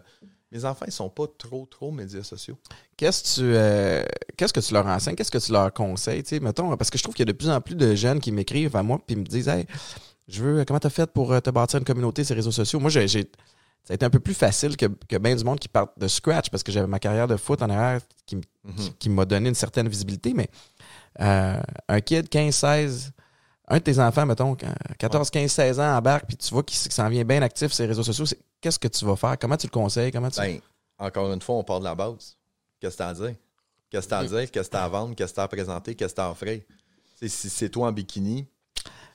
mes 0.50 0.64
enfants, 0.64 0.86
ils 0.86 0.92
sont 0.92 1.10
pas 1.10 1.26
trop, 1.38 1.66
trop 1.66 1.90
médias 1.90 2.22
sociaux. 2.22 2.56
Qu'est-ce 2.96 3.22
que 3.22 3.40
tu 3.40 3.54
euh, 3.54 4.02
qu'est-ce 4.36 4.52
que 4.54 4.60
tu 4.60 4.72
leur 4.72 4.86
enseignes? 4.86 5.14
Qu'est-ce 5.14 5.30
que 5.30 5.36
tu 5.38 5.52
leur 5.52 5.70
conseilles? 5.74 6.22
Tu 6.22 6.30
sais, 6.30 6.40
mettons, 6.40 6.74
parce 6.76 6.88
que 6.90 6.96
je 6.96 7.02
trouve 7.02 7.14
qu'il 7.14 7.26
y 7.26 7.28
a 7.28 7.32
de 7.32 7.36
plus 7.36 7.50
en 7.50 7.60
plus 7.60 7.74
de 7.74 7.94
jeunes 7.94 8.18
qui 8.18 8.32
m'écrivent 8.32 8.74
à 8.74 8.82
moi 8.82 8.98
puis 9.06 9.14
me 9.14 9.24
disent 9.24 9.46
Hey, 9.48 9.66
je 10.28 10.44
veux 10.44 10.64
comment 10.64 10.78
t'as 10.80 10.90
fait 10.90 11.10
pour 11.12 11.32
euh, 11.32 11.40
te 11.40 11.50
bâtir 11.50 11.78
une 11.78 11.84
communauté 11.84 12.22
sur 12.24 12.34
les 12.34 12.40
réseaux 12.40 12.52
sociaux? 12.52 12.78
Moi, 12.80 12.90
j'ai, 12.90 13.08
ça 13.08 13.18
a 13.90 13.94
été 13.94 14.04
un 14.04 14.10
peu 14.10 14.20
plus 14.20 14.34
facile 14.34 14.76
que, 14.76 14.86
que 14.86 15.16
bien 15.16 15.34
du 15.34 15.44
monde 15.44 15.58
qui 15.58 15.68
part 15.68 15.88
de 15.96 16.06
scratch 16.08 16.50
parce 16.50 16.62
que 16.62 16.70
j'avais 16.72 16.86
ma 16.86 16.98
carrière 16.98 17.26
de 17.26 17.36
foot 17.36 17.62
en 17.62 17.70
arrière 17.70 18.00
qui, 18.26 18.36
Mhm. 18.36 18.74
qui, 18.76 18.92
qui 18.94 19.08
m'a 19.08 19.24
donné 19.24 19.48
une 19.48 19.54
certaine 19.54 19.88
visibilité, 19.88 20.34
mais 20.34 20.48
euh, 21.20 21.58
un 21.88 22.00
kid 22.02 22.28
15-16, 22.28 23.10
un 23.68 23.78
de 23.78 23.82
tes 23.82 23.98
enfants, 23.98 24.26
mettons, 24.26 24.56
14, 24.98 25.30
15, 25.30 25.50
16 25.50 25.80
ans 25.80 25.96
embarque, 25.96 26.26
puis 26.26 26.36
tu 26.36 26.52
vois 26.52 26.62
qu'il 26.62 26.76
s'en 26.92 27.08
vient 27.08 27.24
bien 27.24 27.40
actif 27.42 27.72
sur 27.72 27.82
les 27.84 27.88
réseaux 27.88 28.02
sociaux, 28.02 28.26
qu'est-ce 28.60 28.78
que 28.78 28.88
tu 28.88 29.04
vas 29.06 29.16
faire? 29.16 29.38
Comment 29.38 29.56
tu 29.56 29.66
le 29.66 29.70
conseilles? 29.70 30.12
Comment 30.12 30.30
tu... 30.30 30.38
Ben, 30.40 30.60
encore 30.98 31.32
une 31.32 31.40
fois, 31.40 31.54
on 31.56 31.64
part 31.64 31.78
de 31.80 31.84
la 31.84 31.94
base. 31.94 32.36
Qu'est-ce 32.80 32.94
que 32.94 32.98
t'as 32.98 33.08
à 33.08 33.14
dire? 33.14 33.34
Qu'est-ce 33.90 34.06
que 34.06 34.10
t'as 34.10 34.18
à 34.18 34.24
dire? 34.24 34.50
Qu'est-ce 34.50 34.68
que 34.68 34.72
t'as 34.72 34.84
à 34.84 34.88
vendre? 34.88 35.14
Qu'est-ce 35.14 35.32
que 35.32 35.36
t'as 35.36 35.42
à 35.44 35.48
présenter? 35.48 35.94
Qu'est-ce 35.94 36.12
que 36.12 36.16
t'as 36.16 36.26
à 36.26 36.30
offrir? 36.30 36.60
Si 37.20 37.28
c'est 37.28 37.70
toi 37.70 37.88
en 37.88 37.92
bikini, 37.92 38.46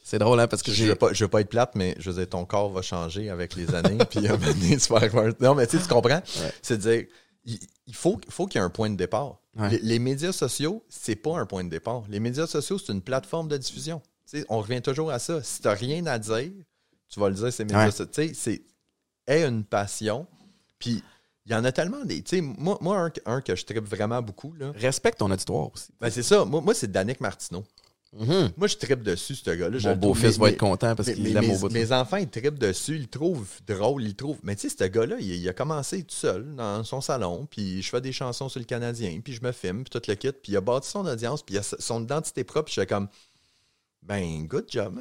C'est 0.05 0.19
drôle, 0.19 0.37
hein, 0.41 0.47
parce 0.47 0.61
que 0.61 0.71
je 0.73 0.83
veux, 0.83 0.95
pas, 0.95 1.13
je 1.13 1.23
veux 1.23 1.29
pas 1.29 1.39
être 1.41 1.49
plate, 1.49 1.75
mais 1.75 1.95
je 1.97 2.11
veux 2.11 2.17
dire, 2.19 2.29
ton 2.29 2.43
corps 2.45 2.69
va 2.69 2.81
changer 2.81 3.29
avec 3.29 3.55
les 3.55 3.73
années. 3.73 3.97
puis 4.09 4.27
un 4.27 4.33
moment 4.37 4.47
donné, 4.51 4.75
tu 4.77 4.91
vas 4.91 4.99
avoir- 4.99 5.31
Non, 5.39 5.55
mais 5.55 5.65
tu 5.65 5.77
sais, 5.77 5.83
tu 5.83 5.89
comprends? 5.89 6.21
C'est 6.61 6.77
de 6.77 6.81
dire, 6.91 7.05
il, 7.45 7.57
il 7.87 7.95
faut, 7.95 8.19
faut 8.29 8.45
qu'il 8.45 8.59
y 8.59 8.61
ait 8.61 8.65
un 8.65 8.69
point 8.69 8.89
de 8.89 8.97
départ. 8.97 9.39
Ouais. 9.57 9.69
Les, 9.69 9.79
les 9.79 9.99
médias 9.99 10.33
sociaux, 10.33 10.83
c'est 10.89 11.15
pas 11.15 11.37
un 11.39 11.45
point 11.45 11.63
de 11.63 11.69
départ. 11.69 12.03
Les 12.09 12.19
médias 12.19 12.47
sociaux, 12.47 12.77
c'est 12.77 12.91
une 12.91 13.01
plateforme 13.01 13.47
de 13.47 13.55
diffusion. 13.57 14.01
Tu 14.29 14.39
sais, 14.39 14.45
on 14.49 14.59
revient 14.59 14.81
toujours 14.81 15.09
à 15.11 15.19
ça. 15.19 15.41
Si 15.41 15.61
t'as 15.61 15.73
rien 15.73 16.05
à 16.07 16.19
dire, 16.19 16.51
tu 17.07 17.19
vas 17.19 17.29
le 17.29 17.35
dire, 17.35 17.53
c'est 17.53 17.63
médias 17.63 17.85
Ouais. 17.85 17.91
sociaux. 17.91 18.05
Tu 18.13 18.27
sais, 18.29 18.33
c'est 18.33 18.61
aie 19.27 19.45
une 19.45 19.63
passion. 19.63 20.27
Puis 20.79 21.01
il 21.45 21.51
y 21.51 21.55
en 21.55 21.63
a 21.63 21.71
tellement 21.71 22.03
des. 22.03 22.21
Tu 22.23 22.37
sais, 22.37 22.41
moi, 22.41 22.77
moi 22.81 22.97
un, 23.25 23.35
un 23.35 23.41
que 23.41 23.55
je 23.55 23.63
tripe 23.63 23.85
vraiment 23.87 24.21
beaucoup, 24.21 24.53
là, 24.59 24.71
Respecte 24.75 25.19
ton 25.19 25.31
auditoire 25.31 25.71
aussi. 25.73 25.91
ben, 26.01 26.09
c'est 26.09 26.23
ça. 26.23 26.43
Moi, 26.45 26.59
moi 26.61 26.73
c'est 26.73 26.91
Danick 26.91 27.21
Martineau. 27.21 27.63
Moi, 28.58 28.67
je 28.67 28.76
tripe 28.78 29.02
dessus, 29.02 29.36
ce 29.36 29.49
gars-là. 29.49 29.78
Mon 29.84 29.95
beau-fils 29.95 30.38
va 30.38 30.49
être 30.49 30.58
content 30.60 30.95
parce 30.95 31.12
qu'il 31.12 31.23
mes, 31.23 31.56
au 31.56 31.60
bout. 31.60 31.69
mes 31.71 31.91
enfants, 31.91 32.17
ils 32.17 32.30
tripent 32.30 32.60
dessus, 32.60 32.95
ils 32.95 33.02
le 33.02 33.08
trouvent 33.08 33.47
drôle, 33.67 34.04
ils 34.04 34.10
le 34.10 34.13
trouvent. 34.13 34.38
Mais 34.43 34.56
tu 34.56 34.69
sais, 34.69 34.76
ce 34.78 34.84
gars-là, 34.88 35.15
il, 35.19 35.28
il 35.36 35.49
a 35.49 35.54
commencé 35.54 36.04
tout 36.04 36.15
seul 36.15 36.54
dans 36.56 36.84
son 36.84 37.02
salon, 37.02 37.47
puis 37.49 37.82
je 37.82 37.89
fais 37.89 38.02
des 38.02 38.12
chansons 38.12 38.49
sur 38.49 38.60
le 38.60 38.65
Canadien, 38.65 39.19
puis 39.23 39.34
je 39.34 39.41
me 39.41 39.52
filme, 39.52 39.84
puis 39.84 39.89
tout 39.99 40.02
le 40.08 40.13
kit, 40.15 40.32
puis 40.32 40.52
il 40.52 40.58
a 40.58 40.62
bâti 40.62 40.89
son 40.89 41.06
audience, 41.08 41.41
puis 41.41 41.56
il 41.56 41.58
a 41.58 41.63
son 41.63 42.04
identité 42.04 42.43
propre, 42.43 42.65
puis 42.65 42.76
je 42.76 42.82
fais 42.82 42.88
comme, 42.88 43.08
ben, 44.04 44.45
good 44.47 44.65
job, 44.69 44.99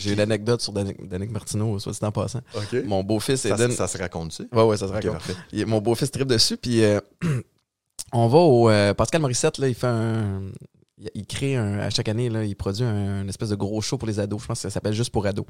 J'ai 0.00 0.12
une 0.14 0.20
anecdote 0.20 0.60
sur 0.62 0.72
Danick, 0.72 1.30
Martineau, 1.30 1.78
soit 1.78 1.92
dit 1.92 1.98
en 2.02 2.10
passant. 2.12 2.40
Mon 2.84 3.02
beau-fils 3.04 3.42
Ça, 3.42 3.54
Eden. 3.54 3.70
ça 3.72 3.86
se 3.86 3.98
raconte-tu? 3.98 4.48
Ouais, 4.52 4.62
ouais, 4.64 4.76
ça 4.76 4.88
se 4.88 4.92
raconte. 4.92 5.20
Il- 5.52 5.66
mon 5.66 5.80
beau-fils 5.80 6.10
tripe 6.10 6.26
dessus, 6.28 6.56
puis 6.56 6.82
euh, 6.84 7.00
on 8.12 8.28
va 8.28 8.38
au. 8.38 8.70
euh, 8.70 8.94
Pascal 8.94 9.20
Morissette, 9.20 9.58
là, 9.58 9.68
il 9.68 9.74
fait 9.74 9.86
un. 9.88 10.42
Il- 11.14 11.26
crée 11.26 11.56
un, 11.56 11.78
à 11.78 11.90
chaque 11.90 12.08
année, 12.08 12.28
là, 12.28 12.44
il 12.44 12.54
produit 12.56 12.84
un, 12.84 13.22
une 13.22 13.28
espèce 13.28 13.48
de 13.50 13.54
gros 13.56 13.80
show 13.80 13.96
pour 13.98 14.06
les 14.08 14.18
ados. 14.20 14.42
Je 14.42 14.46
pense 14.46 14.58
que 14.58 14.62
ça 14.62 14.70
s'appelle 14.70 14.92
Juste 14.92 15.10
pour 15.10 15.26
ados. 15.26 15.46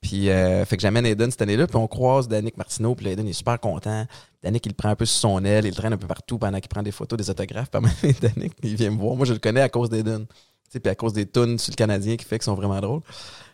Puis, 0.00 0.28
euh, 0.30 0.64
fait 0.64 0.76
que 0.76 0.82
j'amène 0.82 1.06
Eden 1.06 1.30
cette 1.30 1.42
année-là, 1.42 1.66
puis 1.66 1.76
on 1.76 1.86
croise 1.86 2.28
Danick 2.28 2.56
Martineau, 2.56 2.94
puis 2.94 3.08
Eden 3.08 3.26
est 3.28 3.32
super 3.32 3.58
content. 3.60 4.06
Danick, 4.42 4.66
il 4.66 4.70
le 4.70 4.74
prend 4.74 4.88
un 4.88 4.96
peu 4.96 5.04
sur 5.06 5.20
son 5.20 5.44
aile, 5.44 5.64
il 5.66 5.68
le 5.70 5.74
traîne 5.74 5.92
un 5.92 5.96
peu 5.98 6.06
partout 6.08 6.38
pendant 6.38 6.58
qu'il 6.58 6.68
prend 6.68 6.82
des 6.82 6.90
photos, 6.92 7.16
des 7.16 7.30
autographes. 7.30 7.70
Donné, 7.70 7.88
Danick, 8.20 8.52
il 8.62 8.74
vient 8.76 8.90
me 8.90 8.98
voir. 8.98 9.14
Moi, 9.16 9.26
je 9.26 9.32
le 9.34 9.38
connais 9.38 9.60
à 9.62 9.68
cause 9.68 9.88
d'Eden. 9.90 10.26
Puis 10.72 10.80
à 10.90 10.94
cause 10.94 11.12
des 11.12 11.26
tunes 11.26 11.58
sur 11.58 11.70
le 11.70 11.76
Canadien 11.76 12.16
qui 12.16 12.24
fait 12.24 12.38
qu'ils 12.38 12.44
sont 12.46 12.54
vraiment 12.54 12.80
drôles. 12.80 13.02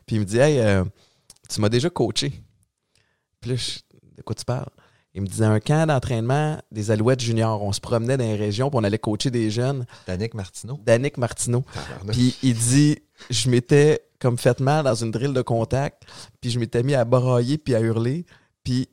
Puis 0.07 0.17
il 0.17 0.21
me 0.21 0.25
dit, 0.25 0.39
hey, 0.39 0.61
euh, 0.61 0.85
tu 1.51 1.61
m'as 1.61 1.69
déjà 1.69 1.91
coaché. 1.91 2.33
Puis 3.41 3.51
là, 3.51 3.57
je- 3.57 3.81
de 4.17 4.23
quoi 4.23 4.35
tu 4.37 4.45
parles? 4.45 4.69
Il 5.15 5.23
me 5.23 5.27
disait 5.27 5.45
un 5.45 5.61
camp 5.61 5.87
d'entraînement 5.87 6.59
des 6.71 6.91
Alouettes 6.91 7.21
juniors. 7.21 7.63
On 7.63 7.73
se 7.73 7.81
promenait 7.81 8.17
dans 8.17 8.25
les 8.25 8.37
régions, 8.37 8.71
puis 8.71 8.79
on 8.81 8.85
allait 8.85 8.99
coacher 8.99 9.31
des 9.31 9.51
jeunes. 9.51 9.87
Danick 10.07 10.35
Martineau. 10.35 10.79
Danick 10.85 11.17
Martineau. 11.17 11.65
Puis 12.13 12.37
il 12.43 12.55
dit, 12.55 12.99
je 13.31 13.51
m'étais 13.51 14.03
comme 14.19 14.39
fait 14.39 14.61
mal 14.61 14.85
dans 14.85 14.95
une 14.95 15.11
drill 15.11 15.33
de 15.33 15.43
contact, 15.43 16.03
puis 16.41 16.51
je 16.51 16.59
m'étais 16.59 16.83
mis 16.83 16.95
à 16.95 17.05
brailler 17.05 17.59
puis 17.59 17.75
à 17.75 17.81
hurler, 17.81 18.27
puis 18.65 18.89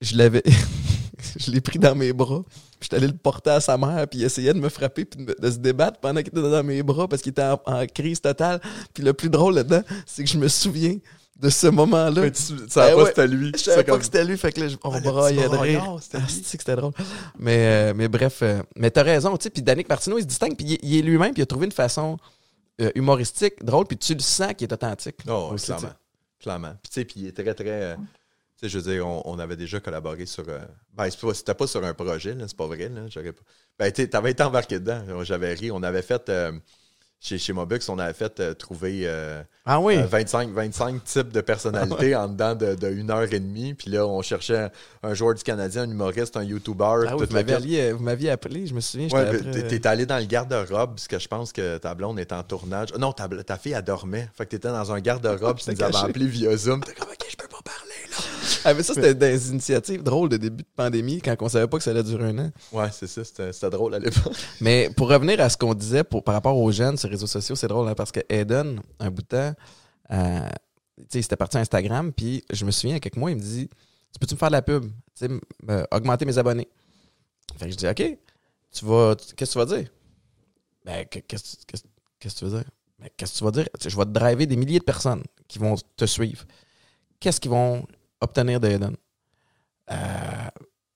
je 0.00 0.16
l'avais, 0.16 0.42
je 1.36 1.50
l'ai 1.50 1.60
pris 1.60 1.78
dans 1.78 1.94
mes 1.94 2.12
bras, 2.12 2.42
puis 2.44 2.80
j'étais 2.82 2.96
allé 2.96 3.06
le 3.06 3.16
porter 3.16 3.50
à 3.50 3.60
sa 3.60 3.78
mère, 3.78 4.06
puis 4.08 4.20
il 4.20 4.24
essayait 4.24 4.52
de 4.52 4.58
me 4.58 4.68
frapper 4.68 5.04
puis 5.04 5.24
de 5.24 5.50
se 5.50 5.58
débattre 5.58 6.00
pendant 6.00 6.20
qu'il 6.20 6.28
était 6.28 6.50
dans 6.50 6.64
mes 6.64 6.82
bras 6.82 7.08
parce 7.08 7.22
qu'il 7.22 7.30
était 7.30 7.42
en, 7.42 7.60
en 7.66 7.86
crise 7.86 8.20
totale. 8.20 8.60
Puis 8.92 9.02
le 9.02 9.12
plus 9.12 9.30
drôle 9.30 9.54
là-dedans, 9.54 9.82
c'est 10.06 10.24
que 10.24 10.30
je 10.30 10.38
me 10.38 10.48
souviens 10.48 10.98
de 11.36 11.48
ce 11.48 11.66
moment-là. 11.66 12.20
Mais 12.22 12.30
tu- 12.30 12.42
ça 12.68 12.86
Ben 12.88 12.94
pas 12.96 13.02
ouais. 13.02 13.08
c'était 13.08 13.26
lui. 13.28 13.52
Je 13.54 13.58
savais 13.62 13.84
pas 13.84 13.98
que 13.98 14.04
c'était 14.04 14.24
lui, 14.24 14.38
fait 14.38 14.52
que 14.52 14.60
là, 14.60 14.68
on 14.84 14.92
Ah, 14.92 15.00
braillait 15.00 15.48
de 15.48 15.56
rire. 15.56 15.98
c'était 16.00 16.18
Ah, 16.20 16.26
que 16.26 16.32
c'était 16.32 16.76
drôle. 16.76 16.92
Mais, 17.38 17.90
euh, 17.90 17.92
mais 17.94 18.08
bref, 18.08 18.38
euh, 18.42 18.62
mais 18.76 18.90
t'as 18.90 19.02
raison, 19.02 19.36
tu 19.36 19.44
sais. 19.44 19.50
Puis 19.50 19.62
Danick 19.62 19.88
Martineau, 19.88 20.18
il 20.18 20.22
se 20.22 20.26
distingue, 20.28 20.56
puis 20.56 20.66
il, 20.66 20.72
est- 20.74 20.80
il 20.82 20.96
est 20.98 21.02
lui-même, 21.02 21.32
puis 21.32 21.40
il 21.40 21.42
a 21.42 21.46
trouvé 21.46 21.66
une 21.66 21.72
façon 21.72 22.18
euh, 22.80 22.90
humoristique, 22.96 23.64
drôle, 23.64 23.86
puis 23.86 23.96
tu 23.96 24.14
le 24.14 24.20
sens 24.20 24.52
qu'il 24.54 24.68
est 24.68 24.72
authentique. 24.72 25.16
Oh, 25.28 25.50
aussi, 25.52 25.66
clairement. 25.66 25.88
tu. 25.88 26.42
Clairement. 26.42 26.72
Puis, 26.82 26.90
tu 26.90 26.94
sais, 27.00 27.04
puis 27.04 27.14
il 27.20 27.26
est 27.28 27.32
très, 27.32 27.54
très. 27.54 27.64
euh, 27.68 27.94
tu 27.96 28.02
sais, 28.62 28.68
je 28.68 28.78
veux 28.78 28.92
dire, 28.92 29.06
on, 29.06 29.22
on 29.26 29.38
avait 29.38 29.56
déjà 29.56 29.78
collaboré 29.80 30.26
sur. 30.26 30.42
ben, 30.44 31.10
c'est 31.10 31.20
pas- 31.20 31.34
c'était 31.34 31.54
pas 31.54 31.66
sur 31.68 31.84
un 31.84 31.94
projet, 31.94 32.34
là, 32.34 32.44
c'est 32.48 32.56
pas 32.56 32.66
vrai, 32.66 32.88
là. 32.88 33.02
J'aurais 33.08 33.32
pas. 33.32 33.42
Ben, 33.78 33.92
tu 33.92 34.08
t'avais 34.08 34.32
été 34.32 34.42
embarqué 34.42 34.78
dedans. 34.80 35.02
J'avais 35.24 35.54
ri. 35.54 35.70
On 35.70 35.82
avait 35.84 36.02
fait. 36.02 36.30
Euh, 37.24 37.28
chez, 37.28 37.38
chez 37.38 37.52
Mobux, 37.52 37.78
on 37.88 37.98
avait 37.98 38.12
fait 38.12 38.38
euh, 38.40 38.54
trouver 38.54 39.02
euh, 39.04 39.42
Ah 39.64 39.80
oui. 39.80 39.96
euh, 39.96 40.06
25, 40.06 40.50
25 40.50 41.04
types 41.04 41.32
de 41.32 41.40
personnalités 41.40 42.14
en 42.14 42.28
dedans 42.28 42.54
de, 42.54 42.74
de 42.74 42.88
une 42.90 43.10
heure 43.10 43.22
et 43.32 43.40
demie. 43.40 43.74
Puis 43.74 43.90
là, 43.90 44.06
on 44.06 44.20
cherchait 44.22 44.70
un 45.02 45.14
joueur 45.14 45.34
du 45.34 45.42
Canadien, 45.42 45.82
un 45.82 45.90
humoriste, 45.90 46.36
un 46.36 46.42
YouTuber. 46.44 46.84
Ah 47.08 47.16
oui, 47.16 47.26
vous 47.92 48.02
m'aviez 48.02 48.30
appelé, 48.30 48.66
je 48.66 48.74
me 48.74 48.80
souviens. 48.80 49.08
Ouais, 49.08 49.40
t'es- 49.68 49.86
allé 49.86 50.06
dans 50.06 50.18
le 50.18 50.24
garde-robe, 50.24 50.94
parce 50.94 51.08
que 51.08 51.18
je 51.18 51.28
pense 51.28 51.52
que 51.52 51.78
ta 51.78 51.94
blonde 51.94 52.18
est 52.18 52.32
en 52.32 52.42
tournage. 52.42 52.88
Non, 52.98 53.12
ta, 53.12 53.28
ta 53.28 53.56
fille, 53.56 53.72
elle 53.72 53.82
dormait. 53.82 54.28
Fait 54.34 54.44
que 54.44 54.50
t'étais 54.50 54.68
dans 54.68 54.92
un 54.92 55.00
garde-robe, 55.00 55.58
tu 55.62 55.70
nous 55.70 55.82
avais 55.82 55.96
appelé 55.96 56.26
via 56.26 56.56
Zoom. 56.56 56.82
T'es 56.82 56.92
comme, 56.92 57.08
OK, 57.08 57.26
je 57.30 57.36
peux. 57.36 57.43
Ah, 58.64 58.74
mais 58.74 58.82
ça, 58.82 58.94
c'était 58.94 59.14
des 59.14 59.50
initiatives 59.50 60.02
drôles 60.02 60.28
de 60.28 60.36
début 60.36 60.62
de 60.62 60.68
pandémie, 60.74 61.20
quand 61.20 61.34
on 61.40 61.48
savait 61.48 61.66
pas 61.66 61.76
que 61.78 61.84
ça 61.84 61.90
allait 61.90 62.02
durer 62.02 62.24
un 62.30 62.38
an. 62.38 62.50
Ouais, 62.72 62.88
c'est 62.92 63.06
ça, 63.06 63.22
c'était 63.24 63.70
drôle 63.70 63.94
à 63.94 63.98
l'époque. 63.98 64.32
Mais 64.60 64.90
pour 64.96 65.08
revenir 65.08 65.40
à 65.40 65.48
ce 65.48 65.56
qu'on 65.56 65.74
disait 65.74 66.04
pour, 66.04 66.24
par 66.24 66.34
rapport 66.34 66.56
aux 66.56 66.72
jeunes 66.72 66.96
sur 66.96 67.08
les 67.08 67.14
réseaux 67.14 67.26
sociaux, 67.26 67.54
c'est 67.56 67.68
drôle, 67.68 67.88
hein, 67.88 67.94
parce 67.94 68.10
que 68.12 68.20
Eden, 68.28 68.80
un 69.00 69.10
bout 69.10 69.22
de 69.22 69.26
temps, 69.26 69.54
euh, 70.12 70.48
tu 70.98 71.04
sais, 71.10 71.22
c'était 71.22 71.36
parti 71.36 71.58
Instagram, 71.58 72.12
puis 72.12 72.44
je 72.52 72.64
me 72.64 72.70
souviens, 72.70 72.92
il 72.92 72.94
y 72.94 72.96
a 72.96 73.00
quelques 73.00 73.16
mois, 73.16 73.30
il 73.30 73.36
me 73.36 73.42
dit 73.42 73.68
Tu 74.12 74.18
peux-tu 74.20 74.34
me 74.34 74.38
faire 74.38 74.48
de 74.48 74.52
la 74.52 74.62
pub 74.62 74.84
Tu 74.84 75.26
sais, 75.26 75.28
euh, 75.70 75.84
augmenter 75.90 76.24
mes 76.24 76.38
abonnés. 76.38 76.68
Fait 77.58 77.66
que 77.66 77.72
je 77.72 77.76
dis 77.76 77.86
OK, 77.88 78.02
tu 78.72 78.84
vas. 78.84 79.14
Qu'est-ce 79.36 79.54
que 79.54 79.60
tu 79.60 79.66
vas 79.66 79.76
dire 79.76 79.88
Ben, 80.84 81.04
que- 81.06 81.18
qu'est-ce 81.20 81.56
que 82.20 82.28
tu 82.28 82.44
veux 82.44 82.50
dire? 82.58 82.64
Ben, 82.98 83.08
qu'est-ce 83.16 83.32
que 83.34 83.38
tu 83.38 83.44
vas 83.44 83.50
dire? 83.50 83.68
Je 83.80 83.96
vais 83.96 84.04
te 84.04 84.10
driver 84.10 84.46
des 84.46 84.56
milliers 84.56 84.78
de 84.78 84.84
personnes 84.84 85.22
qui 85.48 85.58
vont 85.58 85.74
te 85.96 86.04
suivre. 86.06 86.44
Qu'est-ce 87.20 87.40
qu'ils 87.40 87.50
vont 87.50 87.86
obtenir 88.24 88.60
de 88.60 88.68
Eden 88.68 88.96
euh, 89.90 89.94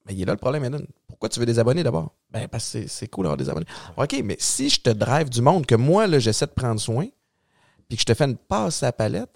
mais 0.07 0.15
il 0.15 0.23
est 0.23 0.25
là 0.25 0.33
le 0.33 0.39
problème, 0.39 0.65
Eden. 0.65 0.87
Pourquoi 1.07 1.29
tu 1.29 1.39
veux 1.41 1.45
des 1.47 1.59
abonnés 1.59 1.83
d'abord? 1.83 2.15
Ben, 2.31 2.49
parce 2.49 2.73
que 2.73 2.87
c'est- 2.87 3.09
cool 3.09 3.25
d'avoir 3.25 3.37
des 3.37 3.51
abonnés. 3.51 3.67
OK, 3.97 4.21
mais 4.25 4.37
si 4.41 4.71
je 4.71 4.81
te 4.81 4.89
drive 4.91 5.29
du 5.29 5.43
monde, 5.43 5.67
que 5.67 5.75
moi, 5.75 6.07
là, 6.07 6.19
j'essaie 6.19 6.47
de 6.47 6.53
prendre 6.53 6.81
soin, 6.81 7.07
puis 7.89 7.97
que 7.97 8.01
je 8.01 8.07
te 8.07 8.15
fais 8.15 8.25
une 8.25 8.37
passe 8.39 8.83
à 8.83 8.87
la 8.87 8.93
palette, 8.93 9.29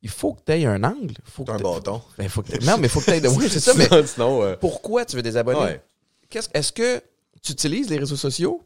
il 0.00 0.08
faut 0.08 0.32
que 0.32 0.40
tu 0.46 0.52
aies 0.52 0.64
un 0.64 0.82
angle. 0.84 1.14
Faut 1.24 1.44
que 1.44 1.50
un 1.50 1.58
bâton. 1.58 2.00
Ben, 2.16 2.28
faut 2.30 2.40
que 2.42 2.48
t'aies- 2.52 2.58
non, 2.64 2.78
mais 2.78 2.86
il 2.86 2.88
faut 2.88 3.00
que 3.00 3.04
tu 3.06 3.10
aies 3.10 3.20
de. 3.20 3.28
Oui, 3.28 3.48
c'est 3.50 3.60
ça, 3.60 3.74
mais 3.74 3.88
Sinon, 4.06 4.42
euh, 4.42 4.56
pourquoi 4.56 5.04
tu 5.04 5.16
veux 5.16 5.22
des 5.22 5.36
abonnés? 5.36 5.60
ouais. 5.60 5.82
Qu'est-ce- 6.30 6.48
Est-ce 6.54 6.72
que 6.72 7.02
tu 7.42 7.52
utilises 7.52 7.90
les 7.90 7.98
réseaux 7.98 8.16
sociaux? 8.16 8.62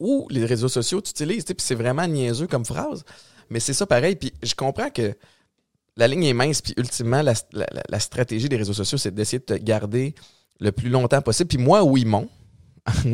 Ou 0.00 0.26
les 0.30 0.44
réseaux 0.46 0.68
sociaux 0.68 1.00
tu 1.02 1.10
utilises? 1.10 1.44
Puis 1.44 1.54
c'est 1.58 1.74
vraiment 1.74 2.06
niaiseux 2.06 2.46
comme 2.46 2.64
phrase, 2.64 3.04
mais 3.50 3.60
c'est 3.60 3.74
ça 3.74 3.86
pareil. 3.86 4.16
Puis 4.16 4.32
je 4.42 4.54
comprends 4.54 4.88
que 4.90 5.14
la 5.96 6.08
ligne 6.08 6.24
est 6.24 6.32
mince, 6.32 6.60
puis 6.60 6.74
ultimement, 6.76 7.22
la, 7.22 8.00
stratégie 8.00 8.48
des 8.48 8.56
réseaux 8.56 8.72
sociaux, 8.72 8.98
c'est 8.98 9.14
d'essayer 9.14 9.38
de 9.38 9.44
te 9.44 9.54
garder 9.54 10.14
le 10.60 10.72
plus 10.72 10.88
longtemps 10.88 11.22
possible. 11.22 11.48
Puis 11.48 11.58
moi, 11.58 11.84
où 11.84 11.96
ils 11.96 12.06
m'ont, 12.06 12.28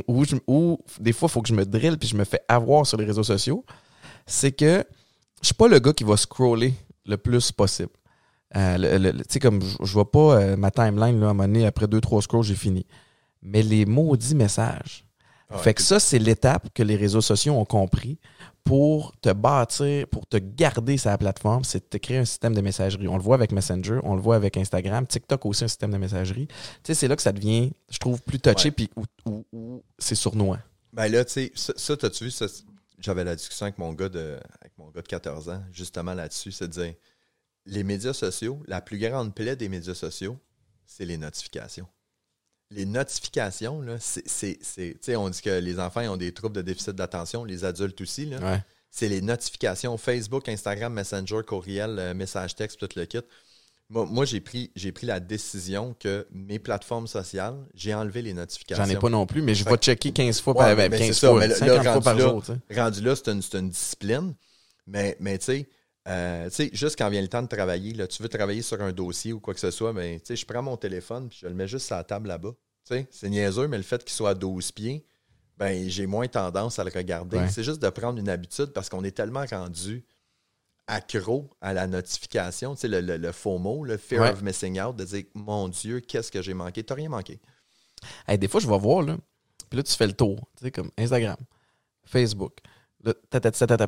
où, 0.08 0.78
des 0.98 1.12
fois, 1.12 1.28
il 1.28 1.32
faut 1.32 1.42
que 1.42 1.48
je 1.48 1.54
me 1.54 1.64
drille 1.64 1.96
puis 1.96 2.08
je 2.08 2.16
me 2.16 2.24
fais 2.24 2.40
avoir 2.48 2.86
sur 2.86 2.96
les 2.96 3.04
réseaux 3.04 3.22
sociaux, 3.22 3.64
c'est 4.26 4.52
que 4.52 4.84
je 5.42 5.46
suis 5.46 5.54
pas 5.54 5.68
le 5.68 5.78
gars 5.78 5.92
qui 5.92 6.04
va 6.04 6.16
scroller 6.16 6.74
le 7.06 7.16
plus 7.16 7.52
possible. 7.52 7.90
Euh, 8.56 9.12
tu 9.12 9.24
sais, 9.28 9.38
comme 9.38 9.60
je, 9.62 9.92
vois 9.92 10.10
pas 10.10 10.40
euh, 10.40 10.56
ma 10.56 10.70
timeline, 10.70 11.20
là, 11.20 11.28
à 11.28 11.30
un 11.30 11.34
moment 11.34 11.66
après 11.66 11.86
deux, 11.86 12.00
trois 12.00 12.20
scrolls, 12.20 12.44
j'ai 12.44 12.54
fini. 12.56 12.86
Mais 13.42 13.62
les 13.62 13.86
maudits 13.86 14.34
messages. 14.34 15.04
Ah, 15.50 15.58
fait 15.58 15.74
que 15.74 15.82
ça, 15.82 15.98
c'est 16.00 16.18
l'étape 16.18 16.68
que 16.74 16.82
les 16.82 16.96
réseaux 16.96 17.20
sociaux 17.20 17.54
ont 17.54 17.64
compris 17.64 18.18
pour 18.64 19.16
te 19.20 19.32
bâtir, 19.32 20.06
pour 20.08 20.26
te 20.26 20.36
garder 20.36 20.96
la 21.04 21.18
plateforme, 21.18 21.64
c'est 21.64 21.80
de 21.80 21.84
te 21.88 21.96
créer 21.96 22.18
un 22.18 22.24
système 22.24 22.54
de 22.54 22.60
messagerie. 22.60 23.08
On 23.08 23.16
le 23.16 23.22
voit 23.22 23.34
avec 23.34 23.52
Messenger, 23.52 23.98
on 24.04 24.14
le 24.14 24.20
voit 24.20 24.36
avec 24.36 24.56
Instagram, 24.56 25.06
TikTok 25.06 25.44
aussi 25.46 25.64
un 25.64 25.68
système 25.68 25.90
de 25.90 25.96
messagerie. 25.96 26.46
Tu 26.46 26.54
sais, 26.84 26.94
c'est 26.94 27.08
là 27.08 27.16
que 27.16 27.22
ça 27.22 27.32
devient, 27.32 27.72
je 27.90 27.98
trouve, 27.98 28.20
plus 28.22 28.38
touché, 28.38 28.70
puis 28.70 28.90
où, 28.96 29.44
où- 29.52 29.82
c'est 29.98 30.14
sournois. 30.14 30.58
Ben 30.92 31.08
là, 31.08 31.24
tu 31.24 31.32
sais, 31.32 31.52
ça, 31.54 31.72
ça, 31.76 31.96
t'as-tu 31.96 32.24
vu, 32.24 32.32
j'avais 32.98 33.24
la 33.24 33.34
discussion 33.34 33.64
avec 33.64 33.78
mon 33.78 33.92
gars 33.92 34.08
de, 34.08 34.38
avec 34.60 34.72
mon 34.78 34.88
gars 34.90 35.02
de 35.02 35.08
14 35.08 35.48
ans, 35.48 35.62
justement 35.72 36.14
là-dessus, 36.14 36.52
c'est 36.52 36.68
de 36.68 36.72
dire, 36.72 36.94
les 37.66 37.82
médias 37.82 38.12
sociaux, 38.12 38.62
la 38.66 38.80
plus 38.80 38.98
grande 38.98 39.34
plaie 39.34 39.56
des 39.56 39.68
médias 39.68 39.94
sociaux, 39.94 40.38
c'est 40.86 41.04
les 41.06 41.16
notifications. 41.16 41.86
Les 42.72 42.87
notifications, 42.87 43.80
là, 43.80 43.96
c'est, 43.98 45.16
on 45.16 45.28
dit 45.28 45.42
que 45.42 45.59
les 45.59 45.80
enfants 45.80 46.02
ils 46.02 46.09
ont 46.09 46.16
des 46.16 46.33
troubles 46.33 46.54
de 46.54 46.62
déficit 46.62 46.92
d'attention, 46.92 47.44
les 47.44 47.64
adultes 47.64 48.00
aussi, 48.00 48.26
là. 48.26 48.38
Ouais. 48.38 48.62
c'est 48.90 49.09
les 49.09 49.20
notifications 49.20 49.96
Facebook, 49.98 50.48
Instagram, 50.48 50.92
Messenger, 50.92 51.40
courriel, 51.46 51.98
euh, 51.98 52.14
message 52.14 52.54
texte, 52.54 52.78
tout 52.78 52.88
le 52.94 53.06
kit. 53.06 53.18
Moi, 53.90 54.06
moi, 54.09 54.24
j'ai 54.24 54.40
pris, 54.40 54.70
la 55.02 55.18
décision 55.18 55.96
que 55.98 56.24
mes 56.30 56.61
plateformes 56.61 57.09
sociales, 57.09 57.56
j'ai 57.74 57.92
enlevé 57.92 58.22
les 58.22 58.35
notifications. 58.35 58.85
J'en 58.85 58.90
ai 58.90 58.96
pas 58.96 59.09
non 59.09 59.26
plus, 59.26 59.42
mais 59.42 59.56
je 59.56 59.64
vais 59.64 59.76
checker 59.76 60.12
15 60.12 60.40
fois 60.40 60.52
Ouais, 60.54 60.66
par 60.66 60.76
ben, 60.76 60.90
mais 60.92 60.98
15 60.98 61.06
c'est 61.09 61.12
ça, 61.14 61.28
fois, 61.28 61.40
mais 61.40 61.48
là, 61.48 61.54
50 61.56 61.85
là, 61.85 61.92
fois 61.92 62.00
par 62.00 62.18
jour. 62.18 62.44
rendu 62.76 63.00
là, 63.00 63.16
c'est 63.16 63.56
une, 63.59 63.68
discipline. 63.68 64.35
Mais, 64.87 65.16
mais 65.18 65.38
tu 65.38 65.46
sais, 65.46 65.68
euh, 66.08 66.48
tu 66.48 66.54
sais, 66.54 66.70
juste 66.72 66.96
quand 66.98 67.08
vient 67.10 67.20
le 67.22 67.28
temps 67.28 67.42
de 67.42 67.48
travailler, 67.48 67.92
là, 67.92 68.06
tu 68.06 68.22
veux 68.22 68.28
travailler 68.28 68.62
sur 68.62 68.80
un 68.80 68.92
dossier 68.92 69.32
ou 69.32 69.40
quoi 69.40 69.54
que 69.54 69.60
ce 69.60 69.70
soit, 69.70 69.92
mais 69.92 70.18
tu 70.20 70.26
sais, 70.26 70.36
je 70.36 70.46
prends 70.46 70.62
mon 70.62 70.76
téléphone 70.76 71.28
puis 71.28 71.38
je 71.42 71.46
le 71.46 71.54
mets 71.54 71.68
juste 71.68 71.86
sur 71.86 71.96
la 71.96 72.04
table 72.04 72.28
là-bas. 72.28 72.52
Tu 72.86 72.94
sais, 72.94 73.06
c'est 73.10 73.28
niaiseux, 73.28 73.68
mais 73.68 73.76
le 73.76 73.82
fait 73.82 74.02
qu'il 74.02 74.12
soit 74.14 74.30
à 74.30 74.34
12 74.34 74.72
pieds, 74.72 75.04
ben, 75.58 75.88
j'ai 75.90 76.06
moins 76.06 76.26
tendance 76.26 76.78
à 76.78 76.84
le 76.84 76.90
regarder. 76.90 77.36
Ouais. 77.36 77.48
C'est 77.50 77.62
juste 77.62 77.82
de 77.82 77.88
prendre 77.90 78.18
une 78.18 78.30
habitude 78.30 78.68
parce 78.72 78.88
qu'on 78.88 79.04
est 79.04 79.10
tellement 79.10 79.44
rendu 79.44 80.04
accro 80.86 81.50
à 81.60 81.72
la 81.72 81.86
notification, 81.86 82.74
tu 82.74 82.80
sais, 82.80 82.88
le, 82.88 83.00
le, 83.00 83.16
le 83.16 83.32
faux 83.32 83.58
mot, 83.58 83.84
le 83.84 83.96
fear 83.96 84.22
Ouais. 84.22 84.30
of 84.30 84.42
missing 84.42 84.80
out, 84.80 84.96
de 84.96 85.04
dire, 85.04 85.24
mon 85.34 85.68
Dieu, 85.68 86.00
qu'est-ce 86.00 86.32
que 86.32 86.42
j'ai 86.42 86.54
manqué? 86.54 86.82
T'as 86.82 86.94
rien 86.94 87.08
manqué. 87.08 87.38
Hey, 88.26 88.38
des 88.38 88.48
fois, 88.48 88.60
je 88.60 88.68
vais 88.68 88.78
voir, 88.78 89.02
là, 89.02 89.16
puis 89.68 89.76
là, 89.76 89.82
tu 89.82 89.92
fais 89.92 90.06
le 90.06 90.14
tour, 90.14 90.48
tu 90.56 90.64
sais, 90.64 90.70
comme 90.72 90.90
Instagram, 90.98 91.36
Facebook, 92.04 92.56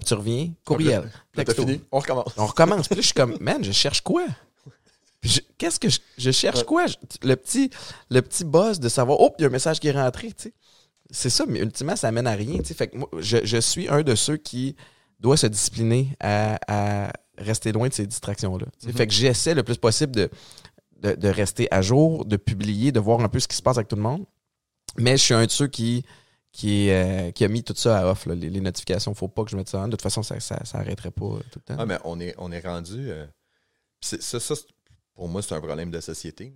tu 0.04 0.14
reviens, 0.14 0.52
courriel, 0.64 1.10
texto. 1.34 1.62
fini? 1.66 1.80
On 1.90 1.98
recommence. 1.98 2.32
On 2.36 2.46
recommence. 2.46 2.86
Puis 2.88 2.96
là, 2.96 3.02
je 3.02 3.06
suis 3.06 3.14
comme, 3.14 3.36
man, 3.40 3.62
je 3.62 3.72
cherche 3.72 4.00
quoi? 4.00 4.24
Qu'est-ce 5.56 5.78
que 5.78 5.88
je, 5.88 6.00
je 6.18 6.30
cherche 6.32 6.60
Ouais. 6.60 6.64
quoi? 6.64 6.86
Je- 6.86 6.96
le, 7.22 7.36
petit, 7.36 7.70
le 8.10 8.20
petit 8.22 8.44
buzz 8.44 8.80
de 8.80 8.88
savoir, 8.88 9.20
oh, 9.20 9.30
il 9.38 9.42
y 9.42 9.44
a 9.44 9.48
un 9.48 9.52
message 9.52 9.78
qui 9.78 9.88
est 9.88 9.92
rentré, 9.92 10.28
tu 10.32 10.44
sais. 10.44 10.52
C'est 11.10 11.30
ça, 11.30 11.44
mais 11.46 11.60
ultimement, 11.60 11.94
ça 11.94 12.10
mène 12.10 12.26
à 12.26 12.32
rien, 12.32 12.58
tu 12.58 12.64
sais. 12.64 12.74
Fait 12.74 12.88
que 12.88 12.96
moi, 12.96 13.08
je, 13.18 13.38
je 13.44 13.58
suis 13.58 13.88
un 13.88 14.02
de 14.02 14.14
ceux 14.16 14.36
qui 14.36 14.74
doit 15.20 15.36
se 15.36 15.46
discipliner 15.46 16.08
à, 16.18 16.58
à 16.66 17.12
rester 17.38 17.70
loin 17.70 17.88
de 17.88 17.92
ces 17.92 18.06
distractions-là. 18.06 18.66
Mhm. 18.84 18.92
Fait 18.94 19.06
que 19.06 19.12
j'essaie 19.12 19.54
le 19.54 19.62
plus 19.62 19.76
possible 19.76 20.12
de, 20.12 20.30
de, 21.00 21.14
de 21.14 21.28
rester 21.28 21.68
à 21.70 21.82
jour, 21.82 22.24
de 22.24 22.36
publier, 22.36 22.90
de 22.90 22.98
voir 22.98 23.20
un 23.20 23.28
peu 23.28 23.38
ce 23.38 23.46
qui 23.46 23.56
se 23.56 23.62
passe 23.62 23.76
avec 23.76 23.86
tout 23.88 23.96
le 23.96 24.02
monde. 24.02 24.24
Mais 24.98 25.16
je 25.16 25.22
suis 25.22 25.34
un 25.34 25.46
de 25.46 25.50
ceux 25.50 25.68
qui, 25.68 26.04
qui, 26.52 26.90
euh, 26.90 27.30
qui 27.30 27.44
a 27.44 27.48
mis 27.48 27.64
tout 27.64 27.74
ça 27.76 28.00
à 28.00 28.10
off, 28.10 28.26
là, 28.26 28.34
les, 28.34 28.50
les 28.50 28.60
notifications. 28.60 29.14
Faut 29.14 29.28
pas 29.28 29.44
que 29.44 29.50
je 29.50 29.56
mette 29.56 29.68
ça 29.68 29.80
en. 29.80 29.86
De 29.86 29.92
toute 29.92 30.02
façon, 30.02 30.22
ça, 30.22 30.38
ça, 30.38 30.62
ça 30.64 30.78
arrêterait 30.78 31.10
pas 31.10 31.24
euh, 31.24 31.40
tout 31.50 31.58
le 31.66 31.74
temps. 31.74 31.76
Ah, 31.78 31.86
mais 31.86 31.98
on 32.04 32.20
est, 32.20 32.34
on 32.38 32.52
est 32.52 32.60
rendu. 32.60 33.10
euh, 33.10 33.26
ça, 34.00 34.38
ça, 34.38 34.54
pour 35.14 35.28
moi, 35.28 35.42
c'est 35.42 35.54
un 35.54 35.60
problème 35.60 35.90
de 35.90 36.00
société. 36.00 36.54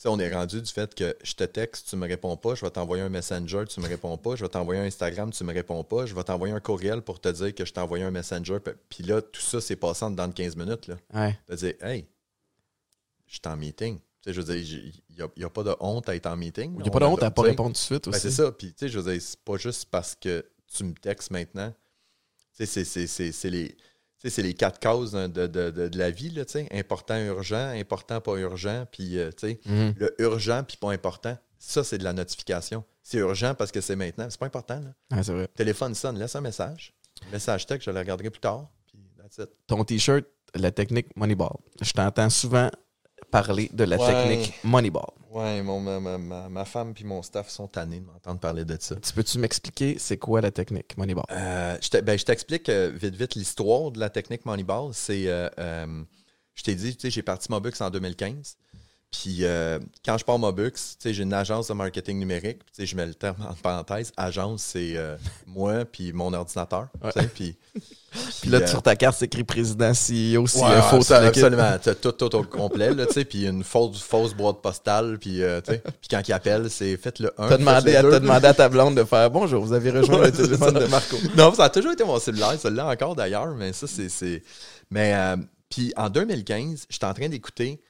Tu 0.00 0.08
on 0.08 0.18
est 0.18 0.34
rendu 0.34 0.60
du 0.60 0.70
fait 0.70 0.92
que 0.96 1.16
je 1.22 1.34
te 1.34 1.44
texte, 1.44 1.88
tu 1.90 1.94
me 1.96 2.08
réponds 2.08 2.36
pas, 2.36 2.56
je 2.56 2.64
vais 2.64 2.70
t'envoyer 2.72 3.04
un 3.04 3.08
messenger, 3.08 3.64
tu 3.68 3.78
me 3.80 3.86
réponds 3.86 4.16
pas, 4.16 4.34
je 4.34 4.42
vais 4.42 4.48
t'envoyer 4.48 4.80
un 4.80 4.84
Instagram, 4.84 5.30
tu 5.30 5.44
me 5.44 5.52
réponds 5.52 5.84
pas, 5.84 6.06
je 6.06 6.14
vais 6.14 6.24
t'envoyer 6.24 6.52
un 6.52 6.58
courriel 6.58 7.02
pour 7.02 7.20
te 7.20 7.28
dire 7.28 7.54
que 7.54 7.64
je 7.64 7.72
t'ai 7.72 7.78
envoyé 7.78 8.02
un 8.02 8.10
messenger. 8.10 8.58
Puis 8.88 9.04
là, 9.04 9.22
tout 9.22 9.40
ça, 9.40 9.60
c'est 9.60 9.76
dedans 9.76 10.26
de 10.26 10.34
15 10.34 10.56
minutes. 10.56 10.88
Là. 10.88 10.96
Ouais. 11.14 11.38
De 11.48 11.54
dire, 11.54 11.74
hey, 11.82 12.08
je 13.28 13.34
suis 13.34 13.42
en 13.46 13.56
meeting. 13.56 14.00
Tu 14.22 14.28
sais, 14.30 14.34
je 14.34 14.40
veux 14.40 14.54
dire, 14.56 14.92
il 15.10 15.28
n'y 15.38 15.44
a, 15.44 15.50
pas 15.50 15.62
de 15.64 15.74
honte 15.80 16.08
à 16.08 16.14
être 16.14 16.26
en 16.26 16.36
meeting. 16.36 16.74
Il 16.76 16.82
n'y 16.82 16.88
a 16.88 16.90
pas 16.92 17.00
de 17.00 17.04
honte 17.06 17.22
à 17.22 17.30
pas 17.30 17.42
Tu 17.42 17.46
sais, 17.46 17.50
répondre 17.50 17.70
tout 17.70 17.72
de 17.72 17.76
suite 17.78 18.04
ben, 18.04 18.10
aussi. 18.10 18.20
c'est 18.20 18.30
ça. 18.30 18.52
Puis, 18.52 18.68
tu 18.68 18.74
sais, 18.78 18.88
je 18.88 18.98
veux 18.98 19.12
dire, 19.12 19.20
c'est 19.20 19.40
pas 19.40 19.56
juste 19.56 19.86
parce 19.90 20.14
que 20.14 20.44
tu 20.72 20.84
me 20.84 20.94
textes 20.94 21.30
maintenant. 21.32 21.72
Tu 22.56 22.66
sais, 22.66 22.84
c'est- 22.84 23.50
les. 23.50 23.76
c'est 24.24 24.42
les 24.42 24.54
quatre 24.54 24.78
causes 24.80 25.10
de, 25.12 25.26
de- 25.26 25.46
de- 25.70 25.88
de 25.88 25.98
la 25.98 26.10
vie, 26.10 26.30
là. 26.30 26.44
Important, 26.70 27.16
urgent, 27.18 27.70
important, 27.74 28.20
pas 28.20 28.36
urgent, 28.36 28.86
puis, 28.92 29.18
euh, 29.18 29.30
tu 29.32 29.48
sais, 29.48 29.60
Mhm. 29.66 29.94
le 29.98 30.14
urgent, 30.22 30.62
puis 30.62 30.76
pas 30.76 30.92
important, 30.92 31.36
ça, 31.58 31.82
c'est 31.82 31.98
de 31.98 32.04
la 32.04 32.12
notification. 32.12 32.84
C'est 33.02 33.18
urgent 33.18 33.54
parce 33.56 33.72
que 33.72 33.80
c'est 33.80 33.96
maintenant. 33.96 34.28
C'est 34.30 34.38
pas 34.38 34.46
important, 34.46 34.80
là. 35.10 35.22
C'est 35.24 35.32
vrai. 35.32 35.48
Téléphone 35.56 35.94
sonne, 35.96 36.16
laisse 36.18 36.36
un 36.36 36.40
message. 36.40 36.94
Message 37.32 37.66
texte, 37.66 37.86
je 37.86 37.90
le 37.90 37.98
regarderai 37.98 38.30
plus 38.30 38.40
tard, 38.40 38.68
puis 38.86 38.98
that's 39.18 39.38
it. 39.38 39.50
Ton 39.66 39.82
t-shirt, 39.84 40.24
la 40.54 40.70
technique 40.70 41.08
Moneyball. 41.16 41.56
Je 41.80 41.92
t'entends 41.92 42.30
souvent 42.30 42.70
parler 43.32 43.68
de 43.72 43.82
la 43.84 43.96
Ouais. 43.96 44.06
technique 44.06 44.54
Moneyball. 44.62 45.06
Mon, 45.34 45.80
ma, 45.80 45.98
ma- 45.98 46.18
ma- 46.18 46.48
ma 46.50 46.64
femme 46.66 46.92
puis 46.92 47.04
mon 47.04 47.22
staff 47.22 47.48
sont 47.48 47.66
tannés 47.66 48.00
de 48.00 48.04
m'entendre 48.04 48.38
parler 48.38 48.64
de 48.66 48.76
ça. 48.78 48.94
Tu 48.96 49.12
peux-tu 49.14 49.38
m'expliquer 49.38 49.96
c'est 49.98 50.18
quoi 50.18 50.42
la 50.42 50.50
technique 50.50 50.96
Moneyball? 50.98 51.24
Euh, 51.30 51.76
je 51.80 51.98
ben, 52.00 52.18
je 52.18 52.24
t'explique 52.24 52.68
euh, 52.68 52.92
vite, 52.94 53.16
vite 53.16 53.34
l'histoire 53.34 53.90
de 53.90 53.98
la 53.98 54.10
technique 54.10 54.44
Moneyball. 54.44 54.90
C'est, 54.92 55.26
euh, 55.28 55.48
euh, 55.58 56.02
je 56.54 56.62
t'ai 56.62 56.74
dit, 56.74 56.94
tu 56.94 57.00
sais, 57.00 57.10
j'ai 57.10 57.22
parti 57.22 57.50
Mobux 57.50 57.72
en 57.80 57.88
2015. 57.88 58.56
Puis 59.12 59.40
euh, 59.42 59.78
quand 60.04 60.16
je 60.16 60.24
pars 60.24 60.38
Mobux, 60.38 60.72
j'ai 61.04 61.22
une 61.22 61.34
agence 61.34 61.68
de 61.68 61.74
marketing 61.74 62.18
numérique. 62.18 62.60
Je 62.78 62.96
mets 62.96 63.04
le 63.06 63.12
terme 63.14 63.36
en 63.48 63.52
parenthèse. 63.54 64.10
Agence, 64.16 64.62
c'est 64.62 64.94
euh, 64.96 65.16
moi 65.46 65.84
puis 65.84 66.12
mon 66.14 66.32
ordinateur. 66.32 66.88
Puis, 67.34 67.56
là, 68.50 68.58
euh, 68.58 68.66
sur 68.66 68.82
ta 68.82 68.96
carte, 68.96 69.16
c'est 69.18 69.26
écrit 69.26 69.44
président, 69.44 69.92
CEO, 69.92 70.44
CFO, 70.46 70.64
Ouais, 70.64 70.80
toute 70.90 71.02
ça, 71.04 71.18
absolument. 71.18 71.78
T'as 71.82 71.94
tout, 71.94 72.12
tout 72.12 72.34
au 72.36 72.42
complet, 72.42 72.92
là, 72.94 73.06
tu 73.06 73.12
sais, 73.12 73.24
puis 73.26 73.46
une 73.46 73.62
fausse, 73.64 74.02
fausse 74.02 74.34
boîte 74.34 74.60
postale, 74.62 75.18
puis, 75.18 75.42
euh, 75.42 75.60
quand 76.10 76.26
il 76.26 76.32
appelle, 76.32 76.70
c'est 76.70 76.96
faites 76.96 77.18
le 77.20 77.32
1. 77.38 77.48
T'as 77.48 77.56
demandé, 77.58 77.96
à- 77.96 78.02
demandé 78.20 78.46
à 78.46 78.54
ta 78.54 78.68
blonde 78.68 78.96
de 78.96 79.04
faire 79.04 79.30
bonjour, 79.30 79.62
vous 79.64 79.72
avez 79.74 79.90
rejoint 79.98 80.20
Ouais, 80.20 80.26
le 80.30 80.32
téléphone 80.32 80.74
de 80.74 80.86
Marco. 80.86 81.16
Non, 81.36 81.54
ça 81.54 81.64
a 81.64 81.70
toujours 81.70 81.92
été 81.92 82.04
mon 82.04 82.18
cellulaire, 82.18 82.58
celui-là 82.58 82.86
encore 82.88 83.14
d'ailleurs, 83.14 83.54
mais 83.54 83.72
ça, 83.74 83.86
c'est. 83.86 84.42
Mais, 84.90 85.14
euh, 85.14 85.36
puis 85.70 85.92
en 85.96 86.08
2015, 86.10 86.86
j'étais 86.90 87.06
en 87.06 87.14
train 87.14 87.28
d'écouter. 87.28 87.80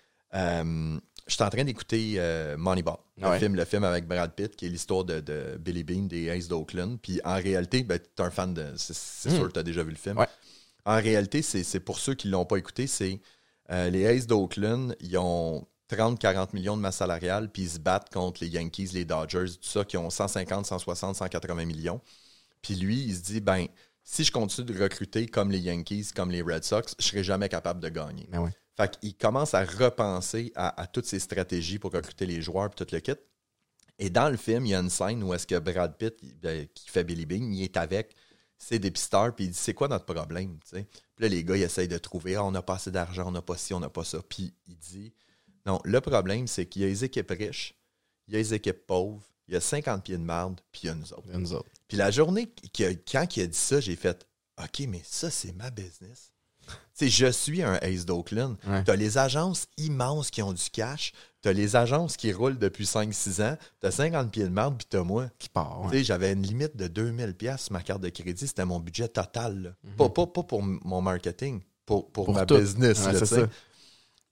Euh, 1.32 1.36
J'étais 1.36 1.42
en 1.44 1.50
train 1.50 1.64
d'écouter 1.64 2.14
euh, 2.18 2.56
Moneyball, 2.56 2.96
le, 3.18 3.28
Ouais. 3.28 3.38
film, 3.38 3.54
le 3.56 3.64
film 3.64 3.84
avec 3.84 4.06
Brad 4.06 4.34
Pitt, 4.34 4.54
qui 4.56 4.66
est 4.66 4.68
l'histoire 4.68 5.04
de, 5.04 5.20
de 5.20 5.56
Billy 5.58 5.84
Bean 5.84 6.02
des 6.06 6.30
Aces 6.30 6.48
d'Oakland. 6.48 6.98
Puis 7.00 7.20
en 7.24 7.34
réalité, 7.36 7.82
ben, 7.82 7.98
t'es 7.98 8.22
un 8.22 8.30
fan 8.30 8.52
de. 8.54 8.66
C'est 8.76 8.94
c'est 8.94 9.30
Mm. 9.30 9.36
sûr 9.36 9.48
que 9.48 9.52
t'as 9.52 9.62
déjà 9.62 9.82
vu 9.82 9.90
le 9.90 9.96
film. 9.96 10.18
Ouais. 10.18 10.26
En 10.84 10.96
réalité, 10.96 11.42
c'est 11.42 11.80
pour 11.80 11.98
ceux 11.98 12.14
qui 12.14 12.26
ne 12.26 12.32
l'ont 12.32 12.44
pas 12.44 12.56
écouté, 12.56 12.86
c'est 12.86 13.20
euh, 13.70 13.88
les 13.90 14.04
Aces 14.06 14.26
d'Oakland, 14.26 14.94
ils 15.00 15.16
ont 15.16 15.66
30-40 15.88 16.48
millions 16.54 16.76
de 16.76 16.82
masse 16.82 16.96
salariale, 16.96 17.50
puis 17.52 17.62
ils 17.62 17.70
se 17.70 17.78
battent 17.78 18.12
contre 18.12 18.42
les 18.42 18.48
Yankees, 18.48 18.90
les 18.92 19.04
Dodgers, 19.04 19.44
tout 19.60 19.68
ça, 19.68 19.84
qui 19.84 19.96
ont 19.96 20.10
150, 20.10 20.66
160, 20.66 21.16
180 21.16 21.64
millions. 21.66 22.00
Puis 22.62 22.74
lui, 22.76 22.96
il 23.04 23.14
se 23.14 23.20
dit, 23.22 23.40
ben, 23.40 23.66
si 24.02 24.24
je 24.24 24.32
continue 24.32 24.66
de 24.66 24.82
recruter 24.82 25.26
comme 25.26 25.50
les 25.52 25.58
Yankees, 25.60 26.08
comme 26.16 26.30
les 26.30 26.42
Red 26.42 26.64
Sox, 26.64 26.94
je 26.98 27.04
serai 27.06 27.22
jamais 27.22 27.48
capable 27.48 27.78
de 27.80 27.88
gagner. 27.88 28.26
Mais 28.30 28.38
ouais. 28.38 28.50
Fait 28.76 28.98
qu'il 28.98 29.16
commence 29.16 29.54
à 29.54 29.64
repenser 29.64 30.52
à, 30.54 30.80
à 30.80 30.86
toutes 30.86 31.06
ses 31.06 31.18
stratégies 31.18 31.78
pour 31.78 31.92
recruter 31.92 32.26
les 32.26 32.40
joueurs 32.40 32.70
et 32.72 32.74
tout 32.74 32.86
le 32.90 33.00
kit. 33.00 33.12
Et 33.98 34.10
dans 34.10 34.30
le 34.30 34.36
film, 34.36 34.66
il 34.66 34.70
y 34.70 34.74
a 34.74 34.80
une 34.80 34.90
scène 34.90 35.22
où 35.22 35.32
est-ce 35.34 35.46
que 35.46 35.58
Brad 35.58 35.96
Pitt, 35.96 36.16
ben, 36.40 36.66
qui 36.74 36.88
fait 36.88 37.04
Billy 37.04 37.26
Bean, 37.26 37.52
il 37.52 37.62
est 37.62 37.76
avec 37.76 38.16
ses 38.58 38.78
dépisteurs, 38.78 39.34
puis 39.34 39.46
il 39.46 39.50
dit 39.50 39.58
c'est 39.58 39.74
quoi 39.74 39.88
notre 39.88 40.04
problème? 40.04 40.58
Puis 40.70 40.86
là, 41.18 41.28
les 41.28 41.44
gars, 41.44 41.56
ils 41.56 41.62
essayent 41.62 41.88
de 41.88 41.98
trouver, 41.98 42.36
ah, 42.36 42.44
on 42.44 42.50
n'a 42.50 42.62
pas 42.62 42.74
assez 42.74 42.90
d'argent, 42.90 43.28
on 43.28 43.32
n'a 43.32 43.42
pas 43.42 43.56
ci, 43.56 43.74
on 43.74 43.80
n'a 43.80 43.90
pas 43.90 44.04
ça. 44.04 44.20
Puis 44.28 44.54
il 44.66 44.76
dit, 44.76 45.12
non, 45.66 45.80
le 45.84 46.00
problème, 46.00 46.46
c'est 46.46 46.66
qu'il 46.66 46.82
y 46.82 46.84
a 46.84 46.88
les 46.88 47.04
équipes 47.04 47.30
riches, 47.30 47.74
il 48.28 48.34
y 48.34 48.36
a 48.36 48.38
les 48.38 48.54
équipes 48.54 48.86
pauvres, 48.86 49.22
il 49.48 49.54
y 49.54 49.56
a 49.56 49.60
50 49.60 50.04
pieds 50.04 50.16
de 50.16 50.22
marde, 50.22 50.60
puis 50.70 50.82
il 50.84 50.86
y 50.86 50.88
a 50.90 50.94
nous 50.94 51.12
autres. 51.12 51.28
Nous 51.32 51.52
autres. 51.52 51.70
Puis 51.88 51.96
la 51.96 52.10
journée, 52.10 52.52
quand 53.10 53.36
il 53.36 53.42
a 53.42 53.46
dit 53.46 53.58
ça, 53.58 53.80
j'ai 53.80 53.96
fait 53.96 54.26
OK, 54.62 54.80
mais 54.88 55.02
ça, 55.04 55.30
c'est 55.30 55.52
ma 55.52 55.70
business. 55.70 56.31
Sais, 56.94 57.08
je 57.08 57.26
suis 57.32 57.62
un 57.62 57.78
Ace 57.80 58.04
d'Oakland. 58.04 58.56
Ouais. 58.66 58.84
Tu 58.84 58.90
as 58.90 58.96
les 58.96 59.16
agences 59.18 59.66
immenses 59.78 60.30
qui 60.30 60.42
ont 60.42 60.52
du 60.52 60.68
cash. 60.70 61.12
Tu 61.40 61.48
as 61.48 61.52
les 61.54 61.74
agences 61.74 62.16
qui 62.18 62.32
roulent 62.32 62.58
depuis 62.58 62.84
5-6 62.84 63.42
ans. 63.42 63.56
Tu 63.80 63.86
as 63.86 63.90
50 63.90 64.30
pieds 64.30 64.44
de 64.44 64.48
marde, 64.50 64.76
puis 64.76 64.86
tu 64.88 64.96
as 64.98 65.02
moi. 65.02 65.28
Qui 65.38 65.48
part, 65.48 65.80
ouais. 65.86 66.04
J'avais 66.04 66.32
une 66.32 66.42
limite 66.42 66.76
de 66.76 66.88
2000 66.88 67.34
pièces 67.34 67.62
sur 67.62 67.72
ma 67.72 67.82
carte 67.82 68.02
de 68.02 68.10
crédit. 68.10 68.46
C'était 68.46 68.64
mon 68.66 68.78
budget 68.78 69.08
total. 69.08 69.74
Mhm. 69.82 69.96
pas, 69.96 70.08
pas, 70.10 70.26
pas 70.26 70.42
pour 70.42 70.62
mon 70.62 71.00
marketing, 71.00 71.62
pour, 71.86 72.10
pour, 72.12 72.26
Pour 72.26 72.34
ma 72.34 72.44
tout. 72.46 72.58
business. 72.58 73.04
Ouais, 73.06 73.12
là, 73.14 73.24
ça. 73.26 73.48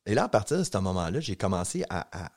Et 0.06 0.14
là, 0.14 0.24
à 0.24 0.28
partir 0.28 0.58
de 0.58 0.64
ce 0.64 0.78
moment-là, 0.78 1.18
j'ai 1.20 1.36
commencé 1.36 1.84
à, 1.88 2.06
à- 2.26 2.32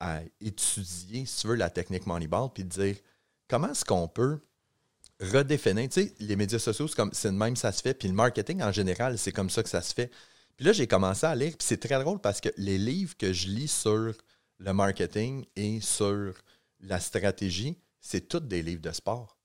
à 0.00 0.20
étudier, 0.40 1.26
si 1.26 1.40
tu 1.42 1.46
veux, 1.48 1.54
la 1.54 1.70
technique 1.70 2.06
Moneyball, 2.06 2.48
puis 2.52 2.64
de 2.64 2.68
dire 2.68 2.96
comment 3.48 3.68
est-ce 3.70 3.84
qu'on 3.84 4.08
peut 4.08 4.40
redéfinir. 5.20 5.88
Tu 5.88 6.02
sais, 6.02 6.14
les 6.18 6.36
médias 6.36 6.58
sociaux, 6.58 6.88
c'est 6.88 6.96
comme 6.96 7.10
c'est 7.12 7.30
de 7.30 7.36
même 7.36 7.56
ça 7.56 7.72
se 7.72 7.82
fait, 7.82 7.94
puis 7.94 8.08
le 8.08 8.14
marketing 8.14 8.62
en 8.62 8.72
général, 8.72 9.18
c'est 9.18 9.32
comme 9.32 9.50
ça 9.50 9.62
que 9.62 9.68
ça 9.68 9.82
se 9.82 9.94
fait. 9.94 10.10
Puis 10.56 10.66
là, 10.66 10.72
j'ai 10.72 10.86
commencé 10.86 11.26
à 11.26 11.34
lire, 11.34 11.50
puis 11.50 11.66
c'est 11.66 11.80
très 11.80 11.98
drôle 11.98 12.20
parce 12.20 12.40
que 12.40 12.50
les 12.56 12.78
livres 12.78 13.16
que 13.16 13.32
je 13.32 13.48
lis 13.48 13.68
sur 13.68 14.12
le 14.58 14.72
marketing 14.72 15.44
et 15.56 15.80
sur 15.80 16.34
la 16.80 17.00
stratégie, 17.00 17.76
c'est 18.00 18.28
tous 18.28 18.40
des 18.40 18.62
livres 18.62 18.82
de 18.82 18.92
sport. 18.92 19.38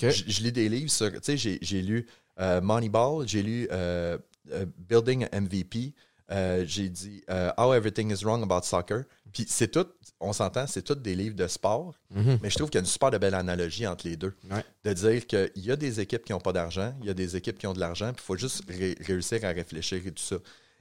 Je, 0.00 0.08
je 0.10 0.42
lis 0.42 0.52
des 0.52 0.68
livres 0.68 0.90
sur. 0.90 1.10
Tu 1.20 1.38
sais, 1.38 1.58
j'ai, 1.60 1.82
lu 1.82 2.06
euh, 2.40 2.60
Moneyball, 2.60 3.28
j'ai 3.28 3.42
lu 3.42 3.68
euh, 3.70 4.18
euh, 4.52 4.66
Building 4.78 5.26
MVP, 5.32 5.94
euh, 6.30 6.64
j'ai 6.66 6.88
dit 6.88 7.22
euh, 7.30 7.50
How 7.58 7.74
Everything 7.74 8.10
is 8.10 8.24
Wrong 8.24 8.42
About 8.42 8.62
Soccer. 8.64 9.04
Puis 9.32 9.46
c'est 9.48 9.68
tout, 9.68 9.86
on 10.20 10.32
s'entend, 10.32 10.66
c'est 10.66 10.82
tous 10.82 10.94
des 10.94 11.14
livres 11.16 11.34
de 11.34 11.46
sport, 11.48 11.94
Mhm. 12.10 12.38
mais 12.42 12.50
je 12.50 12.56
trouve 12.56 12.70
qu'il 12.70 12.78
y 12.78 12.82
a 12.82 12.84
une 12.84 12.86
super 12.90 13.10
de 13.10 13.18
belle 13.18 13.34
analogie 13.34 13.86
entre 13.86 14.06
les 14.06 14.16
deux. 14.16 14.32
Ouais. 14.50 14.64
De 14.84 14.92
dire 14.92 15.26
qu'il 15.26 15.50
y 15.56 15.70
a 15.72 15.76
des 15.76 16.00
équipes 16.00 16.24
qui 16.24 16.32
n'ont 16.32 16.38
pas 16.40 16.52
d'argent, 16.52 16.94
il 17.00 17.06
y 17.06 17.10
a 17.10 17.14
des 17.14 17.34
équipes 17.36 17.58
qui 17.58 17.66
ont 17.66 17.72
de 17.72 17.80
l'argent, 17.80 18.12
puis 18.12 18.22
il 18.22 18.26
faut 18.26 18.36
juste 18.36 18.62
ré- 18.68 18.96
réussir 19.00 19.44
à 19.44 19.48
réfléchir 19.48 20.00
et 20.06 20.12
tout 20.12 20.22
ça. 20.22 20.36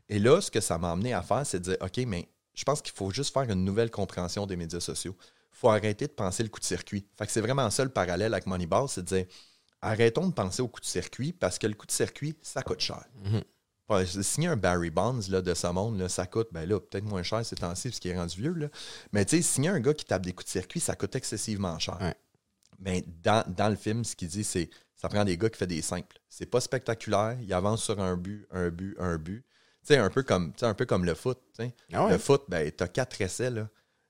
Et 0.08 0.20
là, 0.20 0.40
ce 0.40 0.52
que 0.52 0.62
ça 0.62 0.78
m'a 0.78 0.92
amené 0.92 1.14
à 1.14 1.24
faire, 1.24 1.46
c'est 1.46 1.60
de 1.60 1.64
dire 1.64 1.78
OK, 1.82 1.98
mais 2.06 2.30
je 2.54 2.64
pense 2.64 2.82
qu'il 2.84 2.94
faut 2.94 3.10
juste 3.10 3.34
faire 3.34 3.50
une 3.50 3.66
nouvelle 3.66 3.90
compréhension 3.90 4.46
des 4.46 4.56
médias 4.56 4.80
sociaux. 4.80 5.16
Il 5.52 5.58
faut 5.58 5.70
arrêter 5.70 6.06
de 6.06 6.12
penser 6.12 6.44
le 6.44 6.50
coup 6.50 6.60
de 6.60 6.66
circuit. 6.66 7.06
Fait 7.18 7.26
que 7.26 7.32
c'est 7.32 7.42
vraiment 7.42 7.70
ça 7.72 7.84
le 7.84 7.90
parallèle 7.90 8.34
avec 8.34 8.46
Moneyball, 8.46 8.88
c'est 8.88 9.02
de 9.02 9.08
dire 9.08 9.26
arrêtons 9.82 10.28
de 10.28 10.34
penser 10.34 10.62
au 10.62 10.68
coup 10.68 10.80
de 10.80 10.86
circuit 10.86 11.34
parce 11.34 11.58
que 11.58 11.66
le 11.68 11.74
coup 11.74 11.88
de 11.88 11.92
circuit, 11.92 12.36
ça 12.44 12.62
coûte 12.62 12.82
cher. 12.82 13.04
Mhm. 13.26 13.42
Ouais, 13.90 14.06
signer 14.06 14.48
un 14.48 14.56
Barry 14.56 14.90
Bonds 14.90 15.20
là, 15.30 15.42
de 15.42 15.54
ce 15.54 15.68
monde, 15.68 16.00
là, 16.00 16.08
ça 16.08 16.26
coûte, 16.26 16.48
ben 16.52 16.68
là, 16.68 16.80
peut-être 16.80 17.04
moins 17.04 17.22
cher 17.22 17.46
ces 17.46 17.56
temps-ci 17.56 17.90
parce 17.90 18.00
qu'il 18.00 18.12
est 18.12 18.18
rendu 18.18 18.42
vieux. 18.42 18.54
Là. 18.54 18.68
Mais 19.12 19.28
signer 19.28 19.70
un 19.70 19.80
gars 19.80 19.94
qui 19.94 20.06
tape 20.06 20.22
des 20.22 20.32
coups 20.32 20.46
de 20.46 20.52
circuit, 20.52 20.80
ça 20.80 20.96
coûte 20.96 21.16
excessivement 21.16 21.78
cher. 21.80 21.98
Ouais. 22.00 22.16
Mais 22.80 23.04
dans, 23.22 23.44
dans 23.48 23.70
le 23.70 23.76
film, 23.76 24.06
ce 24.06 24.16
qu'il 24.16 24.30
dit, 24.30 24.44
c'est 24.44 24.70
ça 24.96 25.10
prend 25.10 25.26
des 25.26 25.38
gars 25.38 25.50
qui 25.50 25.60
font 25.60 25.66
des 25.66 25.82
simples. 25.82 26.18
C'est 26.30 26.46
pas 26.46 26.62
spectaculaire, 26.62 27.38
il 27.42 27.54
avance 27.54 27.84
sur 27.84 28.00
un 28.00 28.16
but, 28.16 28.48
un 28.52 28.70
but, 28.70 28.96
un 29.00 29.18
but. 29.18 29.46
Un 29.90 30.10
peu 30.10 30.24
comme, 30.24 30.54
un 30.62 30.74
peu 30.74 30.86
comme 30.86 31.04
le 31.04 31.14
foot. 31.14 31.38
Ah 31.92 32.06
ouais. 32.06 32.12
Le 32.14 32.18
foot, 32.18 32.44
ben, 32.48 32.72
t'as 32.72 32.88
quatre 32.88 33.20
essais, 33.20 33.50
là. 33.50 33.68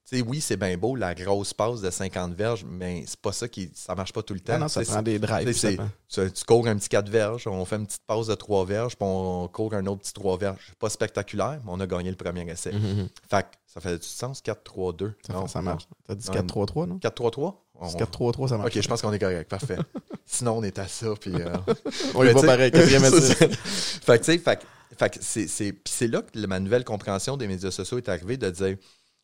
Tu 0.10 0.18
sais, 0.18 0.22
oui, 0.22 0.42
c'est 0.42 0.58
bien 0.58 0.76
beau, 0.78 0.98
la 0.98 1.16
grosse 1.16 1.54
passe 1.54 1.80
de 1.80 1.90
50 1.90 2.34
verges, 2.34 2.66
mais 2.70 3.06
c'est 3.08 3.20
pas 3.22 3.32
ça 3.32 3.48
qui. 3.48 3.72
Ça 3.74 3.96
marche 3.96 4.12
pas 4.12 4.22
tout 4.22 4.34
le 4.34 4.42
temps. 4.42 4.54
Ah 4.56 4.60
non, 4.60 4.68
ça 4.68 4.82
prend 4.84 5.02
des 5.02 5.18
drives. 5.18 5.54
tu 6.10 6.46
cours 6.46 6.68
un 6.68 6.76
petit 6.76 6.90
4 6.90 7.08
verges, 7.10 7.48
on 7.48 7.64
fait 7.64 7.78
une 7.78 7.86
petite 7.88 8.02
pause 8.06 8.28
de 8.28 8.36
3 8.36 8.66
verges, 8.66 8.98
puis 8.98 9.08
on 9.08 9.48
court 9.48 9.74
un 9.74 9.86
autre 9.86 10.02
petit 10.02 10.12
3 10.14 10.38
verges. 10.38 10.74
Pas 10.78 10.90
spectaculaire, 10.90 11.62
mais 11.64 11.72
on 11.72 11.80
a 11.80 11.88
gagné 11.88 12.10
le 12.10 12.18
premier 12.18 12.42
essai. 12.52 12.72
Fait 13.30 13.44
que 13.44 13.48
ça 13.66 13.80
fait 13.80 13.98
du 13.98 14.06
sens, 14.06 14.42
4-3-2. 14.42 15.14
Ça, 15.26 15.34
Non, 15.34 15.48
ça 15.48 15.62
marche. 15.62 15.88
T'as 16.06 16.16
dit 16.16 16.28
Non? 16.30 16.34
4-3-3, 16.42 16.88
non? 16.88 16.98
4-3-3? 16.98 17.56
On- 17.80 17.88
4-3-3, 17.88 18.48
ça 18.50 18.58
marche. 18.58 18.76
Ok, 18.76 18.82
je 18.84 18.88
pense 18.88 19.02
qu'on 19.02 19.14
est 19.14 19.20
correct, 19.20 19.50
parfait. 19.50 19.78
Sinon, 20.26 20.58
on 20.58 20.64
est 20.64 20.78
à 20.80 20.88
ça, 20.88 21.08
puis... 21.20 21.34
euh, 21.34 21.56
On 22.16 22.24
y 22.24 22.32
va 22.32 22.42
pareil, 22.42 22.72
quatrième 22.72 23.04
essai. 23.06 23.36
fait 23.36 24.20
que, 24.20 24.24
tu 24.26 24.32
sais, 24.34 24.38
fait 24.38 24.60
c'est, 25.22 25.48
c'est, 25.48 25.74
puis 25.74 25.92
c'est 25.94 26.08
là 26.08 26.22
que 26.22 26.38
ma 26.46 26.60
nouvelle 26.60 26.84
compréhension 26.84 27.36
des 27.36 27.48
médias 27.48 27.72
sociaux 27.72 27.98
est 27.98 28.10
arrivée 28.10 28.38
de 28.38 28.50
dire 28.50 28.78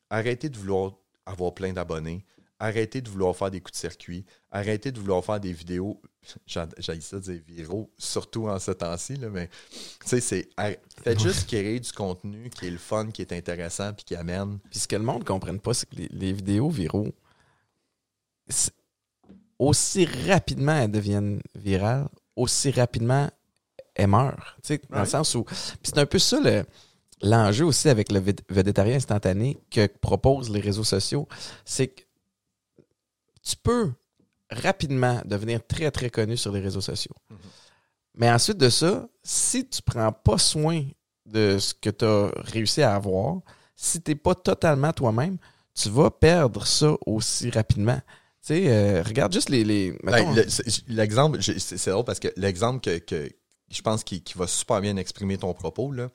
arrêtez 0.09 0.49
de 0.49 0.57
vouloir 0.57 0.93
avoir 1.25 1.53
plein 1.53 1.73
d'abonnés, 1.73 2.25
arrêtez 2.59 3.01
de 3.01 3.09
vouloir 3.09 3.35
faire 3.35 3.51
des 3.51 3.61
coups 3.61 3.73
de 3.73 3.77
circuit, 3.77 4.25
arrêtez 4.51 4.91
de 4.91 4.99
vouloir 4.99 5.23
faire 5.23 5.39
des 5.39 5.53
vidéos, 5.53 6.01
j'ai 6.45 7.01
ça 7.01 7.19
dire 7.19 7.41
viraux, 7.47 7.89
surtout 7.97 8.47
en 8.47 8.59
ce 8.59 8.71
temps-ci, 8.71 9.17
mais 9.31 9.47
tu 9.47 10.07
sais, 10.07 10.21
c'est 10.21 10.49
faites 11.03 11.19
juste 11.19 11.47
créer 11.47 11.79
du 11.79 11.91
contenu 11.91 12.49
qui 12.49 12.67
est 12.67 12.71
le 12.71 12.77
fun, 12.77 13.09
qui 13.11 13.21
est 13.21 13.31
intéressant, 13.31 13.93
puis 13.93 14.03
qui 14.03 14.15
amène. 14.15 14.59
Puis 14.69 14.79
ce 14.79 14.87
que 14.87 14.95
le 14.95 15.03
monde 15.03 15.19
ne 15.19 15.25
comprenne 15.25 15.59
pas, 15.59 15.73
c'est 15.73 15.89
que 15.89 15.95
les, 15.95 16.33
vidéos 16.33 16.69
viraux, 16.69 17.13
aussi 19.57 20.05
rapidement 20.05 20.75
elles 20.75 20.91
deviennent 20.91 21.41
virales, 21.55 22.09
aussi 22.35 22.71
rapidement 22.71 23.29
elles 23.95 24.07
meurent. 24.07 24.57
Tu 24.63 24.75
sais, 24.75 24.81
dans 24.89 24.99
le 24.99 25.05
sens 25.05 25.35
où. 25.35 25.43
Puis 25.43 25.55
c'est 25.83 25.97
un 25.97 26.05
peu 26.05 26.19
ça 26.19 26.39
le 26.39 26.65
l'enjeu 27.21 27.65
aussi 27.65 27.89
avec 27.89 28.11
le 28.11 28.23
végétarien 28.49 28.95
instantané 28.95 29.57
que 29.69 29.87
proposent 29.87 30.49
les 30.49 30.59
réseaux 30.59 30.83
sociaux, 30.83 31.27
c'est 31.65 31.87
que 31.87 32.01
tu 33.43 33.55
peux 33.55 33.91
rapidement 34.49 35.21
devenir 35.25 35.65
très, 35.65 35.91
très 35.91 36.09
connu 36.09 36.37
sur 36.37 36.51
les 36.51 36.59
réseaux 36.59 36.81
sociaux. 36.81 37.15
Mm-hmm. 37.31 37.35
Mais 38.15 38.31
ensuite 38.31 38.57
de 38.57 38.69
ça, 38.69 39.07
si 39.23 39.67
tu 39.67 39.81
prends 39.81 40.11
pas 40.11 40.37
soin 40.37 40.85
de 41.25 41.57
ce 41.59 41.73
que 41.73 41.89
tu 41.89 42.05
as 42.05 42.31
réussi 42.35 42.81
à 42.81 42.95
avoir, 42.95 43.39
si 43.75 44.01
tu 44.01 44.11
n'es 44.11 44.15
pas 44.15 44.35
totalement 44.35 44.91
toi-même, 44.91 45.37
tu 45.73 45.89
vas 45.89 46.11
perdre 46.11 46.65
ça 46.65 46.95
aussi 47.05 47.49
rapidement. 47.49 48.01
Tu 48.41 48.53
sais, 48.53 48.63
euh, 48.67 49.03
regarde 49.03 49.31
juste 49.31 49.49
les. 49.49 49.97
Ben, 50.03 50.35
l'exemple, 50.87 51.41
c'est 51.41 51.89
drôle 51.89 52.03
parce 52.03 52.19
que 52.19 52.27
l'exemple 52.35 52.81
que, 52.99 53.29
je 53.69 53.81
pense 53.81 54.03
qui, 54.03 54.23
va 54.35 54.47
super 54.47 54.81
bien 54.81 54.97
exprimer 54.97 55.37
ton 55.37 55.53
propos, 55.53 55.91
là, 55.91 56.09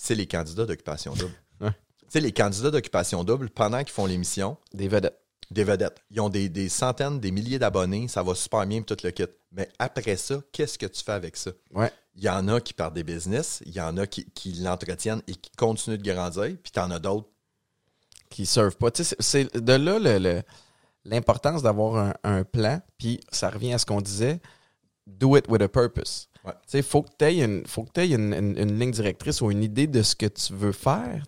c'est 0.00 0.14
les 0.14 0.26
candidats 0.26 0.64
d'occupation 0.66 1.14
double. 1.14 1.34
Tu 2.10 2.14
sais, 2.14 2.20
les 2.20 2.32
candidats 2.32 2.72
d'occupation 2.72 3.22
double, 3.22 3.50
pendant 3.50 3.78
qu'ils 3.78 3.92
font 3.92 4.04
l'émission. 4.04 4.56
Des 4.74 4.88
vedettes. 4.88 5.16
Des 5.52 5.62
vedettes. 5.62 6.02
Ils 6.10 6.20
ont 6.20 6.28
des, 6.28 6.68
centaines, 6.68 7.20
des 7.20 7.30
milliers 7.30 7.60
d'abonnés, 7.60 8.08
ça 8.08 8.24
va 8.24 8.34
super 8.34 8.66
bien, 8.66 8.82
tout 8.82 8.96
le 9.04 9.12
kit. 9.12 9.26
Mais 9.52 9.68
après 9.78 10.16
ça, 10.16 10.42
qu'est-ce 10.50 10.76
que 10.76 10.86
tu 10.86 11.04
fais 11.04 11.12
avec 11.12 11.36
ça? 11.36 11.52
Ouais. 11.72 11.92
Il 12.16 12.24
y 12.24 12.28
en 12.28 12.48
a 12.48 12.60
qui 12.60 12.72
perdent 12.72 12.94
des 12.94 13.04
business, 13.04 13.62
il 13.64 13.72
y 13.72 13.80
en 13.80 13.96
a 13.96 14.08
qui, 14.08 14.26
l'entretiennent 14.60 15.22
et 15.28 15.36
qui 15.36 15.52
continuent 15.56 15.98
de 15.98 16.12
grandir, 16.12 16.56
puis 16.60 16.72
tu 16.72 16.80
en 16.80 16.90
as 16.90 16.98
d'autres. 16.98 17.28
Qui 18.28 18.42
ne 18.42 18.46
servent 18.46 18.76
pas. 18.76 18.90
C'est 18.94 19.56
de 19.56 19.72
là 19.72 20.42
l'importance 21.04 21.62
d'avoir 21.62 22.14
un, 22.24 22.42
plan, 22.42 22.80
puis 22.98 23.20
ça 23.30 23.50
revient 23.50 23.74
à 23.74 23.78
ce 23.78 23.86
qu'on 23.86 24.00
disait 24.00 24.40
do 25.06 25.36
it 25.36 25.46
with 25.48 25.62
a 25.62 25.68
purpose. 25.68 26.28
Il 26.72 26.82
faut 26.82 27.02
que 27.02 27.10
tu 27.18 27.24
aies, 27.24 27.44
une, 27.44 27.66
faut 27.66 27.84
que 27.84 28.00
une, 28.00 28.32
une, 28.34 28.78
ligne 28.78 28.90
directrice 28.90 29.40
ou 29.40 29.50
une 29.50 29.62
idée 29.62 29.86
de 29.86 30.02
ce 30.02 30.16
que 30.16 30.26
tu 30.26 30.54
veux 30.54 30.72
faire. 30.72 31.24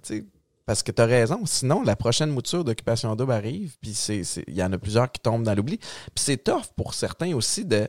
Parce 0.64 0.82
que 0.82 0.92
tu 0.92 1.02
as 1.02 1.06
raison. 1.06 1.44
Sinon, 1.44 1.82
la 1.82 1.96
prochaine 1.96 2.30
mouture 2.30 2.64
d'occupation 2.64 3.14
double 3.16 3.32
arrive, 3.32 3.76
puis 3.80 3.90
il 4.46 4.54
y 4.54 4.62
en 4.62 4.72
a 4.72 4.78
plusieurs 4.78 5.10
qui 5.10 5.20
tombent 5.20 5.42
dans 5.42 5.54
l'oubli. 5.54 5.78
Puis 5.78 5.88
c'est 6.16 6.38
tough 6.38 6.66
pour 6.76 6.94
certains 6.94 7.34
aussi 7.34 7.64
de, 7.64 7.88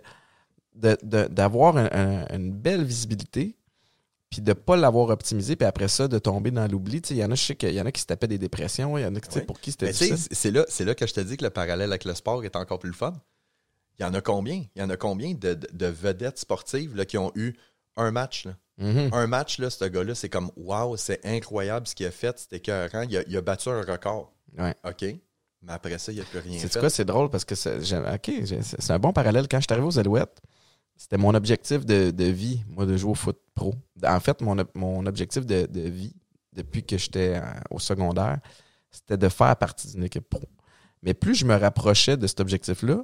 d'avoir 0.75 1.77
une 1.77 2.51
belle 2.51 2.83
visibilité, 2.83 3.55
puis 4.29 4.41
de 4.41 4.49
ne 4.49 4.53
pas 4.53 4.75
l'avoir 4.75 5.09
optimisé, 5.09 5.55
puis 5.55 5.67
après 5.67 5.87
ça, 5.87 6.07
de 6.07 6.17
tomber 6.17 6.49
dans 6.49 6.67
l'oubli. 6.67 6.97
Il 7.11 7.17
y 7.17 7.23
en 7.23 7.29
a, 7.29 7.35
je 7.35 7.43
sais 7.43 7.55
qu'il 7.55 7.73
y 7.73 7.79
en 7.79 7.85
a 7.85 7.91
qui 7.91 8.01
se 8.01 8.07
tapaient 8.07 8.27
des 8.27 8.39
dépressions, 8.39 8.97
il 8.97 9.03
y 9.03 9.05
en 9.05 9.15
a 9.15 9.19
qui, 9.19 9.39
pour 9.41 9.59
qui 9.59 9.71
c'était 9.71 9.93
C'est 9.93 10.51
là, 10.51 10.65
là 10.79 10.95
que 10.95 11.05
je 11.05 11.13
te 11.13 11.19
dis 11.19 11.37
que 11.37 11.43
le 11.43 11.51
parallèle 11.51 11.91
avec 11.91 12.05
le 12.05 12.15
sport 12.15 12.43
est 12.43 12.55
encore 12.55 12.79
plus 12.79 12.93
fun. 12.93 13.13
Il 13.99 14.03
y 14.03 14.05
en 14.05 14.13
a 14.13 14.21
combien? 14.21 14.63
Il 14.75 14.81
y 14.81 14.83
en 14.83 14.89
a 14.89 14.97
combien 14.97 15.33
de, 15.33 15.85
vedettes 15.85 16.39
sportives 16.39 16.95
là, 16.95 17.05
qui 17.05 17.17
ont 17.17 17.31
eu 17.35 17.53
un 17.95 18.11
match? 18.11 18.45
Là? 18.45 18.55
Mm-hmm. 18.81 19.13
Un 19.13 19.27
match, 19.27 19.59
là, 19.59 19.69
ce 19.69 19.85
gars-là, 19.85 20.15
c'est 20.15 20.29
comme 20.29 20.51
Waouh, 20.55 20.97
c'est 20.97 21.23
incroyable 21.25 21.85
ce 21.87 21.93
qu'il 21.93 22.07
a 22.07 22.11
fait, 22.11 22.39
c'était 22.39 22.57
écœurant. 22.57 23.03
Il 23.03 23.17
a, 23.17 23.23
il 23.27 23.37
a 23.37 23.41
battu 23.41 23.69
un 23.69 23.81
record. 23.81 24.33
OK. 24.83 25.05
Mais 25.63 25.71
après 25.71 25.97
ça, 25.97 26.11
il 26.11 26.15
n'y 26.15 26.21
a 26.21 26.25
plus 26.25 26.39
rien. 26.39 26.59
C'est 26.59 26.79
quoi, 26.79 26.89
c'est 26.89 27.05
drôle 27.05 27.29
parce 27.29 27.45
que 27.45 27.55
c'est, 27.55 27.93
un 28.89 28.99
bon 28.99 29.13
parallèle. 29.13 29.47
Quand 29.47 29.57
je 29.57 29.63
suis 29.63 29.71
arrivé 29.71 29.87
aux 29.87 29.99
Alouettes, 29.99 30.41
c'était 30.97 31.17
mon 31.17 31.33
objectif 31.33 31.85
de, 31.85 32.25
vie, 32.25 32.63
moi, 32.67 32.85
de 32.85 32.97
jouer 32.97 33.11
au 33.11 33.15
foot 33.15 33.39
pro. 33.55 33.73
En 34.05 34.19
fait, 34.19 34.41
mon, 34.41 34.57
mon 34.73 35.05
objectif 35.05 35.45
de, 35.45 35.65
de, 35.65 35.81
vie, 35.81 36.13
depuis 36.53 36.83
que 36.83 36.97
j'étais 36.97 37.41
au 37.69 37.79
secondaire, 37.79 38.39
c'était 38.91 39.17
de 39.17 39.29
faire 39.29 39.55
partie 39.55 39.87
d'une 39.87 40.03
équipe 40.03 40.29
pro. 40.29 40.47
Mais 41.01 41.13
plus 41.13 41.35
je 41.35 41.45
me 41.45 41.55
rapprochais 41.55 42.17
de 42.17 42.27
cet 42.27 42.39
objectif-là, 42.39 43.03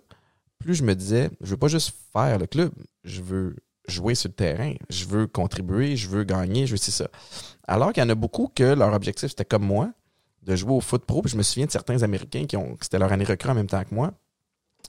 plus 0.60 0.76
je 0.76 0.84
me 0.84 0.94
disais, 0.94 1.30
je 1.42 1.52
veux 1.52 1.58
pas 1.58 1.68
juste 1.68 1.96
faire 2.14 2.38
le 2.38 2.46
club, 2.46 2.72
je 3.04 3.22
veux 3.22 3.56
jouer 3.88 4.14
sur 4.14 4.30
le 4.30 4.36
terrain, 4.36 4.74
je 4.90 5.06
veux 5.06 5.26
contribuer, 5.26 5.96
je 5.96 6.08
veux 6.08 6.24
gagner, 6.24 6.68
je 6.68 6.72
veux 6.72 6.78
c'est 6.78 6.92
ça. 6.92 7.08
Alors 7.68 7.92
qu'il 7.94 8.04
y 8.04 8.06
en 8.06 8.10
a 8.10 8.16
beaucoup 8.16 8.52
que 8.54 8.64
leur 8.64 8.94
objectif 8.94 9.30
c'était 9.30 9.46
comme 9.46 9.66
moi, 9.66 9.92
de 10.44 10.56
jouer 10.56 10.74
au 10.74 10.82
foot 10.82 11.06
pro. 11.06 11.22
Puis 11.22 11.32
je 11.32 11.38
me 11.38 11.44
souviens 11.44 11.66
de 11.66 11.72
certains 11.72 12.02
Américains 12.04 12.46
qui 12.46 12.58
ont, 12.58 12.78
c'était 12.82 13.00
leur 13.00 13.12
année 13.12 13.26
recrue 13.26 13.50
en 13.50 13.56
même 13.56 13.68
temps 13.68 13.84
que 13.84 13.94
moi. 13.94 14.14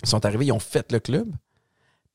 Ils 0.02 0.08
sont 0.08 0.24
arrivés, 0.24 0.46
ils 0.46 0.52
ont 0.52 0.60
fait 0.60 0.90
le 0.92 1.00
club. 1.00 1.30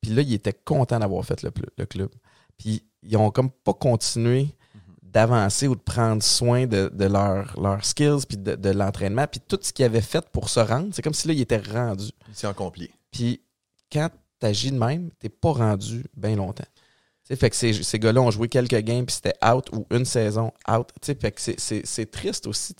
Puis 0.02 0.12
là, 0.12 0.22
ils 0.22 0.34
étaient 0.34 0.54
contents 0.54 1.00
d'avoir 1.00 1.24
fait 1.26 1.44
le, 1.44 1.86
club. 1.86 2.10
Puis 2.58 2.86
ils 3.04 3.18
ont 3.18 3.32
comme 3.32 3.50
pas 3.50 3.74
continué 3.74 4.56
d'avancer 5.02 5.68
ou 5.68 5.76
de 5.76 5.82
prendre 5.82 6.22
soin 6.22 6.68
de, 6.68 6.92
leurs 7.06 7.86
skills 7.86 8.26
puis 8.28 8.38
de, 8.38 8.70
l'entraînement 8.70 9.28
puis 9.28 9.40
tout 9.40 9.58
ce 9.62 9.72
qu'ils 9.72 9.86
avaient 9.86 10.02
fait 10.02 10.28
pour 10.30 10.50
se 10.50 10.60
rendre 10.60 10.90
c'est 10.92 11.02
comme 11.02 11.14
si 11.14 11.30
là 11.30 11.34
ils 11.34 11.40
étaient 11.40 11.62
rendus 11.72 12.12
c'est 12.34 12.48
accompli 12.48 12.92
puis 13.12 13.42
quand 13.96 14.10
tu 14.40 14.46
agis 14.46 14.72
de 14.72 14.78
même, 14.78 15.10
t'es 15.20 15.30
pas 15.30 15.54
rendu 15.54 16.04
bien 16.16 16.36
longtemps. 16.36 16.68
fait 17.24 17.50
que 17.50 17.56
ces, 17.56 17.72
ces 17.72 17.98
gars-là 17.98 18.22
ont 18.22 18.30
joué 18.30 18.50
quelques 18.50 18.82
games, 18.82 19.06
puis 19.06 19.16
c'était 19.16 19.38
out 19.46 19.70
ou 19.72 19.88
une 19.90 20.04
saison 20.04 20.52
out. 20.70 20.90
que 21.02 21.42
c'est 21.56 22.12
triste 22.12 22.46
aussi. 22.46 22.76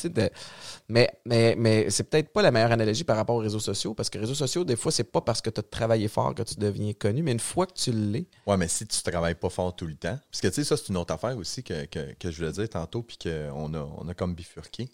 Mais 0.90 1.10
mais, 1.26 1.56
mais 1.58 1.90
c'est 1.90 2.04
peut-être 2.04 2.34
pas 2.34 2.42
la 2.42 2.52
meilleure 2.52 2.74
analogie 2.74 3.06
par 3.06 3.16
rapport 3.16 3.38
aux 3.38 3.40
réseaux 3.40 3.62
sociaux, 3.62 3.94
parce 3.94 4.10
que 4.10 4.18
les 4.18 4.26
réseaux 4.26 4.36
sociaux, 4.36 4.66
des 4.66 4.76
fois, 4.76 4.92
c'est 4.92 5.06
pas 5.06 5.22
parce 5.22 5.42
que 5.42 5.50
tu 5.50 5.62
as 5.62 5.64
travaillé 5.64 6.10
fort 6.10 6.36
que 6.36 6.44
tu 6.44 6.56
deviens 6.56 6.92
connu, 6.92 7.24
mais 7.24 7.32
une 7.32 7.40
fois 7.40 7.66
que 7.66 7.74
tu 7.74 7.94
l'es. 7.94 8.28
Ouais, 8.46 8.58
mais 8.58 8.68
si 8.68 8.86
tu 8.86 9.02
travailles 9.02 9.36
pas 9.36 9.50
fort 9.50 9.74
tout 9.74 9.88
le 9.88 9.96
temps, 9.96 10.20
parce 10.30 10.42
que 10.42 10.48
tu 10.50 10.56
sais, 10.56 10.64
ça, 10.66 10.76
c'est 10.76 10.90
une 10.90 10.98
autre 10.98 11.14
affaire 11.14 11.38
aussi 11.38 11.64
que, 11.64 11.88
je 12.22 12.38
voulais 12.38 12.52
dire 12.52 12.70
tantôt, 12.70 13.02
puis 13.02 13.18
qu'on 13.18 13.74
a, 13.74 13.80
on 13.80 14.08
a 14.10 14.14
comme 14.14 14.36
bifurqué. 14.36 14.90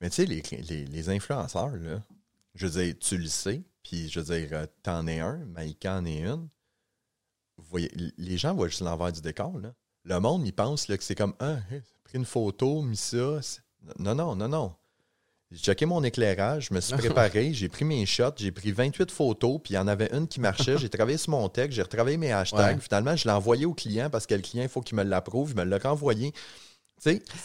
Mais 0.00 0.08
tu 0.08 0.16
sais, 0.16 0.26
les, 0.26 0.42
les, 0.68 0.84
les 0.86 1.08
influenceurs, 1.10 1.76
là, 1.76 2.00
je 2.54 2.66
veux 2.66 2.82
dire, 2.82 2.94
tu 2.98 3.18
le 3.18 3.26
sais, 3.26 3.62
puis 3.82 4.08
je 4.08 4.20
veux 4.20 4.38
dire, 4.38 4.48
euh, 4.52 4.66
t'en 4.82 5.06
es 5.06 5.20
un, 5.20 5.44
Maïka 5.46 5.96
en 5.96 6.04
est 6.04 6.20
une. 6.20 6.48
voyez, 7.58 7.90
les 8.16 8.36
gens 8.36 8.54
voient 8.54 8.68
juste 8.68 8.82
l'envers 8.82 9.12
du 9.12 9.20
décor. 9.20 9.58
Là. 9.58 9.72
Le 10.04 10.18
monde, 10.18 10.46
il 10.46 10.52
pense 10.52 10.88
là, 10.88 10.96
que 10.96 11.04
c'est 11.04 11.14
comme 11.14 11.34
Ah, 11.40 11.58
pris 12.04 12.18
une 12.18 12.24
photo, 12.24 12.82
mis 12.82 12.96
ça. 12.96 13.40
Non, 13.98 14.14
non, 14.14 14.34
non, 14.34 14.48
non. 14.48 14.74
J'ai 15.50 15.58
checké 15.58 15.84
mon 15.84 16.04
éclairage, 16.04 16.68
je 16.70 16.74
me 16.74 16.80
suis 16.80 16.96
préparé, 16.96 17.52
j'ai 17.52 17.68
pris 17.68 17.84
mes 17.84 18.06
shots, 18.06 18.36
j'ai 18.36 18.52
pris 18.52 18.70
28 18.70 19.10
photos, 19.10 19.60
puis 19.62 19.74
il 19.74 19.76
y 19.76 19.78
en 19.78 19.88
avait 19.88 20.08
une 20.12 20.28
qui 20.28 20.40
marchait. 20.40 20.78
J'ai 20.78 20.88
travaillé 20.88 21.18
sur 21.18 21.30
mon 21.30 21.48
texte, 21.48 21.72
j'ai 21.72 21.82
retravaillé 21.82 22.16
mes 22.16 22.32
hashtags. 22.32 22.80
Finalement, 22.80 23.16
je 23.16 23.24
l'ai 23.24 23.34
envoyé 23.34 23.66
au 23.66 23.74
client 23.74 24.10
parce 24.10 24.26
que 24.26 24.34
le 24.34 24.42
client, 24.42 24.62
il 24.62 24.68
faut 24.68 24.80
qu'il 24.80 24.96
me 24.96 25.02
l'approuve. 25.02 25.50
Il 25.50 25.56
me 25.56 25.64
l'a 25.64 25.78
renvoyé. 25.78 26.32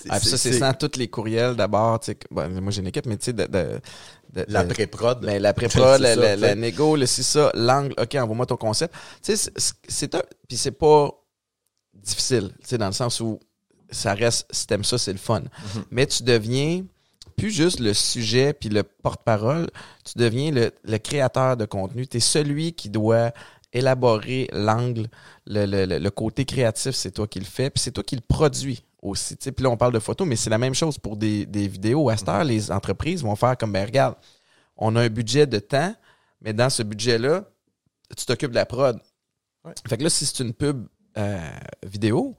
Ah, 0.09 0.19
ça, 0.19 0.37
c'est 0.37 0.59
sans 0.59 0.73
tous 0.73 0.97
les 0.97 1.07
courriels 1.07 1.55
d'abord. 1.55 1.99
moi, 2.31 2.47
j'ai 2.69 2.81
une 2.81 2.87
équipe, 2.87 3.05
mais 3.05 3.17
tu 3.17 3.25
sais, 3.25 3.33
de, 3.33 3.45
de, 3.45 4.45
la 4.47 4.63
pré-prod. 4.63 5.21
Ben, 5.21 5.41
la 5.41 5.53
pré-prod, 5.53 6.01
la, 6.01 6.35
la, 6.35 6.55
négo, 6.55 6.95
le 6.95 7.05
c'est 7.05 7.23
ça, 7.23 7.51
l'angle, 7.53 7.93
OK, 7.97 8.15
envoie-moi 8.15 8.45
ton 8.45 8.57
concept. 8.57 8.93
Tu 9.23 9.35
sais, 9.35 9.51
c'est 9.87 10.15
un. 10.15 10.23
Puis 10.47 10.57
c'est 10.57 10.71
pas 10.71 11.09
difficile, 11.93 12.51
tu 12.61 12.69
sais, 12.69 12.77
dans 12.77 12.87
le 12.87 12.93
sens 12.93 13.19
où 13.19 13.39
ça 13.89 14.13
reste, 14.13 14.45
si 14.51 14.67
t'aimes 14.67 14.83
ça, 14.83 14.97
c'est 14.97 15.13
le 15.13 15.17
fun. 15.17 15.41
Mm-hmm. 15.41 15.83
Mais 15.91 16.05
tu 16.05 16.23
deviens 16.23 16.83
plus 17.37 17.51
juste 17.51 17.79
le 17.79 17.93
sujet 17.93 18.53
puis 18.53 18.69
le 18.69 18.83
porte-parole, 18.83 19.67
tu 20.03 20.17
deviens 20.17 20.51
le, 20.51 20.71
le, 20.83 20.97
créateur 20.97 21.57
de 21.57 21.65
contenu. 21.65 22.07
Tu 22.07 22.17
es 22.17 22.19
celui 22.19 22.73
qui 22.73 22.89
doit 22.89 23.31
élaborer 23.73 24.47
l'angle, 24.53 25.07
le, 25.45 25.65
le, 25.65 25.99
le, 25.99 26.09
côté 26.11 26.45
créatif, 26.45 26.95
c'est 26.95 27.11
toi 27.11 27.27
qui 27.27 27.39
le 27.39 27.45
fais, 27.45 27.69
puis 27.69 27.81
c'est 27.81 27.91
toi 27.91 28.03
qui 28.03 28.15
le 28.15 28.21
produis 28.21 28.84
aussi. 29.01 29.35
Puis 29.35 29.63
là, 29.63 29.69
on 29.69 29.77
parle 29.77 29.93
de 29.93 29.99
photos, 29.99 30.27
mais 30.27 30.35
c'est 30.35 30.49
la 30.49 30.57
même 30.57 30.73
chose 30.73 30.97
pour 30.97 31.17
des, 31.17 31.45
vidéos. 31.45 32.09
À 32.09 32.17
cette 32.17 32.29
heure, 32.29 32.43
les 32.43 32.71
entreprises 32.71 33.23
vont 33.23 33.35
faire 33.35 33.57
comme, 33.57 33.71
ben 33.71 33.85
regarde, 33.85 34.15
on 34.77 34.95
a 34.95 35.01
un 35.01 35.09
budget 35.09 35.47
de 35.47 35.59
temps, 35.59 35.95
mais 36.41 36.53
dans 36.53 36.69
ce 36.69 36.83
budget-là, 36.83 37.43
tu 38.15 38.25
t'occupes 38.25 38.51
de 38.51 38.55
la 38.55 38.65
prod. 38.65 38.99
Fait 39.87 39.97
que 39.97 40.03
là, 40.03 40.09
si 40.09 40.25
c'est 40.25 40.43
une 40.43 40.53
pub 40.53 40.87
euh, 41.17 41.39
vidéo, 41.83 42.37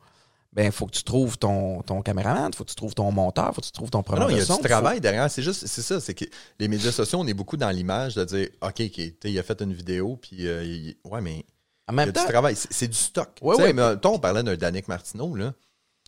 ben, 0.53 0.67
il 0.67 0.73
faut 0.73 0.87
que 0.87 0.93
tu 0.93 1.03
trouves 1.03 1.37
ton, 1.37 1.83
ton 1.83 2.01
caméraman, 2.01 2.51
il 2.51 2.57
faut 2.57 2.65
que 2.65 2.71
tu 2.71 2.77
trouves 2.77 2.95
ton 2.95 3.11
monteur, 3.13 3.49
il 3.51 3.55
faut 3.55 3.61
que 3.61 3.67
tu 3.67 3.73
trouves 3.73 3.91
ton 3.91 4.03
programme. 4.03 4.29
Non, 4.31 4.35
il 4.35 4.39
y 4.39 4.41
a 4.41 4.57
du 4.57 4.63
travail 4.63 5.01
derrière. 5.01 5.31
C'est 5.31 5.43
juste, 5.43 5.67
c'est 5.67 5.83
ça, 5.83 6.01
c'est 6.01 6.15
que 6.15 6.25
les 6.59 6.69
médias 6.69 6.93
sociaux, 6.93 7.19
on 7.21 7.27
est 7.27 7.35
beaucoup 7.35 7.59
dans 7.59 7.69
l'image 7.71 8.15
de 8.15 8.25
dire, 8.25 8.49
OK, 8.63 8.81
il 8.81 9.39
a 9.39 9.43
fait 9.43 9.61
une 9.61 9.75
vidéo, 9.75 10.17
puis, 10.17 10.47
euh, 10.47 10.93
ouais, 11.05 11.21
mais. 11.21 11.45
En 11.89 11.93
même 11.93 12.09
il 12.09 12.17
y 12.17 12.19
a 12.19 12.23
du 12.23 12.29
travail, 12.33 12.57
c'est 12.57 12.89
du 12.89 12.97
stock. 12.97 13.29
Ouais, 13.43 13.73
mais 13.73 13.97
toi, 13.99 14.13
on 14.13 14.19
parlait 14.19 14.43
d'un 14.43 14.57
Danick 14.57 14.89
Martineau, 14.89 15.37
là. 15.37 15.53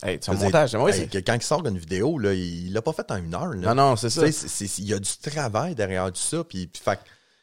Hey, 0.03 0.18
son 0.20 0.34
montage, 0.34 0.72
quand 0.72 1.34
il 1.34 1.42
sort 1.42 1.66
une 1.66 1.78
vidéo, 1.78 2.18
là, 2.18 2.32
il 2.32 2.72
l'a 2.72 2.82
pas 2.82 2.92
fait 2.92 3.11
en 3.11 3.16
une 3.16 3.34
heure. 3.34 3.55
Non, 3.55 3.74
non, 3.74 3.96
c'est 3.96 4.11
ça. 4.11 4.26
Il 4.78 4.84
y 4.84 4.94
a 4.94 4.99
du 4.99 5.11
travail 5.30 5.74
derrière 5.74 6.07
tout 6.12 6.20
ça. 6.20 6.44
Puis, 6.44 6.70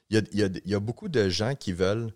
il 0.10 0.18
y, 0.32 0.44
a, 0.44 0.48
y, 0.66 0.76
a, 0.76 0.80
beaucoup 0.80 1.10
de 1.10 1.30
gens 1.30 1.56
qui 1.56 1.74
veulent 1.74 2.12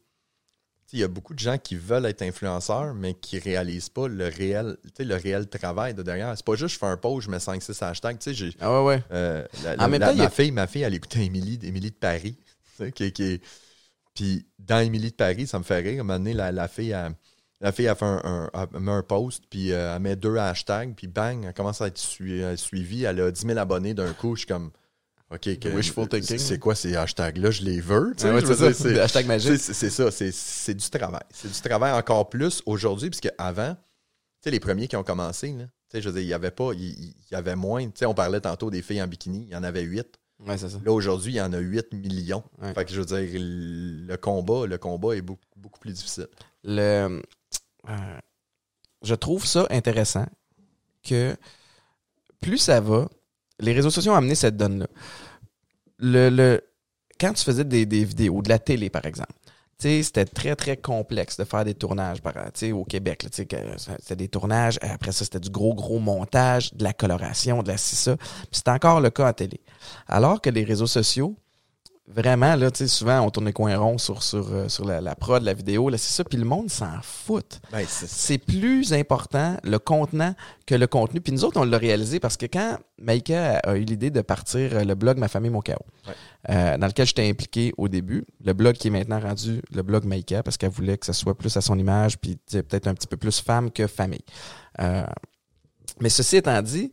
il 0.94 1.00
y 1.00 1.04
a 1.04 1.08
beaucoup 1.08 1.34
de 1.34 1.40
gens 1.40 1.58
qui 1.58 1.76
veulent 1.76 2.06
être 2.06 2.22
influenceurs, 2.22 2.94
mais 2.96 3.14
qui 3.14 3.36
ne 3.36 3.42
réalisent 3.42 3.90
pas 3.90 4.08
le 4.08 4.28
réel, 4.28 4.78
le 4.98 5.16
réel 5.16 5.48
travail 5.48 5.94
de 5.94 6.02
derrière. 6.02 6.34
C'est 6.36 6.46
pas 6.46 6.56
juste 6.56 6.76
je 6.76 6.80
fais 6.80 6.88
un 6.88 6.98
post, 6.98 7.28
je 7.28 7.32
mets 7.32 7.38
5-6 7.38 7.84
hashtags. 7.84 8.18
Ah 8.60 8.82
ouais, 8.82 8.88
ouais. 8.88 9.04
Euh, 9.12 9.46
même 9.88 10.00
temps, 10.00 10.16
ma, 10.16 10.30
fille, 10.30 10.52
ma 10.52 10.68
fille, 10.68 10.82
elle 10.82 10.96
écoutait 10.96 11.24
Émilie, 11.26 11.58
de 11.58 11.90
Paris. 11.92 12.38
Qui, 12.96 13.12
qui, 13.12 13.42
puis 14.16 14.48
dans 14.58 14.80
Émilie 14.80 15.12
de 15.12 15.16
Paris, 15.16 15.48
ça 15.48 15.60
me 15.60 15.64
fait 15.64 15.80
rire. 15.80 16.00
À 16.00 16.02
un 16.02 16.04
moment 16.04 16.18
donné, 16.18 16.34
la, 16.34 16.68
fille, 16.68 16.92
elle, 16.92 17.14
la 17.62 17.72
fille 17.72 17.88
a 17.88 17.96
fait 17.96 18.06
un, 18.06 18.50
met 18.80 18.92
un 18.92 19.04
post, 19.04 19.44
puis 19.50 19.72
euh, 19.72 19.96
elle 19.96 20.02
met 20.02 20.16
deux 20.16 20.38
hashtags, 20.38 20.94
puis 20.96 21.08
bang, 21.08 21.44
elle 21.46 21.54
commence 21.54 21.82
à 21.82 21.88
être 21.88 21.98
suivie. 21.98 23.04
Elle 23.04 23.20
a 23.20 23.32
10 23.32 23.46
000 23.48 23.60
abonnés 23.60 23.94
d'un 23.94 24.14
coup. 24.14 24.36
Je 24.36 24.42
suis 24.42 24.48
comme. 24.48 24.72
OK, 25.32 25.48
c'est 26.38 26.58
quoi 26.58 26.74
ces 26.74 26.96
hashtags-là? 26.96 27.52
Je 27.52 27.62
les 27.62 27.82
veux. 27.82 28.14
c'est 28.18 28.74
ça, 28.74 29.04
hashtag 29.04 29.28
magique. 29.28 29.60
C'est 29.60 29.90
ça, 29.90 30.10
c'est 30.10 30.74
du 30.74 30.90
travail. 30.90 31.22
C'est 31.32 31.52
du 31.52 31.62
travail 31.62 31.92
encore 31.92 32.30
plus 32.30 32.64
aujourd'hui, 32.66 33.10
puisque 33.10 33.30
avant, 33.38 33.76
tu 33.76 33.80
sais, 34.46 34.52
les 34.52 34.60
premiers 34.60 34.88
qui 34.88 34.96
ont 34.96 35.04
commencé, 35.04 35.52
là, 35.52 35.66
je 35.94 36.10
veux 36.10 36.14
dire, 36.14 36.24
il 36.24 36.28
y 36.28 36.34
avait 36.34 36.52
pas, 36.52 36.72
il 36.74 37.14
y, 37.32 37.36
avait 37.36 37.56
moins. 37.56 37.86
Tu 37.86 37.92
sais, 37.96 38.06
on 38.06 38.16
parlait 38.16 38.42
tantôt 38.42 38.72
des 38.72 38.82
filles 38.82 39.04
en 39.04 39.08
bikini, 39.08 39.44
il 39.44 39.54
y 39.54 39.56
en 39.56 39.64
avait 39.64 39.84
huit. 39.84 40.08
Ouais, 40.40 40.58
ça. 40.58 40.68
Là, 40.84 40.92
aujourd'hui, 40.94 41.34
il 41.34 41.36
y 41.36 41.42
en 41.42 41.52
a 41.52 41.60
8 41.60 41.94
millions. 41.94 42.44
Fait 42.74 42.86
que 42.86 42.92
je 42.92 43.02
veux 43.02 43.06
dire, 43.06 43.40
le 43.40 44.16
combat, 44.16 44.66
le 44.66 44.78
combat 44.78 45.16
est 45.16 45.22
beaucoup, 45.22 45.44
beaucoup 45.58 45.80
plus 45.80 45.92
difficile. 45.92 46.28
Le, 46.64 47.22
euh, 47.88 48.20
je 49.02 49.16
trouve 49.16 49.46
ça 49.46 49.68
intéressant 49.70 50.26
que 51.04 51.36
plus 52.42 52.58
ça 52.58 52.82
va, 52.82 53.08
les 53.60 53.74
réseaux 53.74 53.90
sociaux 53.90 54.14
ont 54.14 54.16
amené 54.16 54.36
cette 54.36 54.58
donne-là. 54.58 54.88
Le, 55.98 56.30
le, 56.30 56.62
quand 57.20 57.34
tu 57.34 57.44
faisais 57.44 57.64
des, 57.66 57.86
des 57.86 58.04
vidéos, 58.04 58.42
de 58.42 58.50
la 58.50 58.60
télé 58.60 58.90
par 58.90 59.06
exemple, 59.06 59.34
c'était 59.80 60.26
très, 60.26 60.56
très 60.56 60.76
complexe 60.76 61.38
de 61.38 61.46
faire 61.46 61.64
des 61.64 61.74
tournages 61.74 62.22
par, 62.22 62.34
au 62.74 62.84
Québec. 62.84 63.26
C'était 63.32 64.16
des 64.16 64.28
tournages, 64.28 64.78
après 64.82 65.14
ça, 65.14 65.24
c'était 65.24 65.40
du 65.40 65.50
gros, 65.50 65.74
gros 65.74 66.00
montage, 66.00 66.74
de 66.74 66.84
la 66.84 66.92
coloration, 66.92 67.64
de 67.64 67.70
la 67.70 67.78
ci, 67.78 67.96
ça. 67.96 68.18
c'est 68.52 68.68
encore 68.68 69.00
le 69.00 69.10
cas 69.10 69.28
à 69.28 69.34
télé. 69.34 69.62
Alors 70.08 70.42
que 70.42 70.50
les 70.50 70.66
réseaux 70.66 70.88
sociaux, 70.88 71.36
vraiment, 72.10 72.56
là, 72.56 72.72
tu 72.72 72.80
sais, 72.80 72.88
souvent, 72.88 73.22
on 73.22 73.30
tourne 73.30 73.46
les 73.46 73.54
coins 73.54 73.78
ronds 73.78 74.00
sur, 74.00 74.24
sur, 74.24 74.52
euh, 74.52 74.68
sur 74.68 74.84
la, 74.84 75.00
la 75.00 75.16
prod, 75.16 75.44
la 75.44 75.54
vidéo, 75.54 75.90
là, 75.90 75.98
c'est 75.98 76.12
ça, 76.12 76.24
puis 76.24 76.38
le 76.38 76.46
monde 76.46 76.70
s'en 76.70 77.02
fout. 77.04 77.60
Ben, 77.72 77.86
c'est 77.88 78.40
plus 78.40 78.94
important 78.94 79.58
le 79.64 79.78
contenant 79.78 80.34
que 80.66 80.76
le 80.76 80.88
contenu. 80.88 81.22
Puis 81.22 81.32
nous 81.32 81.46
autres, 81.46 81.60
on 81.60 81.66
l'a 81.66 81.78
réalisé 81.78 82.20
parce 82.20 82.36
que 82.36 82.48
quand 82.48 82.78
Maïka 83.00 83.58
a 83.58 83.76
eu 83.76 83.84
l'idée 83.84 84.10
de 84.10 84.22
partir 84.22 84.76
euh, 84.76 84.84
le 84.84 84.96
blog 84.96 85.18
Ma 85.18 85.28
famille, 85.28 85.52
mon 85.52 85.62
chaos, 85.62 85.86
euh, 86.50 86.78
dans 86.78 86.88
lequel 86.88 87.06
j'étais 87.06 87.30
impliqué 87.30 87.74
au 87.78 87.88
début, 87.88 88.26
le 88.44 88.54
blog 88.54 88.76
qui 88.76 88.88
est 88.88 88.92
maintenant 88.92 89.20
rendu 89.20 89.62
le 89.72 89.84
blog 89.84 90.06
Maïka 90.06 90.42
parce 90.42 90.58
qu'elle 90.58 90.72
voulait 90.72 90.98
que 90.98 91.06
ce 91.06 91.14
soit 91.14 91.38
plus 91.38 91.56
à 91.58 91.62
son 91.62 91.78
image, 91.78 92.18
puis 92.18 92.38
peut-être 92.50 92.88
un 92.88 92.94
petit 92.94 93.08
peu 93.08 93.18
plus 93.18 93.40
femme 93.40 93.70
que 93.70 93.86
famille. 93.88 94.24
mais 96.00 96.10
ceci 96.10 96.38
étant 96.38 96.62
dit, 96.62 96.92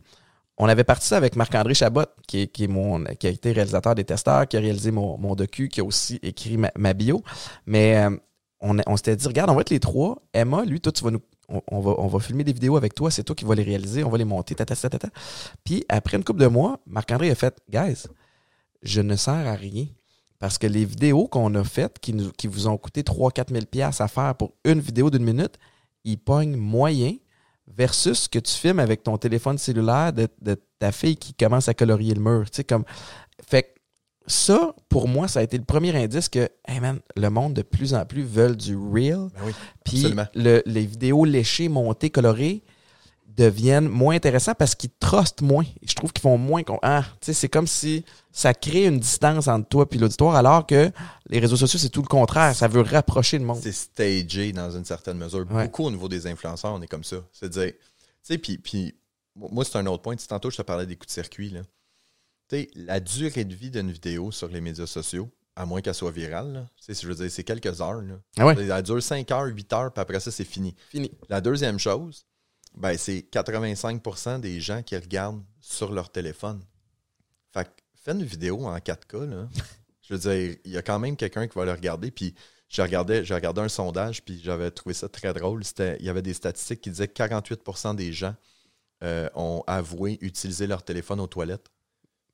on 0.57 0.67
avait 0.67 0.83
parti 0.83 1.13
avec 1.13 1.35
Marc-André 1.35 1.73
Chabot, 1.73 2.05
qui, 2.27 2.49
mon, 2.67 3.03
qui 3.19 3.27
a 3.27 3.29
été 3.29 3.51
réalisateur 3.51 3.93
des 3.93 4.03
testeurs, 4.03 4.47
qui 4.47 4.57
a 4.57 4.59
réalisé 4.59 4.91
mon, 4.91 5.17
mon 5.17 5.35
docu, 5.35 5.69
qui 5.69 5.81
a 5.81 5.83
aussi 5.83 6.19
écrit 6.23 6.57
ma, 6.57 6.93
bio. 6.93 7.21
Mais 7.67 7.97
euh, 7.97 8.17
on, 8.59 8.77
on 8.87 8.97
s'était 8.97 9.15
dit, 9.15 9.27
regarde, 9.27 9.51
on 9.51 9.55
va 9.55 9.61
être 9.61 9.69
les 9.69 9.79
trois. 9.79 10.23
Emma, 10.33 10.65
lui, 10.65 10.81
toi, 10.81 10.91
tu 10.91 11.03
vas 11.03 11.11
nous. 11.11 11.21
On, 11.49 11.79
va, 11.79 11.95
on 11.97 12.07
va 12.07 12.19
filmer 12.19 12.43
des 12.43 12.51
vidéos 12.51 12.75
avec 12.75 12.93
toi, 12.93 13.09
c'est 13.09 13.23
toi 13.23 13.33
qui 13.33 13.45
vas 13.45 13.55
les 13.55 13.63
réaliser, 13.63 14.03
on 14.03 14.09
va 14.09 14.17
les 14.17 14.25
monter, 14.25 14.53
tata, 14.53 14.75
tata, 14.75 14.99
tata. 14.99 15.13
Puis 15.63 15.85
après 15.87 16.17
une 16.17 16.25
couple 16.25 16.41
de 16.41 16.47
mois, 16.47 16.81
Marc-André 16.85 17.31
a 17.31 17.35
fait, 17.35 17.57
guys, 17.69 18.03
je 18.83 18.99
ne 18.99 19.15
sers 19.15 19.47
à 19.47 19.53
rien. 19.53 19.85
Parce 20.39 20.57
que 20.57 20.67
les 20.67 20.83
vidéos 20.83 21.27
qu'on 21.29 21.55
a 21.55 21.63
faites, 21.63 21.99
qui, 21.99 22.13
nous, 22.13 22.31
qui 22.31 22.47
vous 22.47 22.67
ont 22.67 22.77
coûté 22.77 23.01
3-4 23.01 23.53
000 23.73 23.89
à 23.97 24.07
faire 24.09 24.35
pour 24.35 24.55
une 24.65 24.81
vidéo 24.81 25.09
d'une 25.09 25.23
minute, 25.23 25.57
ils 26.03 26.17
pognent 26.17 26.57
moyen 26.57 27.13
versus 27.67 28.23
ce 28.23 28.29
que 28.29 28.39
tu 28.39 28.53
filmes 28.53 28.79
avec 28.79 29.03
ton 29.03 29.17
téléphone 29.17 29.57
cellulaire 29.57 30.13
de, 30.13 30.27
ta 30.79 30.91
fille 30.91 31.17
qui 31.17 31.33
commence 31.33 31.67
à 31.67 31.73
colorier 31.73 32.13
le 32.13 32.21
mur. 32.21 32.49
Tu 32.49 32.57
sais, 32.57 32.63
comme. 32.63 32.83
Fait 33.47 33.73
ça, 34.25 34.75
pour 34.89 35.07
moi, 35.07 35.27
ça 35.27 35.39
a 35.39 35.43
été 35.43 35.57
le 35.57 35.63
premier 35.63 35.95
indice 35.95 36.27
que, 36.27 36.49
hey 36.67 36.79
man, 36.79 36.99
le 37.15 37.29
monde 37.29 37.53
de 37.53 37.61
plus 37.61 37.93
en 37.93 38.05
plus 38.05 38.23
veut 38.23 38.55
du 38.55 38.75
real. 38.75 39.29
Ben 39.33 39.41
oui, 39.45 39.53
Puis 39.85 40.05
les 40.35 40.85
vidéos 40.85 41.23
léchées, 41.23 41.69
montées, 41.69 42.09
colorées 42.09 42.63
deviennent 43.37 43.87
moins 43.87 44.15
intéressants 44.15 44.55
parce 44.55 44.75
qu'ils 44.75 44.89
trustent 44.99 45.41
moins. 45.41 45.65
Je 45.83 45.93
trouve 45.93 46.11
qu'ils 46.11 46.23
font 46.23 46.37
moins. 46.37 46.63
Ah, 46.81 47.03
tu 47.21 47.27
sais, 47.27 47.33
c'est 47.33 47.49
comme 47.49 47.67
si 47.67 48.03
ça 48.31 48.53
crée 48.53 48.85
une 48.85 48.99
distance 48.99 49.47
entre 49.47 49.69
toi 49.69 49.85
et 49.89 49.97
l'auditoire, 49.97 50.35
alors 50.35 50.65
que 50.65 50.91
les 51.29 51.39
réseaux 51.39 51.55
sociaux, 51.55 51.79
c'est 51.79 51.89
tout 51.89 52.01
le 52.01 52.07
contraire. 52.07 52.55
Ça 52.55 52.67
veut 52.67 52.81
rapprocher 52.81 53.37
le 53.37 53.45
monde. 53.45 53.59
C'est 53.61 53.71
stagé 53.71 54.51
dans 54.51 54.71
une 54.71 54.85
certaine 54.85 55.17
mesure. 55.17 55.45
Beaucoup 55.45 55.85
au 55.85 55.91
niveau 55.91 56.09
des 56.09 56.27
influenceurs, 56.27 56.73
on 56.73 56.81
est 56.81 56.87
comme 56.87 57.03
ça. 57.03 57.17
C'est-à-dire, 57.31 57.73
tu 57.73 57.77
sais, 58.23 58.37
puis, 58.37 58.95
moi, 59.35 59.63
c'est 59.63 59.77
un 59.77 59.85
autre 59.85 60.01
point. 60.01 60.15
Tantôt, 60.15 60.49
je 60.49 60.57
te 60.57 60.61
parlais 60.63 60.85
des 60.85 60.95
coups 60.95 61.07
de 61.07 61.13
circuit. 61.13 61.49
Là. 61.51 61.61
sais, 62.49 62.69
la 62.75 62.99
durée 62.99 63.45
de 63.45 63.53
vie 63.53 63.69
d'une 63.69 63.91
vidéo 63.91 64.31
sur 64.31 64.47
les 64.47 64.61
médias 64.61 64.87
sociaux, 64.87 65.29
à 65.55 65.65
moins 65.65 65.81
qu'elle 65.81 65.93
soit 65.93 66.11
virale, 66.11 66.67
je 66.87 67.07
veux 67.07 67.15
dire, 67.15 67.31
c'est 67.31 67.43
quelques 67.43 67.81
heures. 67.81 68.01
Là. 68.01 68.15
Ah 68.37 68.53
Elle 68.57 68.83
dure 68.83 69.01
5 69.01 69.29
heures, 69.31 69.45
8 69.45 69.73
heures, 69.73 69.91
puis 69.93 70.01
après 70.01 70.19
ça, 70.19 70.31
c'est 70.31 70.43
fini. 70.43 70.75
Fini. 70.89 71.11
La 71.29 71.41
deuxième 71.41 71.79
chose, 71.79 72.25
ben, 72.77 72.97
c'est 72.97 73.25
85% 73.31 74.39
des 74.39 74.59
gens 74.59 74.83
qui 74.83 74.95
regardent 74.95 75.43
sur 75.59 75.91
leur 75.91 76.09
téléphone. 76.09 76.63
Fait 77.51 77.67
fais 77.95 78.11
une 78.11 78.23
vidéo 78.23 78.65
en 78.65 78.77
4K, 78.77 79.29
là. 79.29 79.49
Je 80.01 80.13
veux 80.13 80.19
dire, 80.19 80.57
il 80.63 80.71
y 80.71 80.77
a 80.77 80.81
quand 80.81 80.99
même 80.99 81.17
quelqu'un 81.17 81.47
qui 81.47 81.57
va 81.57 81.65
le 81.65 81.73
regarder. 81.73 82.11
Puis 82.11 82.33
j'ai 82.69 82.81
regardé, 82.81 83.25
j'ai 83.25 83.33
regardé 83.33 83.59
un 83.59 83.67
sondage, 83.67 84.23
puis 84.23 84.39
j'avais 84.41 84.71
trouvé 84.71 84.93
ça 84.93 85.09
très 85.09 85.33
drôle. 85.33 85.63
il 85.99 86.05
y 86.05 86.09
avait 86.09 86.21
des 86.21 86.33
statistiques 86.33 86.79
qui 86.79 86.91
disaient 86.91 87.09
que 87.09 87.21
48% 87.21 87.95
des 87.95 88.13
gens 88.13 88.33
euh, 89.03 89.29
ont 89.35 89.63
avoué 89.67 90.17
utiliser 90.21 90.65
leur 90.65 90.83
téléphone 90.83 91.19
aux 91.19 91.27
toilettes. 91.27 91.67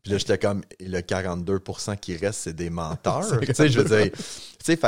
Puis 0.04 0.12
là, 0.12 0.18
j'étais 0.18 0.38
comme, 0.38 0.62
le 0.80 1.00
42% 1.00 1.98
qui 1.98 2.16
reste, 2.18 2.42
c'est 2.42 2.54
des 2.56 2.70
menteurs. 2.70 3.40
tu 3.42 3.54
sais, 3.54 3.70
je 3.70 3.80
veux 3.80 3.98
dire, 3.98 4.12
tu 4.64 4.76
sais, 4.76 4.80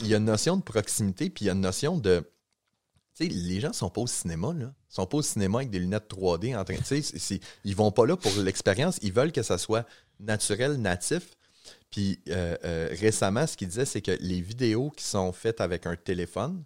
il 0.00 0.06
y 0.08 0.14
a 0.14 0.16
une 0.16 0.24
notion 0.24 0.56
de 0.56 0.62
proximité, 0.62 1.30
puis 1.30 1.44
il 1.44 1.46
y 1.46 1.50
a 1.50 1.52
une 1.52 1.60
notion 1.60 1.96
de. 1.98 2.24
Les 3.20 3.60
gens 3.60 3.72
sont 3.72 3.90
pas 3.90 4.00
au 4.00 4.06
cinéma, 4.06 4.52
là. 4.52 4.72
Ils 4.90 4.94
sont 4.94 5.06
pas 5.06 5.18
au 5.18 5.22
cinéma 5.22 5.58
avec 5.58 5.70
des 5.70 5.78
lunettes 5.78 6.10
3D 6.10 6.56
en 6.56 6.64
train. 6.64 6.76
Tu 6.76 7.02
sais, 7.02 7.40
ils 7.64 7.76
vont 7.76 7.92
pas 7.92 8.06
là 8.06 8.16
pour 8.16 8.32
l'expérience. 8.38 8.98
Ils 9.02 9.12
veulent 9.12 9.32
que 9.32 9.42
ça 9.42 9.58
soit 9.58 9.86
naturel, 10.18 10.76
natif. 10.76 11.36
Puis 11.90 12.20
euh, 12.28 12.56
euh, 12.64 12.88
récemment, 12.90 13.46
ce 13.46 13.56
qu'il 13.56 13.68
disait, 13.68 13.84
c'est 13.84 14.00
que 14.00 14.16
les 14.20 14.40
vidéos 14.40 14.90
qui 14.90 15.04
sont 15.04 15.32
faites 15.32 15.60
avec 15.60 15.86
un 15.86 15.94
téléphone 15.94 16.64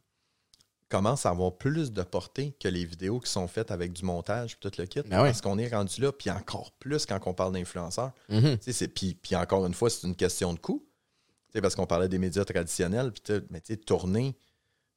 commencent 0.89 1.27
à 1.27 1.31
avoir 1.31 1.57
plus 1.57 1.93
de 1.93 2.03
portée 2.03 2.55
que 2.61 2.69
les 2.69 2.85
vidéos 2.85 3.19
qui 3.19 3.31
sont 3.31 3.49
faites 3.49 3.73
avec 3.73 3.93
du 3.93 4.05
montage 4.05 4.59
tout 4.61 4.71
le 4.79 4.87
kit. 4.87 5.03
Ben 5.03 5.19
parce 5.19 5.41
qu'on 5.41 5.59
est 5.59 5.69
rendu 5.69 6.01
là, 6.01 6.13
puis 6.13 6.31
encore 6.31 6.71
plus 6.79 7.07
quand 7.07 7.19
on 7.27 7.35
parle 7.35 7.53
d'influenceurs. 7.53 8.13
Mm-hmm. 8.31 8.89
puis, 8.89 9.15
puis 9.15 9.35
encore 9.35 9.67
une 9.67 9.75
fois, 9.75 9.91
c'est 9.91 10.07
une 10.07 10.15
question 10.15 10.53
de 10.55 10.59
coût. 10.61 10.87
Parce 11.61 11.75
qu'on 11.75 11.87
parlait 11.87 12.09
des 12.09 12.19
médias 12.19 12.45
traditionnels, 12.45 13.13
puis 13.13 13.35
mais 13.49 13.63
tu 13.63 13.73
sais, 13.73 13.77
tourner 13.79 14.37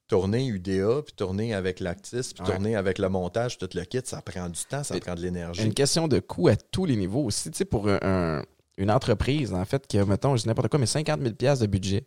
tourner 0.09 0.45
UDA, 0.47 1.03
puis 1.05 1.13
tourner 1.15 1.53
avec 1.53 1.79
l'Actis, 1.79 2.33
puis 2.33 2.43
tourner 2.43 2.75
avec 2.75 2.97
le 2.97 3.07
montage, 3.07 3.57
tout 3.57 3.69
le 3.73 3.85
kit, 3.85 4.01
ça 4.03 4.21
prend 4.21 4.49
du 4.49 4.59
temps, 4.65 4.83
ça 4.83 4.99
prend 4.99 5.15
de 5.15 5.21
l'énergie. 5.21 5.63
Une 5.63 5.73
question 5.73 6.09
de 6.09 6.19
coût 6.19 6.49
à 6.49 6.57
tous 6.57 6.85
les 6.85 6.97
niveaux 6.97 7.23
aussi. 7.23 7.51
Tu 7.51 7.59
sais, 7.59 7.65
pour 7.65 7.87
une 7.87 8.91
entreprise, 8.91 9.53
en 9.53 9.63
fait, 9.65 9.85
qui 9.87 9.97
a, 9.97 10.05
mettons, 10.05 10.35
je 10.35 10.41
dis 10.41 10.47
n'importe 10.47 10.69
quoi, 10.69 10.79
mais 10.79 10.85
50 10.85 11.21
000 11.21 11.55
de 11.55 11.65
budget, 11.67 12.05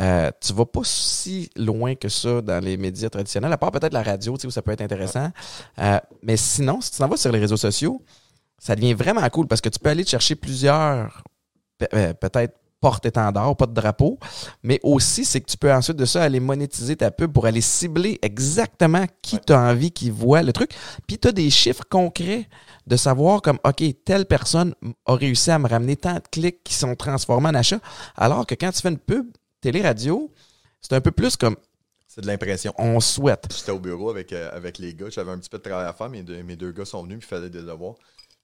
euh, 0.00 0.30
tu 0.40 0.52
vas 0.52 0.64
pas 0.64 0.82
si 0.84 1.50
loin 1.56 1.96
que 1.96 2.08
ça 2.08 2.40
dans 2.40 2.62
les 2.62 2.76
médias 2.76 3.10
traditionnels, 3.10 3.52
à 3.52 3.58
part 3.58 3.72
peut-être 3.72 3.92
la 3.92 4.02
radio, 4.02 4.36
tu 4.36 4.42
sais, 4.42 4.46
où 4.46 4.50
ça 4.50 4.62
peut 4.62 4.70
être 4.70 4.80
intéressant. 4.80 5.30
Euh, 5.78 5.98
mais 6.22 6.36
sinon, 6.36 6.80
si 6.80 6.92
tu 6.92 6.98
t'en 6.98 7.08
vas 7.08 7.16
sur 7.16 7.32
les 7.32 7.40
réseaux 7.40 7.56
sociaux, 7.56 8.00
ça 8.58 8.76
devient 8.76 8.94
vraiment 8.94 9.28
cool 9.30 9.48
parce 9.48 9.60
que 9.60 9.68
tu 9.68 9.78
peux 9.78 9.90
aller 9.90 10.04
chercher 10.04 10.36
plusieurs, 10.36 11.24
euh, 11.94 12.14
peut-être 12.14 12.54
porte-étendard, 12.80 13.56
pas 13.56 13.66
de 13.66 13.74
drapeau, 13.74 14.18
mais 14.62 14.80
aussi 14.82 15.24
c'est 15.24 15.40
que 15.40 15.50
tu 15.50 15.56
peux 15.56 15.72
ensuite 15.72 15.96
de 15.96 16.04
ça 16.04 16.22
aller 16.22 16.40
monétiser 16.40 16.96
ta 16.96 17.10
pub 17.10 17.32
pour 17.32 17.46
aller 17.46 17.60
cibler 17.60 18.18
exactement 18.22 19.06
qui 19.22 19.38
tu 19.40 19.52
as 19.52 19.60
envie 19.60 19.90
qui 19.90 20.10
voit 20.10 20.42
le 20.42 20.52
truc. 20.52 20.70
Puis 21.06 21.18
tu 21.18 21.28
as 21.28 21.32
des 21.32 21.50
chiffres 21.50 21.84
concrets 21.88 22.48
de 22.86 22.96
savoir 22.96 23.42
comme 23.42 23.58
OK, 23.64 23.82
telle 24.04 24.26
personne 24.26 24.74
a 25.06 25.14
réussi 25.14 25.50
à 25.50 25.58
me 25.58 25.68
ramener 25.68 25.96
tant 25.96 26.14
de 26.14 26.22
clics 26.30 26.62
qui 26.62 26.74
sont 26.74 26.94
transformés 26.94 27.48
en 27.48 27.54
achats, 27.54 27.80
alors 28.16 28.46
que 28.46 28.54
quand 28.54 28.70
tu 28.70 28.80
fais 28.80 28.90
une 28.90 28.98
pub 28.98 29.26
télé-radio, 29.60 30.32
c'est 30.80 30.94
un 30.94 31.00
peu 31.00 31.10
plus 31.10 31.36
comme 31.36 31.56
c'est 32.18 32.22
de 32.22 32.26
l'impression. 32.26 32.72
On 32.78 32.98
souhaite. 33.00 33.46
J'étais 33.54 33.70
au 33.70 33.78
bureau 33.78 34.08
avec, 34.08 34.32
euh, 34.32 34.50
avec 34.52 34.78
les 34.78 34.94
gars. 34.94 35.10
J'avais 35.10 35.30
un 35.30 35.38
petit 35.38 35.50
peu 35.50 35.58
de 35.58 35.62
travail 35.62 35.86
à 35.86 35.92
faire. 35.92 36.08
Mes 36.08 36.22
deux, 36.22 36.42
mes 36.42 36.56
deux 36.56 36.72
gars 36.72 36.86
sont 36.86 37.02
venus 37.02 37.18
et 37.18 37.20
ils 37.20 37.24
faisaient 37.24 37.50
des 37.50 37.62
devoirs. 37.62 37.96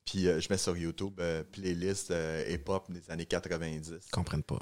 Puis 0.05 0.27
euh, 0.27 0.39
je 0.39 0.47
mets 0.49 0.57
sur 0.57 0.77
YouTube 0.77 1.19
euh, 1.19 1.43
playlist 1.43 2.11
euh, 2.11 2.45
hip-hop 2.47 2.91
des 2.91 3.09
années 3.09 3.25
90. 3.25 3.93
Ils 4.05 4.11
comprennent 4.11 4.43
pas. 4.43 4.59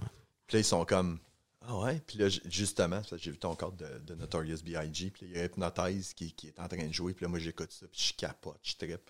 Puis 0.48 0.56
là, 0.56 0.60
ils 0.62 0.66
sont 0.66 0.86
comme 0.86 1.20
Ah 1.62 1.78
ouais? 1.80 2.02
Puis 2.08 2.18
là, 2.18 2.30
justement, 2.46 3.02
j'ai 3.18 3.32
vu 3.32 3.38
ton 3.38 3.56
code 3.56 3.76
de, 4.06 4.16
Notorious 4.16 4.60
B.I.G. 4.64 5.12
Puis 5.12 5.26
il 5.26 5.38
y 5.38 5.40
a 5.40 5.46
Hypnotize 5.46 6.14
qui, 6.14 6.34
qui, 6.34 6.48
est 6.48 6.60
en 6.60 6.68
train 6.68 6.88
de 6.88 6.94
jouer. 6.94 7.14
Puis 7.14 7.26
là, 7.26 7.30
moi, 7.30 7.40
j'écoute 7.40 7.72
ça. 7.72 7.86
Puis 7.92 8.10
je 8.10 8.14
capote, 8.14 8.60
je 8.64 8.76
trippe. 8.76 9.10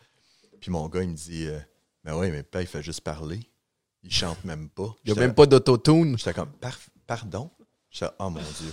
Puis 0.60 0.72
mon 0.72 0.88
gars, 0.90 1.04
il 1.04 1.10
me 1.10 1.16
dit 1.16 1.48
Ben 2.04 2.18
ouais, 2.18 2.32
mais 2.32 2.44
pas, 2.44 2.62
il 2.62 2.68
fait 2.68 2.84
juste 2.84 3.02
parler. 3.02 3.40
Il 4.02 4.12
chante 4.12 4.44
même 4.44 4.70
pas. 4.70 4.94
Il 5.06 5.14
n'y 5.14 5.18
a 5.18 5.22
même 5.22 5.36
pas 5.36 5.46
d'autotune. 5.46 6.18
J'étais 6.18 6.34
comme 6.34 6.52
Pardon? 7.06 7.52
J'étais 7.92 8.12
Oh 8.20 8.30
mon 8.30 8.42
Dieu. 8.42 8.72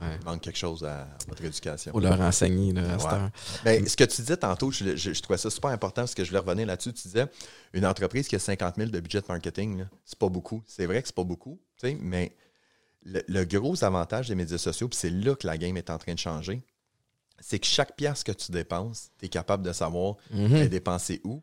Ouais. 0.00 0.16
Il 0.20 0.24
manque 0.24 0.40
quelque 0.40 0.58
chose 0.58 0.82
à 0.84 1.06
votre 1.28 1.44
éducation. 1.44 1.92
Faut 1.92 2.00
leur 2.00 2.20
enseigner, 2.20 2.72
là, 2.72 2.82
Ouais. 2.96 3.30
Ben, 3.64 3.86
ce 3.88 3.96
que 3.96 4.04
tu 4.04 4.20
disais 4.22 4.36
tantôt, 4.36 4.70
je, 4.70 4.96
je- 4.96 5.12
je 5.12 5.20
trouvais 5.22 5.36
ça 5.38 5.50
super 5.50 5.70
important 5.70 6.02
parce 6.02 6.14
que 6.14 6.24
je 6.24 6.30
voulais 6.30 6.40
revenir 6.40 6.66
là-dessus. 6.66 6.92
Tu 6.92 7.08
disais, 7.08 7.26
une 7.72 7.84
entreprise 7.86 8.26
qui 8.28 8.36
a 8.36 8.38
50 8.38 8.76
000 8.76 8.90
de 8.90 9.00
budget 9.00 9.20
de 9.20 9.26
marketing, 9.28 9.84
c'est 10.04 10.18
pas 10.18 10.28
beaucoup. 10.28 10.62
C'est 10.66 10.86
vrai 10.86 11.02
que 11.02 11.08
c'est 11.08 11.14
pas 11.14 11.24
beaucoup, 11.24 11.58
mais 12.00 12.34
le, 13.04 13.22
le 13.28 13.44
gros 13.44 13.82
avantage 13.84 14.28
des 14.28 14.34
médias 14.34 14.58
sociaux, 14.58 14.88
puis 14.88 14.98
c'est 14.98 15.10
là 15.10 15.34
que 15.34 15.46
la 15.46 15.56
game 15.58 15.76
est 15.76 15.90
en 15.90 15.98
train 15.98 16.14
de 16.14 16.18
changer, 16.18 16.62
c'est 17.38 17.58
que 17.58 17.66
chaque 17.66 17.96
pièce 17.96 18.22
que 18.22 18.32
tu 18.32 18.52
dépenses, 18.52 19.10
tu 19.18 19.26
es 19.26 19.28
capable 19.28 19.62
de 19.62 19.72
savoir 19.72 20.16
Mhm. 20.30 20.54
elle 20.56 20.62
est 20.62 20.68
dépensée 20.68 21.20
où, 21.24 21.42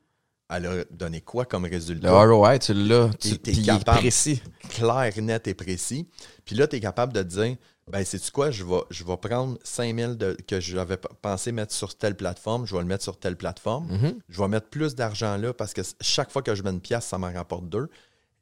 elle 0.49 0.65
a 0.67 0.83
donné 0.91 1.19
quoi 1.21 1.43
comme 1.45 1.65
Le 1.65 1.71
résultat. 1.71 2.11
ROI, 2.25 2.59
tu 2.59 2.73
l'as. 2.73 3.09
Tu 3.19 3.37
capable. 3.63 3.99
précis. 3.99 4.41
clair, 4.69 5.11
net 5.21 5.47
et 5.47 5.53
précis. 5.53 6.07
Puis 6.45 6.55
là, 6.55 6.67
tu 6.67 6.75
es 6.77 6.79
capable 6.79 7.11
de 7.13 7.21
dire, 7.23 7.57
ben, 7.87 8.03
sais-tu 8.03 8.31
quoi, 8.31 8.51
je 8.51 8.63
vais, 8.63 8.81
je 8.89 9.03
vais 9.03 9.17
prendre 9.17 9.57
5000 9.63 10.17
de, 10.17 10.37
que 10.47 10.59
j'avais 10.59 10.97
pensé 10.97 11.51
mettre 11.51 11.73
sur 11.73 11.95
telle 11.95 12.15
plateforme, 12.15 12.65
je 12.65 12.75
vais 12.75 12.81
le 12.81 12.87
mettre 12.87 13.03
sur 13.03 13.17
telle 13.17 13.37
plateforme. 13.37 13.87
Mhm. 13.89 14.19
Je 14.27 14.41
vais 14.41 14.47
mettre 14.47 14.67
plus 14.67 14.95
d'argent 14.95 15.37
là 15.37 15.53
parce 15.53 15.73
que 15.73 15.81
chaque 16.01 16.31
fois 16.31 16.41
que 16.41 16.53
je 16.53 16.63
mets 16.63 16.71
une 16.71 16.81
pièce, 16.81 17.05
ça 17.05 17.17
m'en 17.17 17.31
rapporte 17.31 17.69
deux. 17.69 17.89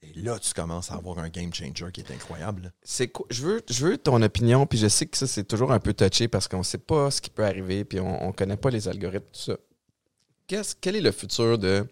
Et 0.02 0.20
là, 0.20 0.38
tu 0.40 0.54
commences 0.54 0.92
à 0.92 0.96
avoir 0.96 1.20
un 1.20 1.30
game 1.30 1.54
changer 1.54 1.92
qui 1.92 2.02
est 2.02 2.12
incroyable. 2.12 2.72
C'est 2.84 3.08
quoi? 3.08 3.26
Je 3.30 3.42
veux, 3.42 3.62
je 3.70 3.86
veux 3.86 3.98
ton 3.98 4.22
opinion, 4.22 4.66
puis 4.66 4.78
je 4.78 4.88
sais 4.88 5.06
que 5.06 5.18
ça, 5.18 5.26
c'est 5.26 5.46
toujours 5.46 5.72
un 5.72 5.80
peu 5.80 5.94
touché 5.94 6.28
parce 6.28 6.48
qu'on 6.48 6.64
sait 6.64 6.78
pas 6.78 7.10
ce 7.10 7.22
qui 7.22 7.30
peut 7.30 7.46
arriver, 7.46 7.86
puis 7.86 8.00
on, 8.00 8.28
on 8.28 8.32
connaît 8.32 8.58
pas 8.58 8.70
les 8.70 8.88
algorithmes, 8.88 9.26
tout 9.32 9.52
ça. 9.52 9.58
Qu'est-ce, 10.48 10.76
quel 10.80 10.96
est 10.96 11.02
le 11.02 11.12
futur 11.12 11.58
de 11.58 11.88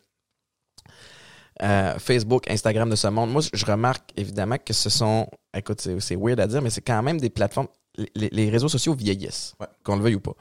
euh, 1.61 1.97
Facebook, 1.99 2.49
Instagram 2.49 2.89
de 2.89 2.95
ce 2.95 3.07
monde? 3.07 3.31
Moi, 3.31 3.41
je 3.53 3.65
remarque 3.65 4.11
évidemment 4.17 4.57
que 4.57 4.73
ce 4.73 4.89
sont, 4.89 5.27
écoute, 5.55 5.81
c'est, 5.99 6.15
weird 6.15 6.39
à 6.39 6.47
dire, 6.47 6.61
mais 6.61 6.69
c'est 6.69 6.81
quand 6.81 7.01
même 7.03 7.19
des 7.19 7.29
plateformes. 7.29 7.67
Les, 8.15 8.29
les 8.31 8.49
réseaux 8.49 8.69
sociaux 8.69 8.95
vieillissent, 8.95 9.53
Ouais. 9.59 9.67
qu'on 9.83 9.97
le 9.97 10.01
veuille 10.03 10.15
ou 10.15 10.19
pas. 10.19 10.33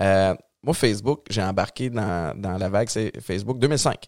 Euh, 0.00 0.34
moi, 0.62 0.74
Facebook, 0.74 1.26
j'ai 1.30 1.42
embarqué 1.42 1.88
dans, 1.90 2.36
dans 2.36 2.58
la 2.58 2.68
vague, 2.68 2.88
c'est 2.88 3.12
Facebook 3.20 3.58
2005. 3.60 4.06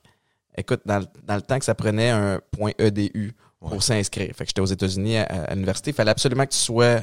Écoute, 0.57 0.81
dans, 0.85 0.99
le- 0.99 1.07
dans 1.23 1.37
le 1.37 1.43
temps 1.43 1.59
que 1.61 1.65
ça 1.65 1.77
prenait 1.77 2.11
un 2.11 2.41
point 2.51 2.73
EDU 2.79 3.33
pour 3.61 3.75
Ouais. 3.75 3.81
s'inscrire. 3.81 4.35
Fait 4.35 4.45
que 4.45 4.49
j'étais 4.49 4.61
aux 4.61 4.67
États-Unis 4.67 5.19
à, 5.19 5.23
à 5.25 5.55
l'université. 5.55 5.91
Il 5.93 5.95
fallait 5.95 6.11
absolument 6.11 6.45
que 6.45 6.51
tu 6.53 6.59
sois 6.59 7.01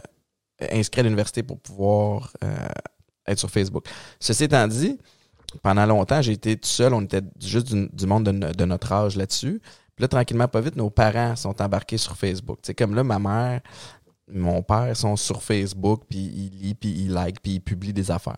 inscrit 0.71 0.99
à 0.99 1.03
l'université 1.03 1.43
pour 1.43 1.59
pouvoir 1.59 2.31
euh, 2.43 2.55
être 3.27 3.39
sur 3.39 3.49
Facebook. 3.49 3.85
Ceci 4.19 4.43
étant 4.45 4.67
dit, 4.67 4.97
pendant 5.61 5.85
longtemps, 5.85 6.21
j'ai 6.21 6.33
été 6.33 6.55
tout 6.57 6.67
seul. 6.69 6.93
On 6.93 7.01
était 7.01 7.21
juste 7.43 7.67
du, 7.73 7.89
du 7.91 8.05
monde 8.05 8.25
de, 8.25 8.31
no- 8.31 8.51
de 8.51 8.65
notre 8.65 8.91
âge 8.91 9.15
là-dessus. 9.15 9.61
Puis 9.95 10.01
là, 10.03 10.07
tranquillement, 10.07 10.47
pas 10.47 10.61
vite, 10.61 10.75
nos 10.75 10.89
parents 10.89 11.35
sont 11.35 11.61
embarqués 11.61 11.97
sur 11.97 12.17
Facebook. 12.17 12.59
Sais, 12.63 12.73
comme 12.73 12.95
là, 12.95 13.03
ma 13.03 13.19
mère, 13.19 13.61
mon 14.31 14.61
père 14.63 14.95
sont 14.97 15.15
sur 15.15 15.41
Facebook, 15.43 16.03
puis 16.09 16.19
ils 16.19 16.59
lisent, 16.61 16.73
puis 16.79 16.89
ils 16.89 17.11
like, 17.13 17.41
puis 17.41 17.53
ils 17.53 17.59
publient 17.61 17.93
des 17.93 18.11
affaires. 18.11 18.37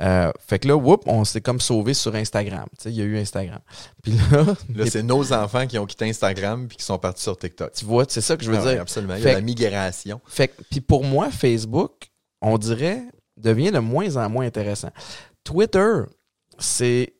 Euh, 0.00 0.32
fait 0.40 0.58
que 0.58 0.66
là, 0.68 0.74
whoop, 0.76 1.02
on 1.06 1.24
s'est 1.24 1.42
comme 1.42 1.60
sauvé 1.60 1.92
sur 1.94 2.14
Instagram. 2.14 2.64
Tu 2.78 2.84
sais, 2.84 2.90
il 2.90 2.96
y 2.96 3.02
a 3.02 3.04
eu 3.04 3.18
Instagram. 3.18 3.60
Puis 4.02 4.12
là, 4.12 4.44
Là, 4.74 4.86
c'est 4.86 5.02
nos 5.02 5.32
enfants 5.32 5.66
qui 5.66 5.78
ont 5.78 5.86
quitté 5.86 6.08
Instagram 6.08 6.66
puis 6.66 6.78
qui 6.78 6.84
sont 6.84 6.98
partis 6.98 7.22
sur 7.22 7.38
TikTok. 7.38 7.72
tu 7.72 7.84
vois, 7.84 8.04
c'est 8.08 8.22
ça 8.22 8.36
que 8.36 8.42
je 8.44 8.50
veux 8.50 8.58
Ah 8.58 8.72
dire. 8.72 8.80
absolument. 8.80 9.14
Il 9.16 9.22
y 9.22 9.28
a 9.28 9.34
la 9.34 9.40
migration. 9.42 10.20
Fait 10.26 10.48
que, 10.48 10.62
puis 10.70 10.80
pour 10.80 11.04
moi, 11.04 11.30
Facebook, 11.30 12.10
on 12.40 12.56
dirait, 12.58 13.02
devient 13.36 13.70
de 13.70 13.78
moins 13.78 14.16
en 14.16 14.28
moins 14.30 14.46
intéressant. 14.46 14.90
Twitter, 15.44 15.92
c'est. 16.58 17.14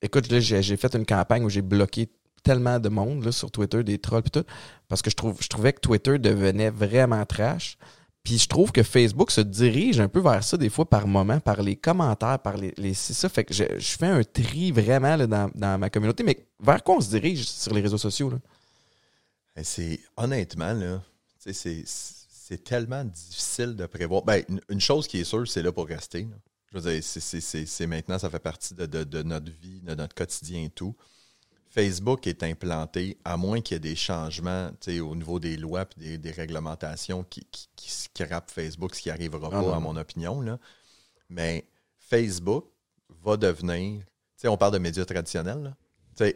Écoute, 0.00 0.30
là, 0.30 0.38
j'ai 0.40 0.76
fait 0.76 0.94
une 0.94 1.06
campagne 1.06 1.44
où 1.44 1.50
j'ai 1.50 1.62
bloqué 1.62 2.08
tellement 2.42 2.78
de 2.78 2.88
monde 2.88 3.24
là, 3.24 3.32
sur 3.32 3.50
Twitter, 3.50 3.82
des 3.82 3.98
trolls 3.98 4.22
et 4.26 4.30
tout, 4.30 4.44
parce 4.86 5.02
que 5.02 5.10
je, 5.10 5.16
trouve, 5.16 5.36
je 5.40 5.48
trouvais 5.48 5.72
que 5.72 5.80
Twitter 5.80 6.18
devenait 6.18 6.70
vraiment 6.70 7.24
trash. 7.26 7.76
Puis 8.22 8.38
je 8.38 8.48
trouve 8.48 8.72
que 8.72 8.82
Facebook 8.82 9.30
se 9.30 9.40
dirige 9.40 10.00
un 10.00 10.08
peu 10.08 10.20
vers 10.20 10.44
ça 10.44 10.56
des 10.56 10.68
fois 10.68 10.88
par 10.88 11.06
moment, 11.06 11.40
par 11.40 11.62
les 11.62 11.76
commentaires, 11.76 12.38
par 12.38 12.56
les. 12.56 12.74
les 12.76 12.94
c'est 12.94 13.14
ça. 13.14 13.28
Fait 13.28 13.44
que 13.44 13.54
je, 13.54 13.64
je 13.78 13.96
fais 13.96 14.06
un 14.06 14.22
tri 14.22 14.70
vraiment 14.70 15.16
là, 15.16 15.26
dans, 15.26 15.50
dans 15.54 15.78
ma 15.78 15.88
communauté. 15.88 16.22
Mais 16.24 16.46
vers 16.60 16.82
quoi 16.82 16.96
on 16.96 17.00
se 17.00 17.08
dirige 17.08 17.44
sur 17.46 17.72
les 17.72 17.80
réseaux 17.80 17.98
sociaux? 17.98 18.32
Et 19.56 19.64
C'est 19.64 20.00
honnêtement, 20.16 20.72
là, 20.72 21.02
c'est 21.38 22.64
tellement 22.64 23.04
difficile 23.04 23.76
de 23.76 23.86
prévoir. 23.86 24.22
Ben, 24.22 24.42
une, 24.48 24.60
une 24.68 24.80
chose 24.80 25.08
qui 25.08 25.20
est 25.20 25.24
sûre, 25.24 25.46
c'est 25.48 25.62
là 25.62 25.72
pour 25.72 25.86
rester. 25.86 26.22
là. 26.22 26.36
Je 26.72 26.78
veux 26.78 26.90
dire, 26.92 27.02
c'est- 27.02 27.20
c'est- 27.20 27.40
c'est 27.40 27.66
c'est 27.66 27.86
maintenant, 27.86 28.18
ça 28.18 28.28
fait 28.28 28.38
partie 28.38 28.74
de, 28.74 28.86
de- 28.86 29.04
de 29.04 29.22
notre 29.22 29.50
vie, 29.50 29.80
de 29.80 29.94
notre 29.94 30.14
quotidien 30.14 30.64
et 30.64 30.70
tout. 30.70 30.94
Facebook 31.70 32.26
est 32.26 32.42
implanté, 32.42 33.18
à 33.24 33.36
moins 33.36 33.60
qu'il 33.60 33.74
y 33.74 33.76
ait 33.76 33.80
des 33.80 33.94
changements 33.96 34.70
au 35.02 35.14
niveau 35.14 35.38
des 35.38 35.56
lois 35.56 35.84
et 35.96 36.00
des, 36.00 36.18
des 36.18 36.30
réglementations 36.30 37.24
qui, 37.24 37.46
qui, 37.50 37.68
qui 37.76 37.90
scrapent 37.90 38.50
Facebook, 38.50 38.94
ce 38.94 39.02
qui 39.02 39.08
n'arrivera 39.10 39.50
pas, 39.50 39.60
non, 39.60 39.74
à 39.74 39.80
mon 39.80 39.96
opinion. 39.96 40.40
Là. 40.40 40.58
Mais 41.28 41.66
Facebook 41.98 42.66
va 43.22 43.36
devenir, 43.36 44.02
on 44.44 44.56
parle 44.56 44.72
de 44.74 44.78
médias 44.78 45.04
traditionnels, 45.04 45.62
là. 45.62 45.74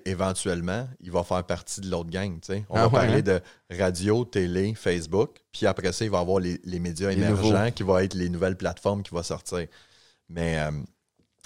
Éventuellement, 0.05 0.89
il 1.01 1.11
va 1.11 1.24
faire 1.24 1.43
partie 1.45 1.80
de 1.80 1.91
l'autre 1.91 2.09
gang. 2.09 2.39
On 2.68 2.74
Ah 2.76 2.80
va 2.83 2.85
ouais, 2.87 2.91
parler 2.93 3.18
hein? 3.33 3.41
de 3.70 3.76
radio, 3.76 4.24
télé, 4.24 4.74
Facebook, 4.76 5.41
puis 5.51 5.66
après 5.66 5.93
ça, 5.93 6.05
il 6.05 6.11
va 6.11 6.18
y 6.18 6.20
avoir 6.20 6.39
les, 6.39 6.61
les 6.62 6.78
médias 6.78 7.09
Les 7.11 7.16
émergents 7.16 7.51
nouveaux. 7.59 7.70
qui 7.72 7.83
vont 7.83 7.99
être 7.99 8.14
les 8.14 8.28
nouvelles 8.28 8.57
plateformes 8.57 9.03
qui 9.03 9.11
vont 9.11 9.24
sortir. 9.24 9.66
Mais, 10.29 10.59
euh, 10.59 10.70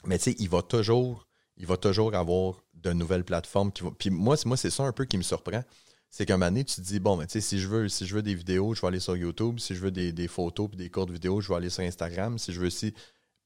mais 0.05 0.19
tu 0.19 0.25
sais, 0.31 0.37
il 0.39 0.49
va 0.49 0.63
toujours, 0.63 1.27
il 1.57 1.67
va 1.67 1.77
toujours 1.77 2.15
avoir 2.15 2.63
de 2.75 2.93
nouvelles 2.93 3.25
plateformes 3.25 3.73
qui 3.73 3.83
vont. 3.83 3.91
Puis 3.93 4.11
moi, 4.11 4.37
c'est- 4.37 4.47
moi, 4.47 4.57
c'est 4.57 4.71
ça 4.71 4.85
un 4.85 4.93
peu 4.93 5.05
qui 5.05 5.17
me 5.19 5.23
surprend. 5.23 5.63
C'est 6.11 6.25
qu'à 6.25 6.35
un 6.35 6.37
moment 6.37 6.51
donné, 6.51 6.65
tu 6.65 6.77
te 6.77 6.81
dis, 6.81 7.01
bon, 7.01 7.17
mais 7.17 7.27
tu 7.27 7.33
sais, 7.33 7.41
si 7.41 7.59
je 7.59 7.67
veux, 7.69 7.89
si 7.89 8.07
je 8.07 8.15
veux 8.15 8.23
des 8.23 8.35
vidéos, 8.35 8.75
je 8.75 8.81
vais 8.81 8.87
aller 8.89 9.01
sur 9.01 9.17
YouTube. 9.17 9.59
Si 9.59 9.75
je 9.75 9.81
veux 9.81 9.91
des, 9.91 10.13
des 10.13 10.29
photos 10.29 10.69
puis 10.69 10.77
des 10.77 10.89
courtes 10.89 11.11
vidéos, 11.11 11.41
je 11.41 11.49
vais 11.49 11.57
aller 11.57 11.71
sur 11.71 11.83
Instagram. 11.83 12.39
Si 12.39 12.53
je 12.53 12.61
veux 12.61 12.69
aussi. 12.69 12.95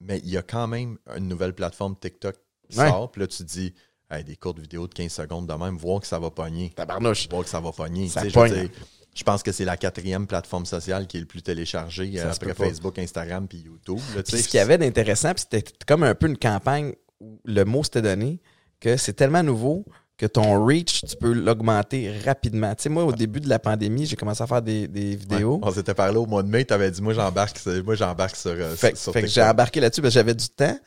Mais 0.00 0.18
il 0.24 0.30
y 0.30 0.36
a 0.36 0.42
quand 0.42 0.66
même 0.66 0.98
une 1.16 1.26
nouvelle 1.28 1.54
plateforme 1.54 1.96
TikTok 1.96 2.36
qui 2.68 2.78
Ouais. 2.78 2.88
sort. 2.88 3.10
Puis 3.10 3.20
là, 3.22 3.26
tu 3.26 3.38
te 3.38 3.42
dis, 3.44 3.74
Hey, 4.12 4.24
des 4.24 4.34
courtes 4.36 4.58
vidéos 4.58 4.88
de 4.88 4.92
15 4.94 5.12
secondes 5.12 5.46
de 5.46 5.52
même, 5.54 5.76
voir 5.76 6.00
que 6.00 6.06
ça 6.08 6.18
va 6.18 6.30
pogner. 6.32 6.70
Tabarnouche. 6.70 7.28
Voir 7.28 7.44
que 7.44 7.48
ça 7.48 7.60
va 7.60 7.70
pogner. 7.70 8.08
Ça 8.08 8.24
pogne. 8.32 8.68
Je 9.14 9.24
pense 9.24 9.42
que 9.42 9.50
c'est 9.52 9.64
la 9.64 9.76
quatrième 9.76 10.26
plateforme 10.26 10.66
sociale 10.66 11.06
qui 11.06 11.16
est 11.16 11.20
le 11.20 11.26
plus 11.26 11.42
téléchargée 11.42 12.16
Ça 12.16 12.26
euh, 12.28 12.32
après 12.32 12.54
pas. 12.54 12.64
Facebook, 12.64 12.98
Instagram 12.98 13.46
puis 13.48 13.58
YouTube. 13.58 13.98
là, 14.14 14.22
tu 14.22 14.32
Puis 14.32 14.42
ce 14.42 14.48
qu'il 14.48 14.58
y 14.58 14.60
avait 14.60 14.78
d'intéressant, 14.78 15.32
c'était 15.36 15.64
comme 15.86 16.02
un 16.04 16.14
peu 16.14 16.28
une 16.28 16.38
campagne 16.38 16.94
où 17.20 17.40
le 17.44 17.64
mot 17.64 17.82
s'était 17.82 18.02
donné 18.02 18.40
que 18.78 18.96
c'est 18.96 19.12
tellement 19.12 19.42
nouveau 19.42 19.84
que 20.16 20.26
ton 20.26 20.62
reach, 20.64 21.02
tu 21.06 21.16
peux 21.16 21.32
l'augmenter 21.32 22.18
rapidement. 22.26 22.74
Tu 22.74 22.82
sais, 22.84 22.88
moi, 22.90 23.04
au 23.04 23.12
début 23.12 23.40
de 23.40 23.48
la 23.48 23.58
pandémie, 23.58 24.04
j'ai 24.04 24.16
commencé 24.16 24.42
à 24.42 24.46
faire 24.46 24.60
des, 24.60 24.86
des 24.86 25.16
vidéos. 25.16 25.54
Ouais, 25.54 25.60
on 25.62 25.72
s'était 25.72 25.94
parlé 25.94 26.18
au 26.18 26.26
mois 26.26 26.42
de 26.42 26.48
mai, 26.48 26.64
tu 26.66 26.74
avais 26.74 26.90
dit 26.90 27.00
moi 27.00 27.14
j'embarque 27.14 27.58
sur- 27.58 27.82
moi 27.84 27.94
j'embarque 27.94 28.36
sur, 28.36 28.50
euh, 28.50 28.76
Fait, 28.76 28.96
sur 28.98 29.14
fait 29.14 29.22
que 29.22 29.28
j'ai 29.28 29.42
embarqué 29.42 29.80
là-dessus 29.80 30.02
parce 30.02 30.12
que 30.12 30.20
j'avais 30.20 30.34
du 30.34 30.48
temps. 30.50 30.78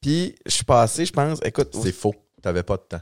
Puis 0.00 0.34
je 0.44 0.50
suis 0.50 0.64
passé, 0.64 1.06
je 1.06 1.12
pense, 1.12 1.38
écoute, 1.44 1.76
C'est 1.80 1.92
faux. 1.92 2.14
T'avais 2.42 2.64
pas 2.64 2.76
de 2.78 2.82
temps. 2.82 3.00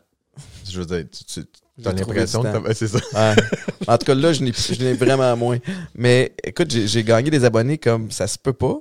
Je 0.71 0.79
veux 0.81 0.87
dire, 0.87 1.05
tu, 1.11 1.25
tu 1.25 1.45
J'ai 1.79 1.85
l'impression 2.15 2.43
que 2.43 2.47
t'avais- 2.53 2.75
c'est 2.75 2.89
ça. 2.89 2.99
Ouais. 3.15 3.43
En 3.87 3.99
tout 3.99 4.07
cas, 4.07 4.15
là, 4.15 4.33
je 4.33 4.43
n'ai 4.43 4.93
vraiment 4.95 5.37
moins. 5.37 5.59
Mais 5.95 6.35
écoute, 6.45 6.71
j'ai 6.71 7.05
gagné 7.05 7.31
des 7.31 7.45
abonnés 7.45 7.79
comme 7.79 8.11
ça 8.11 8.27
se 8.27 8.39
peut 8.39 8.53
pas. 8.53 8.79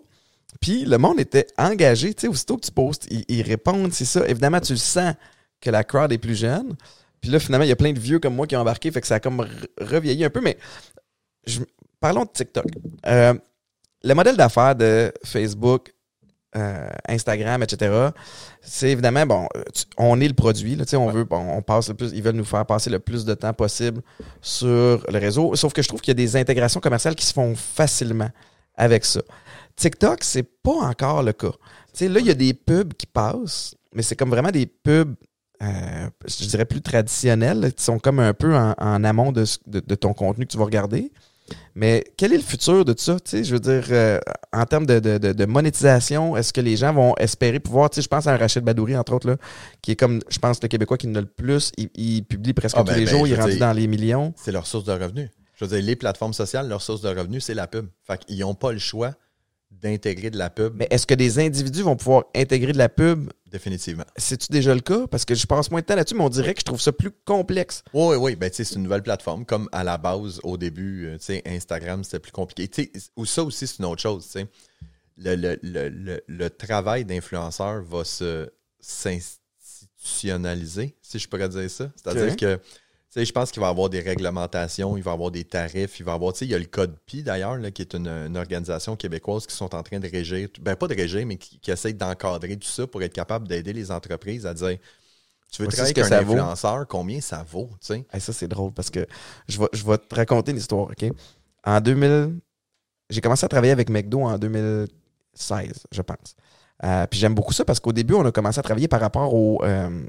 Puis 0.59 0.85
le 0.85 0.97
monde 0.97 1.19
était 1.19 1.45
engagé. 1.57 2.13
Tu 2.13 2.21
sais, 2.21 2.27
aussitôt 2.27 2.57
que 2.57 2.65
tu 2.65 2.71
postes, 2.71 3.07
ils, 3.11 3.23
ils 3.27 3.41
répondent, 3.43 3.93
c'est 3.93 4.05
ça. 4.05 4.27
Évidemment, 4.27 4.59
tu 4.59 4.73
le 4.73 4.79
sens 4.79 5.13
que 5.61 5.69
la 5.69 5.83
crowd 5.83 6.11
est 6.11 6.17
plus 6.17 6.35
jeune. 6.35 6.75
Puis 7.21 7.29
là, 7.29 7.39
finalement, 7.39 7.65
il 7.65 7.69
y 7.69 7.71
a 7.71 7.75
plein 7.75 7.93
de 7.93 7.99
vieux 7.99 8.19
comme 8.19 8.35
moi 8.35 8.47
qui 8.47 8.55
ont 8.55 8.61
embarqué. 8.61 8.89
Fait 8.91 9.01
que 9.01 9.07
ça 9.07 9.15
a 9.15 9.19
comme 9.19 9.41
re- 9.41 9.67
revieilli 9.79 10.23
un 10.25 10.29
peu. 10.31 10.41
Mais 10.41 10.57
je- 11.45 11.59
parlons 11.99 12.23
de 12.23 12.29
TikTok. 12.33 12.65
Euh, 13.05 13.33
le 14.03 14.13
modèle 14.13 14.37
d'affaires 14.37 14.75
de 14.75 15.11
Facebook, 15.23 15.93
euh, 16.55 16.89
Instagram, 17.07 17.61
etc., 17.63 18.09
c'est 18.61 18.89
évidemment, 18.91 19.25
bon, 19.25 19.47
tu- 19.73 19.83
on 19.97 20.19
est 20.21 20.27
le 20.27 20.33
produit, 20.33 20.75
là, 20.75 20.85
on 20.93 21.09
veut, 21.09 21.23
bon, 21.25 21.37
on 21.55 21.61
passe 21.61 21.89
le 21.89 21.93
plus, 21.95 22.11
ils 22.13 22.23
veulent 22.23 22.35
nous 22.35 22.45
faire 22.45 22.65
passer 22.65 22.89
le 22.89 22.99
plus 22.99 23.25
de 23.25 23.33
temps 23.33 23.53
possible 23.53 24.01
sur 24.41 25.05
le 25.11 25.17
réseau. 25.19 25.55
Sauf 25.55 25.73
que 25.73 25.81
je 25.81 25.87
trouve 25.87 26.01
qu'il 26.01 26.11
y 26.11 26.17
a 26.19 26.25
des 26.25 26.35
intégrations 26.35 26.79
commerciales 26.79 27.15
qui 27.15 27.25
se 27.25 27.33
font 27.33 27.55
facilement 27.55 28.29
avec 28.75 29.05
ça. 29.05 29.21
TikTok, 29.75 30.23
c'est 30.23 30.43
pas 30.43 30.71
encore 30.71 31.23
le 31.23 31.33
cas. 31.33 31.51
Là, 32.01 32.19
il 32.19 32.25
y 32.25 32.31
a 32.31 32.35
des 32.35 32.53
pubs 32.53 32.93
qui 32.93 33.07
passent, 33.07 33.75
mais 33.93 34.01
c'est 34.03 34.15
comme 34.15 34.29
vraiment 34.29 34.51
des 34.51 34.65
pubs, 34.67 35.15
euh, 35.63 36.09
je 36.27 36.45
dirais 36.45 36.65
plus 36.65 36.81
traditionnels, 36.81 37.59
là, 37.59 37.71
qui 37.71 37.83
sont 37.83 37.97
comme 37.99 38.19
un 38.19 38.33
peu 38.33 38.55
en, 38.55 38.73
en 38.77 39.03
amont 39.03 39.31
de- 39.31 39.45
de 39.67 39.95
ton 39.95 40.13
contenu 40.13 40.45
que 40.45 40.51
tu 40.51 40.57
vas 40.57 40.65
regarder. 40.65 41.11
Mais 41.75 42.03
quel 42.17 42.33
est 42.33 42.37
le 42.37 42.43
futur 42.43 42.83
de 42.85 42.93
ça? 42.97 43.15
Tu 43.19 43.29
sais, 43.31 43.43
je 43.43 43.53
veux 43.53 43.59
dire, 43.59 43.83
euh, 43.91 44.19
en 44.53 44.65
termes 44.65 44.85
de, 44.85 44.99
de- 44.99 45.17
de- 45.17 45.33
de 45.33 45.45
monétisation, 45.45 46.35
est-ce 46.35 46.51
que 46.53 46.61
les 46.61 46.75
gens 46.75 46.93
vont 46.93 47.15
espérer 47.17 47.59
pouvoir, 47.59 47.89
je 47.95 48.05
pense 48.07 48.27
à 48.27 48.33
un 48.33 48.37
Rachid 48.37 48.63
Badouri, 48.63 48.95
entre 48.97 49.13
autres, 49.13 49.27
là, 49.29 49.37
qui 49.81 49.91
est 49.91 49.95
comme, 49.95 50.19
je 50.29 50.39
pense, 50.39 50.61
le 50.61 50.67
Québécois 50.67 50.97
qui 50.97 51.07
en 51.07 51.15
a 51.15 51.21
le 51.21 51.27
plus. 51.27 51.71
Il, 51.77 51.89
il 51.95 52.23
publie 52.23 52.53
presque 52.53 52.75
Ah, 52.77 52.81
tous 52.83 52.87
ben, 52.91 52.97
les 52.97 53.05
ben, 53.05 53.11
jours, 53.11 53.27
il 53.27 53.33
est 53.33 53.37
rendu 53.39 53.51
dire- 53.51 53.59
dans 53.59 53.73
les 53.73 53.87
millions. 53.87 54.33
C'est 54.35 54.51
leur 54.51 54.65
source 54.67 54.85
de 54.85 54.91
revenus. 54.93 55.29
Je 55.55 55.65
veux 55.65 55.75
dire, 55.75 55.85
les 55.85 55.95
plateformes 55.95 56.33
sociales, 56.33 56.67
leur 56.67 56.81
source 56.81 57.01
de 57.01 57.09
revenus, 57.09 57.43
c'est 57.45 57.53
la 57.55 57.67
pub. 57.67 57.87
Fait 58.05 58.23
qu'ils 58.23 58.39
n'ont 58.39 58.53
pas 58.55 58.71
le 58.71 58.79
choix 58.79 59.11
d'intégrer 59.81 60.29
de 60.29 60.37
la 60.37 60.49
pub, 60.49 60.73
Mais 60.75 60.87
est-ce 60.89 61.07
que 61.07 61.13
des 61.13 61.39
individus 61.39 61.83
vont 61.83 61.95
pouvoir 61.95 62.25
intégrer 62.35 62.73
de 62.73 62.77
la 62.77 62.89
pub? 62.89 63.29
définitivement. 63.49 64.03
C'est-tu 64.17 64.51
déjà 64.51 64.75
le 64.75 64.81
cas? 64.81 65.07
Parce 65.07 65.23
que 65.23 65.33
je 65.33 65.47
passe 65.47 65.71
moins 65.71 65.79
de 65.79 65.85
temps 65.85 65.95
là-dessus, 65.95 66.15
mais 66.15 66.23
on 66.23 66.29
dirait 66.29 66.53
que 66.53 66.59
je 66.59 66.65
trouve 66.65 66.81
ça 66.81 66.91
plus 66.91 67.11
complexe. 67.23 67.81
Oui, 67.93 68.17
oui, 68.17 68.35
ben, 68.35 68.49
tu 68.49 68.57
sais, 68.57 68.65
c'est 68.65 68.75
une 68.75 68.83
nouvelle 68.83 69.03
plateforme. 69.03 69.45
Comme 69.45 69.69
à 69.71 69.85
la 69.85 69.97
base, 69.97 70.41
au 70.43 70.57
début, 70.57 71.05
euh, 71.07 71.17
tu 71.17 71.23
sais, 71.25 71.41
Instagram, 71.45 72.03
c'était 72.03 72.19
plus 72.19 72.33
compliqué. 72.33 72.91
Ou 73.15 73.25
ça 73.25 73.43
aussi, 73.43 73.65
c'est 73.65 73.79
une 73.79 73.85
autre 73.85 74.01
chose, 74.01 74.25
tu 74.25 74.31
sais. 74.31 74.47
le, 75.15 75.35
le- 75.35 75.59
le- 75.89 76.21
le- 76.27 76.49
travail 76.49 77.05
d'influenceur 77.05 77.81
va 77.83 78.03
se 78.03 78.49
s'institutionnaliser, 78.81 80.95
si 81.01 81.19
je 81.19 81.27
pourrais 81.27 81.49
dire 81.49 81.69
ça. 81.69 81.91
C'est-à-dire 81.95 82.35
que 82.35 82.59
je 83.25 83.31
pense 83.31 83.51
qu'il 83.51 83.61
va 83.61 83.67
y 83.67 83.69
avoir 83.69 83.89
des 83.89 83.99
réglementations, 83.99 84.97
il 84.97 85.03
va 85.03 85.11
y 85.11 85.13
avoir 85.13 85.31
des 85.31 85.43
tarifs, 85.43 85.99
il 85.99 86.05
va 86.05 86.11
y 86.13 86.15
avoir, 86.15 86.33
tu 86.33 86.39
sais, 86.39 86.45
il 86.45 86.51
y 86.51 86.55
a 86.55 86.59
le 86.59 86.65
Code 86.65 86.95
PI 87.05 87.23
d'ailleurs, 87.23 87.57
qui 87.73 87.81
est 87.81 87.93
une, 87.93 88.07
une 88.07 88.37
organisation 88.37 88.95
québécoise 88.95 89.47
qui 89.47 89.55
sont 89.55 89.73
en 89.75 89.83
train 89.83 89.99
de 89.99 90.07
régir, 90.07 90.49
ben 90.61 90.75
pas 90.75 90.87
de 90.87 90.95
régir, 90.95 91.25
mais 91.25 91.37
qui, 91.37 91.59
qui 91.59 91.71
essaie 91.71 91.93
d'encadrer 91.93 92.57
tout 92.57 92.67
ça 92.67 92.85
pour 92.87 93.01
être 93.03 93.13
capable 93.13 93.47
d'aider 93.47 93.73
les 93.73 93.91
entreprises 93.91 94.45
à 94.45 94.53
dire 94.53 94.77
tu 95.51 95.61
veux 95.61 95.67
travailler 95.69 95.93
que 95.93 96.01
avec 96.01 96.11
un 96.11 96.17
ça 96.17 96.21
vaut. 96.21 96.33
influenceur, 96.33 96.87
combien 96.87 97.21
ça 97.21 97.45
vaut, 97.49 97.69
tu 97.79 97.87
sais? 97.87 98.05
Hey, 98.11 98.19
ça, 98.19 98.33
c'est 98.33 98.47
drôle 98.47 98.73
parce 98.73 98.89
que 98.89 99.05
je 99.47 99.59
vais, 99.59 99.67
je 99.73 99.85
vais 99.85 99.97
te 99.97 100.13
raconter 100.15 100.51
une 100.51 100.57
histoire, 100.57 100.89
OK? 100.89 101.05
En 101.63 101.79
2000, 101.79 102.39
j'ai 103.09 103.21
commencé 103.21 103.45
à 103.45 103.49
travailler 103.49 103.71
avec 103.71 103.89
McDo 103.89 104.21
en 104.21 104.37
2016, 104.37 105.87
je 105.91 106.01
pense. 106.01 106.35
Euh, 106.83 107.07
puis 107.07 107.19
j'aime 107.19 107.33
beaucoup 107.33 107.53
ça 107.53 107.65
parce 107.65 107.79
qu'au 107.79 107.93
début, 107.93 108.13
on 108.13 108.25
a 108.25 108.31
commencé 108.31 108.59
à 108.59 108.63
travailler 108.63 108.87
par 108.87 108.99
rapport 108.99 109.33
au, 109.33 109.63
euh, 109.63 110.05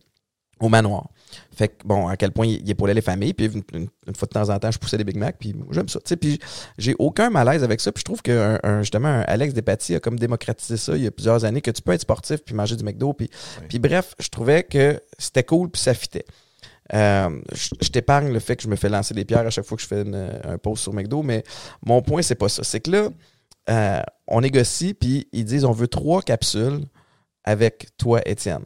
au 0.61 0.69
manoir. 0.69 1.09
Fait 1.55 1.69
que, 1.69 1.75
bon, 1.85 2.09
à 2.09 2.17
quel 2.17 2.33
point 2.33 2.47
il, 2.47 2.61
il 2.63 2.71
épaulait 2.71 2.95
les 2.95 3.01
familles. 3.01 3.35
Puis 3.35 3.47
une, 3.47 3.63
une- 3.73 3.89
une 4.07 4.15
fois 4.15 4.27
de 4.27 4.33
temps 4.33 4.49
en 4.51 4.59
temps, 4.59 4.71
je 4.71 4.79
poussais 4.79 4.97
des 4.97 5.05
Big 5.05 5.17
Mac. 5.17 5.37
Puis 5.39 5.55
j'aime 5.71 5.89
ça. 5.89 5.99
Puis 6.21 6.39
j'ai 6.79 6.95
aucun 6.99 7.31
malaise 7.31 7.63
avec 7.65 7.81
ça. 7.81 7.93
Puis 7.93 8.01
je 8.01 8.05
trouve 8.05 8.23
que 8.23 8.33
un- 8.33 8.61
un- 8.63 8.83
justement, 8.83 9.09
un 9.09 9.21
Alex 9.23 9.55
Despatie 9.55 9.95
a 9.95 10.01
comme 10.01 10.19
démocratisé 10.19 10.77
ça 10.77 10.97
il 10.97 11.03
y 11.03 11.07
a 11.07 11.11
plusieurs 11.11 11.45
années, 11.45 11.61
que 11.61 11.71
tu 11.71 11.83
peux 11.83 11.93
être 11.93 12.01
sportif 12.03 12.43
puis 12.45 12.55
manger 12.55 12.77
du 12.77 12.85
McDo. 12.85 13.13
Puis, 13.13 13.29
Oui. 13.61 13.67
puis 13.69 13.79
bref, 13.79 14.15
je 14.19 14.29
trouvais 14.29 14.63
que 14.65 15.01
c'était 15.19 15.45
cool 15.45 15.71
puis 15.71 15.81
ça 15.83 15.95
fitait. 15.95 16.25
Euh, 16.95 17.29
je 17.53 17.69
je 17.83 17.89
t'épargne 17.91 18.33
le 18.33 18.39
fait 18.41 18.57
que 18.57 18.63
je 18.63 18.69
me 18.69 18.77
fais 18.77 18.89
lancer 18.89 19.13
des 19.13 19.25
pierres 19.27 19.47
à 19.47 19.51
chaque 19.51 19.67
fois 19.67 19.77
que 19.77 19.83
je 19.83 19.89
fais 19.89 20.03
une- 20.03 20.31
un 20.45 20.57
post 20.57 20.83
sur 20.83 20.95
McDo, 20.95 21.23
mais 21.23 21.45
mon 21.85 22.01
point, 22.01 22.23
c'est 22.23 22.35
pas 22.35 22.49
ça. 22.49 22.65
C'est 22.65 22.81
que 22.81 22.91
là, 22.91 23.09
euh, 23.69 24.01
on 24.27 24.41
négocie, 24.41 24.95
puis 24.95 25.29
ils 25.33 25.45
disent 25.45 25.67
on 25.67 25.73
veut 25.73 25.89
trois 25.89 26.23
capsules 26.23 26.81
avec 27.45 27.89
toi, 27.99 28.21
Étienne. 28.27 28.65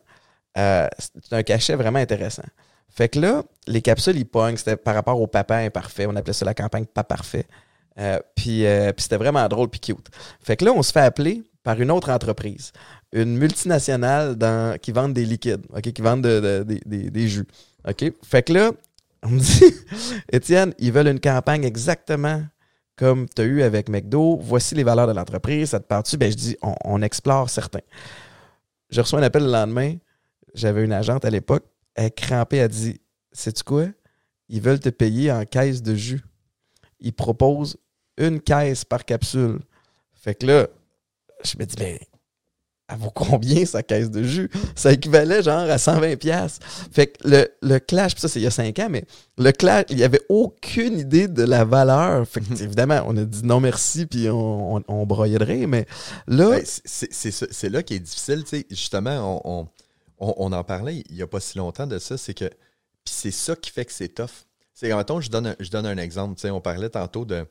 Euh, 0.59 0.87
c'est 0.99 1.33
un 1.33 1.43
cachet 1.43 1.75
vraiment 1.77 1.99
intéressant. 1.99 2.45
Fait 2.91 3.09
que 3.09 3.19
là, 3.19 3.43
les 3.67 3.81
capsules, 3.81 4.17
ils 4.17 4.27
pognent. 4.27 4.57
C'était 4.57 4.77
par 4.77 4.95
rapport 4.95 5.21
au 5.21 5.27
papa 5.27 5.57
imparfait. 5.57 6.07
On 6.07 6.15
appelait 6.17 6.35
ça 6.35 6.45
la 6.45 6.55
campagne 6.55 6.85
pas 6.85 7.05
parfait. 7.05 7.47
Euh, 7.99 8.19
puis 8.35 8.67
euh, 8.67 8.93
puis 8.93 9.03
c'était 9.03 9.17
vraiment 9.17 9.47
drôle 9.49 9.69
puis 9.69 9.81
cute. 9.81 10.09
Fait 10.43 10.57
que 10.57 10.65
là, 10.65 10.73
on 10.73 10.83
se 10.83 10.93
fait 10.93 11.01
appeler 11.01 11.43
par 11.63 11.81
une 11.81 11.91
autre 11.91 12.11
entreprise, 12.11 12.73
une 13.13 13.37
multinationale 13.37 14.37
qui 14.81 14.93
vend 14.93 15.09
des 15.09 15.25
liquides, 15.25 15.63
qui 15.83 15.93
de- 15.93 16.65
des- 16.67 16.81
des- 17.11 17.29
jus. 17.29 17.47
Fait 18.23 18.43
que 18.43 18.53
là, 18.53 18.71
on 19.23 19.29
me 19.29 19.39
dit, 19.39 19.75
Étienne, 20.33 20.75
ils 20.79 20.91
veulent 20.93 21.09
une 21.09 21.21
campagne 21.21 21.65
exactement 21.65 22.43
comme 22.97 23.29
tu 23.29 23.43
as 23.43 23.45
eu 23.45 23.63
avec 23.63 23.89
McDo. 23.89 24.39
Voici 24.43 24.75
les 24.75 24.83
valeurs 24.85 25.07
de 25.07 25.13
l'entreprise. 25.13 25.71
Ça 25.71 25.81
te 25.81 25.87
parle-tu? 25.87 26.17
Ben, 26.17 26.31
je 26.31 26.37
dis, 26.37 26.57
on 26.85 27.01
explore 27.03 27.49
certains. 27.49 27.81
Je 28.91 29.01
reçois 29.01 29.21
un 29.21 29.23
appel 29.23 29.45
le 29.45 29.51
lendemain. 29.53 29.95
J'avais 30.55 30.85
une 30.85 30.93
agente 30.93 31.25
à 31.25 31.31
l'époque. 31.31 31.65
Elle 31.95 32.13
crampée. 32.13 32.59
Elle 32.59 32.69
dit, 32.69 33.01
sais-tu 33.33 33.63
quoi? 33.65 33.87
Ils 34.49 34.61
veulent 34.61 34.81
te 34.81 34.89
payer 34.91 35.31
en 35.33 35.45
caisse 35.45 35.83
de 35.83 35.95
jus. 35.95 36.23
Ils 37.01 37.13
proposent 37.13 37.77
une 38.19 38.41
caisse 38.41 38.85
par 38.85 39.05
capsule. 39.05 39.61
Fait 40.15 40.35
que 40.35 40.47
là, 40.47 40.69
je 41.45 41.55
me 41.59 41.65
dis, 41.65 41.75
ben, 41.77 41.99
elle 42.89 42.99
vaut 42.99 43.11
combien 43.11 43.65
sa 43.65 43.83
caisse 43.83 44.11
de 44.11 44.23
jus? 44.23 44.51
Ça 44.77 44.93
équivalait 44.93 45.43
genre 45.43 45.69
à 45.71 45.79
120 45.79 46.17
pièces. 46.17 46.59
Fait 46.93 47.07
que 47.07 47.27
le, 47.27 47.49
le 47.63 47.79
clash, 47.79 48.13
puis 48.13 48.21
ça 48.21 48.29
c'est 48.29 48.39
il 48.39 48.43
y 48.43 48.47
a 48.47 48.51
5 48.51 48.79
ans, 48.81 48.89
mais 48.91 49.05
le 49.39 49.51
clash, 49.53 49.87
il 49.89 49.97
n'y 49.97 50.05
avait 50.05 50.21
aucune 50.29 50.99
idée 50.99 51.27
de 51.27 51.43
la 51.43 51.65
valeur. 51.65 52.27
Fait 52.29 52.41
que 52.43 52.53
évidemment, 52.63 53.03
on 53.07 53.17
a 53.17 53.25
dit 53.25 53.45
non 53.45 53.61
merci, 53.61 54.05
puis 54.07 54.29
on, 54.29 54.77
on, 54.77 54.83
on 54.89 55.07
broyait 55.07 55.39
de 55.39 55.45
rire, 55.45 55.67
mais 55.69 55.87
là, 56.27 56.51
Ben, 56.51 56.63
c'est- 56.65 57.69
là 57.71 57.83
qui 57.83 57.95
est 57.95 58.01
difficile. 58.01 58.45
tu 58.45 58.59
sais. 58.59 58.67
Justement, 58.71 59.41
on, 59.47 59.61
on- 59.63 59.69
on- 60.23 60.35
on 60.39 60.53
en 60.53 60.65
parlait 60.65 61.03
il 61.09 61.17
n'y 61.17 61.23
a 61.23 61.27
pas 61.27 61.41
si 61.41 61.59
longtemps 61.59 61.87
de 61.87 61.99
ça. 61.99 62.17
C'est 62.17 62.35
que 62.35 62.51
c'est 63.05 63.31
ça 63.31 63.57
qui 63.57 63.71
fait 63.71 63.85
que 63.85 63.93
c'est 63.93 64.09
tough. 64.15 64.47
C'est 64.75 64.95
mettons, 64.95 65.21
je 65.21 65.31
donne 65.31 65.49
un, 65.49 65.57
je 65.61 65.71
donne 65.71 65.87
un 65.87 65.99
exemple. 65.99 66.37
tu 66.37 66.43
sais, 66.43 66.51
On 66.51 66.61
parlait 66.61 66.89
tantôt 66.91 67.25
de 67.25 67.47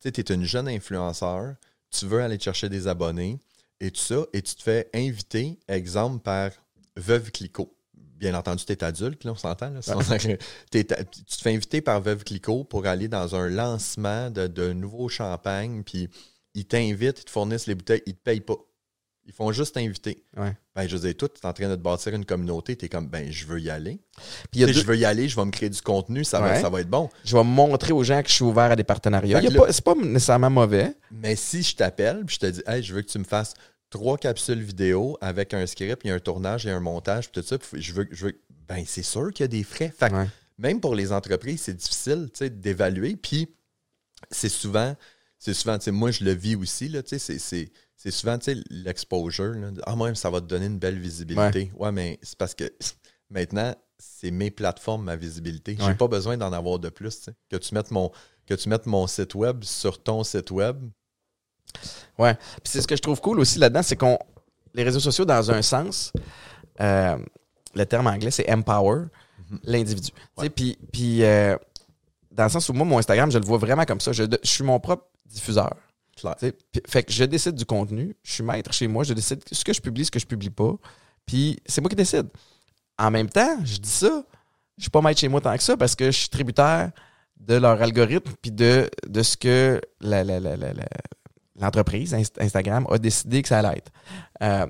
tu 0.00 0.08
es 0.08 0.34
une 0.34 0.44
jeune 0.44 0.68
influenceur, 0.68 1.54
tu 1.90 2.06
veux 2.06 2.20
aller 2.22 2.38
te 2.38 2.44
chercher 2.44 2.68
des 2.68 2.88
abonnés 2.88 3.38
et 3.80 3.90
tout 3.90 4.00
ça, 4.00 4.24
et 4.32 4.42
tu 4.42 4.54
te 4.54 4.62
fais 4.62 4.88
inviter, 4.94 5.58
exemple, 5.68 6.20
par 6.22 6.50
Veuve 6.96 7.30
Clicquot. 7.30 7.72
Bien 7.94 8.34
entendu, 8.34 8.64
tu 8.64 8.72
es 8.72 8.82
adulte, 8.84 9.24
là, 9.24 9.32
on 9.32 9.36
s'entend. 9.36 9.70
là, 9.70 9.80
tu 10.70 10.84
te 10.86 11.42
fais 11.42 11.52
inviter 11.54 11.80
par 11.80 12.00
Veuve 12.00 12.22
Clicquot 12.24 12.64
pour 12.64 12.86
aller 12.86 13.08
dans 13.08 13.34
un 13.34 13.48
lancement 13.48 14.30
de, 14.30 14.46
de 14.46 14.72
nouveaux 14.72 15.08
champagnes, 15.08 15.82
puis 15.84 16.08
ils 16.54 16.64
t'invitent, 16.66 17.20
ils 17.20 17.24
te 17.24 17.30
fournissent 17.30 17.66
les 17.66 17.74
bouteilles, 17.74 18.02
ils 18.06 18.14
te 18.14 18.22
payent 18.22 18.40
pas. 18.40 18.56
Ils 19.24 19.32
font 19.32 19.52
juste 19.52 19.74
t'inviter. 19.76 20.24
Ouais. 20.36 20.52
Ben, 20.74 20.88
je 20.88 20.96
veux 20.96 21.02
dire, 21.06 21.16
toi, 21.16 21.28
tu 21.28 21.40
es 21.40 21.46
en 21.46 21.52
train 21.52 21.68
de 21.68 21.76
te 21.76 21.80
bâtir 21.80 22.12
une 22.14 22.24
communauté, 22.24 22.74
tu 22.76 22.86
es 22.86 22.88
comme, 22.88 23.06
ben, 23.06 23.30
je 23.30 23.46
veux 23.46 23.60
y 23.60 23.70
aller. 23.70 24.00
puis 24.50 24.62
deux- 24.62 24.72
Je 24.72 24.84
veux 24.84 24.96
y 24.96 25.04
aller, 25.04 25.28
je 25.28 25.36
vais 25.36 25.44
me 25.44 25.50
créer 25.52 25.70
du 25.70 25.80
contenu, 25.80 26.24
ça, 26.24 26.40
va, 26.40 26.50
Ouais. 26.50 26.60
ça 26.60 26.68
va 26.68 26.80
être 26.80 26.88
bon. 26.90 27.08
je 27.24 27.36
vais 27.36 27.44
montrer 27.44 27.92
aux 27.92 28.02
gens 28.02 28.20
que 28.22 28.28
je 28.28 28.34
suis 28.34 28.44
ouvert 28.44 28.70
à 28.72 28.76
des 28.76 28.82
partenariats. 28.84 29.40
Là- 29.40 29.50
pas- 29.50 29.72
C'est 29.72 29.84
pas 29.84 29.94
nécessairement 29.94 30.50
mauvais. 30.50 30.94
Mais 31.12 31.36
si 31.36 31.62
je 31.62 31.76
t'appelle, 31.76 32.24
puis 32.26 32.34
je 32.34 32.40
te 32.40 32.46
dis, 32.46 32.62
hey, 32.66 32.82
je 32.82 32.92
veux 32.94 33.02
que 33.02 33.10
tu 33.10 33.18
me 33.18 33.24
fasses 33.24 33.54
trois 33.90 34.18
capsules 34.18 34.60
vidéo 34.60 35.16
avec 35.20 35.54
un 35.54 35.66
script, 35.66 36.00
il 36.04 36.08
y 36.08 36.10
a 36.10 36.14
un 36.14 36.18
tournage, 36.20 36.64
il 36.64 36.68
y 36.68 36.70
a 36.70 36.76
un 36.76 36.80
montage, 36.80 37.30
puis 37.30 37.40
tout 37.40 37.46
ça, 37.46 37.58
puis 37.58 37.80
je 37.80 37.92
veux, 37.92 38.08
je 38.10 38.26
veux, 38.26 38.40
ben, 38.68 38.82
c'est 38.86 39.02
sûr 39.04 39.32
qu'il 39.32 39.44
y 39.44 39.46
a 39.46 39.48
des 39.48 39.62
frais. 39.62 39.92
Fait 39.96 40.12
Ouais. 40.12 40.26
même 40.58 40.80
pour 40.80 40.94
les 40.96 41.12
entreprises, 41.12 41.60
c'est 41.62 41.76
difficile 41.76 42.28
d'évaluer. 42.54 43.14
Puis 43.16 43.48
c'est 44.32 44.48
souvent, 44.48 44.96
c'est 45.38 45.54
souvent, 45.54 45.78
tu 45.78 45.84
sais, 45.84 45.90
moi 45.92 46.10
je 46.10 46.24
le 46.24 46.32
vis 46.32 46.56
aussi, 46.56 46.88
là, 46.88 47.02
tu 47.02 47.18
sais, 47.18 47.38
c'est- 47.38 47.70
c'est 48.02 48.10
souvent 48.10 48.36
tu 48.38 48.52
sais, 48.54 48.60
l'exposure. 48.70 49.54
là. 49.54 49.70
Ah, 49.86 49.94
moi, 49.94 50.14
ça 50.14 50.28
va 50.30 50.40
te 50.40 50.46
donner 50.46 50.66
une 50.66 50.78
belle 50.78 50.98
visibilité. 50.98 51.70
Ouais, 51.76 51.92
mais 51.92 52.18
c'est 52.22 52.36
parce 52.36 52.54
que 52.54 52.64
maintenant, 53.30 53.74
c'est 53.98 54.30
mes 54.32 54.50
plateformes, 54.50 55.04
ma 55.04 55.14
visibilité. 55.16 55.76
J'ai 55.78 55.86
Ouais. 55.86 55.94
pas 55.94 56.08
besoin 56.08 56.36
d'en 56.36 56.52
avoir 56.52 56.78
de 56.80 56.88
plus. 56.88 57.30
Que 57.48 57.56
tu 57.56 57.74
mettes 57.74 57.90
mon 57.90 58.10
que 58.46 58.54
tu 58.54 58.68
mettes 58.68 58.86
mon 58.86 59.06
site 59.06 59.36
web 59.36 59.62
sur 59.62 60.02
ton 60.02 60.24
site 60.24 60.50
web. 60.50 60.82
Ouais. 62.18 62.34
Puis 62.34 62.64
c'est 62.64 62.80
ce 62.82 62.88
que 62.88 62.96
je 62.96 63.02
trouve 63.02 63.20
cool 63.20 63.38
aussi 63.40 63.58
là-dedans, 63.58 63.82
c'est 63.82 63.96
qu'on. 63.96 64.18
Les 64.74 64.82
réseaux 64.84 65.00
sociaux, 65.00 65.24
dans 65.26 65.50
un 65.50 65.60
sens, 65.62 66.12
euh, 66.80 67.18
le 67.74 67.84
terme 67.86 68.06
anglais, 68.06 68.30
c'est 68.30 68.50
empower 68.50 69.04
l'individu. 69.64 70.10
Tu 70.10 70.42
sais, 70.44 70.50
Puis, 70.50 70.78
puis 70.92 71.22
euh, 71.24 71.56
dans 72.30 72.44
le 72.44 72.48
sens 72.48 72.68
où 72.70 72.72
moi, 72.72 72.86
mon 72.86 72.98
Instagram, 72.98 73.30
je 73.30 73.38
le 73.38 73.44
vois 73.44 73.58
vraiment 73.58 73.84
comme 73.84 74.00
ça. 74.00 74.12
Je, 74.12 74.24
je 74.42 74.48
suis 74.48 74.64
mon 74.64 74.80
propre 74.80 75.06
diffuseur. 75.26 75.76
Fait 76.88 77.02
que 77.02 77.12
je 77.12 77.24
décide 77.24 77.54
du 77.54 77.64
contenu. 77.64 78.16
Je 78.22 78.32
suis 78.32 78.42
maître 78.42 78.72
chez 78.72 78.86
moi. 78.88 79.04
Je 79.04 79.12
décide 79.14 79.42
ce 79.50 79.64
que 79.64 79.72
je 79.72 79.80
publie, 79.80 80.04
ce 80.04 80.10
que 80.10 80.18
je 80.18 80.26
publie 80.26 80.50
pas. 80.50 80.74
Puis 81.26 81.58
c'est 81.66 81.80
moi 81.80 81.88
qui 81.90 81.96
décide. 81.96 82.28
En 82.98 83.10
même 83.10 83.28
temps, 83.28 83.58
je 83.64 83.78
dis 83.78 83.88
ça, 83.88 84.24
je 84.78 84.82
suis 84.82 84.90
pas 84.90 85.00
maître 85.00 85.20
chez 85.20 85.28
moi 85.28 85.40
tant 85.40 85.56
que 85.56 85.62
ça 85.62 85.76
parce 85.76 85.94
que 85.96 86.06
je 86.06 86.18
suis 86.18 86.28
tributaire 86.28 86.90
de 87.40 87.54
leur 87.54 87.80
algorithme 87.82 88.30
puis 88.40 88.50
de, 88.52 88.88
de 89.08 89.22
ce 89.22 89.36
que 89.36 89.80
la- 90.00 90.22
la- 90.24 90.38
la- 90.40 90.56
la- 90.56 90.72
la- 90.72 90.86
l'entreprise, 91.60 92.14
Inst- 92.14 92.40
Instagram, 92.40 92.86
a 92.90 92.98
décidé 92.98 93.42
que 93.42 93.48
ça 93.48 93.58
allait 93.58 93.78
être. 93.78 93.90
Euh, 94.42 94.66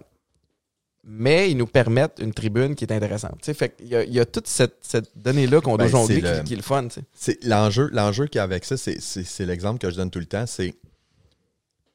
mais 1.04 1.50
ils 1.50 1.56
nous 1.56 1.66
permettent 1.66 2.20
une 2.20 2.32
tribune 2.32 2.74
qui 2.76 2.84
est 2.84 2.92
intéressante. 2.92 3.44
Fait 3.44 3.70
qu'il 3.76 3.88
y 3.88 3.96
a, 3.96 4.04
il 4.04 4.12
y 4.12 4.20
a 4.20 4.24
toute 4.24 4.46
cette, 4.46 4.76
cette 4.82 5.10
donnée-là 5.18 5.60
qu'on 5.60 5.76
doit 5.76 5.86
Ben, 5.86 5.90
jongler 5.90 6.20
c'est 6.22 6.44
qui, 6.44 6.52
est 6.52 6.56
le 6.56 6.62
fun. 6.62 6.86
C'est 7.12 7.42
l'enjeu, 7.44 7.88
l'enjeu 7.92 8.26
qu'il 8.26 8.36
y 8.36 8.38
a 8.38 8.44
avec 8.44 8.64
ça, 8.64 8.76
c'est, 8.76 9.00
c'est- 9.00 9.24
c'est 9.24 9.44
l'exemple 9.44 9.78
que 9.80 9.90
je 9.90 9.96
donne 9.96 10.10
tout 10.10 10.20
le 10.20 10.26
temps, 10.26 10.46
c'est 10.46 10.74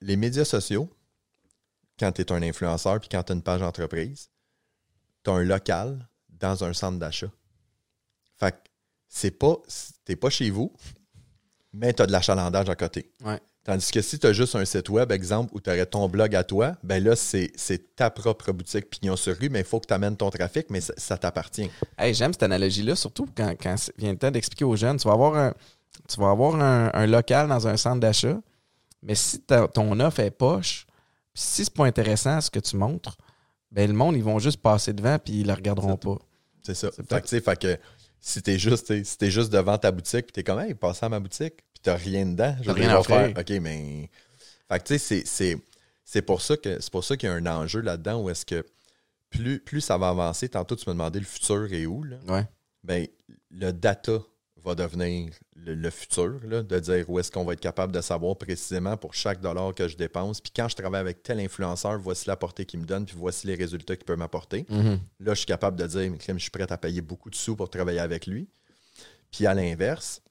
les 0.01 0.15
médias 0.15 0.45
sociaux, 0.45 0.89
quand 1.99 2.11
tu 2.11 2.21
es 2.21 2.31
un 2.31 2.41
influenceur 2.43 2.99
puis 2.99 3.09
quand 3.09 3.23
tu 3.23 3.31
as 3.31 3.35
une 3.35 3.41
page 3.41 3.61
d'entreprise, 3.61 4.29
tu 5.23 5.31
as 5.31 5.33
un 5.33 5.43
local 5.43 6.07
dans 6.29 6.63
un 6.63 6.73
centre 6.73 6.99
d'achat. 6.99 7.31
Fait 8.39 8.51
que 8.51 8.57
c'est 9.07 9.31
pas, 9.31 9.57
t'es 10.05 10.15
pas 10.15 10.29
chez 10.29 10.49
vous, 10.49 10.71
mais 11.73 11.93
tu 11.93 12.01
as 12.01 12.05
de 12.05 12.11
l'achalandage 12.11 12.69
à 12.69 12.75
côté. 12.75 13.11
Ouais. 13.23 13.39
Tandis 13.63 13.91
que 13.91 14.01
si 14.01 14.17
tu 14.17 14.25
as 14.25 14.31
juste 14.31 14.55
un 14.55 14.63
site 14.63 14.87
web, 14.87 15.11
exemple, 15.11 15.53
où 15.53 15.59
tu 15.59 15.69
aurais 15.69 15.85
ton 15.85 16.07
blog 16.07 16.33
à 16.35 16.43
toi, 16.45 16.77
ben 16.83 17.03
là, 17.03 17.17
c'est, 17.17 17.51
c'est 17.55 17.95
ta 17.95 18.09
propre 18.09 18.53
boutique 18.53 18.89
pignon 18.89 19.17
sur 19.17 19.35
rue, 19.35 19.49
mais 19.49 19.59
il 19.59 19.65
faut 19.65 19.81
que 19.81 19.87
tu 19.87 19.93
amènes 19.93 20.15
ton 20.15 20.29
trafic, 20.29 20.69
mais 20.69 20.79
ça, 20.79 20.93
ça 20.95 21.17
t'appartient. 21.17 21.69
Hey, 21.97 22.13
J'aime 22.13 22.31
cette 22.31 22.43
analogie-là, 22.43 22.95
surtout 22.95 23.27
quand, 23.35 23.55
quand 23.61 23.75
vient 23.97 24.13
le 24.13 24.17
temps 24.17 24.31
d'expliquer 24.31 24.63
aux 24.63 24.77
jeunes. 24.77 24.97
Tu 24.97 25.07
vas 25.07 25.13
avoir 25.15 25.35
un, 25.35 25.53
tu 26.07 26.17
vas 26.17 26.29
avoir 26.29 26.55
un, 26.55 26.91
un 26.93 27.07
local 27.07 27.49
dans 27.49 27.67
un 27.67 27.75
centre 27.75 27.99
d'achat, 27.99 28.39
mais 29.01 29.15
si 29.15 29.41
ton 29.73 29.99
offre 29.99 30.19
est 30.19 30.31
poche, 30.31 30.85
si 31.33 31.65
c'est 31.65 31.73
pas 31.73 31.85
intéressant 31.85 32.41
ce 32.41 32.49
que 32.49 32.59
tu 32.59 32.75
montres, 32.77 33.17
ben 33.71 33.87
le 33.89 33.95
monde, 33.95 34.15
ils 34.15 34.23
vont 34.23 34.39
juste 34.39 34.61
passer 34.61 34.93
devant 34.93 35.19
puis 35.19 35.41
ils 35.41 35.47
le 35.47 35.53
regarderont 35.53 35.97
pas. 35.97 36.17
C'est 36.63 36.73
ça. 36.73 36.89
C'est 36.95 37.07
Fait 37.07 37.15
que, 37.21 37.27
tu 37.27 37.29
sais, 37.29 37.41
fait 37.41 37.59
que 37.59 37.77
si 38.19 38.41
t'es 38.41 38.57
juste, 38.57 39.03
si 39.03 39.17
t'es 39.17 39.29
juste 39.31 39.51
devant 39.51 39.77
ta 39.77 39.91
boutique, 39.91 40.25
puis 40.27 40.31
t'es 40.33 40.43
comme, 40.43 40.59
hey, 40.59 40.73
passe 40.73 41.03
à 41.03 41.09
ma 41.09 41.19
boutique, 41.19 41.55
puis 41.73 41.81
t'as 41.81 41.95
rien 41.95 42.25
dedans, 42.25 42.55
je 42.61 42.71
rien 42.71 42.95
à 42.97 43.03
faire. 43.03 43.29
OK, 43.37 43.49
mais. 43.61 44.09
Fait 44.69 44.79
que, 44.79 44.83
tu 44.83 44.93
sais, 44.93 44.99
c'est- 44.99 45.25
c'est- 45.27 45.57
c'est 46.03 46.21
pour 46.21 46.41
ça 46.41 46.57
que 46.57 46.79
c'est 46.81 46.91
pour 46.91 47.03
ça 47.03 47.15
qu'il 47.15 47.29
y 47.29 47.31
a 47.31 47.35
un 47.35 47.45
enjeu 47.45 47.81
là-dedans 47.81 48.21
où 48.21 48.29
est-ce 48.29 48.45
que 48.45 48.65
plus, 49.29 49.59
plus 49.59 49.81
ça 49.81 49.97
va 49.97 50.09
avancer, 50.09 50.49
tantôt 50.49 50.75
tu 50.75 50.89
me 50.89 50.93
demandais 50.93 51.19
le 51.19 51.25
futur 51.25 51.71
et 51.71 51.85
où, 51.85 52.03
là, 52.03 52.17
Ouais. 52.27 52.45
ben, 52.83 53.07
le 53.51 53.71
data 53.71 54.19
va 54.67 54.75
devenir 54.75 55.33
le, 55.55 55.73
le 55.75 55.89
futur, 55.89 56.39
là, 56.43 56.61
de 56.63 56.79
dire 56.79 57.09
où 57.09 57.19
est-ce 57.19 57.31
qu'on 57.31 57.43
va 57.45 57.53
être 57.53 57.59
capable 57.61 57.91
de 57.93 58.01
savoir 58.01 58.35
précisément 58.37 58.97
pour 58.97 59.13
chaque 59.13 59.41
dollar 59.41 59.73
que 59.73 59.87
je 59.87 59.97
dépense. 59.97 60.41
Puis 60.41 60.51
quand 60.55 60.67
je 60.69 60.75
travaille 60.75 61.01
avec 61.01 61.23
tel 61.23 61.39
influenceur, 61.39 61.97
voici 61.99 62.27
la 62.27 62.35
portée 62.35 62.65
qu'il 62.65 62.79
me 62.79 62.85
donne, 62.85 63.05
puis 63.05 63.15
voici 63.17 63.47
les 63.47 63.55
résultats 63.55 63.95
qu'il 63.95 64.05
peut 64.05 64.15
m'apporter. 64.15 64.65
Mhm. 64.69 64.99
Là, 65.19 65.33
je 65.33 65.39
suis 65.39 65.45
capable 65.45 65.77
de 65.77 65.87
dire, 65.87 66.11
mais 66.11 66.17
je 66.19 66.37
suis 66.37 66.51
prêt 66.51 66.71
à 66.71 66.77
payer 66.77 67.01
beaucoup 67.01 67.29
de 67.29 67.35
sous 67.35 67.55
pour 67.55 67.69
travailler 67.69 67.99
avec 67.99 68.27
lui. 68.27 68.47
Puis 69.31 69.45
à 69.45 69.53
l'inverse, 69.53 70.21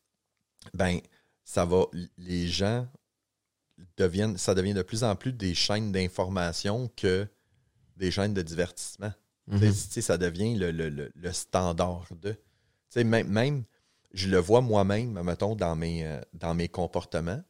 ben, 0.74 1.00
ça 1.44 1.64
va, 1.64 1.84
les 2.18 2.48
gens 2.48 2.86
deviennent, 3.96 4.36
ça 4.38 4.54
devient 4.54 4.74
de 4.74 4.82
plus 4.82 5.04
en 5.04 5.14
plus 5.16 5.32
des 5.32 5.54
chaînes 5.54 5.92
d'information 5.92 6.90
que 6.96 7.26
des 7.96 8.10
chaînes 8.10 8.34
de 8.34 8.42
divertissement. 8.42 9.12
Tu 9.60 9.72
sais, 9.72 10.00
ça 10.00 10.18
devient 10.18 10.56
le, 10.56 10.72
le- 10.72 10.88
le- 10.88 11.12
le 11.14 11.32
standard 11.32 12.06
de. 12.20 12.32
Tu 12.32 12.38
sais, 12.88 13.04
même, 13.04 13.28
même, 13.28 13.62
je 14.16 14.28
le 14.28 14.38
vois 14.38 14.60
moi-même, 14.60 15.20
mettons, 15.22 15.54
dans 15.54 15.76
mes, 15.76 16.04
euh, 16.04 16.20
dans 16.32 16.54
mes 16.54 16.68
comportements. 16.68 17.40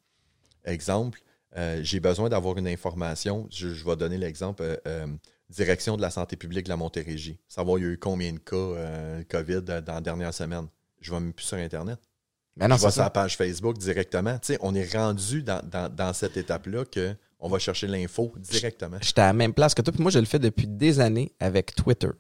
Exemple, 0.65 1.21
euh, 1.57 1.81
j'ai 1.83 2.01
besoin 2.01 2.29
d'avoir 2.29 2.59
une 2.59 2.69
information. 2.69 3.47
Je, 3.51 3.73
je 3.73 3.85
vais 3.85 3.97
donner 3.97 4.19
l'exemple. 4.19 4.63
euh, 4.63 4.77
euh, 4.87 5.07
direction 5.49 5.97
de 5.97 6.03
la 6.03 6.11
santé 6.11 6.35
publique 6.35 6.65
de 6.65 6.71
la 6.71 6.77
Montérégie. 6.77 7.39
Savoir 7.47 7.79
il 7.79 7.85
y 7.85 7.87
a 7.87 7.91
eu 7.91 7.99
combien 7.99 8.33
de 8.33 8.39
cas 8.41 9.23
COVID 9.29 9.63
dans 9.63 9.95
la 9.95 10.01
dernière 10.01 10.35
semaine. 10.35 10.67
Je 11.01 11.13
vais 11.13 11.21
même 11.21 11.33
plus 11.33 11.45
sur 11.47 11.57
Internet. 11.57 12.01
Mais 12.57 12.67
non, 12.67 12.77
je 12.77 12.83
vais 12.85 12.91
sur 12.91 13.03
la 13.03 13.11
page 13.11 13.37
Facebook 13.37 13.79
directement. 13.79 14.37
Tu 14.41 14.55
sais, 14.55 14.59
on 14.61 14.75
est 14.75 14.93
rendu 14.93 15.45
dans, 15.45 15.63
dans- 15.65 15.89
dans 15.89 16.13
cette 16.13 16.37
étape-là 16.37 16.85
que 16.85 17.15
on 17.39 17.49
va 17.49 17.61
chercher 17.61 17.87
l'info 17.87 18.33
directement. 18.39 18.97
J'étais 19.01 19.21
à 19.21 19.27
la 19.27 19.33
même 19.35 19.55
place 19.55 19.73
que 19.73 19.83
toi, 19.83 19.93
puis 19.93 20.03
moi, 20.03 20.11
je 20.11 20.19
le 20.19 20.25
fais 20.25 20.41
depuis 20.41 20.67
des 20.67 20.99
années 20.99 21.31
avec 21.39 21.77
Twitter. 21.77 22.11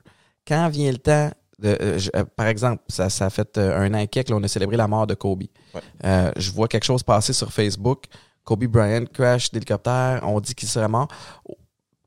Quand 0.47 0.69
vient 0.69 0.93
le 0.93 0.99
temps 0.99 1.33
de. 1.59 1.69
euh, 1.81 1.99
je- 1.99 2.11
euh, 2.17 2.25
par 2.37 2.47
exemple, 2.47 2.83
ça, 2.89 3.09
ça 3.11 3.27
a 3.27 3.31
fait 3.31 3.57
euh, 3.59 3.79
un 3.79 3.93
an 3.95 3.99
et 3.99 4.09
quelques, 4.09 4.31
là, 4.31 4.37
on 4.37 4.43
a 4.43 4.49
célébré 4.49 4.77
la 4.77 4.89
mort 4.89 5.07
de 5.07 5.15
Kobe. 5.15 5.45
Ouais. 5.75 6.33
Je 6.37 6.51
vois 6.53 6.69
quelque 6.69 6.85
chose 6.85 7.03
passer 7.03 7.33
sur 7.33 7.53
Facebook. 7.53 8.05
Kobe 8.45 8.65
Bryant 8.67 9.05
crash 9.13 9.51
d'hélicoptère, 9.51 10.21
on 10.25 10.39
dit 10.41 10.55
qu'il 10.55 10.69
serait 10.69 10.89
mort. 10.89 11.09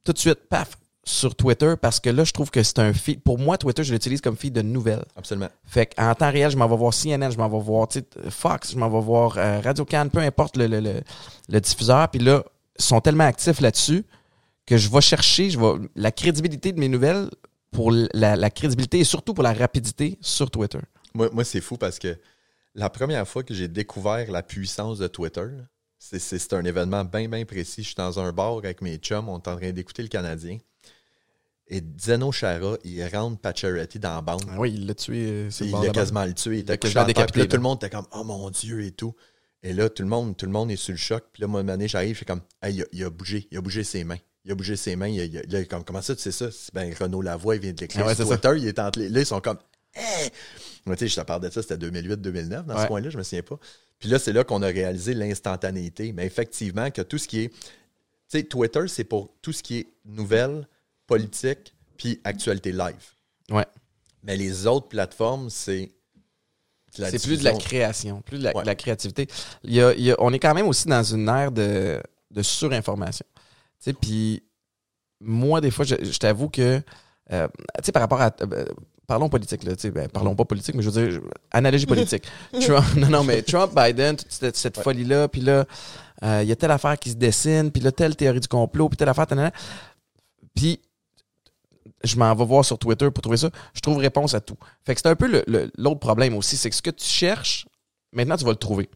Tout 0.05 0.13
de 0.13 0.17
suite, 0.17 0.39
paf, 0.49 0.77
sur 1.03 1.35
Twitter, 1.35 1.73
parce 1.81 1.99
que 1.99 2.09
là, 2.09 2.23
je 2.23 2.31
trouve 2.31 2.49
que 2.51 2.63
c'est 2.63 2.79
un 2.79 2.93
feed. 2.93 3.21
Pour 3.21 3.37
moi, 3.39 3.57
Twitter, 3.57 3.83
je 3.83 3.91
l'utilise 3.91 4.21
comme 4.21 4.37
feed 4.37 4.53
de 4.53 4.61
nouvelles. 4.61 5.03
Absolument. 5.15 5.49
Fait 5.65 5.87
qu'en 5.87 6.13
temps 6.15 6.31
réel, 6.31 6.49
je 6.51 6.55
m'en 6.57 6.67
vais 6.67 6.77
voir 6.77 6.93
CNN, 6.93 7.29
je 7.31 7.37
m'en 7.37 7.49
vais 7.49 7.59
voir 7.59 7.87
Fox, 8.29 8.71
je 8.71 8.77
m'en 8.77 8.89
vais 8.89 9.01
voir 9.01 9.37
euh, 9.37 9.59
Radio 9.61 9.83
Can, 9.85 10.07
peu 10.09 10.19
importe 10.19 10.55
le, 10.55 10.67
le, 10.67 10.79
le, 10.79 11.01
le 11.49 11.59
diffuseur. 11.61 12.07
Puis 12.09 12.21
là, 12.21 12.43
ils 12.77 12.85
sont 12.85 13.01
tellement 13.01 13.25
actifs 13.25 13.59
là-dessus 13.59 14.05
que 14.65 14.77
je 14.77 14.89
vais 14.89 15.01
chercher 15.01 15.49
je 15.49 15.59
vais, 15.59 15.73
la 15.95 16.11
crédibilité 16.11 16.71
de 16.71 16.79
mes 16.79 16.87
nouvelles 16.87 17.29
pour 17.71 17.91
la, 17.91 18.35
la 18.35 18.49
crédibilité 18.49 18.99
et 18.99 19.03
surtout 19.03 19.33
pour 19.33 19.43
la 19.43 19.53
rapidité 19.53 20.17
sur 20.21 20.49
Twitter. 20.49 20.79
Moi, 21.13 21.29
moi 21.31 21.43
c'est 21.43 21.61
fou 21.61 21.77
parce 21.77 21.99
que 21.99 22.17
la 22.75 22.89
première 22.89 23.27
fois 23.27 23.43
que 23.43 23.53
j'ai 23.53 23.67
découvert 23.67 24.31
la 24.31 24.43
puissance 24.43 24.99
de 24.99 25.07
Twitter, 25.07 25.47
c'est- 25.97 26.53
un 26.53 26.63
événement 26.63 27.03
bien, 27.03 27.27
bien 27.27 27.45
précis. 27.45 27.81
Je 27.83 27.87
suis 27.87 27.95
dans 27.95 28.19
un 28.19 28.31
bar 28.31 28.57
avec 28.57 28.81
mes 28.81 28.97
chums, 28.97 29.27
on 29.29 29.37
est 29.39 29.47
en 29.47 29.57
train 29.57 29.71
d'écouter 29.71 30.01
le 30.01 30.07
Canadien. 30.07 30.57
Et 31.71 31.83
Zeno 31.99 32.31
Chara, 32.31 32.77
il 32.83 33.05
rentre 33.15 33.39
Pacioretty 33.39 33.99
dans 33.99 34.15
la 34.15 34.21
bande. 34.21 34.41
Ah 34.49 34.55
oui, 34.57 34.73
il 34.73 34.87
l'a 34.87 34.95
tué. 34.95 35.17
euh, 35.27 35.49
il 35.61 35.71
l'a 35.71 35.89
quasiment 35.91 36.25
le 36.25 36.33
tué. 36.33 36.57
Il 36.57 36.59
était 36.61 36.77
quasiment 36.79 37.01
là, 37.01 37.07
décapité, 37.07 37.47
tout 37.47 37.57
le 37.57 37.61
monde 37.61 37.77
était 37.77 37.91
comme 37.95 38.07
Oh 38.11 38.23
mon 38.23 38.49
Dieu 38.49 38.83
et 38.83 38.91
tout. 38.91 39.13
Et 39.61 39.73
là, 39.73 39.87
tout 39.89 40.01
le 40.01 40.09
monde, 40.09 40.35
tout 40.35 40.45
le 40.47 40.51
monde 40.51 40.71
est 40.71 40.77
sur 40.77 40.93
le 40.93 40.97
choc. 40.97 41.25
Puis 41.31 41.41
là, 41.41 41.47
moi, 41.47 41.63
j'arrive, 41.85 42.15
je 42.15 42.19
fais 42.19 42.25
comme 42.25 42.41
Hey, 42.63 42.75
il 42.77 42.81
a, 42.81 42.85
il 42.91 43.03
a 43.03 43.09
bougé, 43.11 43.47
il 43.51 43.57
a 43.57 43.61
bougé 43.61 43.83
ses 43.83 44.03
mains. 44.03 44.17
Il 44.45 44.51
a 44.51 44.55
bougé 44.55 44.75
ses 44.75 44.95
mains. 44.95 45.07
Il 45.07 45.19
a, 45.19 45.23
il 45.25 45.55
a- 45.55 45.65
comme 45.65 45.83
Comment 45.83 46.01
ça, 46.01 46.15
tu 46.15 46.21
sais 46.21 46.31
ça? 46.31 46.47
Ben, 46.73 46.93
Renaud 46.99 47.21
Lavoie, 47.21 47.55
il 47.55 47.61
vient 47.61 47.73
de 47.73 47.81
l'écrire 47.81 48.03
Ah 48.05 48.07
ouais, 48.07 48.15
sur 48.15 48.27
ça. 48.27 48.37
Twitter. 48.37 48.57
Il 48.61 48.67
est 48.67 48.79
entre 48.79 48.99
les. 48.99 49.09
Là, 49.09 49.19
ils 49.19 49.25
sont 49.25 49.41
comme 49.41 49.57
Hey! 49.93 50.29
Moi, 50.85 50.95
tu 50.95 51.05
sais, 51.05 51.15
je 51.15 51.19
te 51.19 51.25
parle 51.25 51.41
de 51.41 51.49
ça, 51.49 51.61
c'était 51.61 51.77
2008-2009 51.89 52.65
dans 52.65 52.81
ce 52.81 52.87
coin-là, 52.87 53.09
je 53.09 53.17
me 53.17 53.23
souviens 53.23 53.41
pas. 53.43 53.59
Puis 53.99 54.07
là, 54.07 54.17
c'est 54.19 54.31
là 54.31 54.43
qu'on 54.43 54.61
a 54.61 54.67
réalisé 54.67 55.13
l'instantanéité. 55.13 56.13
Mais 56.13 56.25
effectivement, 56.25 56.89
que 56.91 57.01
tout 57.01 57.17
ce 57.17 57.27
qui 57.27 57.41
est. 57.41 57.49
Tu 57.49 57.57
sais, 58.39 58.43
Twitter, 58.43 58.87
c'est 58.87 59.03
pour 59.03 59.33
tout 59.41 59.51
ce 59.51 59.61
qui 59.63 59.79
est 59.79 59.87
nouvelles, 60.05 60.67
politique, 61.07 61.73
puis 61.97 62.21
actualité 62.23 62.71
live. 62.71 63.03
Ouais. 63.49 63.65
Mais 64.23 64.37
les 64.37 64.67
autres 64.67 64.87
plateformes, 64.87 65.49
c'est. 65.49 65.91
C'est 66.91 67.21
plus 67.21 67.39
de 67.39 67.43
la 67.43 67.53
création, 67.53 68.21
plus 68.21 68.39
de 68.39 68.43
la, 68.45 68.55
Ouais. 68.55 68.63
de 68.63 68.67
la 68.67 68.75
créativité. 68.75 69.27
Il 69.63 69.73
y 69.73 69.81
a- 69.81 69.93
il 69.93 70.01
y 70.01 70.11
a- 70.11 70.15
on 70.19 70.33
est 70.33 70.39
quand 70.39 70.53
même 70.55 70.67
aussi 70.67 70.87
dans 70.87 71.03
une 71.03 71.27
ère 71.29 71.51
de, 71.51 72.01
de 72.31 72.41
surinformation. 72.41 73.25
Tu 73.79 73.85
sais, 73.85 73.93
puis 73.93 74.43
moi, 75.21 75.61
des 75.61 75.71
fois, 75.71 75.85
je, 75.85 75.95
je 76.03 76.17
t'avoue 76.19 76.49
que, 76.49 76.81
euh, 77.31 77.47
tu 77.77 77.85
sais, 77.85 77.91
par 77.91 78.01
rapport 78.01 78.21
à. 78.21 78.31
euh, 78.41 78.65
parlons 79.07 79.29
politique, 79.29 79.63
là, 79.63 79.75
tu 79.75 79.81
sais, 79.83 79.91
ben, 79.91 80.07
parlons 80.09 80.35
pas 80.35 80.45
politique, 80.45 80.75
mais 80.75 80.83
je 80.83 80.89
veux 80.89 81.01
dire, 81.01 81.11
je- 81.11 81.27
analogie 81.51 81.85
politique. 81.85 82.23
Trump, 82.61 82.85
non, 82.95 83.07
non, 83.09 83.23
mais 83.23 83.41
Trump, 83.41 83.73
Biden, 83.75 84.15
toute 84.17 84.31
cette, 84.31 84.55
cette 84.57 84.77
Ouais. 84.77 84.83
folie-là, 84.83 85.27
puis 85.27 85.41
là, 85.41 85.65
euh, 86.23 86.39
il 86.43 86.49
y 86.49 86.51
a 86.51 86.55
telle 86.55 86.71
affaire 86.71 86.97
qui 86.99 87.09
se 87.11 87.15
dessine, 87.15 87.71
puis 87.71 87.81
là, 87.81 87.91
telle 87.91 88.15
théorie 88.15 88.39
du 88.39 88.47
complot, 88.47 88.89
puis 88.89 88.97
telle 88.97 89.09
affaire, 89.09 89.25
telle, 89.27 89.51
puis 90.53 90.79
je 92.03 92.15
m'en 92.17 92.33
vais 92.35 92.45
voir 92.45 92.63
sur 92.63 92.77
Twitter 92.77 93.09
pour 93.11 93.21
trouver 93.21 93.37
ça. 93.37 93.49
Je 93.73 93.81
trouve 93.81 93.97
réponse 93.97 94.33
à 94.33 94.39
tout. 94.41 94.57
Fait 94.85 94.95
que 94.95 95.01
c'est 95.01 95.09
un 95.09 95.15
peu 95.15 95.27
le- 95.27 95.43
le- 95.47 95.71
l'autre 95.77 95.99
problème 95.99 96.35
aussi, 96.35 96.55
c'est 96.55 96.69
que 96.69 96.75
ce 96.75 96.81
que 96.81 96.91
tu 96.91 97.05
cherches, 97.05 97.65
maintenant 98.13 98.37
tu 98.37 98.45
vas 98.45 98.51
le 98.51 98.57
trouver. 98.57 98.89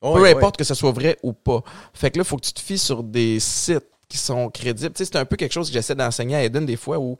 Peu 0.00 0.24
importe 0.26 0.56
que 0.56 0.64
ce 0.64 0.74
soit 0.74 0.92
vrai 0.92 1.18
ou 1.24 1.32
pas. 1.32 1.62
Fait 1.92 2.10
que 2.10 2.18
là, 2.18 2.22
il 2.22 2.26
faut 2.26 2.36
que 2.36 2.46
tu 2.46 2.52
te 2.52 2.60
fies 2.60 2.78
sur 2.78 3.02
des 3.02 3.40
sites 3.40 3.84
qui 4.08 4.16
sont 4.18 4.50
crédibles. 4.50 4.94
Tu 4.94 5.04
sais, 5.04 5.10
c'est 5.12 5.18
un 5.18 5.24
peu 5.24 5.36
quelque 5.36 5.52
chose 5.52 5.68
que 5.68 5.74
j'essaie 5.74 5.94
d'enseigner 5.94 6.36
à 6.36 6.44
Eden 6.44 6.64
des 6.66 6.76
fois 6.76 6.98
où 6.98 7.16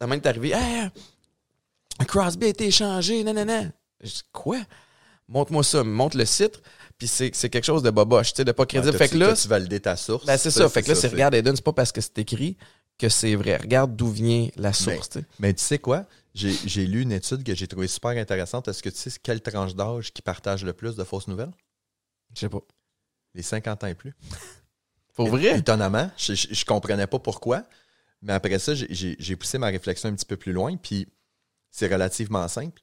la 0.00 0.06
main 0.06 0.16
est 0.16 0.26
arrivée. 0.26 0.52
Hey, 0.52 0.90
Crosby 2.06 2.46
a 2.46 2.48
été 2.48 2.66
échangé, 2.66 3.22
nanana. 3.24 3.70
Je 4.02 4.10
dis, 4.10 4.22
quoi? 4.32 4.58
Montre-moi 5.28 5.64
ça, 5.64 5.82
montre 5.82 6.18
le 6.18 6.26
site, 6.26 6.60
puis 6.98 7.08
c'est 7.08 7.34
c'est 7.34 7.48
quelque 7.48 7.64
chose 7.64 7.82
de 7.82 7.90
boboche, 7.90 8.32
tu 8.32 8.36
sais, 8.38 8.44
de 8.44 8.52
pas 8.52 8.66
crédible. 8.66 8.92
Ouais, 8.92 8.98
fait 8.98 9.08
que 9.08 9.16
là, 9.16 9.28
t'as-tu 9.28 9.48
validé 9.48 9.80
ta 9.80 9.96
source? 9.96 10.26
ben, 10.26 10.36
c'est 10.36 10.50
ça. 10.50 10.68
Fait 10.68 10.82
que 10.82 10.88
là, 10.88 10.94
c'est 10.94 11.08
regarde 11.08 11.34
Eden, 11.34 11.56
c'est 11.56 11.64
pas 11.64 11.72
parce 11.72 11.92
que 11.92 12.02
c'est 12.02 12.18
écrit 12.18 12.58
que 12.98 13.08
c'est 13.08 13.34
vrai. 13.34 13.56
Regarde 13.56 13.96
d'où 13.96 14.10
vient 14.10 14.48
la 14.56 14.74
source, 14.74 15.08
tu 15.08 15.20
sais. 15.20 15.24
Mais 15.38 15.54
tu 15.54 15.62
sais 15.62 15.78
quoi? 15.78 16.04
J'ai 16.34 16.52
j'ai 16.66 16.86
lu 16.86 17.02
une 17.02 17.12
étude 17.12 17.42
que 17.42 17.54
j'ai 17.54 17.66
trouvée 17.66 17.86
super 17.86 18.10
intéressante. 18.10 18.68
Est-ce 18.68 18.82
que 18.82 18.90
tu 18.90 18.98
sais 18.98 19.10
quelle 19.22 19.40
tranche 19.40 19.74
d'âge 19.74 20.12
qui 20.12 20.20
partage 20.20 20.62
le 20.62 20.74
plus 20.74 20.94
de 20.94 21.04
fausses 21.04 21.28
nouvelles? 21.28 21.52
Je 22.34 22.40
sais 22.40 22.48
pas. 22.50 22.60
Les 23.34 23.42
50 23.42 23.84
ans 23.84 23.86
et 23.86 23.94
plus. 23.94 24.14
Pour 25.14 25.28
vrai? 25.28 25.58
Étonnamment, 25.58 26.10
je, 26.16 26.34
je 26.34 26.64
comprenais 26.64 27.06
pas 27.06 27.18
pourquoi. 27.18 27.62
Mais 28.22 28.32
après 28.32 28.58
ça, 28.58 28.72
j'ai- 28.74 29.36
poussé 29.36 29.58
ma 29.58 29.66
réflexion 29.68 30.08
un 30.08 30.14
petit 30.14 30.24
peu 30.26 30.36
plus 30.36 30.52
loin. 30.52 30.76
Puis 30.76 31.06
c'est 31.70 31.92
relativement 31.92 32.48
simple. 32.48 32.80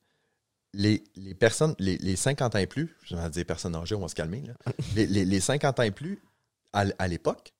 Les, 0.73 1.03
les 1.15 1.33
personnes, 1.33 1.75
les, 1.79 1.97
les 1.97 2.15
50 2.15 2.55
ans 2.55 2.59
et 2.59 2.67
plus, 2.67 2.95
je 3.03 3.15
vais 3.15 3.29
dire 3.29 3.45
personnes 3.45 3.75
âgées, 3.75 3.95
on 3.95 3.99
va 4.01 4.07
se 4.07 4.15
calmer. 4.15 4.41
là. 4.47 4.53
Les, 4.95 5.05
les- 5.05 5.25
les 5.25 5.39
50 5.41 5.79
ans 5.79 5.83
et 5.83 5.91
plus, 5.91 6.21
à, 6.73 6.85
à 6.97 7.07
l'époque, 7.07 7.53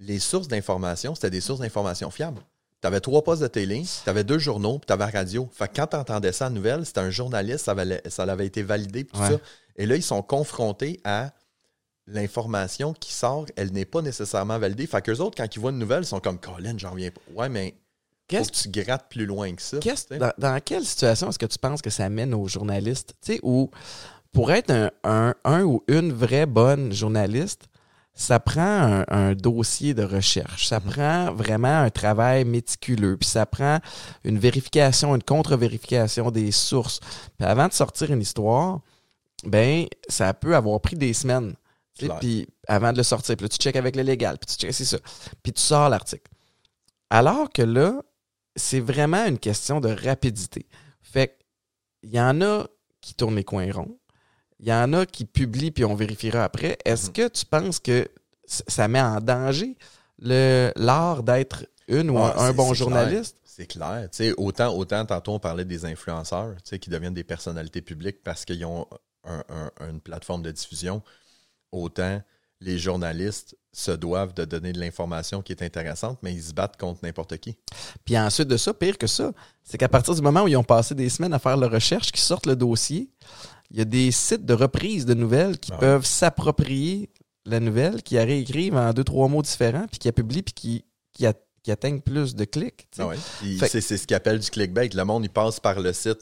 les 0.00 0.18
sources 0.18 0.48
d'information, 0.48 1.14
c'était 1.14 1.30
des 1.30 1.42
sources 1.42 1.60
d'information 1.60 2.10
fiables. 2.10 2.40
Tu 2.80 2.86
avais 2.86 3.00
trois 3.00 3.22
postes 3.22 3.42
de 3.42 3.48
télé, 3.48 3.82
tu 4.04 4.08
avais 4.10 4.24
deux 4.24 4.38
journaux, 4.38 4.78
puis 4.78 4.86
tu 4.86 4.92
avais 4.94 5.04
la 5.04 5.10
radio. 5.10 5.48
Fait 5.52 5.68
que 5.68 5.74
quand 5.76 5.88
tu 5.88 5.96
entendais 5.96 6.32
ça 6.32 6.46
en 6.46 6.50
nouvelle, 6.50 6.86
c'était 6.86 7.00
un 7.00 7.10
journaliste, 7.10 7.64
ça, 7.66 7.74
valait- 7.74 8.02
ça 8.08 8.22
avait 8.22 8.46
été 8.46 8.62
validé, 8.62 9.04
puis 9.04 9.16
tout 9.18 9.22
Ouais. 9.24 9.32
ça. 9.32 9.40
Et 9.76 9.84
là, 9.86 9.96
ils 9.96 10.02
sont 10.02 10.22
confrontés 10.22 11.00
à 11.04 11.32
l'information 12.06 12.92
qui 12.92 13.12
sort, 13.12 13.46
elle 13.56 13.72
n'est 13.72 13.84
pas 13.84 14.02
nécessairement 14.02 14.58
validée. 14.58 14.86
Fait 14.86 15.02
qu'eux 15.02 15.18
autres, 15.18 15.36
quand 15.36 15.54
ils 15.54 15.58
voient 15.58 15.70
une 15.70 15.78
nouvelle, 15.78 16.02
ils 16.02 16.06
sont 16.06 16.20
comme 16.20 16.38
Colin, 16.38 16.74
j'en 16.76 16.90
reviens 16.90 17.10
pas. 17.10 17.20
Ouais, 17.34 17.48
mais 17.48 17.74
Qu'est-ce 18.26 18.50
que 18.52 18.56
tu 18.56 18.68
grattes 18.84 19.10
plus 19.10 19.26
loin 19.26 19.54
que 19.54 19.60
ça. 19.60 19.78
Dans, 20.18 20.32
dans 20.38 20.58
quelle 20.64 20.84
situation 20.86 21.28
est-ce 21.28 21.38
que 21.38 21.44
tu 21.44 21.58
penses 21.58 21.82
que 21.82 21.90
ça 21.90 22.08
mène 22.08 22.32
aux 22.32 22.48
journalistes? 22.48 23.14
Tu 23.22 23.34
sais, 23.34 23.40
où 23.42 23.70
pour 24.32 24.50
être 24.50 24.70
un, 24.70 24.90
un- 25.04 25.34
un 25.44 25.62
ou 25.64 25.82
une 25.88 26.10
vraie 26.10 26.46
bonne 26.46 26.90
journaliste, 26.90 27.66
ça 28.14 28.40
prend 28.40 28.62
un, 28.62 29.04
un 29.08 29.34
dossier 29.34 29.92
de 29.92 30.04
recherche, 30.04 30.68
ça 30.68 30.80
prend 30.80 31.32
vraiment 31.34 31.80
un 31.82 31.90
travail 31.90 32.44
méticuleux, 32.46 33.16
puis 33.18 33.28
ça 33.28 33.44
prend 33.44 33.78
une 34.24 34.38
vérification, 34.38 35.14
une 35.14 35.22
contre-vérification 35.22 36.30
des 36.30 36.50
sources. 36.50 37.00
Puis 37.38 37.46
avant 37.46 37.68
de 37.68 37.72
sortir 37.74 38.10
une 38.10 38.22
histoire, 38.22 38.80
ben 39.44 39.86
ça 40.08 40.32
peut 40.32 40.56
avoir 40.56 40.80
pris 40.80 40.96
des 40.96 41.12
semaines. 41.12 41.54
Puis 42.20 42.46
avant 42.66 42.92
de 42.92 42.96
le 42.98 43.02
sortir, 43.02 43.36
puis 43.36 43.44
là, 43.44 43.48
tu 43.48 43.56
checkes 43.58 43.76
avec 43.76 43.94
le 43.96 44.02
légal, 44.02 44.38
puis 44.38 44.46
tu 44.54 44.60
checkes, 44.60 44.74
c'est 44.74 44.84
ça. 44.84 44.98
Puis 45.42 45.52
tu 45.52 45.60
sors 45.62 45.88
l'article. 45.88 46.30
Alors 47.10 47.50
que 47.50 47.62
là, 47.62 48.02
c'est 48.56 48.80
vraiment 48.80 49.24
une 49.26 49.38
question 49.38 49.80
de 49.80 49.88
rapidité. 49.88 50.66
Fait 51.02 51.38
il 52.02 52.10
y 52.10 52.20
en 52.20 52.40
a 52.42 52.66
qui 53.00 53.14
tournent 53.14 53.36
les 53.36 53.44
coins 53.44 53.70
ronds. 53.72 53.98
Il 54.60 54.68
y 54.68 54.72
en 54.72 54.92
a 54.92 55.06
qui 55.06 55.24
publient 55.24 55.70
puis 55.70 55.84
on 55.84 55.94
vérifiera 55.94 56.44
après. 56.44 56.78
Est-ce 56.84 57.06
Mhm. 57.08 57.12
que 57.12 57.28
tu 57.28 57.46
penses 57.46 57.78
que 57.80 58.08
ça 58.46 58.88
met 58.88 59.00
en 59.00 59.20
danger 59.20 59.76
l'art 60.76 61.22
d'être 61.22 61.66
une 61.88 62.10
ou 62.10 62.18
Ah, 62.18 62.34
un, 62.38 62.52
bon 62.52 62.72
journaliste? 62.74 63.36
C'est 63.44 63.66
clair. 63.66 64.08
Autant, 64.36 64.74
autant, 64.74 65.04
tantôt, 65.06 65.32
on 65.34 65.38
parlait 65.38 65.64
des 65.64 65.84
influenceurs 65.84 66.56
qui 66.80 66.90
deviennent 66.90 67.14
des 67.14 67.24
personnalités 67.24 67.82
publiques 67.82 68.22
parce 68.22 68.44
qu'ils 68.44 68.64
ont 68.64 68.86
un- 69.24 69.44
un- 69.48 69.88
une 69.88 70.00
plateforme 70.00 70.42
de 70.42 70.50
diffusion. 70.50 71.02
Autant 71.74 72.22
les 72.60 72.78
journalistes 72.78 73.56
se 73.72 73.90
doivent 73.90 74.32
de 74.32 74.44
donner 74.44 74.72
de 74.72 74.78
l'information 74.78 75.42
qui 75.42 75.52
est 75.52 75.62
intéressante, 75.62 76.18
mais 76.22 76.32
ils 76.32 76.42
se 76.42 76.52
battent 76.54 76.76
contre 76.78 77.00
n'importe 77.02 77.36
qui. 77.38 77.56
Puis 78.04 78.16
ensuite 78.16 78.46
de 78.48 78.56
ça, 78.56 78.72
pire 78.72 78.96
que 78.96 79.08
ça, 79.08 79.32
c'est 79.64 79.76
qu'à 79.76 79.88
partir 79.88 80.14
du 80.14 80.22
moment 80.22 80.44
où 80.44 80.48
ils 80.48 80.56
ont 80.56 80.62
passé 80.64 80.94
des 80.94 81.08
semaines 81.08 81.34
à 81.34 81.38
faire 81.40 81.56
leur 81.56 81.72
recherche, 81.72 82.12
qu'ils 82.12 82.22
sortent 82.22 82.46
le 82.46 82.54
dossier, 82.56 83.10
il 83.70 83.78
y 83.78 83.80
a 83.80 83.84
des 83.84 84.12
sites 84.12 84.46
de 84.46 84.54
reprise 84.54 85.04
de 85.04 85.14
nouvelles 85.14 85.58
qui 85.58 85.72
Ah 85.74 85.78
peuvent 85.78 86.06
s'approprier 86.06 87.10
la 87.44 87.58
nouvelle, 87.60 88.02
qui 88.02 88.14
la 88.14 88.24
réécrivent 88.24 88.76
en 88.76 88.92
deux, 88.92 89.04
trois 89.04 89.28
mots 89.28 89.42
différents, 89.42 89.86
puis 89.88 89.98
qui 89.98 90.08
la 90.08 90.12
publient, 90.12 90.42
puis 90.42 90.54
qui, 90.54 90.84
qui, 91.12 91.26
a- 91.26 91.34
qui 91.62 91.70
atteignent 91.72 92.00
plus 92.00 92.34
de 92.36 92.44
clics. 92.44 92.86
Ah 92.98 93.08
ouais. 93.08 93.16
C'est 93.68 93.80
ce 93.98 94.06
qu'ils 94.06 94.16
appellent 94.16 94.38
du 94.38 94.48
clickbait. 94.50 94.88
Le 94.94 95.04
monde, 95.04 95.24
il 95.24 95.30
passe 95.30 95.58
par 95.60 95.80
le 95.80 95.92
site 95.92 96.20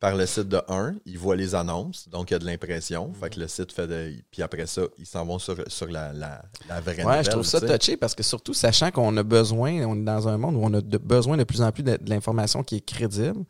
par 0.00 0.16
le 0.16 0.24
site 0.24 0.48
de 0.48 0.60
un, 0.68 0.94
il 1.04 1.18
voit 1.18 1.36
les 1.36 1.54
annonces, 1.54 2.08
donc 2.08 2.30
il 2.30 2.32
y 2.32 2.36
a 2.36 2.38
de 2.38 2.46
l'impression. 2.46 3.12
Fait 3.12 3.28
que 3.30 3.38
le 3.38 3.46
site 3.48 3.70
fait 3.70 3.86
de. 3.86 4.14
Puis 4.30 4.40
après 4.42 4.66
ça, 4.66 4.82
ils 4.98 5.04
s'en 5.06 5.24
vont 5.26 5.38
sur, 5.38 5.62
sur 5.66 5.86
la, 5.88 6.12
la, 6.14 6.42
la 6.68 6.80
vraie 6.80 6.96
Ouais, 6.96 7.02
nouvelle, 7.04 7.24
je 7.26 7.30
trouve 7.30 7.42
ça 7.44 7.60
sais. 7.60 7.78
touché 7.78 7.96
parce 7.98 8.14
que 8.14 8.22
surtout 8.22 8.54
sachant 8.54 8.90
qu'on 8.90 9.14
a 9.18 9.22
besoin, 9.22 9.84
on 9.86 9.96
est 9.96 10.04
dans 10.04 10.26
un 10.26 10.38
monde 10.38 10.56
où 10.56 10.60
on 10.62 10.72
a 10.72 10.80
de- 10.80 10.96
besoin 10.98 11.36
de 11.36 11.44
plus 11.44 11.60
en 11.60 11.70
plus 11.70 11.82
de, 11.82 11.96
de 11.96 12.08
l'information 12.10 12.62
qui 12.62 12.76
est 12.76 12.80
crédible, 12.84 13.44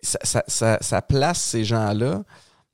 ça, 0.00 0.18
ça- 0.22 0.44
ça- 0.46 0.78
ça 0.80 1.02
place 1.02 1.40
ces 1.40 1.64
gens-là 1.64 2.24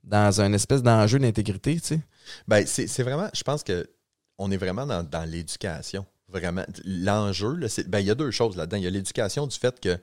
dans 0.03 0.41
un 0.41 0.53
espèce 0.53 0.83
d'enjeu 0.83 1.19
d'intégrité, 1.19 1.79
tu 1.79 1.85
sais. 1.87 1.99
Ben, 2.47 2.65
c'est 2.65 3.03
vraiment, 3.03 3.29
je 3.33 3.43
pense 3.43 3.63
que 3.63 3.87
on 4.37 4.51
est 4.51 4.57
vraiment 4.57 4.85
dans, 4.85 5.03
dans 5.03 5.23
l'éducation. 5.29 6.05
Vraiment. 6.27 6.63
L'enjeu, 6.85 7.53
là, 7.55 7.69
c'est- 7.69 7.87
ben, 7.87 7.99
il 7.99 8.07
y 8.07 8.11
a 8.11 8.15
deux 8.15 8.31
choses 8.31 8.57
là-dedans. 8.57 8.77
Il 8.77 8.83
y 8.83 8.87
a 8.87 8.89
l'éducation 8.89 9.45
du 9.47 9.55
fait 9.57 9.79
que 9.79 9.97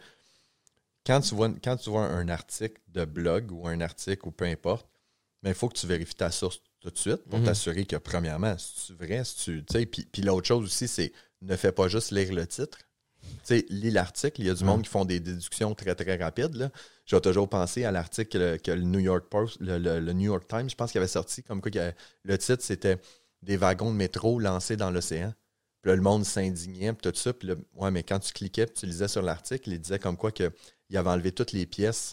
quand 1.07 1.21
tu 1.21 1.35
vois, 1.35 1.51
quand 1.63 1.77
tu 1.77 1.91
vois 1.91 2.05
un 2.07 2.29
article 2.29 2.81
de 2.89 3.05
blog 3.05 3.51
ou 3.53 3.67
un 3.67 3.81
article 3.81 4.29
ou 4.29 4.31
peu 4.31 4.45
importe, 4.45 4.87
il 5.45 5.55
faut 5.55 5.69
que 5.69 5.77
tu 5.79 5.87
vérifies 5.87 6.15
ta 6.15 6.31
source 6.31 6.61
tout 6.81 6.91
de 6.91 6.99
suite 6.99 7.25
pour 7.29 7.39
Mhm. 7.41 7.47
t'assurer 7.47 7.85
que, 7.85 7.97
premièrement, 7.97 8.55
c'est 8.59 8.95
vrai, 8.97 9.23
si 9.25 9.63
tu. 9.67 9.87
Puis, 9.87 10.05
puis 10.11 10.23
l'autre 10.23 10.47
chose 10.47 10.65
aussi, 10.65 10.87
c'est 10.87 11.13
ne 11.41 11.57
fais 11.57 11.73
pas 11.73 11.89
juste 11.89 12.13
lire 12.13 12.33
le 12.33 12.47
titre. 12.47 12.79
Sais, 13.45 13.65
lis 13.69 13.91
l'article. 13.91 14.41
Il 14.41 14.47
y 14.47 14.51
a 14.51 14.55
du 14.55 14.65
monde 14.65 14.83
qui 14.83 14.89
font 14.89 15.05
des 15.05 15.21
déductions 15.21 15.75
très, 15.75 15.95
très 15.95 16.17
rapides. 16.17 16.55
Là. 16.57 16.71
Vais 17.11 17.21
toujours 17.21 17.49
penser 17.49 17.85
à 17.85 17.93
l'article 17.93 18.59
que 18.61 18.71
le 18.73 18.83
New 18.83 18.99
York 18.99 19.27
Post, 19.29 19.59
le, 19.61 19.79
le- 19.79 20.01
le 20.01 20.13
New 20.13 20.27
York 20.33 20.47
Times, 20.49 20.69
je 20.71 20.75
pense 20.75 20.91
qu'il 20.93 20.99
avait 20.99 21.07
sorti 21.09 21.43
comme 21.43 21.61
quoi 21.61 21.71
avait- 21.77 21.95
le 22.25 22.39
titre, 22.39 22.63
c'était 22.63 22.99
Des 23.43 23.57
wagons 23.57 23.91
de 23.91 23.97
métro 23.97 24.39
lancés 24.39 24.77
dans 24.77 24.91
l'océan. 24.93 25.35
Puis 25.83 25.91
là, 25.91 25.97
le 25.97 26.03
monde 26.03 26.25
s'indignait, 26.25 26.93
puis 26.93 27.11
tout 27.11 27.19
ça. 27.19 27.33
Puis 27.33 27.49
là, 27.49 27.55
ouais, 27.75 27.91
mais 27.91 28.05
quand 28.05 28.21
tu 28.21 28.33
cliquais, 28.33 28.67
puis 28.67 28.75
tu 28.77 28.87
lisais 28.87 29.09
sur 29.09 29.21
l'article, 29.23 29.71
il 29.73 29.81
disait 29.81 29.99
comme 29.99 30.17
quoi 30.17 30.31
qu'il 30.93 30.99
avait 30.99 31.09
enlevé 31.11 31.33
toutes 31.33 31.53
les 31.53 31.65
pièces, 31.65 32.13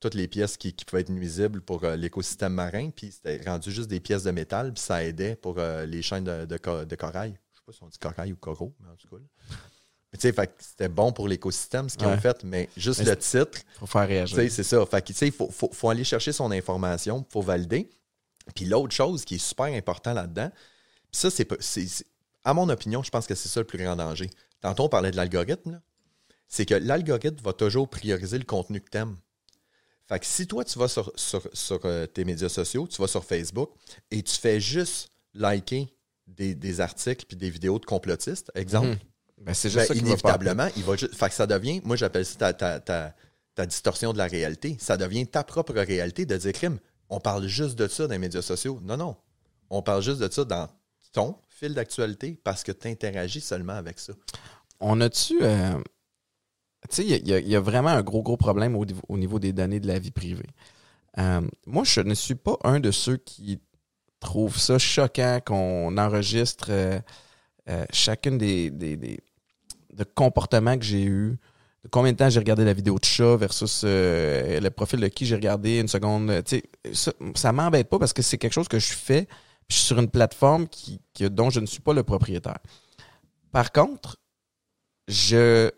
toutes 0.00 0.14
les 0.14 0.26
pièces 0.28 0.56
qui, 0.56 0.72
qui 0.72 0.86
pouvaient 0.86 1.02
être 1.02 1.10
nuisibles 1.10 1.60
pour 1.60 1.84
euh, 1.84 1.94
l'écosystème 1.94 2.54
marin, 2.54 2.88
puis 2.88 3.12
c'était 3.12 3.38
rendu 3.46 3.70
juste 3.70 3.88
des 3.88 4.00
pièces 4.00 4.22
de 4.22 4.30
métal, 4.30 4.72
puis 4.72 4.82
ça 4.82 5.04
aidait 5.04 5.36
pour 5.36 5.58
euh, 5.58 5.84
les 5.84 6.00
chaînes 6.00 6.24
de, 6.24 6.46
de, 6.46 6.56
co- 6.56 6.86
de 6.86 6.96
corail. 6.96 7.38
Je 7.52 7.58
sais 7.58 7.62
pas 7.66 7.72
si 7.72 7.82
on 7.82 7.88
dit 7.88 7.98
corail 7.98 8.32
ou 8.32 8.36
coraux, 8.36 8.74
mais 8.80 8.88
en 8.88 8.96
tout 8.96 9.08
cas. 9.08 9.16
là. 9.16 9.56
Mais 10.12 10.18
tu 10.18 10.32
sais, 10.32 10.54
c'était 10.58 10.88
bon 10.88 11.12
pour 11.12 11.28
l'écosystème, 11.28 11.88
ce 11.90 11.98
qu'ils 11.98 12.06
Ouais. 12.06 12.14
ont 12.14 12.18
fait, 12.20 12.42
mais 12.44 12.70
juste 12.78 13.00
Mais 13.00 13.10
le 13.10 13.16
titre, 13.16 13.58
Faut 13.78 13.86
faire 13.86 14.08
réagir. 14.08 14.36
c'est 14.50 14.62
ça. 14.62 14.86
Fait 14.86 15.10
il 15.10 15.32
faut, 15.32 15.50
faut- 15.50 15.70
faut 15.72 15.90
aller 15.90 16.04
chercher 16.04 16.32
son 16.32 16.50
information, 16.50 17.26
il 17.28 17.30
faut 17.32 17.42
valider. 17.42 17.90
Puis 18.54 18.64
l'autre 18.64 18.94
chose 18.94 19.24
qui 19.24 19.34
est 19.34 19.38
super 19.38 19.66
important 19.66 20.14
là-dedans, 20.14 20.50
ça, 21.12 21.30
c'est, 21.30 21.46
à 22.42 22.54
mon 22.54 22.68
opinion, 22.70 23.02
je 23.02 23.10
pense 23.10 23.26
que 23.26 23.34
c'est 23.34 23.48
ça 23.48 23.60
le 23.60 23.66
plus 23.66 23.78
grand 23.78 23.96
danger. 23.96 24.30
Tantôt, 24.62 24.84
on 24.84 24.88
parlait 24.88 25.10
de 25.10 25.16
l'algorithme, 25.16 25.72
là. 25.72 25.80
C'est 26.48 26.66
que 26.66 26.74
l'algorithme 26.74 27.42
va 27.42 27.52
toujours 27.52 27.88
prioriser 27.88 28.38
le 28.38 28.44
contenu 28.44 28.80
que 28.80 28.90
tu 28.90 28.98
aimes. 28.98 29.16
Fait 30.06 30.18
que 30.20 30.26
si 30.26 30.46
toi, 30.46 30.64
tu 30.64 30.78
vas 30.78 30.88
sur, 30.88 31.10
sur, 31.16 31.48
sur, 31.52 31.80
euh, 31.84 32.06
tes 32.06 32.24
médias 32.24 32.48
sociaux, 32.50 32.86
tu 32.86 33.00
vas 33.00 33.08
sur 33.08 33.24
Facebook 33.24 33.70
et 34.10 34.22
tu 34.22 34.34
fais 34.36 34.60
juste 34.60 35.08
liker 35.32 35.88
des, 36.26 36.54
des 36.54 36.80
articles 36.80 37.24
puis 37.26 37.36
des 37.36 37.50
vidéos 37.50 37.78
de 37.78 37.84
complotistes, 37.86 38.50
exemple, 38.54 38.88
Mhm. 38.88 38.98
Ben, 39.46 39.52
c'est 39.52 39.68
ben, 39.68 39.72
juste 39.80 39.88
ça 39.88 39.94
qui 39.94 40.00
va 40.00 40.06
inévitablement, 40.06 40.68
il 40.76 40.84
va 40.84 40.96
juste. 40.96 41.14
Fait 41.16 41.28
que 41.28 41.34
ça 41.34 41.46
devient, 41.46 41.80
moi 41.84 41.96
j'appelle 41.96 42.24
ça 42.24 42.36
ta, 42.38 42.52
ta, 42.54 42.80
ta- 42.80 43.14
ta 43.54 43.66
distorsion 43.66 44.12
de 44.12 44.18
la 44.18 44.26
réalité. 44.26 44.76
Ça 44.80 44.96
devient 44.96 45.26
ta 45.26 45.42
propre 45.44 45.74
réalité 45.74 46.24
de 46.24 46.36
dire 46.36 46.52
crime. 46.52 46.78
On 47.10 47.18
parle 47.20 47.46
juste 47.46 47.74
de 47.74 47.86
ça 47.88 48.06
dans 48.06 48.12
les 48.12 48.18
médias 48.18 48.42
sociaux. 48.42 48.78
Non, 48.82 48.96
non. 48.96 49.16
On 49.70 49.82
parle 49.82 50.02
juste 50.02 50.20
de 50.20 50.32
ça 50.32 50.44
dans 50.44 50.68
ton 51.12 51.36
fil 51.50 51.74
d'actualité 51.74 52.38
parce 52.44 52.62
que 52.62 52.72
tu 52.72 52.88
interagis 52.88 53.40
seulement 53.40 53.74
avec 53.74 53.98
ça. 53.98 54.12
On 54.80 55.00
a-tu. 55.00 55.36
euh, 55.42 55.78
tu 56.90 56.96
sais, 57.02 57.06
il 57.06 57.28
y 57.48 57.56
a- 57.56 57.60
vraiment 57.60 57.90
un 57.90 58.02
gros, 58.02 58.22
gros 58.22 58.36
problème 58.36 58.76
au, 58.76 58.84
niveau- 58.84 59.02
au 59.08 59.16
niveau 59.18 59.38
des 59.38 59.52
données 59.52 59.80
de 59.80 59.86
la 59.86 59.98
vie 59.98 60.10
privée. 60.10 60.46
Euh, 61.18 61.40
moi, 61.66 61.84
je 61.84 62.00
ne 62.00 62.14
suis 62.14 62.34
pas 62.34 62.56
un 62.64 62.80
de 62.80 62.90
ceux 62.90 63.16
qui 63.16 63.60
trouvent 64.20 64.58
ça 64.58 64.78
choquant 64.78 65.38
qu'on 65.44 65.96
enregistre 65.98 66.66
euh, 66.70 66.98
euh, 67.68 67.84
chacune 67.92 68.38
des, 68.38 68.70
des, 68.70 68.96
des- 68.96 69.20
de 69.94 70.04
comportements 70.04 70.76
que 70.76 70.84
j'ai 70.84 71.04
eus, 71.04 71.36
de 71.84 71.88
combien 71.90 72.12
de 72.12 72.16
temps 72.16 72.30
j'ai 72.30 72.38
regardé 72.40 72.64
la 72.64 72.72
vidéo 72.72 72.98
de 72.98 73.04
chat 73.04 73.36
versus 73.36 73.82
euh, 73.84 74.58
le 74.60 74.70
profil 74.70 75.00
de 75.00 75.08
qui 75.08 75.26
j'ai 75.26 75.34
regardé 75.36 75.78
une 75.80 75.88
seconde. 75.88 76.42
Tu 76.44 76.56
sais, 76.56 76.92
ça, 76.94 77.12
ça 77.34 77.52
m'embête 77.52 77.88
pas 77.88 77.98
parce 77.98 78.12
que 78.12 78.22
c'est 78.22 78.38
quelque 78.38 78.52
chose 78.54 78.68
que 78.68 78.78
je 78.78 78.92
fais. 78.92 79.26
sur 79.70 79.98
une 79.98 80.10
plateforme 80.10 80.68
qui- 80.68 81.00
dont 81.30 81.48
je 81.48 81.58
ne 81.58 81.64
suis 81.64 81.80
pas 81.80 81.94
le 81.94 82.02
propriétaire. 82.02 82.58
Par 83.50 83.72
contre, 83.72 84.18
je 85.08 85.70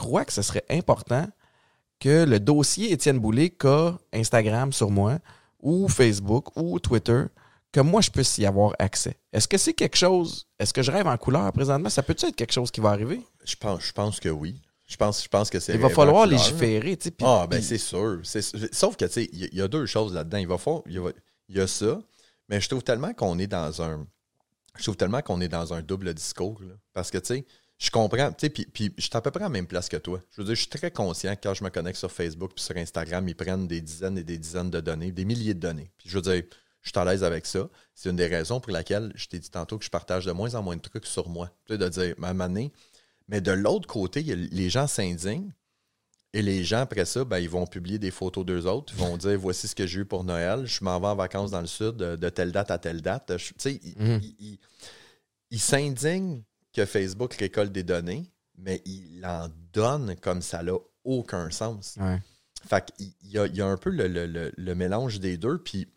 crois 0.00 0.24
que 0.24 0.32
ce 0.32 0.42
serait 0.42 0.64
important 0.70 1.26
que 2.00 2.24
le 2.24 2.40
dossier 2.40 2.92
Étienne 2.92 3.18
Boulay 3.18 3.50
qu'a 3.50 3.98
Instagram 4.12 4.72
sur 4.72 4.90
moi, 4.90 5.18
ou 5.60 5.88
Facebook, 5.88 6.56
ou 6.56 6.78
Twitter, 6.80 7.24
que 7.72 7.80
moi, 7.80 8.00
je 8.00 8.10
puisse 8.10 8.38
y 8.38 8.46
avoir 8.46 8.74
accès. 8.78 9.16
Est-ce 9.32 9.46
que 9.46 9.58
c'est 9.58 9.74
quelque 9.74 9.96
chose, 9.96 10.46
est-ce 10.58 10.72
que 10.72 10.82
je 10.82 10.90
rêve 10.90 11.06
en 11.06 11.16
couleur 11.16 11.52
présentement? 11.52 11.88
Ça 11.90 12.02
peut-être 12.02 12.24
être 12.24 12.36
quelque 12.36 12.52
chose 12.52 12.70
qui 12.70 12.80
va 12.80 12.90
arriver? 12.90 13.20
Je 13.44 13.54
pense, 13.56 13.82
je 13.84 13.92
pense 13.92 14.18
que 14.18 14.28
oui. 14.28 14.60
Je 14.86 14.96
pense, 14.96 15.22
je 15.22 15.28
pense 15.28 15.50
que 15.50 15.60
c'est. 15.60 15.74
Il 15.74 15.78
va 15.80 15.88
falloir 15.94 16.26
légiférer, 16.26 16.96
puis- 16.96 17.12
Ah, 17.24 17.46
ben 17.48 17.62
c'est 17.62 17.78
sûr. 17.78 18.20
Sauf 18.72 18.96
que, 18.96 19.04
tu 19.04 19.12
sais, 19.12 19.28
il 19.32 19.38
y, 19.38 19.44
a- 19.44 19.48
il 19.52 19.58
y 19.58 19.62
a 19.62 19.68
deux 19.68 19.86
choses 19.86 20.12
là-dedans. 20.14 20.38
Il 20.38 20.48
va 20.48 20.58
falloir- 20.58 20.82
il 20.86 20.94
y 20.94 20.98
a, 20.98 21.10
il 21.48 21.56
y 21.58 21.60
a 21.60 21.66
ça, 21.68 22.00
mais 22.48 22.60
je 22.60 22.68
trouve 22.68 22.82
tellement 22.82 23.12
qu'on 23.12 23.38
est 23.38 23.46
dans 23.46 23.82
un. 23.82 24.04
Je 24.76 24.82
trouve 24.82 24.96
tellement 24.96 25.20
qu'on 25.22 25.40
est 25.40 25.48
dans 25.48 25.72
un 25.74 25.82
double 25.82 26.12
discours. 26.12 26.60
là. 26.62 26.74
Parce 26.92 27.10
que, 27.12 27.18
tu 27.18 27.34
sais, 27.34 27.44
je 27.80 27.90
comprends, 27.90 28.30
tu 28.30 28.40
sais, 28.40 28.50
puis, 28.50 28.66
puis 28.66 28.92
je 28.98 29.02
suis 29.04 29.10
à 29.14 29.22
peu 29.22 29.30
près 29.30 29.40
à 29.40 29.44
la 29.44 29.48
même 29.48 29.66
place 29.66 29.88
que 29.88 29.96
toi. 29.96 30.20
Je 30.32 30.42
veux 30.42 30.44
dire, 30.44 30.54
je 30.54 30.60
suis 30.60 30.68
très 30.68 30.90
conscient 30.90 31.34
que 31.34 31.40
quand 31.42 31.54
je 31.54 31.64
me 31.64 31.70
connecte 31.70 31.98
sur 31.98 32.12
Facebook 32.12 32.52
puis 32.54 32.62
sur 32.62 32.76
Instagram, 32.76 33.26
ils 33.26 33.34
prennent 33.34 33.66
des 33.66 33.80
dizaines 33.80 34.18
et 34.18 34.22
des 34.22 34.36
dizaines 34.36 34.70
de 34.70 34.80
données, 34.80 35.12
des 35.12 35.24
milliers 35.24 35.54
de 35.54 35.60
données. 35.60 35.90
Puis 35.96 36.10
je 36.10 36.16
veux 36.16 36.22
dire, 36.22 36.42
je 36.82 36.90
suis 36.90 36.98
à 36.98 37.06
l'aise 37.06 37.24
avec 37.24 37.46
ça. 37.46 37.70
C'est 37.94 38.10
une 38.10 38.16
des 38.16 38.26
raisons 38.26 38.60
pour 38.60 38.72
laquelle 38.72 39.12
je 39.14 39.26
t'ai 39.28 39.38
dit 39.38 39.48
tantôt 39.48 39.78
que 39.78 39.84
je 39.86 39.88
partage 39.88 40.26
de 40.26 40.32
moins 40.32 40.54
en 40.54 40.62
moins 40.62 40.76
de 40.76 40.82
trucs 40.82 41.06
sur 41.06 41.30
moi. 41.30 41.50
Tu 41.64 41.72
sais, 41.72 41.78
de 41.78 41.88
dire, 41.88 42.14
ma 42.18 42.34
manée. 42.34 42.70
Mais 43.28 43.40
de 43.40 43.52
l'autre 43.52 43.86
côté, 43.86 44.22
les 44.22 44.68
gens 44.68 44.86
s'indignent. 44.86 45.54
Et 46.34 46.42
les 46.42 46.62
gens, 46.62 46.80
après 46.80 47.06
ça, 47.06 47.24
ben, 47.24 47.38
ils 47.38 47.48
vont 47.48 47.66
publier 47.66 47.98
des 47.98 48.10
photos 48.10 48.44
d'eux 48.44 48.66
autres. 48.66 48.92
Ils 48.94 49.00
vont 49.00 49.16
dire 49.16 49.38
voici 49.38 49.66
ce 49.66 49.74
que 49.74 49.86
j'ai 49.86 50.00
eu 50.00 50.04
pour 50.04 50.22
Noël. 50.22 50.66
Je 50.66 50.84
m'en 50.84 51.00
vais 51.00 51.06
en 51.06 51.16
vacances 51.16 51.50
dans 51.50 51.60
le 51.62 51.66
sud 51.66 51.96
de, 51.96 52.28
telle 52.28 52.52
date 52.52 52.70
à 52.70 52.78
telle 52.78 53.00
date. 53.00 53.32
Tu 53.38 53.54
sais, 53.56 53.80
ils 53.82 54.58
ils 55.50 55.60
s'indignent 55.60 56.42
que 56.72 56.84
Facebook 56.84 57.34
récolte 57.34 57.72
des 57.72 57.82
données, 57.82 58.30
mais 58.58 58.82
ils 58.84 59.24
en 59.24 59.48
donnent 59.72 60.16
comme 60.20 60.42
ça 60.42 60.62
n'a 60.62 60.74
aucun 61.04 61.50
sens. 61.50 61.96
Ouais. 62.00 62.20
Fait 62.68 62.84
qu'il 62.96 63.12
y 63.22 63.38
a, 63.38 63.46
il 63.46 63.56
y 63.56 63.62
a 63.62 63.66
un 63.66 63.76
peu 63.76 63.90
le, 63.90 64.06
le- 64.06 64.26
le- 64.26 64.52
le 64.56 64.74
mélange 64.74 65.18
des 65.18 65.36
deux. 65.38 65.58
Puis 65.58 65.88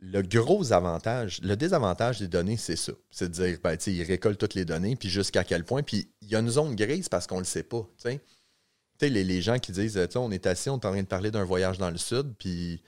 le 0.00 0.22
gros 0.22 0.72
avantage, 0.72 1.40
le 1.42 1.56
désavantage 1.56 2.20
des 2.20 2.28
données, 2.28 2.56
c'est 2.56 2.76
ça. 2.76 2.92
C'est 3.10 3.28
de 3.28 3.32
dire, 3.34 3.58
ben, 3.62 3.76
ils 3.86 4.02
récoltent 4.04 4.38
toutes 4.38 4.54
les 4.54 4.64
données, 4.64 4.94
puis 4.94 5.08
jusqu'à 5.08 5.42
quel 5.42 5.64
point. 5.64 5.82
Puis 5.82 6.08
il 6.22 6.28
y 6.28 6.36
a 6.36 6.38
une 6.38 6.48
zone 6.50 6.76
grise 6.76 7.08
parce 7.08 7.26
qu'on 7.26 7.36
ne 7.36 7.40
le 7.40 7.46
sait 7.46 7.64
pas. 7.64 7.84
Les, 9.00 9.10
les 9.24 9.42
gens 9.42 9.58
qui 9.58 9.72
disent, 9.72 9.98
on 10.14 10.30
est 10.30 10.46
assis, 10.46 10.70
on 10.70 10.78
est 10.78 10.86
en 10.86 10.90
train 10.92 11.02
de 11.02 11.06
parler 11.08 11.30
d'un 11.30 11.44
voyage 11.44 11.78
dans 11.78 11.90
le 11.90 11.98
sud, 11.98 12.34
puis 12.38 12.82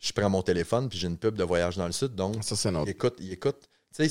je 0.00 0.12
prends 0.12 0.28
mon 0.30 0.42
téléphone, 0.42 0.88
puis 0.88 0.98
j'ai 0.98 1.06
une 1.08 1.18
pub 1.18 1.36
de 1.36 1.44
voyage 1.44 1.76
dans 1.76 1.86
le 1.86 1.92
sud. 1.92 2.14
Donc, 2.14 2.42
Ça, 2.44 2.54
c'est 2.56 2.70
il 2.84 2.88
écoute, 2.88 3.16
il 3.20 3.32
écoute. 3.32 3.68
Sais, 3.96 4.10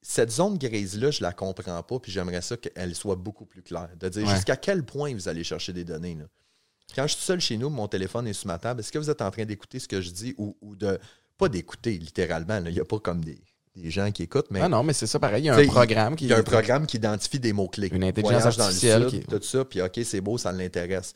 cette 0.00 0.30
zone 0.30 0.56
grise-là, 0.56 1.10
je 1.10 1.22
la 1.22 1.32
comprends 1.34 1.82
pas, 1.82 1.98
puis 1.98 2.10
j'aimerais 2.10 2.40
ça 2.40 2.56
qu'elle 2.56 2.94
soit 2.94 3.16
beaucoup 3.16 3.44
plus 3.44 3.62
claire. 3.62 3.90
De 4.00 4.08
dire 4.08 4.26
Ouais. 4.26 4.34
jusqu'à 4.34 4.56
quel 4.56 4.82
point 4.84 5.12
vous 5.12 5.28
allez 5.28 5.44
chercher 5.44 5.74
des 5.74 5.84
données. 5.84 6.14
Là. 6.14 6.24
Quand 6.94 7.06
je 7.06 7.12
suis 7.14 7.22
seul 7.24 7.38
chez 7.40 7.58
nous, 7.58 7.68
mon 7.68 7.88
téléphone 7.88 8.26
est 8.26 8.32
sur 8.32 8.46
ma 8.46 8.58
table, 8.58 8.80
est-ce 8.80 8.90
que 8.90 8.98
vous 8.98 9.10
êtes 9.10 9.20
en 9.20 9.30
train 9.30 9.44
d'écouter 9.44 9.78
ce 9.80 9.86
que 9.86 10.00
je 10.00 10.10
dis 10.10 10.34
ou, 10.38 10.56
ou 10.62 10.74
de. 10.76 10.98
Pas 11.36 11.48
d'écouter, 11.50 11.98
littéralement. 11.98 12.58
là? 12.58 12.70
Il 12.70 12.74
n'y 12.74 12.80
a 12.80 12.84
pas 12.86 12.98
comme 13.00 13.22
des, 13.22 13.38
des 13.76 13.90
gens 13.90 14.10
qui 14.10 14.22
écoutent, 14.22 14.50
mais 14.50 14.60
Ah 14.62 14.68
non, 14.70 14.82
mais 14.82 14.94
c'est 14.94 15.06
ça 15.06 15.18
pareil. 15.18 15.42
Il 15.42 15.46
y 15.46 15.50
a 15.50 15.56
un 15.56 15.66
programme 15.66 16.16
qui. 16.16 16.24
il 16.24 16.30
y 16.30 16.32
a 16.32 16.38
un 16.38 16.42
programme 16.42 16.86
qui 16.86 16.96
identifie 16.96 17.38
des 17.38 17.52
mots-clés. 17.52 17.90
Une 17.92 18.04
intelligence 18.04 18.32
Voyage 18.40 18.56
dans 18.56 18.64
le 18.64 18.68
artificielle 18.68 19.10
sud, 19.10 19.20
qui- 19.20 19.26
Tout 19.26 19.42
ça, 19.42 19.64
puis 19.66 19.82
OK, 19.82 20.00
c'est 20.04 20.20
beau, 20.22 20.38
ça 20.38 20.50
l'intéresse. 20.52 21.12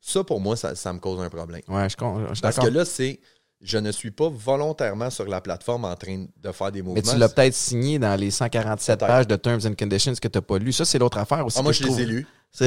Ça, 0.00 0.22
pour 0.22 0.40
moi, 0.40 0.56
ça, 0.56 0.76
ça 0.76 0.92
me 0.92 1.00
cause 1.00 1.20
un 1.20 1.28
problème. 1.28 1.60
Ouais, 1.66 1.88
je, 1.88 1.96
je 1.98 2.34
suis 2.34 2.40
Parce 2.40 2.56
que 2.60 2.68
là, 2.68 2.84
c'est. 2.84 3.18
Je 3.60 3.76
ne 3.78 3.90
suis 3.90 4.12
pas 4.12 4.28
volontairement 4.28 5.10
sur 5.10 5.26
la 5.26 5.40
plateforme 5.40 5.84
en 5.84 5.94
train 5.96 6.26
de 6.42 6.52
faire 6.52 6.70
des 6.70 6.80
mouvements. 6.80 7.02
Mais 7.04 7.12
tu 7.12 7.18
l'as 7.18 7.28
peut-être 7.28 7.54
signé 7.54 7.98
dans 7.98 8.14
les 8.18 8.30
147 8.30 8.98
Peut-être. 9.00 9.08
pages 9.08 9.26
de 9.26 9.34
Terms 9.36 9.60
and 9.66 9.74
Conditions 9.76 10.12
que 10.14 10.28
tu 10.28 10.38
n'as 10.38 10.42
pas 10.42 10.58
lu. 10.58 10.72
Ça, 10.72 10.84
c'est 10.84 10.98
l'autre 11.00 11.18
affaire 11.18 11.44
aussi. 11.44 11.56
Ah, 11.58 11.62
moi, 11.62 11.72
je 11.72 11.80
les 11.82 11.86
trouve- 11.86 12.00
ai 12.00 12.06
lus. 12.06 12.26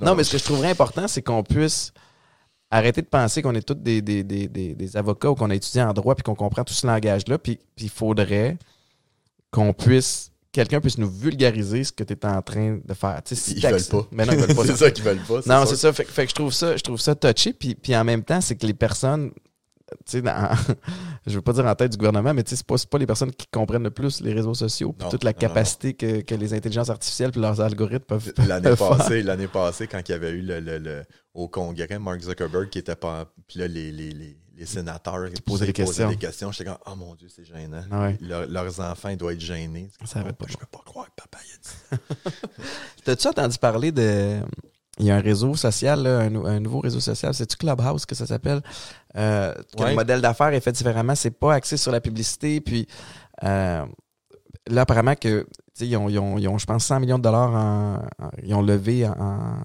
Non, 0.00 0.14
mais 0.14 0.22
ce 0.24 0.30
que 0.32 0.38
je 0.38 0.44
trouverais 0.44 0.70
important, 0.70 1.08
c'est 1.08 1.20
qu'on 1.22 1.42
puisse 1.42 1.92
arrêter 2.70 3.02
de 3.02 3.08
penser 3.08 3.42
qu'on 3.42 3.54
est 3.56 3.62
tous 3.66 3.74
des, 3.74 4.00
des, 4.00 4.22
des, 4.22 4.46
des, 4.48 4.96
avocats 4.96 5.30
ou 5.30 5.34
qu'on 5.34 5.50
a 5.50 5.54
étudié 5.56 5.82
en 5.82 5.92
droit 5.92 6.14
puis 6.14 6.22
qu'on 6.22 6.36
comprend 6.36 6.62
tout 6.62 6.72
ce 6.74 6.86
langage-là. 6.86 7.36
Puis 7.38 7.58
il 7.78 7.90
faudrait 7.90 8.56
qu'on 9.50 9.72
puisse, 9.72 10.30
quelqu'un 10.52 10.80
puisse 10.80 10.96
nous 10.96 11.10
vulgariser 11.10 11.82
ce 11.82 11.90
que 11.92 12.04
tu 12.04 12.12
es 12.12 12.24
en 12.26 12.40
train 12.40 12.78
de 12.84 12.94
faire. 12.94 13.20
Si 13.24 13.54
Ils 13.54 13.66
veulent 13.66 13.82
pas. 13.84 14.06
Mais 14.12 14.24
non, 14.24 14.32
ils 14.34 14.38
veulent 14.38 14.54
pas. 14.56 14.64
c'est 14.64 14.76
ça 14.76 14.90
qu'ils 14.92 15.04
veulent 15.04 15.18
pas. 15.26 15.40
Non, 15.46 15.66
c'est 15.66 15.76
ça. 15.76 15.92
Fait, 15.92 16.04
que- 16.04 16.12
fait 16.12 16.24
que 16.24 16.30
je 16.30 16.34
trouve 16.36 16.52
ça, 16.52 16.76
je 16.76 16.82
trouve 16.82 17.00
ça 17.00 17.16
touché. 17.16 17.52
Puis, 17.52 17.74
puis 17.74 17.96
en 17.96 18.04
même 18.04 18.22
temps, 18.22 18.40
c'est 18.40 18.54
que 18.54 18.64
les 18.66 18.74
personnes 18.74 19.32
dans- 20.22 20.56
je 21.26 21.34
veux 21.34 21.42
pas 21.42 21.52
dire 21.52 21.66
en 21.66 21.74
tête 21.74 21.92
du 21.92 21.98
gouvernement, 21.98 22.32
mais 22.34 22.42
c'est 22.46 22.62
pas, 22.64 22.76
pas 22.90 22.98
les 22.98 23.06
personnes 23.06 23.32
qui 23.32 23.46
comprennent 23.48 23.82
le 23.82 23.90
plus 23.90 24.20
les 24.20 24.32
réseaux 24.32 24.54
sociaux, 24.54 24.92
puis 24.92 25.04
Non, 25.04 25.10
toute 25.10 25.24
la 25.24 25.32
non, 25.32 25.36
non, 25.40 25.48
non. 25.48 25.54
capacité 25.54 25.94
que, 25.94 26.20
que 26.20 26.34
les 26.34 26.54
intelligences 26.54 26.90
artificielles 26.90 27.30
puis 27.30 27.40
leurs 27.40 27.60
algorithmes 27.60 28.04
peuvent, 28.04 28.32
L'année 28.46 28.76
passée, 28.76 29.22
l'année 29.22 29.48
passée, 29.48 29.86
quand 29.86 30.00
il 30.08 30.12
y 30.12 30.14
avait 30.14 30.30
eu 30.30 30.42
le, 30.42 30.60
le- 30.60 30.78
le- 30.78 31.02
au 31.34 31.48
Congrès, 31.48 31.98
Mark 31.98 32.20
Zuckerberg 32.20 32.68
qui 32.70 32.78
était 32.78 32.96
pas. 32.96 33.32
Puis 33.46 33.60
là, 33.60 33.68
les, 33.68 33.92
les, 33.92 34.10
les, 34.10 34.36
les 34.56 34.66
sénateurs 34.66 35.30
qui 35.32 35.40
posaient 35.40 35.66
des 35.66 35.72
questions. 35.72 36.08
des 36.10 36.16
questions. 36.16 36.50
J'étais 36.50 36.64
comme, 36.70 36.78
oh 36.86 36.96
mon 36.96 37.14
Dieu, 37.14 37.28
c'est 37.34 37.44
gênant. 37.44 37.82
Ah 37.90 38.02
ouais. 38.02 38.18
Leur- 38.20 38.46
leurs 38.48 38.80
enfants, 38.80 39.10
ils 39.10 39.16
doivent 39.16 39.34
être 39.34 39.40
gênés. 39.40 39.90
Ça 40.04 40.18
arrête 40.20 40.34
Oh, 40.40 40.44
pas. 40.44 40.50
Je 40.50 40.56
peux 40.56 40.66
pas 40.66 40.82
croire 40.84 41.06
que 41.06 41.22
papa 41.22 41.38
il 41.46 41.52
a 41.54 41.58
dit 41.58 41.68
ça. 42.18 42.40
T'as-tu 43.04 43.28
entendu 43.28 43.58
parler 43.58 43.92
de. 43.92 44.40
Il 45.00 45.06
y 45.06 45.10
a 45.10 45.16
un 45.16 45.20
réseau 45.20 45.54
social, 45.54 46.02
là, 46.02 46.18
un, 46.20 46.30
nou- 46.30 46.46
un 46.46 46.60
nouveau 46.60 46.80
réseau 46.80 47.00
social, 47.00 47.34
c'est-tu 47.34 47.56
Clubhouse 47.56 48.06
que 48.06 48.14
ça 48.14 48.26
s'appelle? 48.26 48.60
Euh, 49.16 49.54
que 49.76 49.82
Ouais. 49.82 49.90
Le 49.90 49.96
modèle 49.96 50.20
d'affaires 50.20 50.52
est 50.52 50.60
fait 50.60 50.72
différemment, 50.72 51.14
c'est 51.14 51.30
pas 51.30 51.54
axé 51.54 51.76
sur 51.76 51.90
la 51.92 52.00
publicité, 52.00 52.60
puis 52.60 52.86
euh, 53.44 53.84
là, 54.68 54.80
apparemment 54.82 55.14
que, 55.14 55.46
ils 55.80 55.96
ont, 55.96 56.08
ils 56.08 56.18
ont- 56.18 56.38
ils 56.38 56.46
ont, 56.48 56.58
je 56.58 56.66
pense, 56.66 56.84
100 56.84 57.00
millions 57.00 57.18
de 57.18 57.22
dollars 57.22 57.50
en, 57.54 57.94
en- 58.24 58.30
ils 58.42 58.54
ont 58.54 58.62
levé 58.62 59.06
en, 59.08 59.12
en- 59.18 59.62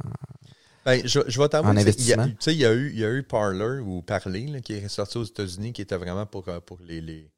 Ben, 0.86 1.01
je, 1.05 1.19
je 1.27 1.41
vais 1.41 1.49
t'avouer, 1.49 1.69
il 1.97 2.05
y 2.07 2.13
a- 2.13 2.17
il 2.51 2.57
y 2.57 2.65
a 2.65 2.73
eu, 2.73 2.91
il 2.93 2.99
y 2.99 3.05
a 3.05 3.11
eu 3.11 3.23
Parler 3.23 3.79
ou 3.79 4.01
Parler 4.01 4.47
là, 4.47 4.61
qui 4.61 4.73
est 4.73 4.88
sorti 4.88 5.17
aux 5.17 5.23
États-Unis, 5.23 5.73
qui 5.73 5.81
était 5.81 5.97
vraiment 5.97 6.25
pour, 6.25 6.47
euh, 6.47 6.59
pour 6.59 6.77
les, 6.88 7.01
les, 7.01 7.29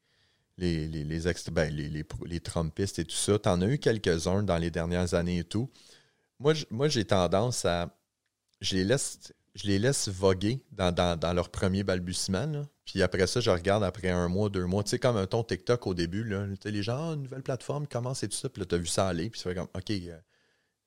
les, 0.57 0.87
les, 0.87 1.03
ben, 1.51 1.73
les, 1.73 1.87
les, 1.89 2.05
les 2.25 2.39
Trumpistes 2.39 2.99
et 2.99 3.05
tout 3.05 3.15
ça. 3.15 3.39
T'en 3.39 3.61
as 3.61 3.67
eu 3.67 3.77
quelques-uns 3.77 4.43
dans 4.43 4.57
les 4.57 4.69
dernières 4.69 5.13
années 5.13 5.39
et 5.39 5.43
tout. 5.43 5.69
Moi, 6.39 6.53
moi 6.69 6.87
j'ai 6.87 7.05
tendance 7.05 7.65
à. 7.65 7.89
Je 8.61 8.75
les 8.75 8.83
laisse, 8.83 9.33
je 9.55 9.67
les 9.67 9.79
laisse 9.79 10.09
voguer 10.09 10.63
dans, 10.71 10.91
dans, 10.91 11.17
dans 11.19 11.33
leur 11.33 11.49
premier 11.49 11.83
balbutiement. 11.83 12.45
là. 12.45 12.65
Puis 12.87 13.03
après 13.03 13.27
ça, 13.27 13.41
je 13.41 13.49
regarde 13.49 13.83
après 13.83 14.09
un 14.09 14.29
mois, 14.29 14.49
deux 14.49 14.65
mois. 14.65 14.81
Tu 14.81 14.91
sais, 14.91 14.99
comme 14.99 15.17
un 15.17 15.27
ton 15.27 15.43
TikTok 15.43 15.85
au 15.87 15.93
début, 15.93 16.23
là, 16.23 16.47
les 16.63 16.83
gens, 16.83 17.11
ah, 17.11 17.13
une 17.15 17.23
nouvelle 17.23 17.43
plateforme, 17.43 17.85
commence 17.85 18.23
et 18.23 18.29
tout 18.29 18.37
ça? 18.37 18.47
Puis 18.47 18.61
là, 18.61 18.65
tu 18.65 18.75
as 18.75 18.77
vu 18.77 18.87
ça 18.87 19.09
aller. 19.09 19.29
Puis 19.29 19.41
tu 19.41 19.49
fais 19.49 19.53
comme, 19.53 19.67
OK, 19.75 19.91
euh, 19.91 20.17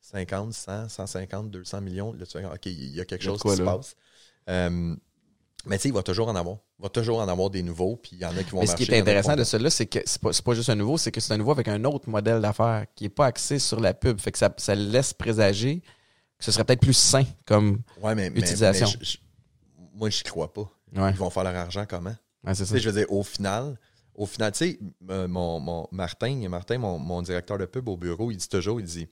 50, 0.01 0.55
100, 0.55 0.89
150, 0.89 1.51
200 1.51 1.81
millions. 1.83 2.13
Là, 2.15 2.25
tu 2.25 2.33
fais 2.33 2.43
comme, 2.43 2.55
OK, 2.55 2.67
il 2.67 2.95
y 2.95 3.01
a 3.03 3.05
quelque 3.05 3.23
chose 3.23 3.39
quoi, 3.39 3.53
qui 3.53 3.59
se 3.59 3.63
passe. 3.63 3.97
Euh, 4.49 4.97
mais 5.67 5.77
tu 5.77 5.83
sais, 5.83 5.89
il 5.89 5.95
va 5.95 6.03
toujours 6.03 6.29
en 6.29 6.37
avoir. 6.37 6.57
Il 6.79 6.83
va 6.83 6.89
toujours 6.89 7.19
en 7.21 7.29
avoir 7.29 7.51
des 7.51 7.63
nouveaux. 7.63 7.97
Puis 7.97 8.13
il 8.15 8.19
y 8.19 8.25
en 8.25 8.37
a 8.37 8.43
qui 8.43 8.51
vont 8.51 8.61
Mais 8.61 8.67
ce 8.67 8.73
marcher. 8.73 8.87
qui 8.87 8.93
est 8.93 8.99
intéressant 9.01 9.37
de 9.37 9.45
celui-là, 9.45 9.71
c'est 9.71 9.87
que 9.87 9.99
c'est 10.05 10.21
pas, 10.21 10.31
pas 10.45 10.55
juste 10.55 10.71
un 10.71 10.75
nouveau, 10.75 10.97
c'est 10.99 11.11
que 11.13 11.21
c'est 11.21 11.33
un 11.35 11.37
nouveau 11.39 11.51
avec 11.53 11.69
un 11.69 11.85
autre 11.85 12.09
modèle 12.09 12.41
d'affaires 12.41 12.87
qui 12.95 13.05
est 13.07 13.09
pas 13.11 13.27
axé 13.27 13.59
sur 13.59 13.79
la 13.81 13.93
pub. 13.95 14.19
Fait 14.21 14.33
que 14.33 14.39
ça, 14.39 14.53
ça 14.57 14.75
laisse 14.75 15.13
présager 15.13 15.81
que 16.39 16.45
ce 16.45 16.53
serait 16.53 16.65
peut-être 16.65 16.81
plus 16.81 16.95
sain 16.97 17.25
comme. 17.47 17.81
Ouais, 18.01 18.15
mais, 18.15 18.31
mais- 18.31 18.41
Utilisation. 18.41 18.87
mais 18.99 19.05
je- 19.05 19.13
je- 19.13 19.19
moi, 19.95 20.09
je 20.11 20.23
crois 20.25 20.53
pas. 20.53 20.71
Ouais, 20.97 21.11
Ils 21.11 21.17
vont 21.17 21.31
faire 21.31 21.45
leur 21.45 21.55
argent 21.57 21.85
comment? 21.89 22.15
ouais 22.45 22.55
ça. 22.55 22.65
je 22.77 22.89
veux 22.89 22.97
dire, 22.99 23.13
au 23.13 23.23
final, 23.23 23.79
au 24.15 24.27
final, 24.27 24.51
tu 24.53 24.59
sais, 24.59 24.79
euh, 25.11 25.29
mon, 25.29 25.61
mon- 25.61 25.87
Martin, 25.93 26.49
Martin 26.49 26.79
mon, 26.79 26.99
mon 26.99 27.23
directeur 27.23 27.59
de 27.59 27.67
pub 27.67 27.89
au 27.89 27.97
bureau, 27.97 28.31
il 28.31 28.37
dit 28.39 28.49
toujours, 28.49 28.81
il 28.81 28.87
dit, 28.87 29.09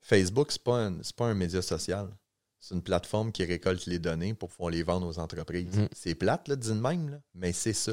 Facebook, 0.00 0.50
c'est 0.52 0.62
pas 0.62 0.78
un, 0.86 0.94
pas 1.16 1.26
un 1.26 1.34
média 1.34 1.60
social. 1.62 2.08
C'est 2.64 2.76
une 2.76 2.82
plateforme 2.82 3.32
qui 3.32 3.44
récolte 3.44 3.86
les 3.86 3.98
données 3.98 4.34
pour 4.34 4.48
pouvoir 4.48 4.70
les 4.70 4.84
vendre 4.84 5.06
aux 5.08 5.18
entreprises. 5.18 5.76
Mhm. 5.76 5.88
C'est 5.92 6.14
plate, 6.14 6.46
là, 6.46 6.54
dit 6.54 6.68
de 6.68 6.74
même, 6.74 7.08
là, 7.10 7.20
mais 7.34 7.52
c'est 7.52 7.72
ça. 7.72 7.92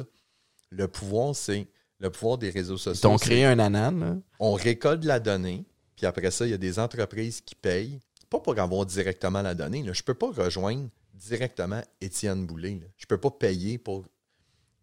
Le 0.70 0.86
pouvoir, 0.86 1.34
c'est 1.34 1.66
le 1.98 2.08
pouvoir 2.08 2.38
des 2.38 2.50
réseaux 2.50 2.76
sociaux. 2.78 3.02
t'ont 3.02 3.18
c'est- 3.18 3.24
créé 3.26 3.44
un 3.44 3.58
anan, 3.58 3.98
là. 3.98 4.16
on 4.38 4.52
récolte 4.52 5.04
la 5.04 5.18
donnée, 5.18 5.64
puis 5.96 6.06
après 6.06 6.30
ça, 6.30 6.46
il 6.46 6.50
y 6.50 6.54
a 6.54 6.58
des 6.58 6.78
entreprises 6.78 7.40
qui 7.40 7.56
payent, 7.56 7.98
pas 8.30 8.38
pour 8.38 8.56
avoir 8.60 8.86
directement 8.86 9.42
la 9.42 9.56
donnée. 9.56 9.82
Là. 9.82 9.92
Je 9.92 10.02
ne 10.02 10.04
peux 10.04 10.14
pas 10.14 10.30
rejoindre 10.30 10.88
directement 11.14 11.82
Étienne 12.00 12.46
Boulay. 12.46 12.76
là. 12.80 12.86
Je 12.96 13.06
ne 13.06 13.08
peux 13.08 13.18
pas 13.18 13.30
payer 13.32 13.76
pour. 13.76 14.04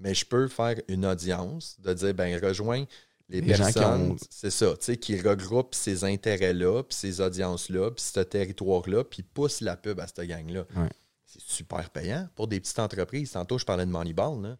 Mais 0.01 0.13
je 0.13 0.25
peux 0.25 0.49
faire 0.49 0.75
une 0.89 1.05
audience, 1.05 1.77
de 1.79 1.93
dire, 1.93 2.13
ben 2.13 2.37
rejoins 2.45 2.83
les, 3.29 3.41
Les 3.41 3.53
gens 3.55 3.67
qui 3.67 3.73
personnes, 3.73 4.11
ont- 4.11 4.15
c'est 4.29 4.49
ça, 4.51 4.71
tu 4.77 4.85
sais, 4.85 4.97
qui 4.97 5.19
regroupent 5.19 5.75
ces 5.75 6.03
intérêts-là, 6.05 6.83
puis 6.83 6.95
ces 6.95 7.19
audiences-là, 7.21 7.91
puis 7.91 8.03
ce 8.03 8.19
territoire-là, 8.21 9.03
puis 9.03 9.23
poussent 9.23 9.61
la 9.61 9.75
pub 9.75 9.99
à 9.99 10.07
cette 10.07 10.21
gang-là. 10.21 10.65
Ouais. 10.75 10.89
C'est 11.25 11.41
super 11.41 11.89
payant 11.89 12.27
pour 12.35 12.47
des 12.47 12.59
petites 12.61 12.79
entreprises. 12.79 13.31
Tantôt, 13.31 13.57
je 13.57 13.65
parlais 13.65 13.85
de 13.85 13.91
Moneyball, 13.91 14.41
là. 14.41 14.57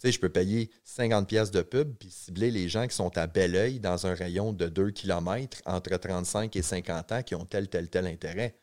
Tu 0.00 0.08
sais, 0.08 0.12
je 0.12 0.20
peux 0.20 0.28
payer 0.28 0.70
50 0.84 1.26
pièces 1.28 1.50
de 1.50 1.62
pub 1.62 1.94
puis 1.98 2.10
cibler 2.10 2.50
les 2.50 2.68
gens 2.68 2.86
qui 2.86 2.94
sont 2.94 3.16
à 3.16 3.26
bel 3.26 3.54
oeil 3.56 3.80
dans 3.80 4.06
un 4.06 4.14
rayon 4.14 4.52
de 4.52 4.68
2 4.68 4.90
km 4.90 5.60
entre 5.66 5.96
35 5.96 6.54
et 6.56 6.62
50 6.62 7.12
ans 7.12 7.22
qui 7.22 7.34
ont 7.34 7.44
tel, 7.44 7.68
tel, 7.68 7.88
tel 7.88 8.06
intérêt. 8.06 8.54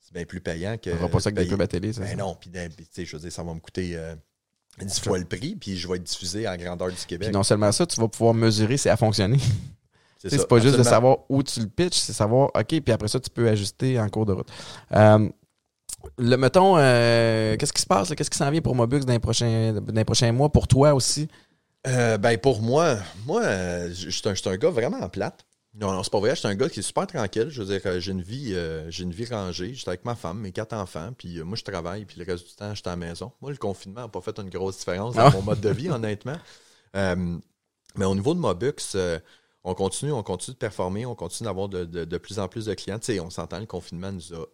C'est 0.00 0.12
bien 0.12 0.24
plus 0.24 0.40
payant 0.40 0.76
que. 0.78 0.90
On 0.90 0.96
fera 0.96 1.08
pas 1.08 1.20
ça 1.20 1.28
avec 1.30 1.44
des 1.44 1.50
pubs 1.50 1.60
à 1.62 1.66
télé, 1.66 1.92
ça. 1.92 2.00
Ben 2.02 2.16
non, 2.18 2.34
puis 2.34 2.50
puis, 2.50 2.86
tu 2.86 2.86
sais, 2.92 3.04
je 3.04 3.16
veux 3.16 3.22
dire, 3.22 3.32
ça 3.32 3.42
va 3.42 3.54
me 3.54 3.60
coûter 3.60 3.96
euh, 3.96 4.14
10 4.84 5.00
fois 5.00 5.18
le 5.18 5.24
prix, 5.24 5.56
puis 5.56 5.76
je 5.76 5.88
vais 5.88 5.96
être 5.96 6.02
diffusé 6.02 6.42
la 6.42 6.56
grandeur 6.56 6.88
du 6.88 7.06
Québec. 7.06 7.28
Puis 7.28 7.34
non 7.34 7.42
seulement 7.42 7.72
ça, 7.72 7.86
tu 7.86 8.00
vas 8.00 8.08
pouvoir 8.08 8.34
mesurer 8.34 8.76
si 8.76 8.84
ça 8.84 8.92
a 8.92 8.96
fonctionné. 8.96 9.38
c'est 10.18 10.46
pas 10.46 10.58
juste 10.58 10.76
de 10.76 10.82
savoir 10.82 11.18
où 11.28 11.42
tu 11.42 11.60
le 11.60 11.68
pitches, 11.68 11.98
c'est 11.98 12.12
savoir, 12.12 12.50
OK, 12.54 12.66
puis 12.66 12.92
après 12.92 13.08
ça, 13.08 13.20
tu 13.20 13.30
peux 13.30 13.48
ajuster 13.48 13.98
en 13.98 14.08
cours 14.08 14.26
de 14.26 14.32
route. 14.32 14.48
Euh, 14.92 15.28
le, 16.18 16.36
mettons, 16.36 16.76
euh, 16.78 17.56
qu'est-ce 17.56 17.72
qui 17.72 17.82
se 17.82 17.86
passe? 17.86 18.14
Qu'est-ce 18.14 18.30
qui 18.30 18.38
s'en 18.38 18.50
vient 18.50 18.60
pour 18.60 18.74
Mobux 18.74 19.00
dans 19.00 19.12
les 19.12 19.18
prochains, 19.18 19.72
dans 19.72 19.94
les 19.94 20.04
prochains 20.04 20.32
mois? 20.32 20.50
Pour 20.50 20.68
toi 20.68 20.94
aussi? 20.94 21.28
Euh, 21.86 22.18
ben 22.18 22.36
pour 22.38 22.62
moi, 22.62 22.96
moi, 23.26 23.42
je 23.88 24.10
suis 24.10 24.28
un, 24.28 24.50
un 24.50 24.56
gars 24.56 24.70
vraiment 24.70 25.08
plate. 25.08 25.45
Non, 25.78 25.92
non, 25.92 26.02
c'est 26.02 26.10
pas 26.12 26.20
vrai. 26.20 26.30
Je 26.30 26.36
suis 26.40 26.48
un 26.48 26.54
gars 26.54 26.68
qui 26.70 26.80
est 26.80 26.82
super 26.82 27.06
tranquille. 27.06 27.48
Je 27.50 27.62
veux 27.62 27.68
dire, 27.78 27.82
euh, 27.86 28.00
j'ai 28.00 28.12
une 28.12 28.22
vie, 28.22 28.54
euh, 28.54 28.90
j'ai 28.90 29.02
une 29.04 29.12
vie 29.12 29.26
rangée. 29.26 29.74
J'étais 29.74 29.90
avec 29.90 30.04
ma 30.06 30.14
femme, 30.14 30.38
mes 30.40 30.50
quatre 30.52 30.72
enfants, 30.72 31.12
puis 31.16 31.38
euh, 31.38 31.44
moi 31.44 31.56
je 31.56 31.64
travaille, 31.64 32.06
puis 32.06 32.18
le 32.18 32.24
reste 32.24 32.46
du 32.48 32.54
temps, 32.54 32.74
j'étais 32.74 32.88
à 32.88 32.92
la 32.92 32.96
maison. 32.96 33.30
Moi, 33.42 33.50
le 33.50 33.58
confinement 33.58 34.00
n'a 34.02 34.08
pas 34.08 34.20
fait 34.22 34.38
une 34.38 34.48
grosse 34.48 34.78
différence 34.78 35.14
dans 35.14 35.26
Ah. 35.26 35.30
mon 35.30 35.42
mode 35.42 35.60
de 35.60 35.70
vie, 35.70 35.90
honnêtement. 35.90 36.36
Euh, 36.94 37.36
mais 37.96 38.06
au 38.06 38.14
niveau 38.14 38.32
de 38.32 38.38
Mobux, 38.38 38.96
on 39.64 39.74
continue, 39.74 40.12
on 40.12 40.22
continue 40.22 40.54
de 40.54 40.58
performer, 40.58 41.04
on 41.04 41.14
continue 41.14 41.44
d'avoir 41.46 41.68
de, 41.68 41.84
de- 41.84 42.06
de 42.06 42.16
plus 42.16 42.38
en 42.38 42.48
plus 42.48 42.64
de 42.64 42.72
clients. 42.72 42.98
Tu 42.98 43.06
sais, 43.12 43.20
on 43.20 43.28
s'entend, 43.28 43.58
le 43.60 43.66
confinement 43.66 44.12
nous 44.12 44.32
a 44.32 44.46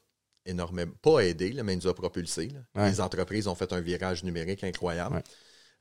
énormément, 0.45 0.91
pas 1.03 1.21
aidé, 1.21 1.53
là, 1.53 1.63
mais 1.63 1.77
nous 1.77 1.87
a 1.87 1.95
propulsé. 1.95 2.49
Ouais. 2.75 2.91
Les 2.91 3.01
entreprises 3.01 3.47
ont 3.47 3.55
fait 3.55 3.73
un 3.73 3.81
virage 3.81 4.25
numérique 4.25 4.65
incroyable. 4.65 5.17
Ouais. 5.17 5.23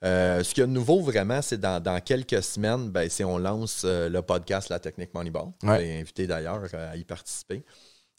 Euh, 0.03 0.43
ce 0.43 0.53
qu'il 0.53 0.61
y 0.61 0.63
a 0.63 0.67
de 0.67 0.71
nouveau 0.71 1.01
vraiment, 1.01 1.41
c'est 1.41 1.59
dans, 1.59 1.81
dans 1.81 1.99
quelques 2.01 2.41
semaines, 2.41 2.89
ben, 2.89 3.07
c'est 3.09 3.23
on 3.23 3.37
lance 3.37 3.83
euh, 3.85 4.09
le 4.09 4.21
podcast 4.21 4.69
La 4.69 4.79
Technique 4.79 5.13
Moneyball. 5.13 5.49
Ouais. 5.63 5.79
J'ai 5.79 5.99
invité 5.99 6.27
d'ailleurs 6.27 6.63
euh, 6.73 6.91
à 6.91 6.95
y 6.95 7.03
participer. 7.03 7.63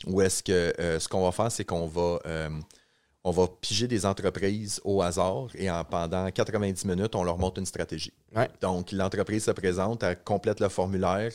Où 0.07 0.21
est-ce 0.21 0.43
que 0.43 0.75
ce 0.99 1.07
qu'on 1.07 1.23
va 1.23 1.31
faire, 1.31 1.53
c'est 1.53 1.65
qu'on 1.65 1.87
va 1.87 2.19
on 3.25 3.31
va 3.31 3.47
piger 3.61 3.87
des 3.87 4.05
entreprises 4.05 4.81
au 4.85 5.01
hasard 5.03 5.49
et 5.55 5.71
en, 5.71 5.85
pendant 5.85 6.31
90 6.31 6.85
minutes, 6.87 7.15
on 7.15 7.23
leur 7.23 7.39
montre 7.39 7.59
une 7.61 7.67
stratégie. 7.67 8.13
Ouais. 8.35 8.49
Donc, 8.61 8.91
l'entreprise 8.93 9.45
se 9.45 9.53
présente, 9.53 10.03
elle 10.03 10.21
complète 10.23 10.61
le 10.61 10.69
formulaire. 10.69 11.33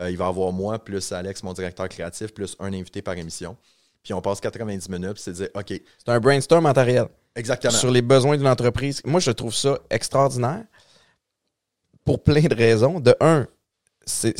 Euh, 0.00 0.10
il 0.10 0.16
va 0.16 0.26
avoir 0.26 0.52
moi, 0.52 0.78
plus 0.82 1.12
Alex, 1.12 1.42
mon 1.42 1.52
directeur 1.52 1.88
créatif, 1.88 2.32
plus 2.34 2.56
un 2.58 2.72
invité 2.72 3.00
par 3.02 3.16
émission. 3.16 3.56
Puis 4.02 4.14
on 4.14 4.20
passe 4.20 4.40
90 4.40 4.88
minutes, 4.88 5.14
puis 5.14 5.22
c'est 5.22 5.32
dire 5.32 5.48
OK, 5.54 5.68
C'est 5.68 6.08
un 6.08 6.20
brainstorm 6.20 6.66
en 6.66 6.72
temps 6.72 6.84
réel 6.84 7.06
exactement. 7.36 7.72
sur 7.72 7.90
les 7.90 8.02
besoins 8.02 8.36
d'une 8.36 8.48
entreprise. 8.48 9.00
Moi, 9.04 9.20
je 9.20 9.30
trouve 9.30 9.54
ça 9.54 9.78
extraordinaire 9.90 10.64
pour 12.04 12.22
plein 12.22 12.42
de 12.42 12.54
raisons. 12.54 13.00
De 13.00 13.14
un, 13.20 13.46
c'est, 14.04 14.34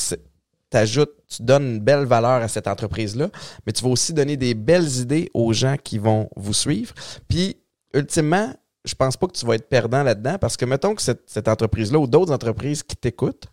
t'ajoutes, 0.70 1.12
tu 1.28 1.42
donnes 1.42 1.74
une 1.74 1.80
belle 1.80 2.04
valeur 2.04 2.42
à 2.42 2.48
cette 2.48 2.66
entreprise-là, 2.66 3.28
mais 3.66 3.72
tu 3.72 3.84
vas 3.84 3.90
aussi 3.90 4.12
donner 4.12 4.36
des 4.36 4.54
belles 4.54 4.96
idées 4.98 5.30
aux 5.34 5.52
gens 5.52 5.76
qui 5.82 5.98
vont 5.98 6.28
vous 6.36 6.54
suivre. 6.54 6.94
Puis, 7.28 7.56
ultimement, 7.94 8.52
je 8.84 8.94
pense 8.94 9.16
pas 9.16 9.26
que 9.26 9.32
tu 9.32 9.44
vas 9.44 9.54
être 9.54 9.68
perdant 9.68 10.02
là-dedans 10.02 10.38
parce 10.38 10.56
que 10.56 10.64
mettons 10.64 10.94
que 10.94 11.02
cette, 11.02 11.28
cette 11.28 11.48
entreprise-là 11.48 11.98
ou 11.98 12.06
d'autres 12.06 12.32
entreprises 12.32 12.82
qui 12.82 12.96
t'écoutent 12.96 13.46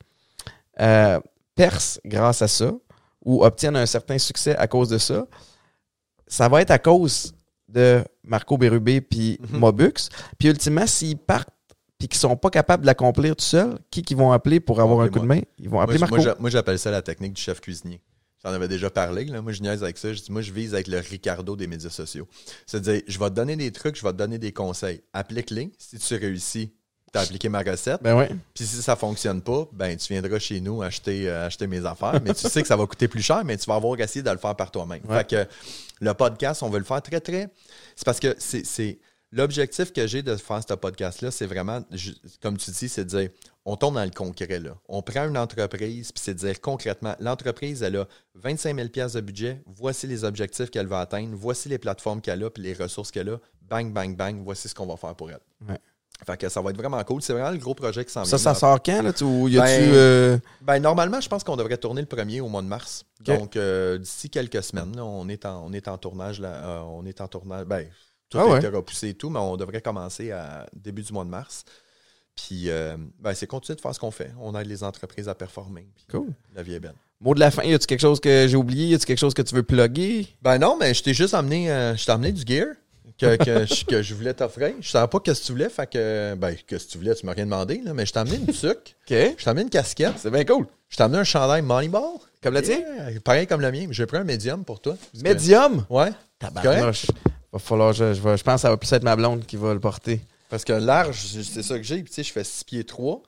euh, 0.80 1.20
percent 1.56 2.00
grâce 2.06 2.42
à 2.42 2.48
ça 2.48 2.72
ou 3.26 3.44
obtiennent 3.44 3.76
un 3.76 3.86
certain 3.86 4.18
succès 4.18 4.56
à 4.56 4.68
cause 4.68 4.88
de 4.90 4.98
ça, 4.98 5.26
ça 6.28 6.48
va 6.48 6.62
être 6.62 6.72
à 6.72 6.80
cause 6.80 7.34
de 7.70 8.04
Marco 8.24 8.58
Bérubé 8.58 9.02
puis 9.02 9.40
Mhm. 9.52 9.60
Mobux. 9.60 10.10
Puis 10.38 10.50
ultimement, 10.50 10.88
s'ils 10.88 11.18
partent 11.18 11.50
puis 12.00 12.08
qu'ils 12.08 12.20
sont 12.20 12.36
pas 12.38 12.50
capables 12.52 12.82
de 12.84 12.88
l'accomplir 12.88 13.36
tout 13.36 13.44
seuls, 13.44 13.80
qui 13.90 14.04
qu'ils 14.04 14.18
vont 14.18 14.32
appeler 14.32 14.60
pour 14.60 14.80
avoir 14.82 15.02
un 15.02 15.10
coup 15.10 15.20
de 15.20 15.26
main? 15.26 15.42
Ils 15.58 15.68
vont 15.70 15.80
appeler 15.80 15.98
moi, 15.98 16.08
Marco. 16.12 16.40
moi, 16.40 16.50
j'appelle 16.52 16.78
ça 16.78 16.92
la 16.92 17.02
technique 17.02 17.34
du 17.34 17.42
chef 17.42 17.60
cuisinier. 17.60 18.02
J'en 18.44 18.52
avais 18.54 18.68
déjà 18.68 18.92
parlé. 18.92 19.26
Là. 19.26 19.42
Moi, 19.42 19.52
je 19.52 19.62
niaise 19.64 19.84
avec 19.84 19.98
ça. 19.98 20.14
Je 20.14 20.22
dis, 20.22 20.32
moi, 20.32 20.44
je 20.44 20.52
vise 20.54 20.76
avec 20.76 20.88
le 20.88 21.00
Ricardo 21.00 21.56
des 21.56 21.66
médias 21.66 21.90
sociaux. 21.90 22.28
C'est-à-dire, 22.68 23.02
je 23.08 23.18
vais 23.18 23.30
te 23.32 23.34
donner 23.36 23.56
des 23.56 23.72
trucs, 23.72 23.96
je 23.98 24.04
vais 24.04 24.12
te 24.12 24.18
donner 24.18 24.38
des 24.38 24.54
conseils. 24.54 25.02
Applique-les. 25.12 25.72
Si 25.80 25.98
tu 25.98 26.16
réussis, 26.16 26.72
tu 27.18 27.24
as 27.24 27.26
appliqué 27.26 27.50
ma 27.50 27.62
recette. 27.62 28.02
ben 28.02 28.16
ouais. 28.16 28.30
Puis 28.54 28.66
si 28.66 28.82
ça 28.82 28.96
fonctionne 28.96 29.42
pas, 29.42 29.68
ben 29.72 29.96
tu 29.98 30.14
viendras 30.14 30.40
chez 30.40 30.60
nous 30.62 30.82
acheter, 30.82 31.30
euh, 31.30 31.48
acheter 31.48 31.68
mes 31.68 31.86
affaires. 31.86 32.20
Mais 32.24 32.34
tu 32.34 32.48
sais 32.48 32.62
que 32.62 32.68
ça 32.68 32.76
va 32.76 32.86
coûter 32.86 33.08
plus 33.08 33.22
cher, 33.22 33.44
mais 33.46 33.58
tu 33.58 33.66
vas 33.66 33.76
avoir 33.76 34.00
essayé 34.00 34.24
de 34.24 34.30
le 34.30 34.38
faire 34.38 34.56
par 34.56 34.72
toi-même. 34.72 35.02
Ouais. 35.08 35.18
Fait 35.20 35.30
que 35.30 35.48
le 36.00 36.14
podcast, 36.14 36.64
on 36.64 36.70
veut 36.70 36.80
le 36.80 36.86
faire 36.86 37.02
très, 37.02 37.20
très. 37.20 37.50
C'est 37.96 38.06
parce 38.06 38.20
que 38.20 38.36
c'est. 38.40 39.00
L'objectif 39.34 39.92
que 39.92 40.08
j'ai 40.08 40.22
de 40.22 40.38
faire 40.38 40.62
ce 40.66 40.74
podcast-là, 40.74 41.32
c'est 41.32 41.48
vraiment, 41.48 41.82
comme 42.42 42.56
tu 42.56 42.72
dis, 42.72 42.88
c'est 42.88 43.04
de 43.04 43.10
dire, 43.10 43.30
on 43.66 43.76
tombe 43.76 43.96
dans 43.96 44.06
le 44.06 44.10
concret. 44.10 44.60
Là. 44.60 44.78
On 44.88 45.02
prend 45.02 45.28
une 45.28 45.38
entreprise, 45.38 46.14
puis 46.14 46.24
c'est 46.24 46.34
de 46.34 46.40
dire 46.40 46.62
concrètement, 46.62 47.14
l'entreprise, 47.20 47.84
elle 47.84 47.98
a 47.98 48.08
25 48.36 48.74
000 48.74 48.88
de 48.88 49.20
budget, 49.20 49.62
voici 49.66 50.08
les 50.08 50.24
objectifs 50.24 50.70
qu'elle 50.70 50.88
va 50.88 51.02
atteindre, 51.02 51.36
voici 51.36 51.68
les 51.68 51.78
plateformes 51.78 52.22
qu'elle 52.22 52.42
a, 52.42 52.50
puis 52.50 52.64
les 52.64 52.74
ressources 52.74 53.12
qu'elle 53.12 53.28
a, 53.28 53.38
bang, 53.62 53.92
bang, 53.92 54.16
bang, 54.16 54.42
voici 54.42 54.70
ce 54.70 54.76
qu'on 54.76 54.86
va 54.86 54.96
faire 54.96 55.14
pour 55.14 55.30
elle. 55.30 55.42
Ouais. 55.68 55.78
Fait 56.26 56.38
que 56.38 56.50
ça 56.50 56.62
va 56.62 56.72
être 56.72 56.78
vraiment 56.78 57.02
cool. 57.04 57.22
C'est 57.22 57.34
vraiment 57.34 57.52
le 57.52 57.58
gros 57.58 57.76
projet 57.76 58.04
qui 58.04 58.12
s'en 58.12 58.24
vient. 58.24 58.30
Ça, 58.30 58.38
ça 58.38 58.56
sort 58.56 58.82
quand, 58.82 59.02
là? 59.02 59.14
Tu, 59.14 59.24
y 59.26 59.60
a-tu... 59.60 59.68
Ben, 59.68 59.94
euh, 59.94 60.38
Ben, 60.62 60.80
normalement, 60.80 61.22
je 61.22 61.30
pense 61.30 61.44
qu'on 61.44 61.56
devrait 61.56 61.78
tourner 61.78 62.02
le 62.02 62.08
premier 62.08 62.42
au 62.42 62.50
mois 62.50 62.62
de 62.62 62.68
mars. 62.68 63.06
Donc, 63.22 63.56
euh, 63.56 63.98
d'ici 63.98 64.30
quelques 64.30 64.64
semaines, 64.64 64.96
là, 64.96 65.06
on, 65.06 65.30
est 65.30 65.46
en, 65.46 65.66
on 65.68 65.74
est 65.74 65.88
en 65.88 65.98
tournage. 65.98 66.40
Là, 66.42 66.50
euh, 66.50 66.80
on 66.82 67.06
est 67.06 67.22
en 67.22 67.28
tournage. 67.28 67.66
Ben, 67.66 67.88
tout 68.30 68.40
Ah 68.40 68.56
a 68.56 68.58
été 68.58 68.68
repoussé 68.68 69.10
et 69.10 69.14
tout, 69.14 69.30
mais 69.30 69.40
on 69.40 69.56
devrait 69.58 69.82
commencer 69.82 70.32
à 70.32 70.66
début 70.74 71.04
du 71.04 71.14
mois 71.14 71.24
de 71.24 71.30
mars. 71.30 71.64
Puis, 72.36 72.70
ben, 73.20 73.34
c'est 73.34 73.48
continuer 73.48 73.76
de 73.76 73.82
faire 73.82 73.94
ce 73.94 74.00
qu'on 74.00 74.12
fait. 74.12 74.32
On 74.42 74.58
aide 74.60 74.68
les 74.68 74.84
entreprises 74.84 75.30
à 75.30 75.36
performer. 75.36 75.88
Puis, 75.96 76.06
Cool. 76.12 76.34
La 76.56 76.64
vie 76.64 76.74
est 76.74 76.80
belle. 76.80 76.96
Mot 77.20 77.34
de 77.34 77.40
la 77.40 77.50
fin, 77.50 77.64
y 77.64 77.74
a-tu 77.74 77.88
quelque 77.88 78.02
chose 78.02 78.20
que 78.20 78.48
j'ai 78.48 78.58
oublié? 78.58 78.88
Y 78.88 78.94
a-tu 78.96 79.06
quelque 79.06 79.18
chose 79.18 79.34
que 79.34 79.42
tu 79.42 79.56
veux 79.56 79.64
plugger? 79.64 80.28
Ben 80.44 80.60
non, 80.60 80.78
mais 80.80 80.94
je 80.94 81.02
t'ai 81.02 81.16
juste 81.16 81.34
amené, 81.34 81.66
je 81.98 82.06
t'ai 82.06 82.12
amené 82.12 82.32
du 82.32 82.44
gear 82.46 82.68
que, 83.20 83.36
que, 83.38 83.66
je, 83.66 83.86
que 83.86 84.02
je 84.02 84.14
voulais 84.14 84.34
t'offrir. 84.34 84.74
Je 84.80 84.90
savais 84.90 85.08
pas 85.08 85.20
qu'est-ce 85.20 85.42
que 85.42 85.46
tu 85.48 85.52
voulais, 85.54 85.70
fait 85.70 85.90
que, 85.90 86.36
ben, 86.36 86.56
qu'est-ce 86.68 86.86
que 86.88 86.92
tu 86.92 86.98
voulais, 87.00 87.16
tu 87.16 87.26
m'as 87.26 87.34
rien 87.34 87.46
demandé, 87.46 87.82
là, 87.84 87.94
mais 87.94 88.06
je 88.06 88.14
t'ai 88.14 88.20
amené 88.20 88.38
une 88.38 88.54
sucre, 88.54 88.82
OK. 89.10 89.10
je 89.10 89.44
t'ai 89.44 89.50
amené 89.50 89.64
une 89.64 89.70
casquette, 89.70 90.14
C'est 90.18 90.30
bien 90.32 90.46
cool. 90.46 90.68
je 90.90 90.98
t'ai 90.98 91.04
amené 91.04 91.20
un 91.20 91.24
chandail 91.24 91.62
Moneyball. 91.62 92.18
Comme 92.44 92.54
le 92.54 92.62
tien? 92.62 92.78
Yeah, 92.78 93.20
pareil 93.24 93.48
comme 93.48 93.62
le 93.62 93.72
mien, 93.72 93.86
mais 93.88 93.94
j'ai 93.94 94.06
pris 94.06 94.18
un 94.18 94.24
médium 94.24 94.64
pour 94.64 94.80
toi. 94.80 94.94
Que- 95.14 95.24
Medium? 95.28 95.86
Ouais. 95.90 96.12
Tabarnouche. 96.38 97.08
Va 97.52 97.60
falloir, 97.60 97.94
je, 97.94 98.14
je, 98.14 98.22
vais- 98.22 98.38
je 98.38 98.44
pense 98.44 98.56
que 98.56 98.62
ça 98.62 98.70
va 98.70 98.78
plus 98.78 98.92
être 98.94 99.04
ma 99.04 99.16
blonde 99.16 99.46
qui 99.46 99.56
va 99.58 99.74
le 99.74 99.80
porter. 99.80 100.22
Parce 100.50 100.64
que 100.64 100.74
large, 100.74 101.26
c'est 101.44 101.64
ça 101.64 101.78
que 101.78 101.84
j'ai. 101.84 101.96
Puis, 102.04 102.06
tu 102.10 102.14
sais, 102.14 102.24
je 102.24 102.32
fais 102.32 102.44
6 102.44 102.64
pieds 102.64 102.84
3. 102.84 103.22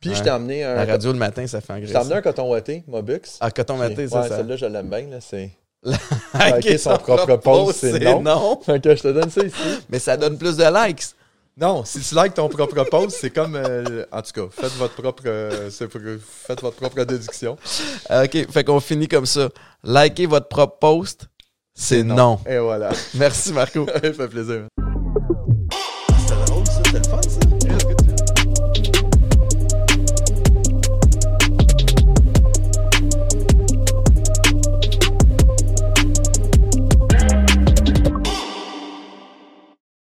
Puis, 0.00 0.10
Ouais. 0.10 0.16
je 0.16 0.22
t'ai 0.24 0.28
amené 0.30 0.64
un. 0.64 0.74
La 0.74 0.84
radio 0.84 1.12
le 1.12 1.18
matin, 1.18 1.46
ça 1.46 1.60
fait 1.60 1.74
Je 1.74 1.86
t'ai 1.86 1.96
amené 1.96 1.96
engraisser. 1.98 2.12
un 2.18 2.22
coton 2.22 2.50
ouaté, 2.50 2.82
Mobux. 2.88 3.20
Ah, 3.40 3.50
coton 3.50 3.78
ouais, 3.78 4.08
ça, 4.08 4.28
ça. 4.28 4.36
celle-là, 4.38 4.56
je 4.56 4.66
l'aime 4.66 4.90
bien. 4.90 5.02
Là, 5.08 5.20
c'est... 5.20 5.50
Liker 6.34 6.78
son 6.78 6.96
propre 6.98 7.36
post, 7.36 7.78
c'est 7.80 8.00
non. 8.00 8.22
non. 8.22 8.60
Fait 8.64 8.82
que 8.82 8.94
je 8.94 9.02
te 9.02 9.08
donne 9.08 9.30
ça 9.30 9.44
ici. 9.44 9.54
Mais 9.88 9.98
ça 9.98 10.16
donne 10.16 10.36
plus 10.38 10.56
de 10.56 10.64
likes. 10.64 11.04
Non, 11.58 11.84
si 11.86 12.00
tu 12.00 12.14
likes 12.14 12.34
ton 12.34 12.48
propre 12.48 12.84
post, 12.84 13.16
c'est 13.18 13.30
comme. 13.30 13.56
euh, 13.56 14.04
en 14.12 14.20
tout 14.20 14.32
cas, 14.32 14.46
faites 14.50 14.72
votre 14.72 14.94
propre. 15.00 15.22
euh, 15.26 15.70
faites 15.70 16.60
votre 16.60 16.76
propre 16.76 17.02
déduction. 17.04 17.56
Ah, 18.10 18.24
OK, 18.24 18.50
fait 18.50 18.64
qu'on 18.64 18.80
finit 18.80 19.08
comme 19.08 19.24
ça. 19.26 19.48
Likez 19.82 20.26
votre 20.26 20.48
propre 20.48 20.76
post, 20.78 21.28
c'est 21.74 22.02
non. 22.02 22.40
Et 22.46 22.58
voilà. 22.58 22.90
Merci, 23.14 23.52
Marco. 23.52 23.86
ça 23.94 24.00
fait 24.00 24.28
plaisir. 24.28 24.66